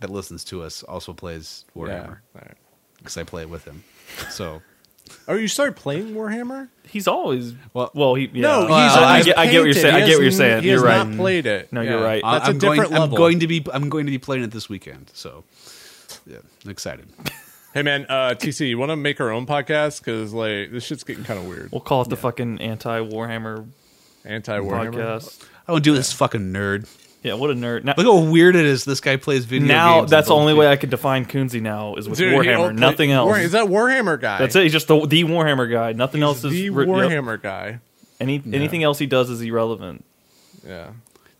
that 0.00 0.10
listens 0.10 0.44
to 0.44 0.62
us 0.62 0.82
also 0.82 1.12
plays 1.12 1.64
yeah. 1.74 1.82
Warhammer 1.82 2.18
All 2.34 2.42
right. 2.42 2.56
Because 3.06 3.16
I 3.16 3.24
play 3.24 3.42
it 3.42 3.50
with 3.50 3.64
him. 3.64 3.84
So 4.30 4.62
Oh, 5.28 5.34
you 5.34 5.46
started 5.48 5.76
playing 5.76 6.14
Warhammer? 6.14 6.68
He's 6.84 7.06
always 7.06 7.54
Well- 7.72 7.90
well. 7.94 8.14
He 8.16 8.24
yeah. 8.32 8.42
No, 8.42 8.66
Well, 8.66 8.88
he's 8.88 8.96
I 8.98 9.08
always 9.08 9.24
get- 9.24 9.38
I 9.38 9.46
get 9.46 9.58
what 9.60 9.64
you're 9.66 9.74
painted. 9.74 9.80
saying. 9.82 9.94
I 9.94 10.00
He 10.00 10.06
get 10.06 10.12
what 10.14 10.18
you're 10.18 10.24
hasn't- 10.24 10.38
saying. 10.38 10.62
He 10.62 10.68
You're 10.68 10.76
has 10.78 10.84
right. 10.84 11.08
not 11.08 11.16
played 11.16 11.46
it. 11.46 11.72
No, 11.72 11.80
you're 11.80 12.02
right. 12.02 12.22
That's 12.24 12.48
I'm 12.48 12.56
a 12.56 12.58
going, 12.58 12.76
different 12.80 12.94
I'm 12.94 13.00
level. 13.02 13.16
going 13.18 13.40
to 13.40 13.46
be 13.46 13.64
I'm 13.72 13.88
going 13.88 14.06
to 14.06 14.10
be 14.10 14.18
playing 14.18 14.42
it 14.44 14.50
this 14.50 14.68
weekend. 14.68 15.10
So 15.14 15.44
yeah, 16.26 16.38
I'm 16.64 16.70
excited. 16.70 17.06
Hey 17.74 17.82
man, 17.82 18.06
uh, 18.08 18.30
TC, 18.36 18.68
you 18.68 18.78
want 18.78 18.90
to 18.90 18.96
make 18.96 19.20
our 19.20 19.30
own 19.30 19.46
podcast? 19.46 20.00
Because 20.00 20.32
like 20.32 20.70
this 20.72 20.84
shit's 20.84 21.04
getting 21.04 21.24
kind 21.24 21.38
of 21.38 21.46
weird. 21.46 21.70
We'll 21.72 21.82
call 21.82 22.02
it 22.02 22.08
the 22.08 22.16
fucking 22.16 22.60
anti 22.60 22.98
Warhammer 23.00 23.66
Anti 24.24 24.58
Warhammer. 24.58 24.92
podcast. 24.94 25.44
I 25.68 25.72
don't 25.72 25.84
do 25.84 25.94
this 25.94 26.12
fucking 26.12 26.52
nerd. 26.52 26.88
Yeah, 27.26 27.34
what 27.34 27.50
a 27.50 27.54
nerd. 27.54 27.82
Now, 27.84 27.94
Look 27.96 28.06
how 28.06 28.30
weird 28.30 28.54
it 28.54 28.64
is. 28.64 28.84
This 28.84 29.00
guy 29.00 29.16
plays 29.16 29.44
video 29.46 29.66
now 29.66 29.98
games. 30.00 30.10
that's 30.10 30.28
the 30.28 30.34
only 30.34 30.52
both 30.52 30.60
way 30.60 30.68
I 30.68 30.76
could 30.76 30.90
define 30.90 31.24
Coonsy 31.26 31.60
now 31.60 31.96
is 31.96 32.08
with 32.08 32.18
Dude, 32.18 32.32
he 32.32 32.38
Warhammer. 32.38 32.52
don't 32.68 32.76
play- 32.76 32.80
Nothing 32.90 33.10
else. 33.10 33.26
War- 33.26 33.38
is 33.38 33.52
that 33.52 33.66
Warhammer 33.66 34.20
guy? 34.20 34.38
that's 34.38 34.54
it. 34.54 34.62
He's 34.62 34.72
just 34.72 34.86
the, 34.86 35.04
the 35.06 35.24
Warhammer 35.24 35.70
guy. 35.70 35.92
Nothing 35.92 36.22
else 36.22 36.44
is 36.44 36.52
the 36.52 36.70
re- 36.70 36.86
yep. 36.86 36.94
Warhammer 36.94 37.42
guy. 37.42 37.80
Any 38.20 38.42
anything 38.52 38.82
else 38.84 38.98
he 38.98 39.06
does 39.06 39.28
is 39.28 39.40
irrelevant. 39.42 40.04
Yeah. 40.66 40.90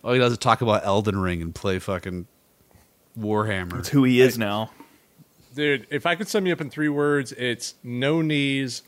All 0.02 0.12
he 0.12 0.18
does 0.18 0.32
is 0.32 0.38
talk 0.38 0.60
about 0.60 0.84
Elden 0.84 1.18
Ring 1.20 1.40
and 1.40 1.54
play 1.54 1.78
fucking 1.78 2.26
Warhammer. 3.18 3.78
It's 3.78 3.88
who 3.88 4.04
he 4.04 4.20
is 4.20 4.36
now. 4.36 4.70
Dude, 5.54 5.86
if 5.90 6.04
I 6.04 6.16
could 6.16 6.28
sum 6.28 6.46
you 6.46 6.52
up 6.52 6.60
in 6.60 6.68
three 6.68 6.88
words, 6.90 7.32
it's 7.32 7.74
no 7.82 8.20
knees, 8.22 8.82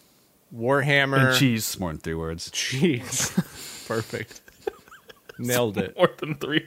Warhammer, 0.54 1.28
And 1.30 1.38
cheese. 1.38 1.60
It's 1.66 1.78
more 1.80 1.90
than 1.92 1.98
three 2.00 2.14
words. 2.14 2.50
cheese. 2.50 3.30
Perfect. 3.88 4.40
Nailed 5.38 5.78
it. 5.78 5.96
More 5.96 6.10
than 6.18 6.34
three. 6.34 6.66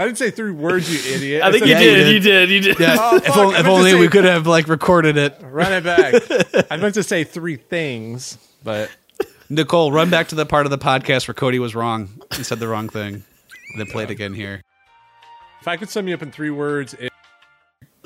I 0.00 0.04
didn't 0.04 0.18
say 0.18 0.30
three 0.30 0.52
words, 0.52 0.88
you 0.88 1.14
idiot. 1.16 1.42
I 1.44 1.50
think 1.50 1.64
said 1.64 1.80
you 1.80 1.88
Yeah, 1.90 2.06
you 2.06 2.20
did. 2.20 2.22
did. 2.22 2.50
You 2.50 2.60
did. 2.60 2.64
You 2.66 2.74
did. 2.74 2.80
Yeah, 2.80 2.96
Oh, 3.00 3.16
if, 3.16 3.24
fuck, 3.24 3.36
only, 3.36 3.56
if 3.56 3.66
only 3.66 3.90
say- 3.92 3.98
we 4.00 4.08
could 4.08 4.24
have 4.24 4.46
like 4.46 4.68
recorded 4.68 5.16
it. 5.16 5.36
Run 5.42 5.72
it 5.72 5.82
back. 5.82 6.66
I 6.70 6.76
meant 6.76 6.94
to 6.94 7.02
say 7.02 7.24
three 7.24 7.56
things, 7.56 8.38
but 8.62 8.90
Nicole, 9.48 9.90
run 9.90 10.08
back 10.08 10.28
to 10.28 10.34
the 10.36 10.46
part 10.46 10.66
of 10.66 10.70
the 10.70 10.78
podcast 10.78 11.26
where 11.26 11.34
Cody 11.34 11.58
was 11.58 11.74
wrong. 11.74 12.10
He 12.36 12.44
said 12.44 12.60
the 12.60 12.68
wrong 12.68 12.88
thing. 12.88 13.24
Then 13.76 13.86
play 13.86 14.04
it 14.04 14.10
again 14.10 14.34
here. 14.34 14.62
if 15.60 15.66
I 15.68 15.76
could 15.76 15.90
sum 15.90 16.06
you 16.06 16.14
up 16.14 16.22
in 16.22 16.30
three 16.30 16.50
words, 16.50 16.94
it, 16.94 17.12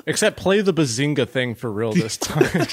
except 0.07 0.35
play 0.37 0.61
the 0.61 0.73
bazinga 0.73 1.29
thing 1.29 1.53
for 1.53 1.71
real 1.71 1.93
this 1.93 2.17
time. 2.17 2.65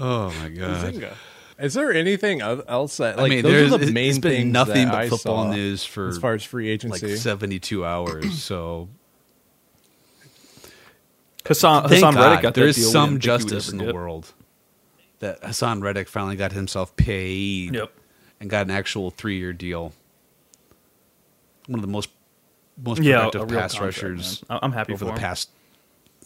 Oh 0.00 0.30
my 0.40 0.48
god. 0.48 0.84
bazinga. 0.94 1.14
Is 1.58 1.74
there 1.74 1.92
anything 1.92 2.40
else 2.40 2.96
that 2.96 3.16
like 3.18 3.26
I 3.26 3.34
mean, 3.36 3.42
those 3.42 3.52
there's 3.52 3.72
are 3.72 3.78
the 3.78 3.84
it's 3.84 3.92
main 3.92 4.20
been 4.20 4.32
things 4.32 4.52
nothing 4.52 4.86
that 4.86 4.92
but 4.92 5.00
I 5.02 5.08
football 5.08 5.44
saw 5.44 5.52
news 5.52 5.84
for 5.84 6.08
as 6.08 6.18
far 6.18 6.34
as 6.34 6.42
free 6.44 6.66
like 6.70 6.74
agency? 6.74 7.16
72 7.16 7.84
hours. 7.84 8.42
So 8.42 8.88
Haason, 11.44 11.88
thank 11.88 12.04
Haason 12.04 12.14
God 12.14 12.20
Reddick 12.30 12.42
got 12.42 12.54
there 12.54 12.66
is 12.68 12.90
some 12.92 13.18
didn't 13.18 13.22
think 13.22 13.24
he 13.24 13.44
would 13.44 13.50
justice 13.50 13.72
in 13.72 13.78
the 13.78 13.84
get. 13.86 13.94
world 13.94 14.32
that 15.18 15.40
Haason 15.42 15.82
Reddick 15.82 16.08
finally 16.08 16.36
got 16.36 16.52
himself 16.52 16.94
paid. 16.96 17.74
Yep. 17.74 17.92
and 18.40 18.50
got 18.50 18.66
an 18.66 18.70
actual 18.72 19.10
three 19.10 19.38
year 19.38 19.52
deal. 19.52 19.92
One 21.66 21.78
of 21.78 21.82
the 21.82 21.90
most 21.92 22.10
most 22.82 23.02
productive 23.02 23.42
a 23.42 23.46
real 23.46 23.60
pass 23.60 23.74
contract, 23.74 24.02
rushers 24.02 24.42
man. 24.48 24.58
I- 24.62 24.64
I'm 24.66 24.72
happy 24.72 24.94
for 24.94 25.00
for 25.00 25.04
the 25.06 25.12
him. 25.12 25.18
past 25.18 25.50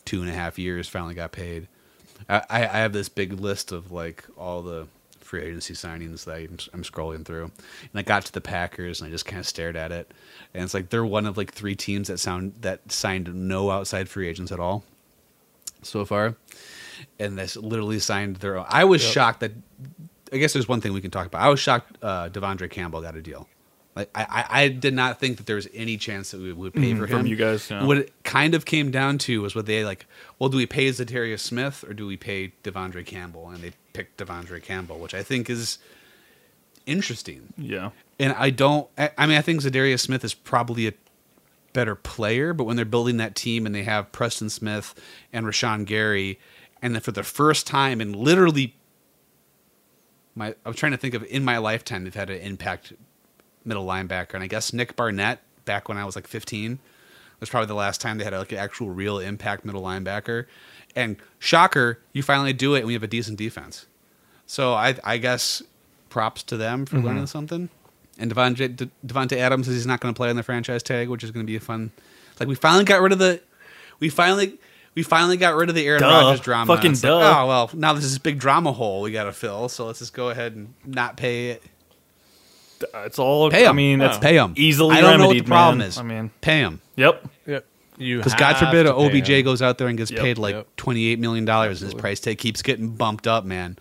two 0.05 0.21
and 0.23 0.31
a 0.31 0.35
half 0.35 0.59
years. 0.59 0.89
Finally 0.89 1.15
got 1.15 1.33
paid. 1.33 1.69
I, 2.29 2.37
I 2.49 2.59
I 2.63 2.79
have 2.79 2.93
this 2.93 3.09
big 3.09 3.33
list 3.35 3.73
of 3.73 3.91
like 3.93 4.25
all 4.37 4.63
the 4.63 4.87
free 5.27 5.43
agency 5.43 5.75
signings 5.75 6.25
that 6.25 6.35
I'm, 6.37 6.59
I'm 6.73 6.83
scrolling 6.83 7.25
through, 7.25 7.45
and 7.45 7.91
I 7.95 8.03
got 8.03 8.25
to 8.27 8.33
the 8.33 8.41
Packers 8.41 9.01
and 9.01 9.09
I 9.09 9.11
just 9.11 9.27
kind 9.27 9.41
of 9.41 9.47
stared 9.47 9.77
at 9.77 9.93
it, 9.93 10.13
and 10.55 10.65
it's 10.65 10.75
like 10.75 10.91
they're 10.91 11.05
one 11.05 11.27
of 11.27 11.37
like 11.37 11.53
three 11.53 11.75
teams 11.75 12.09
that 12.09 12.19
sound 12.19 12.55
that 12.61 12.91
signed 12.91 13.35
no 13.35 13.71
outside 13.71 14.09
free 14.09 14.29
agents 14.29 14.53
at 14.53 14.61
all 14.61 14.85
so 15.83 16.05
far, 16.05 16.37
and 17.19 17.39
that's 17.39 17.57
literally 17.57 17.99
signed 17.99 18.37
their. 18.37 18.57
own. 18.57 18.67
I 18.69 18.85
was 18.85 19.03
shocked 19.03 19.41
that. 19.41 19.53
I 20.33 20.39
guess 20.39 20.53
there's 20.53 20.69
one 20.69 20.81
thing 20.81 20.93
we 20.93 21.01
can 21.01 21.11
talk 21.11 21.27
about. 21.27 21.43
I 21.43 21.49
was 21.49 21.61
shocked 21.61 21.99
uh, 22.03 22.29
De'Vondre 22.29 22.69
Campbell 22.71 23.01
got 23.01 23.15
a 23.15 23.23
deal. 23.23 23.49
Like 23.97 24.11
I, 24.15 24.23
I, 24.51 24.63
I 24.65 24.69
did 24.69 24.93
not 24.95 25.19
think 25.19 25.39
that 25.39 25.47
there 25.47 25.57
was 25.57 25.67
any 25.75 25.97
chance 25.97 26.31
that 26.31 26.41
we 26.41 26.53
would 26.53 26.75
pay 26.75 26.95
for 26.95 27.07
Mhm, 27.07 27.11
from 27.11 27.21
him. 27.21 27.27
you 27.27 27.37
guys, 27.37 27.71
yeah. 27.71 27.83
What 27.85 27.97
it 27.97 28.13
kind 28.25 28.55
of 28.55 28.65
came 28.67 28.91
down 28.91 29.17
to 29.19 29.41
was 29.43 29.55
what 29.55 29.65
they 29.67 29.85
like. 29.85 30.05
Well, 30.39 30.51
do 30.51 30.59
we 30.59 30.67
pay 30.67 30.89
Za'Darius 30.91 31.41
Smith 31.41 31.83
or 31.89 31.95
do 31.95 32.07
we 32.07 32.17
pay 32.19 32.53
De'Vondre 32.63 33.05
Campbell? 33.07 33.49
And 33.49 33.63
they 33.65 33.73
picked 33.95 34.19
De'Vondre 34.19 34.63
Campbell, 34.63 34.99
which 34.99 35.15
I 35.15 35.23
think 35.23 35.49
is 35.49 35.79
interesting. 36.85 37.53
Yeah. 37.57 37.91
And 38.19 38.33
I 38.35 38.51
don't. 38.51 38.89
I, 38.99 39.11
I 39.17 39.27
mean, 39.27 39.39
I 39.39 39.43
think 39.43 39.63
Za'Darius 39.63 40.01
Smith 40.01 40.25
is 40.25 40.35
probably 40.35 40.87
a 40.89 40.93
better 41.73 41.95
player, 41.95 42.53
but 42.55 42.65
when 42.65 42.77
they're 42.77 42.85
building 42.85 43.17
that 43.19 43.35
team 43.35 43.67
and 43.67 43.75
they 43.75 43.83
have 43.85 44.13
Preston 44.13 44.49
Smith 44.51 44.95
and 45.33 45.45
Rashan 45.47 45.85
Gary, 45.87 46.39
and 46.83 46.95
then 46.95 47.03
for 47.03 47.13
the 47.13 47.23
first 47.23 47.67
time 47.67 48.01
in 48.01 48.13
literally 48.13 48.75
my, 50.35 50.55
I'm 50.65 50.75
trying 50.75 50.93
to 50.93 50.99
think 50.99 51.15
of 51.15 51.25
in 51.25 51.45
my 51.45 51.59
lifetime 51.59 52.05
they've 52.05 52.15
had 52.15 52.31
an 52.31 52.41
impact 52.41 52.93
middle 53.67 53.85
linebacker, 53.85 54.35
and 54.35 54.43
I 54.43 54.47
guess 54.47 54.73
Nick 54.73 54.97
Barnett 54.97 55.41
back 55.65 55.89
when 55.89 55.99
I 55.99 56.05
was 56.05 56.17
like 56.17 56.27
15 56.27 56.79
was 57.41 57.51
probably 57.51 57.67
the 57.67 57.75
last 57.75 58.01
time 58.01 58.19
they 58.19 58.25
had 58.25 58.33
like 58.33 58.53
an 58.53 58.59
actual 58.59 58.91
real 58.91 59.19
impact 59.19 59.65
middle 59.65 59.83
linebacker. 59.83 60.47
And 60.95 61.17
shocker, 61.39 61.99
you 62.13 62.23
finally 62.23 62.55
do 62.55 62.75
it, 62.75 62.79
and 62.79 62.87
we 62.87 62.95
have 62.95 63.03
a 63.03 63.09
decent 63.09 63.37
defense. 63.37 63.87
So 64.47 64.73
I, 64.73 64.97
I 65.05 65.19
guess 65.19 65.63
props 66.09 66.43
to 66.45 66.57
them 66.57 66.87
for 66.87 66.97
mm-hmm. 66.97 67.07
learning 67.07 67.27
something. 67.27 67.69
And 68.19 68.35
Davante, 68.35 68.75
De- 68.75 68.91
Davante 69.07 69.37
Adams 69.37 69.67
says 69.67 69.75
he's 69.75 69.87
not 69.87 70.01
going 70.01 70.15
to 70.15 70.17
play 70.17 70.31
on 70.31 70.37
the 70.37 70.43
franchise 70.43 70.83
tag, 70.83 71.09
which 71.09 71.23
is 71.23 71.31
going 71.31 71.45
to 71.45 71.51
be 71.51 71.57
a 71.57 71.61
fun. 71.61 71.91
Like 72.41 72.49
we 72.49 72.55
finally 72.55 72.85
got 72.85 73.03
rid 73.03 73.13
of 73.13 73.19
the, 73.19 73.43
we 74.01 74.09
finally 74.09 74.59
we 74.95 75.03
finally 75.03 75.37
got 75.37 75.55
rid 75.55 75.69
of 75.69 75.75
the 75.75 75.87
Aaron 75.87 76.01
Duh. 76.01 76.09
Rodgers 76.09 76.41
drama. 76.41 76.75
Fucking 76.75 76.93
It's 76.93 77.05
like, 77.05 77.13
oh, 77.13 77.21
duh. 77.21 77.43
oh 77.43 77.47
well, 77.47 77.71
now 77.75 77.93
there's 77.93 78.09
this 78.09 78.19
big 78.19 78.39
drama 78.39 78.73
hole 78.73 79.03
we 79.03 79.13
got 79.13 79.25
to 79.25 79.33
fill. 79.33 79.69
So 79.69 79.87
let's 79.87 79.99
just 79.99 80.15
go 80.15 80.31
ahead 80.31 80.55
and 80.55 80.73
not 80.85 81.19
pay 81.19 81.51
it. 81.51 81.63
It's 82.95 83.19
all. 83.19 83.51
Pay 83.51 83.65
'em. 83.65 83.71
I 83.71 83.73
mean, 83.73 83.99
Let's 83.99 84.17
that's 84.17 84.25
pay 84.25 84.39
'em. 84.39 84.55
Easily 84.57 84.97
I 84.97 85.01
don't 85.01 85.19
know 85.19 85.29
what 85.29 85.35
the 85.39 85.43
problem 85.43 85.79
man. 85.79 85.87
is. 85.89 85.99
I 85.99 86.03
mean, 86.03 86.31
Pay 86.41 86.59
him 86.59 86.81
yep. 86.97 87.25
Yep. 87.47 87.65
You 87.99 88.19
because 88.19 88.35
God 88.35 88.57
have 88.57 88.69
forbid 88.69 88.85
to 88.85 88.93
pay 88.95 89.07
OBJ 89.07 89.29
him. 89.39 89.45
goes 89.45 89.63
out 89.63 89.79
there 89.79 89.89
and 89.89 89.97
gets 89.97 90.11
Yep. 90.11 90.21
paid 90.21 90.39
like 90.39 90.55
Yep. 90.55 90.69
twenty 90.77 91.07
eight 91.07 91.19
million 91.19 91.45
dollars, 91.47 91.81
and 91.83 91.91
his 91.91 91.99
price 92.01 92.21
tag 92.21 92.37
keeps 92.39 92.61
getting 92.63 92.89
bumped 92.91 93.27
up, 93.27 93.45
man. 93.47 93.79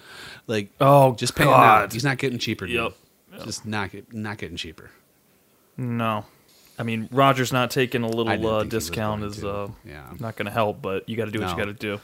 Like 0.48 0.70
Oh, 0.80 1.16
just 1.16 1.36
pay 1.36 1.43
him 1.43 1.50
now. 1.52 1.58
God. 1.58 1.93
He's 1.93 2.04
not 2.06 2.18
getting 2.18 2.39
cheaper. 2.39 2.66
Dude. 2.68 2.76
Yep. 2.76 2.93
Just 3.43 3.66
not 3.66 3.91
get, 3.91 4.14
not 4.14 4.38
getting 4.38 4.56
cheaper. 4.56 4.89
No. 5.78 6.26
I 6.80 6.84
mean, 6.84 7.08
Rodgers 7.12 7.52
not 7.54 7.72
taking 7.72 8.04
a 8.04 8.08
I 8.08 8.10
little 8.10 8.26
didn't 8.26 8.46
uh, 8.46 8.60
think 8.62 8.72
he 8.72 8.76
was 8.78 8.86
discount 8.86 9.22
going 9.22 9.32
is 9.32 9.38
to. 9.39 9.50
uh, 9.50 9.68
Yeah. 9.86 10.04
not 10.20 10.36
going 10.36 10.46
to 10.46 10.52
help, 10.52 10.82
but 10.82 11.08
you 11.10 11.16
got 11.18 11.26
to 11.26 11.32
do 11.32 11.39
what 11.41 11.50
you 11.52 11.58
got 11.58 11.66
to 11.66 11.74
do. 11.74 12.00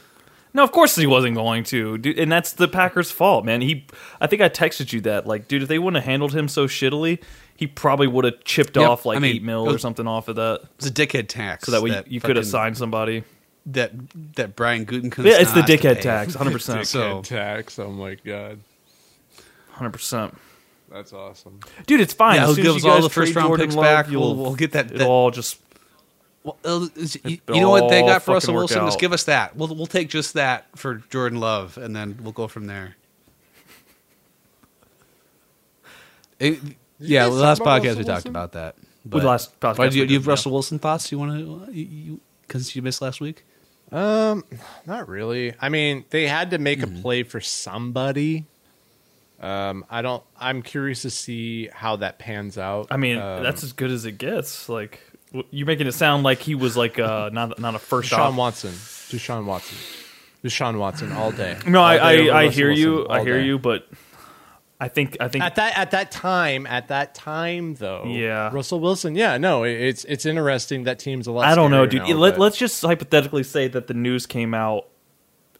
No, 0.54 0.62
of 0.62 0.70
course 0.72 0.94
he 0.96 1.06
wasn't 1.06 1.34
going 1.34 1.64
to, 1.64 1.96
dude, 1.98 2.18
and 2.18 2.30
that's 2.30 2.52
the 2.52 2.68
Packers' 2.68 3.10
fault, 3.10 3.44
man. 3.44 3.62
He, 3.62 3.86
I 4.20 4.26
think 4.26 4.42
I 4.42 4.48
texted 4.50 4.92
you 4.92 5.00
that, 5.02 5.26
like, 5.26 5.48
dude, 5.48 5.62
if 5.62 5.68
they 5.68 5.78
wouldn't 5.78 6.02
have 6.02 6.10
handled 6.10 6.34
him 6.34 6.46
so 6.48 6.66
shittily, 6.66 7.22
he 7.56 7.66
probably 7.66 8.06
would 8.06 8.24
have 8.26 8.44
chipped 8.44 8.76
Yep, 8.76 8.88
off 8.88 9.06
like 9.06 9.16
I 9.16 9.20
mean, 9.20 9.36
eight 9.36 9.42
mil 9.42 9.66
it 9.68 9.74
or 9.74 9.78
something 9.78 10.06
off 10.06 10.28
of 10.28 10.36
that, 10.36 10.62
It's 10.76 10.86
a 10.86 10.90
dickhead 10.90 11.28
tax. 11.28 11.64
so 11.64 11.72
that 11.72 11.82
way 11.82 12.02
you 12.06 12.20
could 12.20 12.36
have 12.36 12.46
signed 12.46 12.76
somebody. 12.76 13.24
that 13.66 13.92
that 14.36 14.56
Brian 14.56 14.84
Gutekunst. 14.84 15.24
Yeah, 15.24 15.38
it's 15.40 15.52
the 15.52 15.60
not 15.60 15.66
to 15.68 15.76
dickhead 15.78 16.00
tax, 16.02 16.34
hundred 16.36 16.52
percent, 16.52 16.86
So- 16.86 17.20
Dickhead 17.20 17.24
tax. 17.24 17.78
Oh 17.78 17.90
my 17.90 18.16
god, 18.16 18.58
hundred 19.70 19.90
percent. 19.92 20.36
that's 20.90 21.12
awesome. 21.12 21.60
Dude, 21.86 22.00
it's 22.00 22.12
fine. 22.12 22.36
Yeah, 22.36 22.42
as 22.42 22.48
he'll 22.48 22.54
soon 22.56 22.64
give 22.64 22.76
as 22.76 22.82
us 22.82 22.84
you 22.84 22.90
all 22.90 23.00
the 23.02 23.08
first 23.10 23.34
round 23.34 23.48
Jordan 23.48 23.66
picks 23.66 23.76
Love, 23.76 23.84
back. 23.84 24.10
you'll- 24.10 24.34
We'll- 24.34 24.44
we'll 24.44 24.54
get 24.54 24.72
that- 24.72 24.86
It'll 24.86 24.98
that- 24.98 25.06
all 25.08 25.30
just 25.30 25.58
Well, 26.44 26.58
it'll- 26.64 26.88
you, 27.30 27.38
you 27.48 27.60
know 27.60 27.70
what 27.70 27.88
they 27.88 28.00
got 28.02 28.22
for 28.22 28.26
fucking 28.26 28.34
Russell 28.34 28.54
work 28.54 28.60
Wilson? 28.70 28.84
Just 28.86 28.98
give 29.00 29.12
us 29.12 29.24
that. 29.24 29.54
We'll 29.56 29.74
we'll 29.74 29.86
take 29.86 30.08
just 30.08 30.34
that 30.34 30.66
for 30.76 30.96
Jordan 31.10 31.38
Love, 31.40 31.78
and 31.78 31.94
then 31.94 32.18
we'll 32.22 32.32
go 32.32 32.48
from 32.48 32.66
there. 32.66 32.96
It- 36.38 36.58
yeah, 36.98 37.24
the 37.24 37.30
last 37.30 37.58
talk 37.58 37.66
about 37.66 37.82
podcast 37.82 37.96
we 37.96 38.04
talked 38.04 38.06
Wilson? 38.06 38.30
about 38.30 38.52
that. 38.52 38.76
With 39.04 39.22
the 39.22 39.28
last 39.28 39.58
podcast 39.60 39.78
Why, 39.78 39.88
do 39.88 39.98
you, 39.98 40.04
you 40.04 40.14
have. 40.18 40.26
Russell 40.26 40.52
Wilson 40.52 40.78
thoughts? 40.78 41.10
You 41.10 41.18
want 41.18 41.66
to 41.66 41.72
you 41.72 42.20
because 42.46 42.74
you, 42.76 42.82
missed 42.82 43.02
last 43.02 43.20
week? 43.20 43.44
Um, 43.90 44.44
not 44.86 45.08
really. 45.08 45.54
I 45.60 45.68
mean, 45.68 46.04
they 46.10 46.26
had 46.28 46.50
to 46.52 46.58
make 46.58 46.78
Mm-hmm. 46.78 46.98
a 46.98 47.02
play 47.02 47.22
for 47.24 47.40
somebody. 47.40 48.46
Um, 49.40 49.84
I 49.90 50.02
don't. 50.02 50.22
I'm 50.38 50.62
curious 50.62 51.02
to 51.02 51.10
see 51.10 51.68
how 51.72 51.96
that 51.96 52.20
pans 52.20 52.56
out. 52.58 52.86
I 52.92 52.96
mean, 52.96 53.18
um, 53.18 53.42
that's 53.42 53.64
as 53.64 53.72
good 53.72 53.90
as 53.90 54.04
it 54.04 54.18
gets. 54.18 54.68
Like 54.68 55.00
w- 55.10 55.11
you're 55.50 55.66
making 55.66 55.86
it 55.86 55.92
sound 55.92 56.22
like 56.22 56.40
he 56.40 56.54
was 56.54 56.76
like 56.76 56.98
uh 56.98 57.30
not 57.32 57.58
not 57.58 57.74
a 57.74 57.78
first 57.78 58.10
Deshaun 58.10 58.16
shot. 58.16 58.34
Watson. 58.34 58.70
Deshaun 58.72 59.44
Watson. 59.44 59.78
Deshaun 60.44 60.78
Watson 60.78 61.12
all 61.12 61.30
day. 61.32 61.56
No, 61.66 61.78
All 61.80 61.84
I 61.86 62.16
day 62.16 62.30
I, 62.30 62.42
I 62.44 62.48
hear 62.48 62.70
you. 62.70 63.06
I 63.08 63.22
hear 63.22 63.38
day. 63.38 63.46
you, 63.46 63.58
but 63.58 63.88
I 64.80 64.88
think 64.88 65.16
I 65.20 65.28
think 65.28 65.44
At 65.44 65.54
that 65.54 65.78
at 65.78 65.90
that 65.92 66.10
time, 66.10 66.66
at 66.66 66.88
that 66.88 67.14
time 67.14 67.74
though, 67.76 68.04
Yeah. 68.06 68.50
Russell 68.52 68.80
Wilson. 68.80 69.14
Yeah, 69.14 69.38
no, 69.38 69.62
it's 69.64 70.04
it's 70.04 70.26
interesting 70.26 70.84
that 70.84 70.98
team's 70.98 71.26
a 71.28 71.32
lot. 71.32 71.44
I 71.46 71.54
don't 71.54 71.70
know, 71.70 71.86
dude. 71.86 72.02
now, 72.02 72.14
Let, 72.16 72.38
let's 72.38 72.56
just 72.56 72.82
hypothetically 72.82 73.44
say 73.44 73.68
that 73.68 73.86
the 73.86 73.94
news 73.94 74.26
came 74.26 74.54
out 74.54 74.88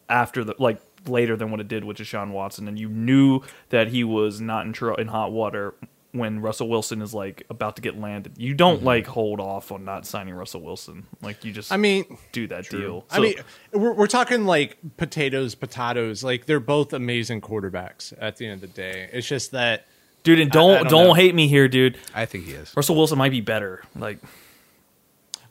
after 0.09 0.43
the 0.43 0.53
like 0.59 0.81
later 1.07 1.35
than 1.37 1.51
what 1.51 1.59
it 1.61 1.67
did 1.69 1.83
with 1.85 1.97
Deshaun 1.97 2.31
Watson, 2.31 2.67
and 2.67 2.77
you 2.77 2.89
knew 2.89 3.41
that 3.69 3.87
he 3.87 4.03
was 4.03 4.41
not 4.41 4.65
in 4.65 4.73
tr- 4.73 4.93
in 4.93 5.07
hot 5.07 5.31
water 5.31 5.73
when 6.13 6.41
Russell 6.41 6.69
Wilson 6.69 7.01
is 7.01 7.13
like 7.13 7.43
about 7.49 7.75
to 7.75 7.81
get 7.81 7.99
landed. 7.99 8.33
You 8.37 8.53
don't 8.53 8.83
like 8.83 9.07
hold 9.07 9.39
off 9.39 9.71
on 9.71 9.83
not 9.83 10.05
signing 10.05 10.33
Russell 10.33 10.61
Wilson. 10.61 11.05
Like 11.21 11.43
you 11.43 11.51
just 11.51 11.63
Mm-hmm. 11.69 11.73
I 11.73 11.77
mean, 11.77 12.17
do 12.31 12.47
that 12.47 12.69
deal. 12.69 13.05
I 13.09 13.19
mean, 13.19 13.35
we're, 13.71 13.93
we're 13.93 14.07
talking 14.07 14.45
like 14.45 14.77
potatoes, 14.97 15.55
potatoes. 15.55 16.23
Like 16.23 16.45
they're 16.45 16.59
both 16.59 16.93
amazing 16.93 17.41
quarterbacks 17.41 18.13
at 18.19 18.37
the 18.37 18.45
end 18.45 18.55
of 18.55 18.61
the 18.61 18.67
day. 18.67 19.09
It's 19.11 19.27
just 19.27 19.51
that 19.51 19.87
dude, 20.23 20.39
and 20.39 20.51
don't 20.51 20.85
I 20.85 20.89
don't 20.89 21.07
don't, 21.07 21.15
hate 21.15 21.33
me 21.33 21.47
here, 21.47 21.67
dude. 21.67 21.97
I 22.13 22.25
think 22.25 22.45
he 22.45 22.51
is. 22.51 22.71
Russell 22.75 22.95
Wilson 22.95 23.17
might 23.17 23.31
be 23.31 23.41
better. 23.41 23.83
Like 23.95 24.19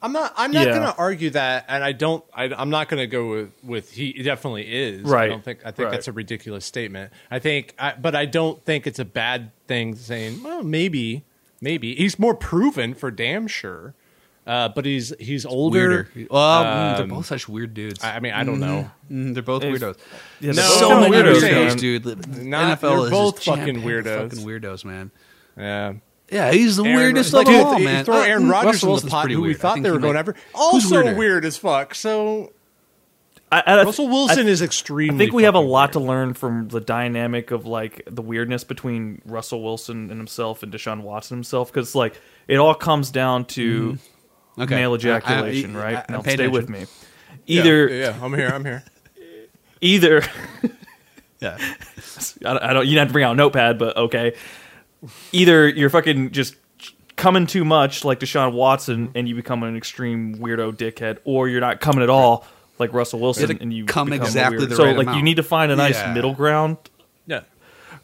I'm 0.03 0.13
not. 0.13 0.33
I'm 0.37 0.51
not 0.51 0.67
Yeah. 0.67 0.73
going 0.79 0.83
to 0.93 0.95
argue 0.99 1.31
that, 1.31 1.65
and 1.69 1.85
I 1.85 1.93
don't. 1.93 2.25
I, 2.35 2.45
I'm 2.53 2.71
not 2.71 2.89
going 2.89 3.01
to 3.01 3.07
go 3.07 3.29
with 3.31 3.53
with 3.63 3.93
he 3.93 4.13
definitely 4.23 4.65
is. 4.65 5.03
Right. 5.03 5.25
I 5.25 5.29
don't 5.29 5.45
think. 5.45 5.61
I 5.65 5.71
think 5.71 5.87
Right. 5.87 5.93
that's 5.93 6.09
a 6.09 6.13
ridiculous 6.13 6.65
statement. 6.65 7.13
I 7.31 7.39
think, 7.39 7.75
I, 7.79 7.95
but 8.01 8.15
I 8.17 8.27
don't 8.27 8.63
think 8.65 8.87
it's 8.87 8.99
a 8.99 9.05
bad 9.05 9.53
thing 9.69 9.95
saying. 9.95 10.43
Well, 10.43 10.63
maybe, 10.65 11.25
maybe 11.61 11.95
he's 11.95 12.19
more 12.19 12.35
proven 12.35 12.95
for 12.95 13.11
damn 13.11 13.47
sure. 13.47 13.95
Uh, 14.45 14.69
but 14.69 14.85
he's 14.85 15.15
he's 15.21 15.47
older. 15.47 16.09
Well, 16.29 16.65
mm, 16.65 16.95
they're 16.97 17.05
Um, 17.05 17.09
both 17.11 17.27
such 17.27 17.49
weird 17.49 17.75
dudes. 17.75 18.03
I, 18.03 18.17
I 18.17 18.21
mean, 18.21 18.33
I 18.33 18.43
don't 18.43 18.59
know. 18.59 18.91
Mm, 19.09 19.35
they're 19.35 19.43
both 19.45 19.63
It's- 19.63 19.81
weirdos. 19.81 19.97
yeah, 20.41 20.49
No, 20.49 20.53
they're 20.55 20.65
so 20.65 20.89
both 20.89 21.11
many 21.11 21.17
weirdos, 21.29 21.41
weirdos, 21.43 21.79
dude. 21.79 22.03
The 22.03 22.43
Not- 22.43 22.81
NFL 22.81 22.81
they're 22.97 23.05
is 23.05 23.11
both 23.11 23.41
just 23.41 23.57
fucking 23.57 23.83
weirdos. 23.83 24.31
Fucking 24.31 24.45
weirdos, 24.45 24.85
man. 24.85 25.13
Yeah. 25.57 25.93
Yeah, 26.33 26.51
he's 26.51 26.77
the 26.77 26.85
Aaron- 26.85 26.97
weirdest 26.97 27.33
like, 27.35 27.47
of 27.47 27.53
dude, 27.53 27.61
all, 27.63 27.79
you 27.79 27.85
man. 27.85 28.05
Throw 28.05 28.17
Uh, 28.17 28.25
Aaron 28.25 28.45
mm, 28.45 28.51
Rodgers 28.51 28.67
Russell 28.73 28.89
in 28.89 28.91
Wilson's 28.93 29.11
the 29.11 29.15
pot, 29.15 29.21
pretty 29.23 29.35
who 29.35 29.41
we 29.43 29.49
weird. 29.49 29.57
I 29.57 29.61
thought 29.61 29.83
they 29.83 29.91
were 29.91 29.99
going 29.99 30.15
might- 30.15 30.19
ever. 30.21 30.33
Who's 30.55 30.93
Also 30.93 31.15
weird 31.15 31.45
as 31.45 31.57
fuck. 31.59 31.95
So 31.95 32.53
I, 33.51 33.63
I, 33.67 33.85
Russell 33.85 34.09
Wilson 34.09 34.47
I- 34.47 34.51
is 34.51 34.63
extremely. 34.63 35.15
I 35.15 35.19
think 35.19 35.33
we 35.35 35.43
have 35.43 35.55
a 35.55 35.59
fucking 35.59 35.71
lot 35.71 35.93
to 35.93 36.01
learn 36.01 36.33
from 36.35 36.69
the 36.69 36.81
dynamic 36.81 37.51
of 37.51 37.67
like 37.67 38.03
the 38.11 38.23
weirdness 38.23 38.65
between 38.65 39.21
Russell 39.27 39.63
Wilson 39.63 40.11
and 40.11 40.19
himself 40.19 40.63
and 40.63 40.73
Deshaun 40.73 41.03
Watson 41.03 41.37
himself 41.37 41.71
because 41.71 41.95
like 41.95 42.19
it 42.49 42.57
all 42.57 42.75
comes 42.75 43.11
down 43.11 43.45
to 43.47 43.99
Okay. 44.59 44.75
male 44.75 44.91
I- 44.91 44.93
I- 44.93 44.97
ejaculation, 44.97 45.77
I- 45.77 45.83
right? 45.83 45.97
I- 45.97 46.05
I 46.09 46.13
now 46.13 46.23
paid 46.23 46.35
stay 46.35 46.49
with 46.49 46.71
me. 46.71 46.87
Either 47.47 47.89
Yeah, 47.89 48.11
yeah, 48.17 48.25
I'm 48.25 48.33
here. 48.33 48.49
I'm 48.49 48.65
here. 48.65 48.85
either 49.83 50.23
Yeah. 51.41 51.59
I 52.45 52.53
don't, 52.55 52.63
I 52.63 52.73
don't 52.73 52.87
you 52.87 52.95
don't 52.95 53.01
have 53.03 53.09
to 53.09 53.13
bring 53.13 53.25
out 53.25 53.33
a 53.33 53.37
notepad, 53.37 53.79
but 53.79 53.97
okay. 53.97 54.35
Either 55.33 55.69
you're 55.69 55.91
fucking 55.91 56.31
just 56.31 56.55
coming 57.17 57.47
too 57.47 57.65
much 57.65 58.05
like 58.05 58.21
Deshaun 58.21 58.53
Watson 58.53 59.11
and 59.15 59.29
you 59.29 59.35
become 59.35 59.63
an 59.63 59.77
extreme 59.77 60.37
weirdo 60.37 60.73
dickhead, 60.77 61.19
or 61.25 61.49
you're 61.49 61.61
not 61.61 61.81
coming 61.81 62.03
at 62.03 62.11
all 62.11 62.47
like 62.79 62.93
Russell 62.93 63.21
Wilson 63.21 63.43
You 63.43 63.49
have 63.49 63.57
to 63.59 63.63
and 63.63 63.73
you 63.73 63.85
come 63.85 64.09
become 64.11 64.23
a 64.23 64.25
exactly 64.27 64.59
weird- 64.59 64.71
the 64.71 64.77
so 64.77 64.85
right 64.85 64.97
like 64.97 65.15
you 65.17 65.23
need 65.23 65.37
to 65.37 65.43
find 65.43 65.71
a 65.73 65.77
nice 65.77 65.95
Yeah. 66.01 66.15
middle 66.15 66.35
ground, 66.35 66.79
Yeah. 67.27 67.41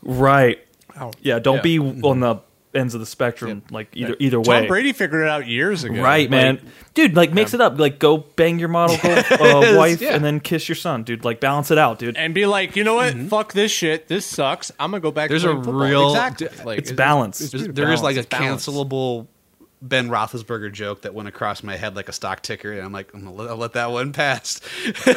right? 0.03 0.59
Ow. 1.01 1.11
Yeah, 1.23 1.39
don't 1.39 1.57
Yeah. 1.57 1.63
be 1.63 1.79
on 1.79 2.21
the 2.21 2.37
ends 2.75 2.93
of 2.95 3.01
the 3.01 3.07
spectrum 3.07 3.63
like 3.71 3.89
either 3.95 4.15
either 4.19 4.39
way, 4.39 4.45
Tom 4.45 4.63
way. 4.63 4.69
Brady 4.69 4.93
figured 4.93 5.23
it 5.23 5.29
out 5.29 5.47
years 5.47 5.85
ago. 5.85 6.03
Right, 6.03 6.29
man. 6.29 6.57
Like, 6.57 6.95
dude, 6.95 7.17
like 7.17 7.33
mix 7.33 7.55
it 7.55 7.61
up. 7.61 7.79
Like 7.79 7.99
go 7.99 8.19
bang 8.19 8.59
your 8.59 8.69
model 8.69 8.97
uh, 9.05 9.75
wife 9.77 10.01
Yeah. 10.01 10.15
and 10.15 10.25
then 10.25 10.41
kiss 10.41 10.69
your 10.69 10.77
son, 10.77 11.03
dude. 11.03 11.25
Like 11.25 11.41
balance 11.41 11.71
it 11.71 11.79
out, 11.79 11.99
dude. 11.99 12.17
and 12.17 12.35
be 12.35 12.47
like, 12.47 12.77
you 12.77 12.85
know 12.85 12.95
what? 12.97 13.15
Fuck 13.29 13.53
this 13.55 13.73
shit. 13.73 14.09
This 14.09 14.27
sucks. 14.27 14.71
I'm 14.79 14.91
gonna 14.91 15.01
go 15.01 15.11
back. 15.11 15.29
There's 15.31 15.43
to 15.45 15.51
a 15.51 15.55
football. 15.57 15.75
real- 15.75 16.11
exactly. 16.11 16.49
Like, 16.65 16.79
It's 16.79 16.93
balance. 16.93 17.41
it's 17.41 17.53
There's, 17.53 17.63
really 17.63 17.73
there 17.75 17.93
is 17.93 18.03
like 18.03 18.17
a 18.17 18.23
balanced. 18.25 18.69
It's 18.69 18.77
balanced. 18.77 18.89
cancelable 18.89 19.27
Ben 19.81 20.09
Roethlisberger 20.09 20.73
joke 20.73 21.03
that 21.03 21.15
went 21.15 21.29
across 21.29 21.63
my 21.63 21.77
head 21.77 21.95
like 21.95 22.09
a 22.09 22.13
stock 22.13 22.43
ticker, 22.43 22.73
and 22.73 22.83
I'm 22.83 22.91
like, 22.93 23.15
I'm 23.15 23.21
gonna 23.25 23.33
let, 23.37 23.49
I'll 23.49 23.57
let 23.57 23.75
that 23.75 23.93
one 23.93 24.13
pass. 24.13 24.61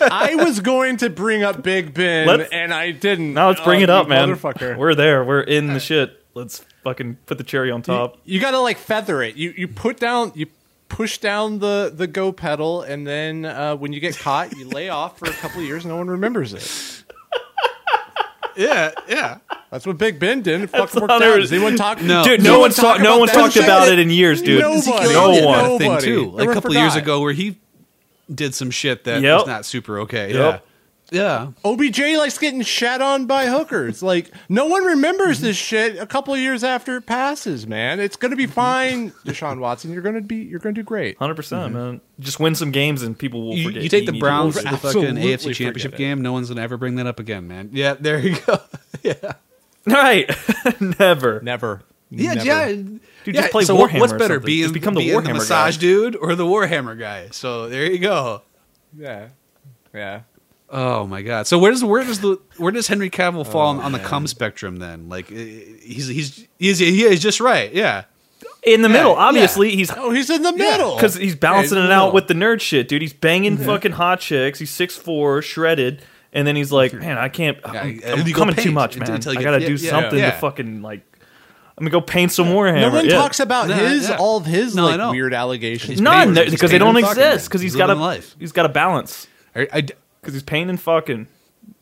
I 0.00 0.34
was 0.36 0.60
going 0.60 0.98
to 0.98 1.08
bring 1.10 1.42
up 1.42 1.62
Big 1.62 1.94
Ben, 1.94 2.26
Let's- 2.26 2.50
and 2.52 2.72
I 2.72 2.90
didn't. 2.90 3.34
now 3.34 3.48
let's 3.48 3.60
bring 3.62 3.80
Oh, 3.80 3.84
it 3.84 3.90
up, 3.90 4.08
man. 4.08 4.28
Motherfucker. 4.28 4.76
We're 4.76 4.94
there. 4.94 5.24
We're 5.24 5.40
in 5.40 5.68
the 5.72 5.80
shit. 5.80 6.21
Let's 6.34 6.64
fucking 6.84 7.16
put 7.26 7.38
the 7.38 7.44
cherry 7.44 7.70
on 7.70 7.82
top. 7.82 8.16
You 8.24 8.40
gotta 8.40 8.58
like 8.60 8.78
feather 8.78 9.22
it. 9.22 9.36
You 9.36 9.52
you 9.56 9.68
put 9.68 9.98
down 10.00 10.32
you 10.34 10.46
push 10.88 11.18
down 11.18 11.58
the 11.58 11.92
the 11.94 12.06
go 12.06 12.32
pedal, 12.32 12.82
and 12.82 13.06
then 13.06 13.44
uh, 13.44 13.76
when 13.76 13.92
you 13.92 14.00
get 14.00 14.16
caught, 14.18 14.56
you 14.56 14.68
lay 14.68 14.88
off 14.88 15.18
for 15.18 15.26
a 15.28 15.32
couple 15.32 15.60
of 15.60 15.66
years. 15.66 15.84
No 15.84 15.96
one 15.96 16.08
remembers 16.08 16.52
it. 16.54 17.04
yeah, 18.56 18.90
yeah. 19.08 19.38
That's 19.70 19.86
what 19.86 19.96
Big 19.96 20.18
Ben 20.18 20.42
did. 20.42 20.62
It 20.62 20.66
fucking 20.70 21.00
worked 21.00 21.10
out. 21.12 21.22
a- 21.22 21.40
Does 21.40 21.52
anyone 21.52 21.76
talk? 21.76 22.02
No. 22.02 22.22
Dude, 22.24 22.40
No 22.42 22.44
no, 22.44 22.52
one 22.52 22.60
one's 22.62 22.76
talk 22.76 22.84
talked. 22.84 23.00
No 23.02 23.10
about 23.12 23.20
one's 23.20 23.32
talked 23.32 23.56
about 23.56 23.88
it 23.88 23.98
in 23.98 24.10
years, 24.10 24.42
dude. 24.42 24.60
Nobody. 24.60 24.78
Ezekiel 24.90 25.12
No 25.12 25.46
one. 25.46 25.58
had 25.58 25.78
thing 25.78 25.88
Nobody. 25.90 26.06
too, 26.06 26.20
like 26.24 26.32
a 26.32 26.34
Everyone 26.42 26.54
couple 26.54 26.74
years 26.74 26.94
ago, 26.96 27.20
where 27.20 27.32
he 27.32 27.58
did 28.32 28.54
some 28.54 28.70
shit 28.70 29.04
that 29.04 29.22
Yep. 29.22 29.38
was 29.38 29.46
not 29.46 29.64
super 29.64 30.00
okay. 30.00 30.32
Yep. 30.32 30.36
Yeah, 30.36 30.58
yeah. 31.12 31.48
OBJ 31.64 31.98
likes 32.16 32.38
getting 32.38 32.62
shat 32.62 33.02
on 33.02 33.26
by 33.26 33.46
hookers. 33.46 34.02
Like 34.02 34.30
no 34.48 34.66
one 34.66 34.84
remembers 34.84 35.38
mm-hmm. 35.38 35.46
this 35.46 35.56
shit 35.56 35.98
a 35.98 36.06
couple 36.06 36.34
of 36.34 36.40
years 36.40 36.64
after 36.64 36.96
it 36.96 37.06
passes, 37.06 37.66
man. 37.66 38.00
It's 38.00 38.16
gonna 38.16 38.36
be 38.36 38.44
mm-hmm. 38.44 38.52
fine, 38.52 39.10
Deshaun 39.24 39.58
Watson. 39.58 39.92
You're 39.92 40.02
gonna 40.02 40.22
be 40.22 40.36
you're 40.36 40.58
gonna 40.58 40.72
do 40.72 40.82
great. 40.82 41.18
Hundred 41.18 41.34
percent, 41.34 41.74
mm-hmm. 41.74 41.74
man. 41.74 42.00
Just 42.18 42.40
win 42.40 42.54
some 42.54 42.70
games 42.70 43.02
and 43.02 43.18
people 43.18 43.42
will 43.46 43.56
You, 43.56 43.64
forget. 43.64 43.82
you 43.82 43.88
take 43.88 44.06
the 44.06 44.18
Browns 44.18 44.56
to 44.56 44.62
the 44.62 44.70
fucking 44.70 45.18
Absolutely 45.18 45.22
AFC 45.22 45.54
Championship 45.54 45.92
forget 45.92 45.94
it. 45.94 45.98
game. 45.98 46.22
No 46.22 46.32
one's 46.32 46.48
gonna 46.48 46.62
ever 46.62 46.76
bring 46.76 46.96
that 46.96 47.06
up 47.06 47.20
again, 47.20 47.46
man. 47.46 47.70
Yeah, 47.72 47.94
there 47.94 48.18
you 48.18 48.36
go. 48.46 48.58
yeah, 49.02 49.32
right? 49.86 50.30
Never. 50.80 51.40
Never. 51.42 51.82
yeah, 52.10 52.34
Never. 52.34 52.46
yeah. 52.46 52.66
Dude, 53.24 53.34
yeah. 53.36 53.42
just 53.42 53.52
play 53.52 53.64
so 53.64 53.74
what- 53.74 53.90
Warhammer 53.90 54.00
what's 54.00 54.12
or 54.12 54.18
better, 54.18 54.34
something. 54.34 54.46
being, 54.46 54.62
Just 54.62 54.74
become 54.74 54.94
the 54.94 55.00
being 55.00 55.16
Warhammer 55.20 55.34
massage 55.34 55.76
guy. 55.76 55.80
dude 55.82 56.16
or 56.16 56.34
the 56.34 56.44
Warhammer 56.44 56.98
guy? 56.98 57.28
So 57.30 57.68
there 57.68 57.90
you 57.90 57.98
go. 57.98 58.42
Yeah. 58.96 59.28
Yeah. 59.94 60.22
Oh 60.74 61.06
my 61.06 61.20
god! 61.20 61.46
So 61.46 61.58
where 61.58 61.70
does 61.70 61.84
where 61.84 62.02
does 62.02 62.20
the 62.20 62.38
where 62.56 62.72
does 62.72 62.88
Henry 62.88 63.10
Cavill 63.10 63.46
fall 63.46 63.66
Oh, 63.66 63.70
on, 63.78 63.80
on 63.80 63.92
the 63.92 63.98
man. 63.98 64.06
cum 64.06 64.26
spectrum 64.26 64.76
then? 64.78 65.08
Like 65.10 65.30
uh, 65.30 65.34
he's 65.34 66.08
he's 66.08 66.46
he's 66.58 67.20
just 67.20 67.40
right. 67.40 67.70
Yeah. 67.74 68.04
in 68.64 68.80
the 68.80 68.88
Yeah, 68.88 68.92
middle. 68.94 69.12
yeah. 69.12 69.18
Obviously, 69.18 69.76
he's 69.76 69.90
Oh, 69.94 70.10
he's 70.12 70.30
in 70.30 70.42
the 70.42 70.52
middle 70.54 70.94
because 70.94 71.14
he's 71.14 71.36
balancing 71.36 71.76
Yeah, 71.76 71.82
he's 71.84 71.90
it 71.90 71.92
out 71.92 72.14
with 72.14 72.26
the 72.26 72.34
nerd 72.34 72.60
shit, 72.62 72.88
dude. 72.88 73.02
He's 73.02 73.12
banging 73.12 73.58
fucking 73.58 73.92
hot 73.92 74.20
chicks. 74.20 74.58
He's 74.58 74.70
six 74.70 74.96
four, 74.96 75.42
shredded, 75.42 76.00
and 76.32 76.46
then 76.46 76.56
he's 76.56 76.72
like, 76.72 76.94
"Man, 76.94 77.18
I 77.18 77.28
can't. 77.28 77.58
I'm, 77.64 77.98
Yeah, 78.00 78.12
I'm 78.14 78.32
coming 78.32 78.54
too 78.54 78.72
much, 78.72 78.96
man. 78.96 79.10
until 79.10 79.34
you 79.34 79.40
I 79.40 79.42
gotta 79.42 79.60
yeah, 79.60 79.66
do 79.68 79.74
yeah, 79.74 79.90
something 79.90 80.18
yeah. 80.18 80.30
to 80.30 80.38
fucking 80.38 80.80
like. 80.80 81.02
I'm 81.76 81.84
gonna 81.84 81.90
go 81.90 82.00
paint 82.00 82.32
some 82.32 82.48
more 82.48 82.66
hammer. 82.66 82.80
No 82.80 82.90
one 82.94 83.04
Yeah. 83.06 83.16
talks 83.16 83.40
about 83.40 83.68
Yeah, 83.68 83.76
his 83.90 84.08
yeah. 84.08 84.16
all 84.16 84.36
of 84.38 84.46
his 84.46 84.74
No, 84.74 84.86
like 84.86 85.10
weird 85.12 85.34
allegations. 85.34 86.00
none 86.00 86.32
because 86.34 86.70
they 86.70 86.78
don't 86.78 86.96
exist. 86.96 87.46
Because 87.48 87.60
he's 87.60 87.72
He's 87.72 87.76
got 87.76 87.90
a 87.90 87.94
life. 87.94 88.36
he's 88.38 88.52
got 88.52 88.64
a 88.64 88.70
balance. 88.70 89.26
I, 89.54 89.68
I, 89.72 89.86
Because 90.22 90.34
he's 90.34 90.42
painting 90.44 90.76
fucking, 90.76 91.26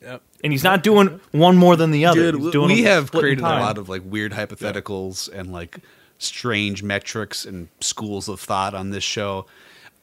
Yep. 0.01 0.21
and 0.43 0.51
he's 0.51 0.63
not 0.63 0.81
doing 0.81 1.19
one 1.31 1.57
more 1.57 1.75
than 1.75 1.91
the 1.91 2.05
other. 2.07 2.31
Dude, 2.31 2.41
He's 2.41 2.51
doing 2.51 2.67
we 2.69 2.83
have 2.83 3.07
split 3.07 3.19
in 3.19 3.25
created 3.25 3.43
a 3.43 3.47
lot 3.61 3.77
of 3.77 3.87
like 3.87 4.01
weird 4.03 4.31
hypotheticals 4.33 5.31
and 5.31 5.51
like 5.51 5.77
strange 6.17 6.81
metrics 6.81 7.45
and 7.45 7.67
schools 7.81 8.27
of 8.27 8.39
thought 8.39 8.73
on 8.73 8.89
this 8.89 9.03
show. 9.03 9.45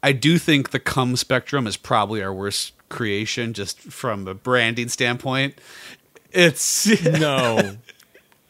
I 0.05 0.13
do 0.13 0.39
think 0.39 0.71
the 0.71 0.79
cum 0.79 1.17
spectrum 1.17 1.67
is 1.67 1.77
probably 1.77 2.23
our 2.23 2.33
worst 2.33 2.75
creation, 2.89 3.55
just 3.55 3.81
from 3.81 4.29
a 4.29 4.35
branding 4.35 4.89
standpoint. 4.89 5.55
It's 6.31 6.87
No, 7.05 7.77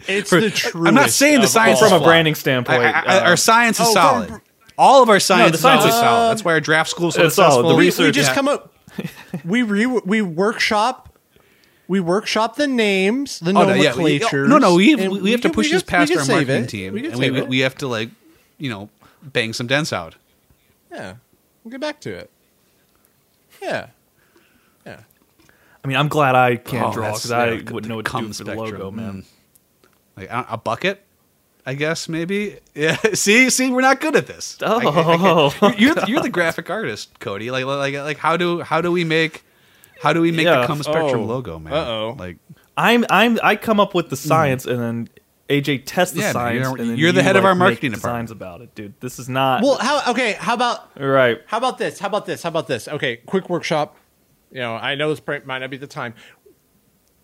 it's 0.06 0.28
the 0.30 0.50
truth. 0.50 0.86
I'm 0.86 0.94
not 0.94 1.08
saying 1.08 1.40
the 1.40 1.46
science 1.46 1.80
from 1.80 1.94
a 1.94 2.00
branding 2.04 2.34
standpoint. 2.34 2.82
I- 2.82 2.90
I- 2.90 3.18
uh, 3.20 3.28
our 3.30 3.36
science 3.38 3.80
is 3.80 3.86
oh, 3.88 3.94
solid. 3.94 4.28
from- 4.28 4.42
All 4.76 5.02
of 5.02 5.08
our 5.08 5.18
science, 5.20 5.52
the 5.52 5.58
science 5.58 5.84
is 5.84 5.94
is- 5.94 5.98
solid. 6.00 6.30
That's 6.32 6.44
why 6.44 6.52
our 6.52 6.60
draft 6.60 6.90
school 6.90 7.08
is 7.08 7.14
so 7.14 7.24
It's 7.24 7.36
solid. 7.36 7.48
successful. 7.52 7.68
The 7.70 7.74
we, 7.74 7.80
we 7.84 7.86
research- 7.86 8.14
just 8.14 8.30
yeah. 8.32 8.34
come 8.34 8.48
up. 8.48 8.74
We 9.44 9.62
re, 9.62 9.86
we 9.86 10.22
workshop. 10.22 11.04
We 11.86 12.00
workshop 12.00 12.56
the 12.56 12.66
names, 12.66 13.40
the 13.40 13.50
Oh, 13.50 13.64
no, 13.64 13.72
yeah, 13.72 13.90
nomenclatures. 13.92 14.46
no, 14.48 14.58
no, 14.58 14.74
we 14.74 14.90
have, 14.90 15.00
and 15.00 15.22
we 15.22 15.30
have 15.30 15.40
to 15.40 15.48
push 15.50 15.68
we 15.68 15.72
this 15.72 15.82
can- 15.82 16.00
past 16.06 16.12
our 16.12 16.22
save 16.22 16.46
marketing 16.48 16.64
it. 16.64 16.68
team, 16.68 16.92
We 16.92 17.06
and 17.10 17.18
we, 17.18 17.38
it. 17.38 17.48
we 17.48 17.58
have 17.60 17.74
to 17.76 17.88
like, 17.88 18.10
you 18.58 18.68
know, 18.68 18.90
bang 19.22 19.54
some 19.54 19.66
dents 19.66 19.90
out. 19.90 20.16
yeah, 20.92 21.14
we'll 21.64 21.70
get 21.70 21.80
back 21.80 21.98
to 22.02 22.10
it. 22.12 22.30
Yeah, 23.62 23.86
yeah. 24.84 25.00
I 25.82 25.88
mean, 25.88 25.96
I'm 25.96 26.08
glad 26.08 26.34
I 26.34 26.56
can't 26.56 26.88
Oh, 26.88 26.92
draw 26.92 27.02
that's- 27.04 27.22
because 27.22 27.32
I 27.32 27.52
wouldn't 27.72 27.86
know 27.88 27.96
what 27.96 28.04
to 28.04 28.10
cum 28.10 28.26
do 28.26 28.32
for 28.34 28.44
the 28.44 28.54
logo, 28.54 28.90
man. 28.90 29.22
Mm. 29.22 29.88
Like 30.18 30.28
a, 30.30 30.46
a 30.50 30.56
bucket, 30.58 31.02
I 31.68 31.74
guess 31.74 32.08
maybe. 32.08 32.58
Yeah. 32.74 32.96
See, 33.14 33.50
see, 33.50 33.70
we're 33.70 33.80
not 33.80 34.00
good 34.00 34.14
at 34.14 34.26
this. 34.26 34.56
I- 34.62 34.66
I- 34.66 34.78
I 34.78 35.16
Oh. 35.60 35.74
you're 35.76 35.96
you're 36.06 36.22
the 36.28 36.30
graphic 36.30 36.70
artist, 36.70 37.18
Cody. 37.18 37.50
Like 37.50 37.64
like 37.64 37.94
like 37.94 38.18
how 38.18 38.36
do 38.36 38.60
how 38.62 38.80
do 38.80 38.90
we 38.92 39.04
make 39.04 39.44
how 40.00 40.12
do 40.12 40.20
we 40.20 40.30
make 40.30 40.46
Yeah. 40.46 40.60
the 40.60 40.66
cum 40.68 40.82
spectrum 40.82 41.22
Oh. 41.22 41.24
logo, 41.24 41.58
man? 41.58 41.72
Uh-oh. 41.72 42.14
Like 42.18 42.36
I'm 42.76 43.04
I'm 43.10 43.38
I 43.42 43.56
come 43.56 43.80
up 43.80 43.94
with 43.94 44.10
the 44.10 44.16
hmm. 44.16 44.28
science 44.28 44.64
and 44.64 44.80
then 44.80 45.08
AJ 45.50 45.82
tests 45.86 46.14
the 46.14 46.20
Yeah, 46.20 46.26
man, 46.26 46.32
science. 46.34 46.66
you're- 46.68 46.80
and 46.80 46.90
then 46.90 46.96
you're 46.98 47.12
the 47.12 47.18
you, 47.20 47.24
head 47.24 47.36
of 47.36 47.42
like, 47.42 47.48
our 47.48 47.54
make 47.54 47.58
marketing 47.58 47.92
designs 47.92 48.30
about 48.30 48.60
it, 48.60 48.74
dude. 48.74 48.94
This 49.00 49.18
is 49.18 49.28
not 49.28 49.62
Well, 49.62 49.78
how? 49.78 50.10
Okay, 50.12 50.32
how 50.34 50.54
about 50.54 50.96
right. 50.98 51.40
How 51.46 51.58
about 51.58 51.78
this? 51.78 51.98
How 51.98 52.06
about 52.08 52.26
this? 52.26 52.42
How 52.44 52.48
about 52.50 52.68
this? 52.68 52.86
Okay, 52.86 53.16
quick 53.26 53.50
workshop. 53.50 53.96
You 54.52 54.60
know, 54.60 54.74
I 54.76 54.94
know 54.94 55.12
this 55.12 55.20
might 55.26 55.58
not 55.58 55.68
be 55.68 55.76
the 55.76 55.86
time. 55.86 56.14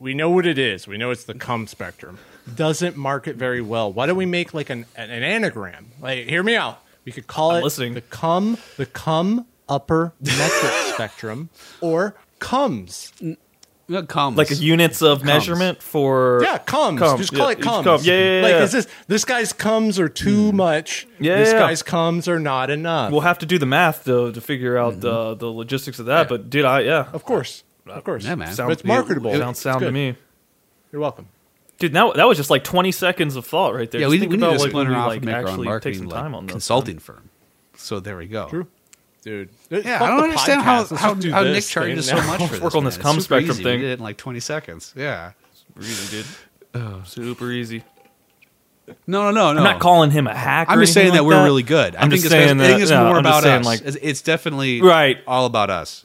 We 0.00 0.12
know 0.14 0.30
what 0.30 0.46
it 0.46 0.58
is. 0.58 0.88
We 0.88 0.98
know 0.98 1.10
it's 1.12 1.24
the 1.24 1.34
cum 1.34 1.66
spectrum. 1.66 2.18
Doesn't 2.52 2.96
market 2.96 3.36
very 3.36 3.60
well. 3.60 3.92
Why 3.92 4.06
don't 4.06 4.16
we 4.16 4.26
make 4.26 4.52
like 4.52 4.70
an 4.70 4.86
an, 4.96 5.10
an 5.10 5.22
anagram? 5.22 5.92
Like, 6.00 6.26
hear 6.28 6.42
me 6.42 6.56
out. 6.56 6.80
We 7.04 7.12
could 7.12 7.26
call 7.26 7.52
I'm 7.52 7.60
it 7.60 7.64
listening. 7.64 7.94
the 7.94 8.00
cum 8.00 8.58
the 8.76 8.86
cum 8.86 9.46
upper 9.68 10.12
metric 10.20 10.72
spectrum 10.94 11.50
or 11.80 12.14
cums. 12.38 13.12
what 13.86 13.96
uh, 13.96 14.02
comes 14.06 14.36
Like 14.36 14.50
units 14.60 15.02
of 15.02 15.24
measurement 15.24 15.82
for 15.82 16.40
Yeah, 16.42 16.58
cums. 16.58 17.00
Cum. 17.00 17.18
Just 17.18 17.34
call 17.34 17.46
Yeah, 17.46 17.52
it 17.52 17.56
just 17.56 17.68
cums. 17.68 17.84
cum. 17.84 18.00
Yeah, 18.02 18.14
yeah, 18.14 18.36
yeah, 18.36 18.42
Like, 18.42 18.50
yeah. 18.52 18.62
is 18.62 18.72
this 18.72 18.86
this 19.06 19.24
guy's 19.24 19.52
cums 19.52 19.98
are 19.98 20.08
too 20.08 20.50
hmm. 20.50 20.56
much? 20.56 21.06
Yeah, 21.18 21.38
this 21.38 21.48
yeah, 21.48 21.54
yeah. 21.54 21.66
guy's 21.66 21.82
cums 21.82 22.28
are 22.28 22.40
not 22.40 22.70
enough. 22.70 23.12
We'll 23.12 23.20
have 23.22 23.38
to 23.40 23.46
do 23.46 23.58
the 23.58 23.66
math 23.66 24.04
though 24.04 24.30
to 24.30 24.40
figure 24.40 24.76
out 24.76 25.00
the 25.00 25.12
mm-hmm. 25.12 25.38
the 25.38 25.46
logistics 25.46 25.98
of 25.98 26.06
that. 26.06 26.28
But 26.28 26.50
dude, 26.50 26.64
I 26.64 26.80
yeah, 26.80 27.08
of 27.12 27.24
course, 27.24 27.64
of 27.86 28.04
course. 28.04 28.24
Yeah, 28.24 28.34
man. 28.34 28.54
sounds 28.54 28.68
But 28.68 28.72
it's 28.72 28.84
marketable. 28.84 29.32
Sounds 29.32 29.58
It's 29.58 29.62
sound 29.62 29.80
to 29.80 29.86
good. 29.86 29.94
me, 29.94 30.16
You're 30.92 31.00
welcome. 31.02 31.28
Dude. 31.78 31.92
Now 31.92 32.12
that 32.12 32.26
was 32.28 32.36
just 32.36 32.50
like 32.50 32.64
20 32.64 32.92
seconds 32.92 33.36
of 33.36 33.46
thought 33.46 33.74
right 33.74 33.90
there. 33.90 34.00
yeah, 34.00 34.06
Just 34.06 34.10
we, 34.12 34.18
think 34.20 34.32
we 34.32 34.36
need 34.38 34.44
about, 34.44 34.52
to 34.56 34.58
like, 34.62 34.70
splinter 34.70 34.94
off 34.94 35.08
like, 35.08 35.16
and 35.18 35.26
make 35.26 35.34
our 35.34 35.40
own 35.42 35.46
actually 35.48 35.64
take 35.64 35.68
marketing 35.68 35.98
some 35.98 36.08
like, 36.08 36.20
time 36.22 36.34
on 36.34 36.46
this. 36.46 36.52
consulting 36.52 36.98
firm. 36.98 37.30
So 37.76 38.00
there 38.00 38.16
we 38.16 38.26
go. 38.26 38.48
True. 38.48 38.66
Dude. 39.22 39.48
Yeah, 39.70 39.98
Fuck 39.98 40.02
I 40.02 40.10
don't 40.10 40.24
understand 40.24 40.60
podcast. 40.62 40.90
how 40.90 40.96
how, 40.96 41.14
do 41.14 41.30
how 41.32 41.42
Nick 41.44 41.64
charges 41.64 42.10
thing 42.10 42.18
so 42.20 42.26
much 42.26 42.42
for 42.42 42.48
this. 42.54 42.60
work 42.60 42.74
on 42.74 42.84
this 42.84 42.96
It's 42.96 43.02
cum 43.02 43.14
super 43.20 43.22
spectrum 43.24 43.50
easy. 43.52 43.64
We 43.64 43.70
thing. 43.70 43.80
did 43.80 43.90
it 43.90 43.92
in 43.94 44.00
like 44.00 44.16
20 44.18 44.40
seconds. 44.40 44.92
Yeah. 44.96 45.32
Super 45.54 45.80
easy, 45.80 46.24
dude. 46.74 47.06
Super 47.06 47.50
easy. 47.52 47.84
No, 49.06 49.22
no, 49.22 49.30
no, 49.30 49.52
no. 49.54 49.58
I'm 49.60 49.64
not 49.64 49.80
calling 49.80 50.10
him 50.10 50.26
a 50.26 50.34
hack. 50.34 50.66
I'm 50.68 50.78
just 50.80 50.92
saying 50.92 51.06
anything 51.08 51.22
that 51.22 51.24
we're 51.24 51.42
really 51.42 51.62
good. 51.62 51.96
I 51.96 52.00
I'm 52.02 52.10
think 52.10 52.22
just 52.22 52.26
it's, 52.26 52.32
saying 52.32 52.60
I 52.60 52.64
think 52.66 52.76
that- 52.76 52.82
it's 52.82 52.90
yeah, 52.90 53.02
more 53.04 53.14
I'm 53.14 53.20
about 53.20 53.42
saying, 53.44 53.60
us. 53.60 53.64
like- 53.66 53.80
it's, 53.82 53.96
it's 54.02 54.20
definitely 54.22 54.82
Right. 54.82 55.18
all 55.26 55.46
about 55.46 55.70
us. 55.70 56.04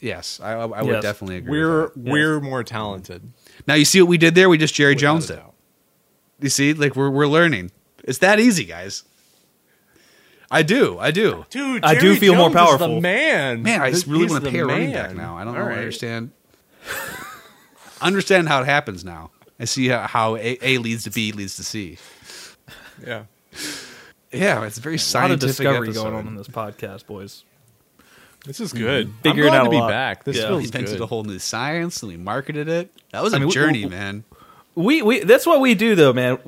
Yes, 0.00 0.40
I, 0.42 0.52
I, 0.54 0.62
I 0.66 0.82
would 0.82 0.94
Yes. 0.94 1.02
definitely 1.02 1.36
agree. 1.36 1.50
We're 1.60 1.82
with 1.82 1.94
that. 1.94 2.12
we're 2.12 2.40
more 2.40 2.64
talented. 2.64 3.22
Now 3.70 3.76
you 3.76 3.84
see 3.84 4.02
what 4.02 4.08
we 4.08 4.18
did 4.18 4.34
there. 4.34 4.48
We 4.48 4.58
just 4.58 4.74
Jerry 4.74 4.94
Without 4.96 5.00
Jones 5.00 5.30
a 5.30 5.34
it. 5.34 5.36
doubt. 5.36 5.54
You 6.40 6.48
see, 6.48 6.74
like 6.74 6.96
we're 6.96 7.08
we're 7.10 7.28
learning. 7.28 7.70
It's 8.02 8.18
that 8.18 8.40
easy, 8.40 8.64
guys. 8.64 9.04
I 10.50 10.62
do, 10.64 10.98
I 10.98 11.12
do. 11.12 11.46
Dude, 11.50 11.84
I 11.84 11.94
do 11.94 12.00
Jerry 12.00 12.16
feel 12.16 12.34
more 12.34 12.50
Jones 12.50 12.54
is 12.56 12.66
powerful. 12.68 12.94
the 12.96 13.00
man. 13.00 13.62
Man, 13.62 13.80
I 13.80 13.90
just 13.92 14.08
really 14.08 14.26
want 14.26 14.44
to 14.44 14.50
pay 14.50 14.58
a 14.58 14.66
running 14.66 14.92
back 14.92 15.14
now. 15.14 15.36
I 15.36 15.44
don't 15.44 15.54
All 15.56 15.62
know, 15.62 15.68
right. 15.68 15.78
understand. 15.78 16.32
understand 18.00 18.48
how 18.48 18.60
it 18.62 18.66
happens 18.66 19.04
now. 19.04 19.30
I 19.60 19.66
see 19.66 19.86
how, 19.88 20.06
how 20.08 20.34
a, 20.36 20.58
a 20.62 20.78
leads 20.78 21.04
to 21.04 21.10
B 21.10 21.30
leads 21.30 21.54
to 21.56 21.62
C. 21.62 21.98
Yeah. 23.06 23.24
Yeah, 24.32 24.64
it's 24.64 24.78
a 24.78 24.80
very 24.80 24.94
A 24.94 24.96
lot 24.96 25.00
of 25.00 25.00
scientific 25.00 25.46
discovery 25.48 25.88
episode. 25.88 26.02
going 26.02 26.14
on 26.16 26.26
in 26.26 26.34
this 26.34 26.48
podcast, 26.48 27.06
boys. 27.06 27.44
This 28.46 28.60
is 28.60 28.72
good. 28.72 29.12
Figuring 29.22 29.50
I'm 29.50 29.52
glad 29.52 29.58
out 29.60 29.62
to 29.64 29.68
a 29.68 29.70
be 29.70 29.76
lot. 29.80 29.88
back. 29.90 30.24
This 30.24 30.36
Yeah. 30.36 30.44
We 30.44 30.48
feels 30.62 30.64
invented 30.66 30.98
good. 30.98 31.02
a 31.02 31.06
whole 31.06 31.24
new 31.24 31.38
science 31.38 32.02
and 32.02 32.10
we 32.10 32.16
marketed 32.16 32.68
it. 32.68 32.90
That 33.12 33.22
was 33.22 33.32
a 33.32 33.36
I 33.36 33.38
mean, 33.40 33.50
journey, 33.50 33.84
we- 33.84 33.90
man. 33.90 34.24
We 34.74 35.02
we 35.02 35.20
that's 35.20 35.46
what 35.46 35.60
we 35.60 35.74
do 35.74 35.94
though, 35.94 36.12
man. 36.12 36.38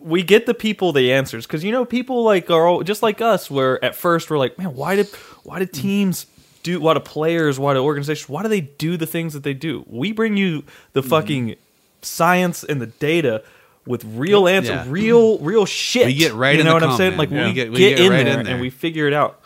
We 0.00 0.22
get 0.22 0.46
the 0.46 0.54
people 0.54 0.92
the 0.92 1.12
answers 1.12 1.46
because 1.46 1.64
you 1.64 1.72
know 1.72 1.84
people 1.84 2.22
like 2.22 2.50
are 2.50 2.66
all, 2.66 2.82
just 2.82 3.02
like 3.02 3.20
us. 3.20 3.50
Where 3.50 3.82
at 3.84 3.94
first 3.96 4.30
we're 4.30 4.38
like, 4.38 4.58
man, 4.58 4.74
why 4.74 4.94
did 4.96 5.08
why 5.42 5.58
did 5.58 5.72
teams 5.72 6.26
do? 6.62 6.80
Why 6.80 6.94
do 6.94 7.00
players? 7.00 7.58
Why 7.58 7.74
do 7.74 7.80
organizations? 7.82 8.28
Why 8.28 8.42
do 8.42 8.48
they 8.48 8.60
do 8.60 8.96
the 8.96 9.06
things 9.06 9.32
that 9.32 9.42
they 9.42 9.54
do? 9.54 9.84
We 9.88 10.12
bring 10.12 10.36
you 10.36 10.64
the 10.92 11.00
Mm-hmm. 11.00 11.08
fucking 11.10 11.54
science 12.02 12.62
and 12.62 12.80
the 12.80 12.86
data 12.86 13.42
with 13.86 14.04
real 14.04 14.46
answers, 14.46 14.70
Yeah. 14.70 14.84
real 14.88 15.38
real 15.38 15.66
shit. 15.66 16.06
We 16.06 16.14
get 16.14 16.34
right 16.34 16.54
You 16.54 16.60
in 16.60 16.66
know 16.66 16.72
the 16.72 16.74
what 16.74 16.82
I'm 16.84 16.88
cum, 16.90 16.98
saying? 16.98 17.16
Like 17.16 17.30
Yeah. 17.30 17.42
we 17.44 17.48
We 17.48 17.52
get, 17.54 17.64
get- 17.64 17.72
we 17.72 17.78
get 17.78 18.00
in, 18.00 18.10
right 18.12 18.24
there 18.24 18.38
in 18.38 18.44
there. 18.44 18.52
and 18.54 18.60
we 18.62 18.70
figure 18.70 19.06
it 19.08 19.14
out, 19.14 19.44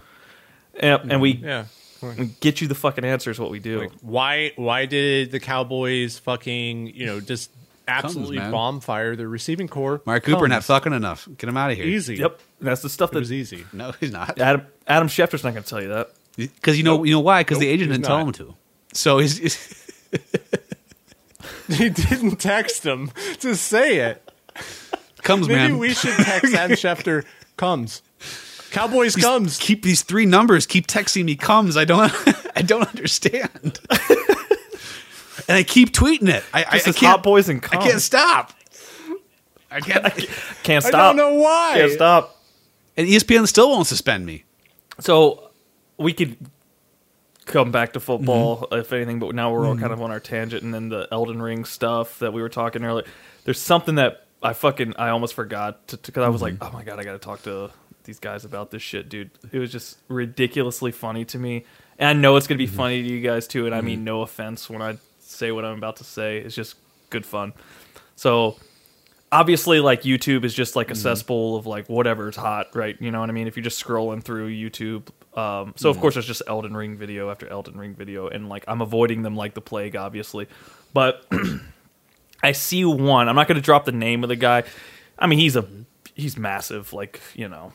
and, 0.79 1.13
and 1.13 1.21
we, 1.23 1.31
Yeah. 1.43 1.65
We 2.03 2.27
get 2.41 2.61
you 2.61 2.69
the 2.69 2.75
fucking 2.75 3.05
answers. 3.05 3.39
What 3.39 3.51
we 3.51 3.59
do. 3.59 3.81
Like, 3.81 3.93
why 4.01 4.53
why 4.57 4.87
did 4.87 5.31
the 5.31 5.41
Cowboys 5.41 6.19
fucking, 6.19 6.89
you 6.95 7.07
know, 7.07 7.21
just 7.21 7.51
absolutely 7.89 8.37
man. 8.39 8.51
bomb 8.51 8.81
fire 8.81 9.17
their 9.17 9.29
receiving 9.29 9.69
corps? 9.69 10.01
Amari 10.07 10.21
Cooper 10.21 10.49
not 10.49 10.65
fucking 10.65 10.93
enough. 10.93 11.29
Get 11.39 11.49
him 11.49 11.57
out 11.57 11.71
of 11.71 11.77
here. 11.77 11.87
Easy. 11.87 12.17
Yep, 12.17 12.41
that's 12.61 12.83
the 12.83 12.89
stuff 12.91 13.11
It 13.11 13.15
that 13.15 13.19
was 13.21 13.33
easy. 13.33 13.65
No, 13.73 13.93
he's 14.01 14.13
not. 14.13 14.39
Adam 14.41 14.67
Adam 14.87 15.09
Schefter's 15.09 15.45
not 15.45 15.53
going 15.53 15.63
to 15.65 15.69
tell 15.69 15.83
you 15.83 15.89
that. 15.89 16.11
Because 16.37 16.77
you 16.77 16.85
know, 16.85 17.03
you 17.05 17.13
know 17.13 17.21
why? 17.21 17.41
Because 17.41 17.59
the 17.59 17.67
Nope, 17.67 17.75
agent 17.75 17.91
he's 17.91 17.99
didn't 17.99 18.07
tell 18.07 18.19
not. 18.19 18.27
him 18.27 18.33
to. 18.47 18.55
So 18.93 19.19
he's, 19.19 19.39
he's 19.39 19.93
he 21.69 21.89
didn't 21.89 22.37
text 22.37 22.85
him 22.85 23.11
to 23.41 23.57
say 23.57 23.97
it. 23.99 24.23
comes, 25.23 25.49
Maybe 25.49 25.59
man. 25.73 25.79
we 25.79 25.95
should 25.95 26.13
text 26.15 26.55
Adam 26.55 26.77
Schefter 26.77 27.25
comes. 27.57 28.03
Cowboys 28.77 29.15
These- 29.15 29.25
comes. 29.25 29.59
Keep 29.59 29.83
these 29.83 30.03
three 30.03 30.27
numbers. 30.27 30.67
Keep 30.67 30.87
texting 30.87 31.25
me. 31.25 31.35
Comes. 31.37 31.77
I 31.77 31.85
don't. 31.85 32.13
I 32.57 32.63
don't 32.63 32.87
understand. 32.89 33.81
and 35.49 35.57
I 35.57 35.63
keep 35.63 35.93
tweeting 35.93 36.29
it. 36.29 36.45
I, 36.53 36.63
I, 36.63 36.67
I 36.77 36.79
can't. 36.81 36.97
hot 36.97 37.23
boys 37.23 37.49
and 37.49 37.65
I 37.73 37.77
can't 37.79 38.01
stop. 38.01 38.53
I 39.71 39.81
can't. 39.81 40.05
Can't 40.63 40.85
stop. 40.85 40.95
I 40.95 41.07
don't 41.09 41.17
know 41.17 41.35
why. 41.35 41.73
Can't 41.77 41.93
stop. 41.93 42.37
and 42.97 43.07
ESPN 43.09 43.47
still 43.49 43.71
won't 43.71 43.87
suspend 43.87 44.27
me. 44.27 44.45
So 45.01 45.51
we 45.99 46.13
could 46.13 46.37
come 47.45 47.71
back 47.71 47.93
to 47.95 48.01
football 48.01 48.59
Mm-hmm. 48.63 48.75
if 48.81 48.93
anything, 48.93 49.19
but 49.19 49.35
now 49.35 49.53
we're 49.53 49.67
all 49.67 49.77
kind 49.77 49.93
of 49.93 50.03
on 50.03 50.11
our 50.11 50.21
tangent, 50.21 50.63
and 50.63 50.73
then 50.75 50.89
the 50.89 51.07
Elden 51.13 51.41
Ring 51.41 51.65
stuff 51.65 52.19
that 52.19 52.33
we 52.33 52.43
were 52.43 52.49
talking 52.49 52.83
earlier. 52.85 53.07
There's 53.45 53.61
something 53.61 53.95
that 53.97 54.27
I 54.43 54.53
fucking 54.53 54.97
I 54.97 55.11
almost 55.11 55.35
forgot 55.35 55.89
to 55.89 55.97
because 55.97 56.25
I 56.25 56.29
was 56.29 56.43
like, 56.43 56.55
Mm-hmm. 56.55 56.65
oh 56.75 56.79
my 56.79 56.85
god, 56.85 56.99
I 56.99 57.05
got 57.05 57.13
to 57.13 57.19
talk 57.19 57.43
to 57.45 57.71
these 58.07 58.19
guys 58.19 58.45
about 58.47 58.71
this 58.71 58.83
shit, 58.83 59.09
dude. 59.11 59.31
It 59.53 59.59
was 59.59 59.71
just 59.71 59.99
ridiculously 60.09 60.93
funny 60.93 61.25
to 61.27 61.39
me, 61.39 61.65
and 61.99 62.09
I 62.09 62.13
know 62.15 62.37
it's 62.37 62.47
gonna 62.47 62.57
be 62.59 62.67
Mm-hmm. 62.67 62.77
funny 62.77 63.03
to 63.03 63.09
you 63.09 63.21
guys 63.21 63.47
too. 63.47 63.67
And 63.67 63.75
I 63.75 63.83
mean 63.83 64.03
no 64.05 64.23
offense 64.23 64.71
when 64.71 64.81
I 64.81 64.97
say 65.21 65.53
what 65.53 65.65
I'm 65.65 65.77
about 65.77 65.97
to 65.97 66.05
say. 66.05 66.39
It's 66.39 66.55
just 66.55 66.77
good 67.11 67.27
fun. 67.27 67.53
So 68.17 68.57
obviously 69.33 69.81
like 69.81 70.03
youtube 70.03 70.45
is 70.45 70.55
just 70.55 70.71
Mm-hmm. 70.71 70.79
like 70.79 70.91
a 70.93 70.95
cesspool 70.95 71.57
of 71.57 71.67
like 71.67 71.89
whatever's 71.89 72.37
hot 72.37 72.69
right 72.77 72.97
you 73.01 73.11
know 73.11 73.19
what 73.19 73.29
i 73.29 73.33
mean 73.33 73.49
if 73.49 73.57
you're 73.57 73.65
just 73.65 73.85
scrolling 73.85 74.23
through 74.23 74.49
youtube 74.49 75.09
um, 75.37 75.75
so 75.77 75.89
Mm-hmm. 75.91 75.97
of 75.97 76.01
course 76.01 76.15
there's 76.15 76.29
just 76.29 76.43
elden 76.47 76.77
ring 76.77 76.97
video 76.97 77.29
after 77.29 77.49
elden 77.49 77.77
ring 77.77 77.93
video 77.93 78.29
and 78.29 78.49
like 78.49 78.65
i'm 78.69 78.81
avoiding 78.81 79.23
them 79.23 79.35
like 79.35 79.55
the 79.55 79.61
plague 79.61 79.97
obviously 79.97 80.47
but 80.95 81.27
i 82.45 82.53
see 82.53 82.85
one 82.85 83.29
i'm 83.29 83.35
not 83.35 83.49
going 83.49 83.57
to 83.57 83.61
drop 83.65 83.85
the 83.85 83.91
name 83.93 84.23
of 84.23 84.29
the 84.29 84.37
guy 84.37 84.63
i 85.19 85.27
mean 85.27 85.41
he's 85.41 85.57
a 85.57 85.67
he's 86.15 86.39
massive. 86.39 86.93
Like 86.93 87.21
you 87.35 87.49
know, 87.49 87.73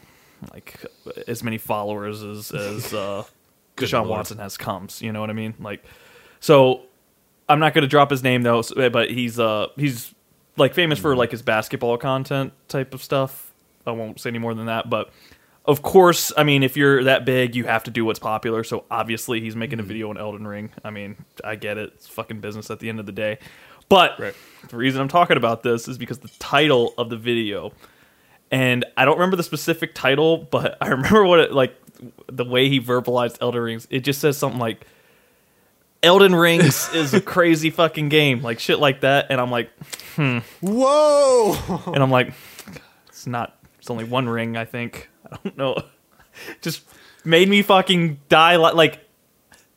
like 0.52 0.84
as 1.28 1.44
many 1.44 1.58
followers 1.58 2.24
as 2.24 2.52
as 2.52 2.94
uh, 2.94 3.24
Deshaun 3.78 4.06
Lord. 4.06 4.10
Watson 4.10 4.38
has 4.38 4.58
comes. 4.58 5.02
You 5.02 5.12
know 5.12 5.22
what 5.22 5.30
I 5.30 5.34
mean? 5.34 5.54
Like, 5.60 5.84
so 6.40 6.82
I'm 7.50 7.60
not 7.60 7.74
going 7.74 7.84
to 7.84 7.88
drop 7.88 8.10
his 8.10 8.24
name 8.24 8.42
though, 8.44 8.64
but 8.76 9.10
he's 9.12 9.40
uh 9.40 9.68
he's 9.76 10.14
like 10.58 10.74
famous 10.74 11.00
for 11.00 11.16
like 11.16 11.32
his 11.32 11.42
basketball 11.42 11.98
content 11.98 12.54
type 12.68 12.94
of 12.94 13.04
stuff. 13.04 13.52
I 13.86 13.92
won't 13.92 14.20
say 14.20 14.30
any 14.30 14.40
more 14.40 14.54
than 14.54 14.68
that, 14.68 14.90
but 14.90 15.10
of 15.66 15.82
course, 15.84 16.32
I 16.36 16.44
mean, 16.44 16.64
if 16.64 16.76
you're 16.76 17.04
that 17.04 17.24
big, 17.24 17.56
you 17.56 17.66
have 17.66 17.84
to 17.84 17.92
do 17.92 18.04
what's 18.04 18.20
popular. 18.20 18.64
So 18.64 18.86
obviously, 18.90 19.42
he's 19.42 19.56
making 19.56 19.80
a 19.80 19.84
video 19.84 20.10
on 20.10 20.18
Elden 20.18 20.48
Ring. 20.48 20.72
I 20.84 20.90
mean, 20.90 21.16
I 21.44 21.56
get 21.56 21.78
it; 21.78 21.92
it's 21.96 22.08
fucking 22.08 22.40
business 22.42 22.72
at 22.72 22.80
the 22.80 22.90
end 22.90 23.00
of 23.00 23.06
the 23.06 23.12
day. 23.12 23.38
But 23.88 24.20
Right. 24.20 24.34
the 24.70 24.78
reason 24.78 25.02
I'm 25.02 25.08
talking 25.08 25.38
about 25.38 25.64
this 25.64 25.88
is 25.88 25.98
because 25.98 26.20
the 26.20 26.32
title 26.40 26.94
of 26.98 27.10
the 27.10 27.18
video, 27.18 27.74
and 28.52 28.86
I 28.98 29.06
don't 29.06 29.16
remember 29.16 29.38
the 29.38 29.44
specific 29.44 29.96
title, 29.96 30.38
but 30.38 30.78
I 30.82 30.90
remember 30.90 31.26
what 31.26 31.40
it 31.40 31.54
like 31.54 31.76
the 32.28 32.46
way 32.46 32.70
he 32.70 32.80
verbalized 32.80 33.38
Elden 33.42 33.62
Rings. 33.62 33.88
It 33.90 34.02
just 34.02 34.20
says 34.22 34.38
something 34.38 34.60
like. 34.60 34.86
Elden 36.04 36.34
Rings 36.34 36.90
is 36.96 37.14
a 37.14 37.22
crazy 37.22 37.70
fucking 37.70 38.10
game, 38.10 38.42
like 38.42 38.60
shit 38.60 38.80
like 38.80 39.02
that, 39.02 39.28
and 39.30 39.40
I'm 39.40 39.52
like, 39.52 39.70
hmm. 40.16 40.40
Whoa! 40.60 41.56
and 41.86 42.02
I'm 42.02 42.10
like, 42.10 42.34
it's 43.08 43.28
not. 43.28 43.56
It's 43.78 43.92
only 43.92 44.06
one 44.06 44.28
ring, 44.28 44.58
I 44.58 44.66
think. 44.66 45.10
I 45.32 45.38
don't 45.44 45.58
know. 45.58 45.78
Just 46.62 46.82
made 47.24 47.48
me 47.50 47.62
fucking 47.62 48.20
die. 48.30 48.58
Li- 48.58 48.74
like 48.74 49.00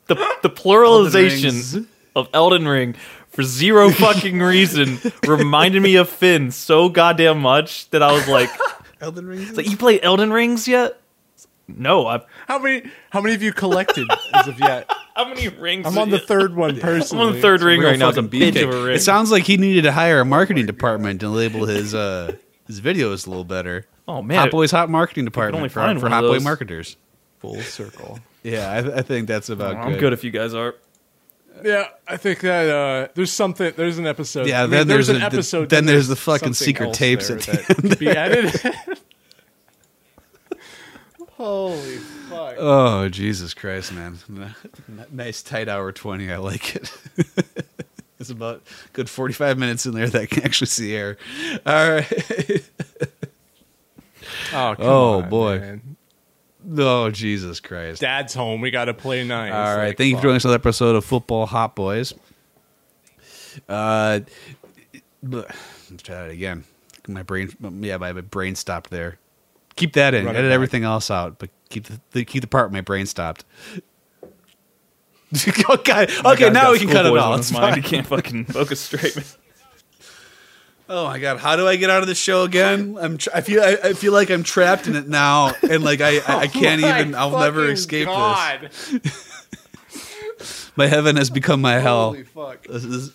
the 0.07 0.15
the 0.43 0.49
pluralization 0.49 1.87
of 2.17 2.29
Elden 2.33 2.67
Ring 2.67 2.95
for 3.35 3.43
zero 3.43 3.91
fucking 3.91 4.41
reason 4.41 4.99
reminded 5.27 5.83
me 5.83 5.97
of 5.97 6.09
Finn 6.09 6.51
so 6.51 6.89
goddamn 6.89 7.41
much 7.41 7.91
that 7.91 8.03
I 8.03 8.13
was 8.13 8.27
like, 8.29 8.51
Elden 9.01 9.27
Ring. 9.27 9.43
"It's 9.43 9.57
like 9.57 9.69
you 9.71 9.77
play 9.77 10.01
Elden 10.01 10.33
Rings 10.33 10.67
yet?" 10.69 11.01
No, 11.67 12.07
I've. 12.07 12.25
How 12.47 12.59
many? 12.59 12.91
How 13.11 13.21
many 13.21 13.33
have 13.33 13.43
you 13.43 13.53
collected 13.53 14.07
as 14.35 14.49
of 14.49 14.59
yet? 14.61 14.91
How 15.17 15.27
many 15.29 15.49
rings? 15.49 15.87
I'm 15.87 15.97
on 15.97 16.11
the 16.11 16.19
third 16.19 16.57
one 16.57 16.81
personally. 16.81 17.23
I'm 17.23 17.29
on 17.29 17.35
the 17.37 17.41
third 17.41 17.63
ring 17.63 17.81
right 17.81 17.99
now. 17.99 18.09
It's 18.09 18.19
a 18.19 18.23
bitch 18.23 18.61
of 18.63 18.75
a 18.75 18.85
ring. 18.85 18.97
It 18.97 19.01
sounds 19.01 19.31
like 19.31 19.45
he 19.45 19.57
needed 19.57 19.83
to 19.83 19.93
hire 19.93 20.19
a 20.21 20.25
marketing 20.25 20.67
department 20.67 21.21
to 21.21 21.29
label 21.29 21.67
his 21.67 21.95
uh 21.95 22.33
his 22.67 22.81
videos 22.81 23.27
a 23.27 23.31
little 23.31 23.45
better. 23.45 23.87
oh 24.09 24.23
man, 24.23 24.39
Hot 24.39 24.51
Boys 24.51 24.73
Hot 24.73 24.91
Marketing 24.91 25.25
Department 25.25 25.57
only 25.57 25.69
for, 25.69 25.81
find 25.81 26.01
for 26.01 26.07
one 26.07 26.13
Hot 26.13 26.23
Boy 26.23 26.41
marketers. 26.41 26.97
Full 27.39 27.61
circle. 27.61 28.19
Yeah, 28.43 28.71
I, 28.71 28.99
I 28.99 29.03
think 29.03 29.29
that's 29.29 29.49
about 29.49 29.77
I'm 29.77 29.93
good. 29.93 30.01
good 30.01 30.13
if 30.13 30.25
you 30.25 30.31
guys 30.33 30.53
are. 30.53 30.75
Yeah, 31.63 31.89
I 32.09 32.17
think 32.17 32.41
that 32.41 32.69
uh, 32.69 33.09
there's 33.15 33.31
something. 33.33 33.73
There's 33.77 33.99
an 33.99 34.07
episode. 34.07 34.47
Yeah, 34.49 34.61
I 34.61 34.63
mean, 34.63 34.71
then 34.71 34.89
there's 34.89 35.09
an 35.09 35.23
a- 35.23 35.27
episode. 35.27 35.69
then 35.71 35.87
there's 35.87 36.09
the 36.09 36.17
fucking 36.17 36.55
secret 36.55 36.95
tapes 36.95 37.31
at 37.31 37.41
the 37.43 37.53
that 37.53 37.77
could 37.77 37.99
be 37.99 38.09
edited. 38.17 38.75
Holy 41.33 41.97
fuck! 42.29 42.55
Oh 42.59 43.09
Jesus 43.09 43.55
Christ, 43.55 43.93
man! 43.93 44.19
Nice 45.11 45.43
tight 45.43 45.69
hour 45.69 45.91
twenty. 45.93 46.31
I 46.33 46.37
like 46.39 46.77
it. 46.77 46.93
it's 48.21 48.31
about 48.31 48.63
good 48.93 49.11
forty-five 49.11 49.59
minutes 49.59 49.85
in 49.87 49.95
there 49.95 50.09
that 50.09 50.23
I 50.23 50.27
can 50.27 50.45
actually 50.45 50.69
see 50.69 50.95
air. 50.95 51.17
All 51.67 51.91
right. 51.93 52.71
Oh, 54.53 54.75
come 54.77 54.87
Oh, 54.87 55.23
on, 55.23 55.29
boy. 55.29 55.59
man. 55.61 55.97
Oh 56.79 57.11
Jesus 57.11 57.61
Christ! 57.61 58.01
Dad's 58.01 58.35
home. 58.35 58.61
We 58.61 58.71
got 58.71 58.87
to 58.87 58.95
play 58.95 59.25
nice. 59.25 59.53
All 59.53 59.77
right, 59.77 59.89
Like, 59.89 59.99
thank 59.99 60.11
you 60.11 60.17
for 60.17 60.23
joining 60.23 60.37
us 60.37 60.45
on 60.45 60.51
another 60.51 60.61
episode 60.61 60.97
of 60.97 61.05
Football 61.05 61.47
Hot 61.47 61.75
Boys. 61.75 62.15
Uh, 63.69 64.21
let's 65.23 66.03
try 66.03 66.23
that 66.23 66.31
again. 66.31 66.65
My 67.07 67.23
brain, 67.23 67.51
yeah, 67.81 67.99
my 67.99 68.13
brain 68.13 68.55
stopped 68.55 68.91
there. 68.91 69.19
Keep 69.77 69.95
that 69.95 70.15
in. 70.15 70.25
Run 70.25 70.37
Edit 70.37 70.53
everything 70.53 70.85
else 70.85 71.11
out, 71.11 71.39
but 71.39 71.51
keep 71.69 71.85
the, 71.85 72.01
the 72.13 72.25
keep 72.25 72.41
the 72.41 72.47
part 72.47 72.71
where 72.71 72.79
my 72.79 72.81
brain 72.81 73.07
stopped. 73.07 73.45
okay, 75.71 76.07
okay, 76.25 76.51
now 76.51 76.73
we 76.73 76.79
can 76.79 76.89
cut 76.89 77.07
it 77.07 77.17
all. 77.17 77.35
It's 77.35 77.51
fine. 77.51 77.75
He 77.75 77.83
can't 77.83 78.07
fucking 78.07 78.47
focus 78.47 78.81
straight. 78.81 79.37
Oh 80.89 81.07
my 81.07 81.19
god, 81.19 81.39
how 81.39 81.57
do 81.57 81.67
I 81.67 81.77
get 81.77 81.89
out 81.89 82.03
of 82.03 82.09
the 82.09 82.15
show 82.15 82.43
again? 82.43 82.99
I'm 83.01 83.17
tr- 83.17 83.31
I 83.35 83.41
feel 83.41 83.63
I, 83.63 83.79
I 83.83 83.93
feel 83.95 84.13
like 84.13 84.31
I'm 84.31 84.43
trapped 84.43 84.87
in 84.87 84.97
it 84.97 85.09
now, 85.09 85.53
and 85.69 85.83
like 85.83 86.03
I 86.03 86.19
I, 86.19 86.37
I 86.41 86.47
can't 86.47 86.83
My 86.83 87.01
even. 87.01 87.15
I'll 87.15 87.39
never 87.39 87.71
escape 87.71 88.07
God. 88.07 88.69
this. 88.71 89.31
My 90.77 90.87
heaven 90.89 91.17
has 91.17 91.31
become 91.31 91.61
my 91.63 91.75
hell. 91.79 92.07
Holy 92.11 92.25
fuck! 92.25 92.67
This 92.67 92.85
is- 92.85 93.13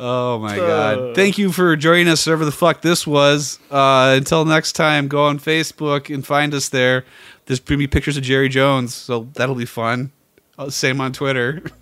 Oh 0.00 0.38
my 0.40 0.58
Uh. 0.58 0.94
god. 0.96 1.14
Thank 1.14 1.38
you 1.38 1.52
for 1.52 1.76
joining 1.76 2.08
us, 2.08 2.26
whatever 2.26 2.44
the 2.44 2.50
fuck 2.52 2.82
this 2.82 3.06
was. 3.06 3.58
Uh, 3.70 4.14
until 4.16 4.44
next 4.44 4.72
time, 4.72 5.06
go 5.08 5.24
on 5.24 5.38
Facebook 5.38 6.12
and 6.12 6.26
find 6.26 6.52
us 6.54 6.68
there. 6.68 7.04
There's 7.46 7.60
gonna 7.60 7.78
be 7.78 7.86
pictures 7.86 8.16
of 8.16 8.22
Jerry 8.24 8.48
Jones, 8.48 8.94
so 8.94 9.28
that'll 9.34 9.54
be 9.54 9.64
fun. 9.66 10.10
Uh, 10.58 10.68
Same 10.70 11.00
on 11.00 11.12
Twitter. 11.12 11.62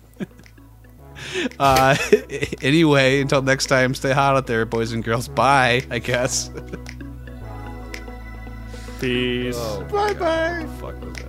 uh, 1.59 1.95
anyway, 2.61 3.21
until 3.21 3.41
next 3.41 3.67
time, 3.67 3.93
stay 3.95 4.11
hot 4.11 4.35
out 4.35 4.47
there, 4.47 4.65
boys 4.65 4.91
and 4.91 5.03
girls. 5.03 5.27
Bye, 5.27 5.83
I 5.89 5.99
guess. 5.99 6.49
Peace. 8.99 9.57
Bye 9.91 10.13
bye. 10.13 10.67
Fuck 10.79 11.01
was 11.01 11.13
that? 11.13 11.20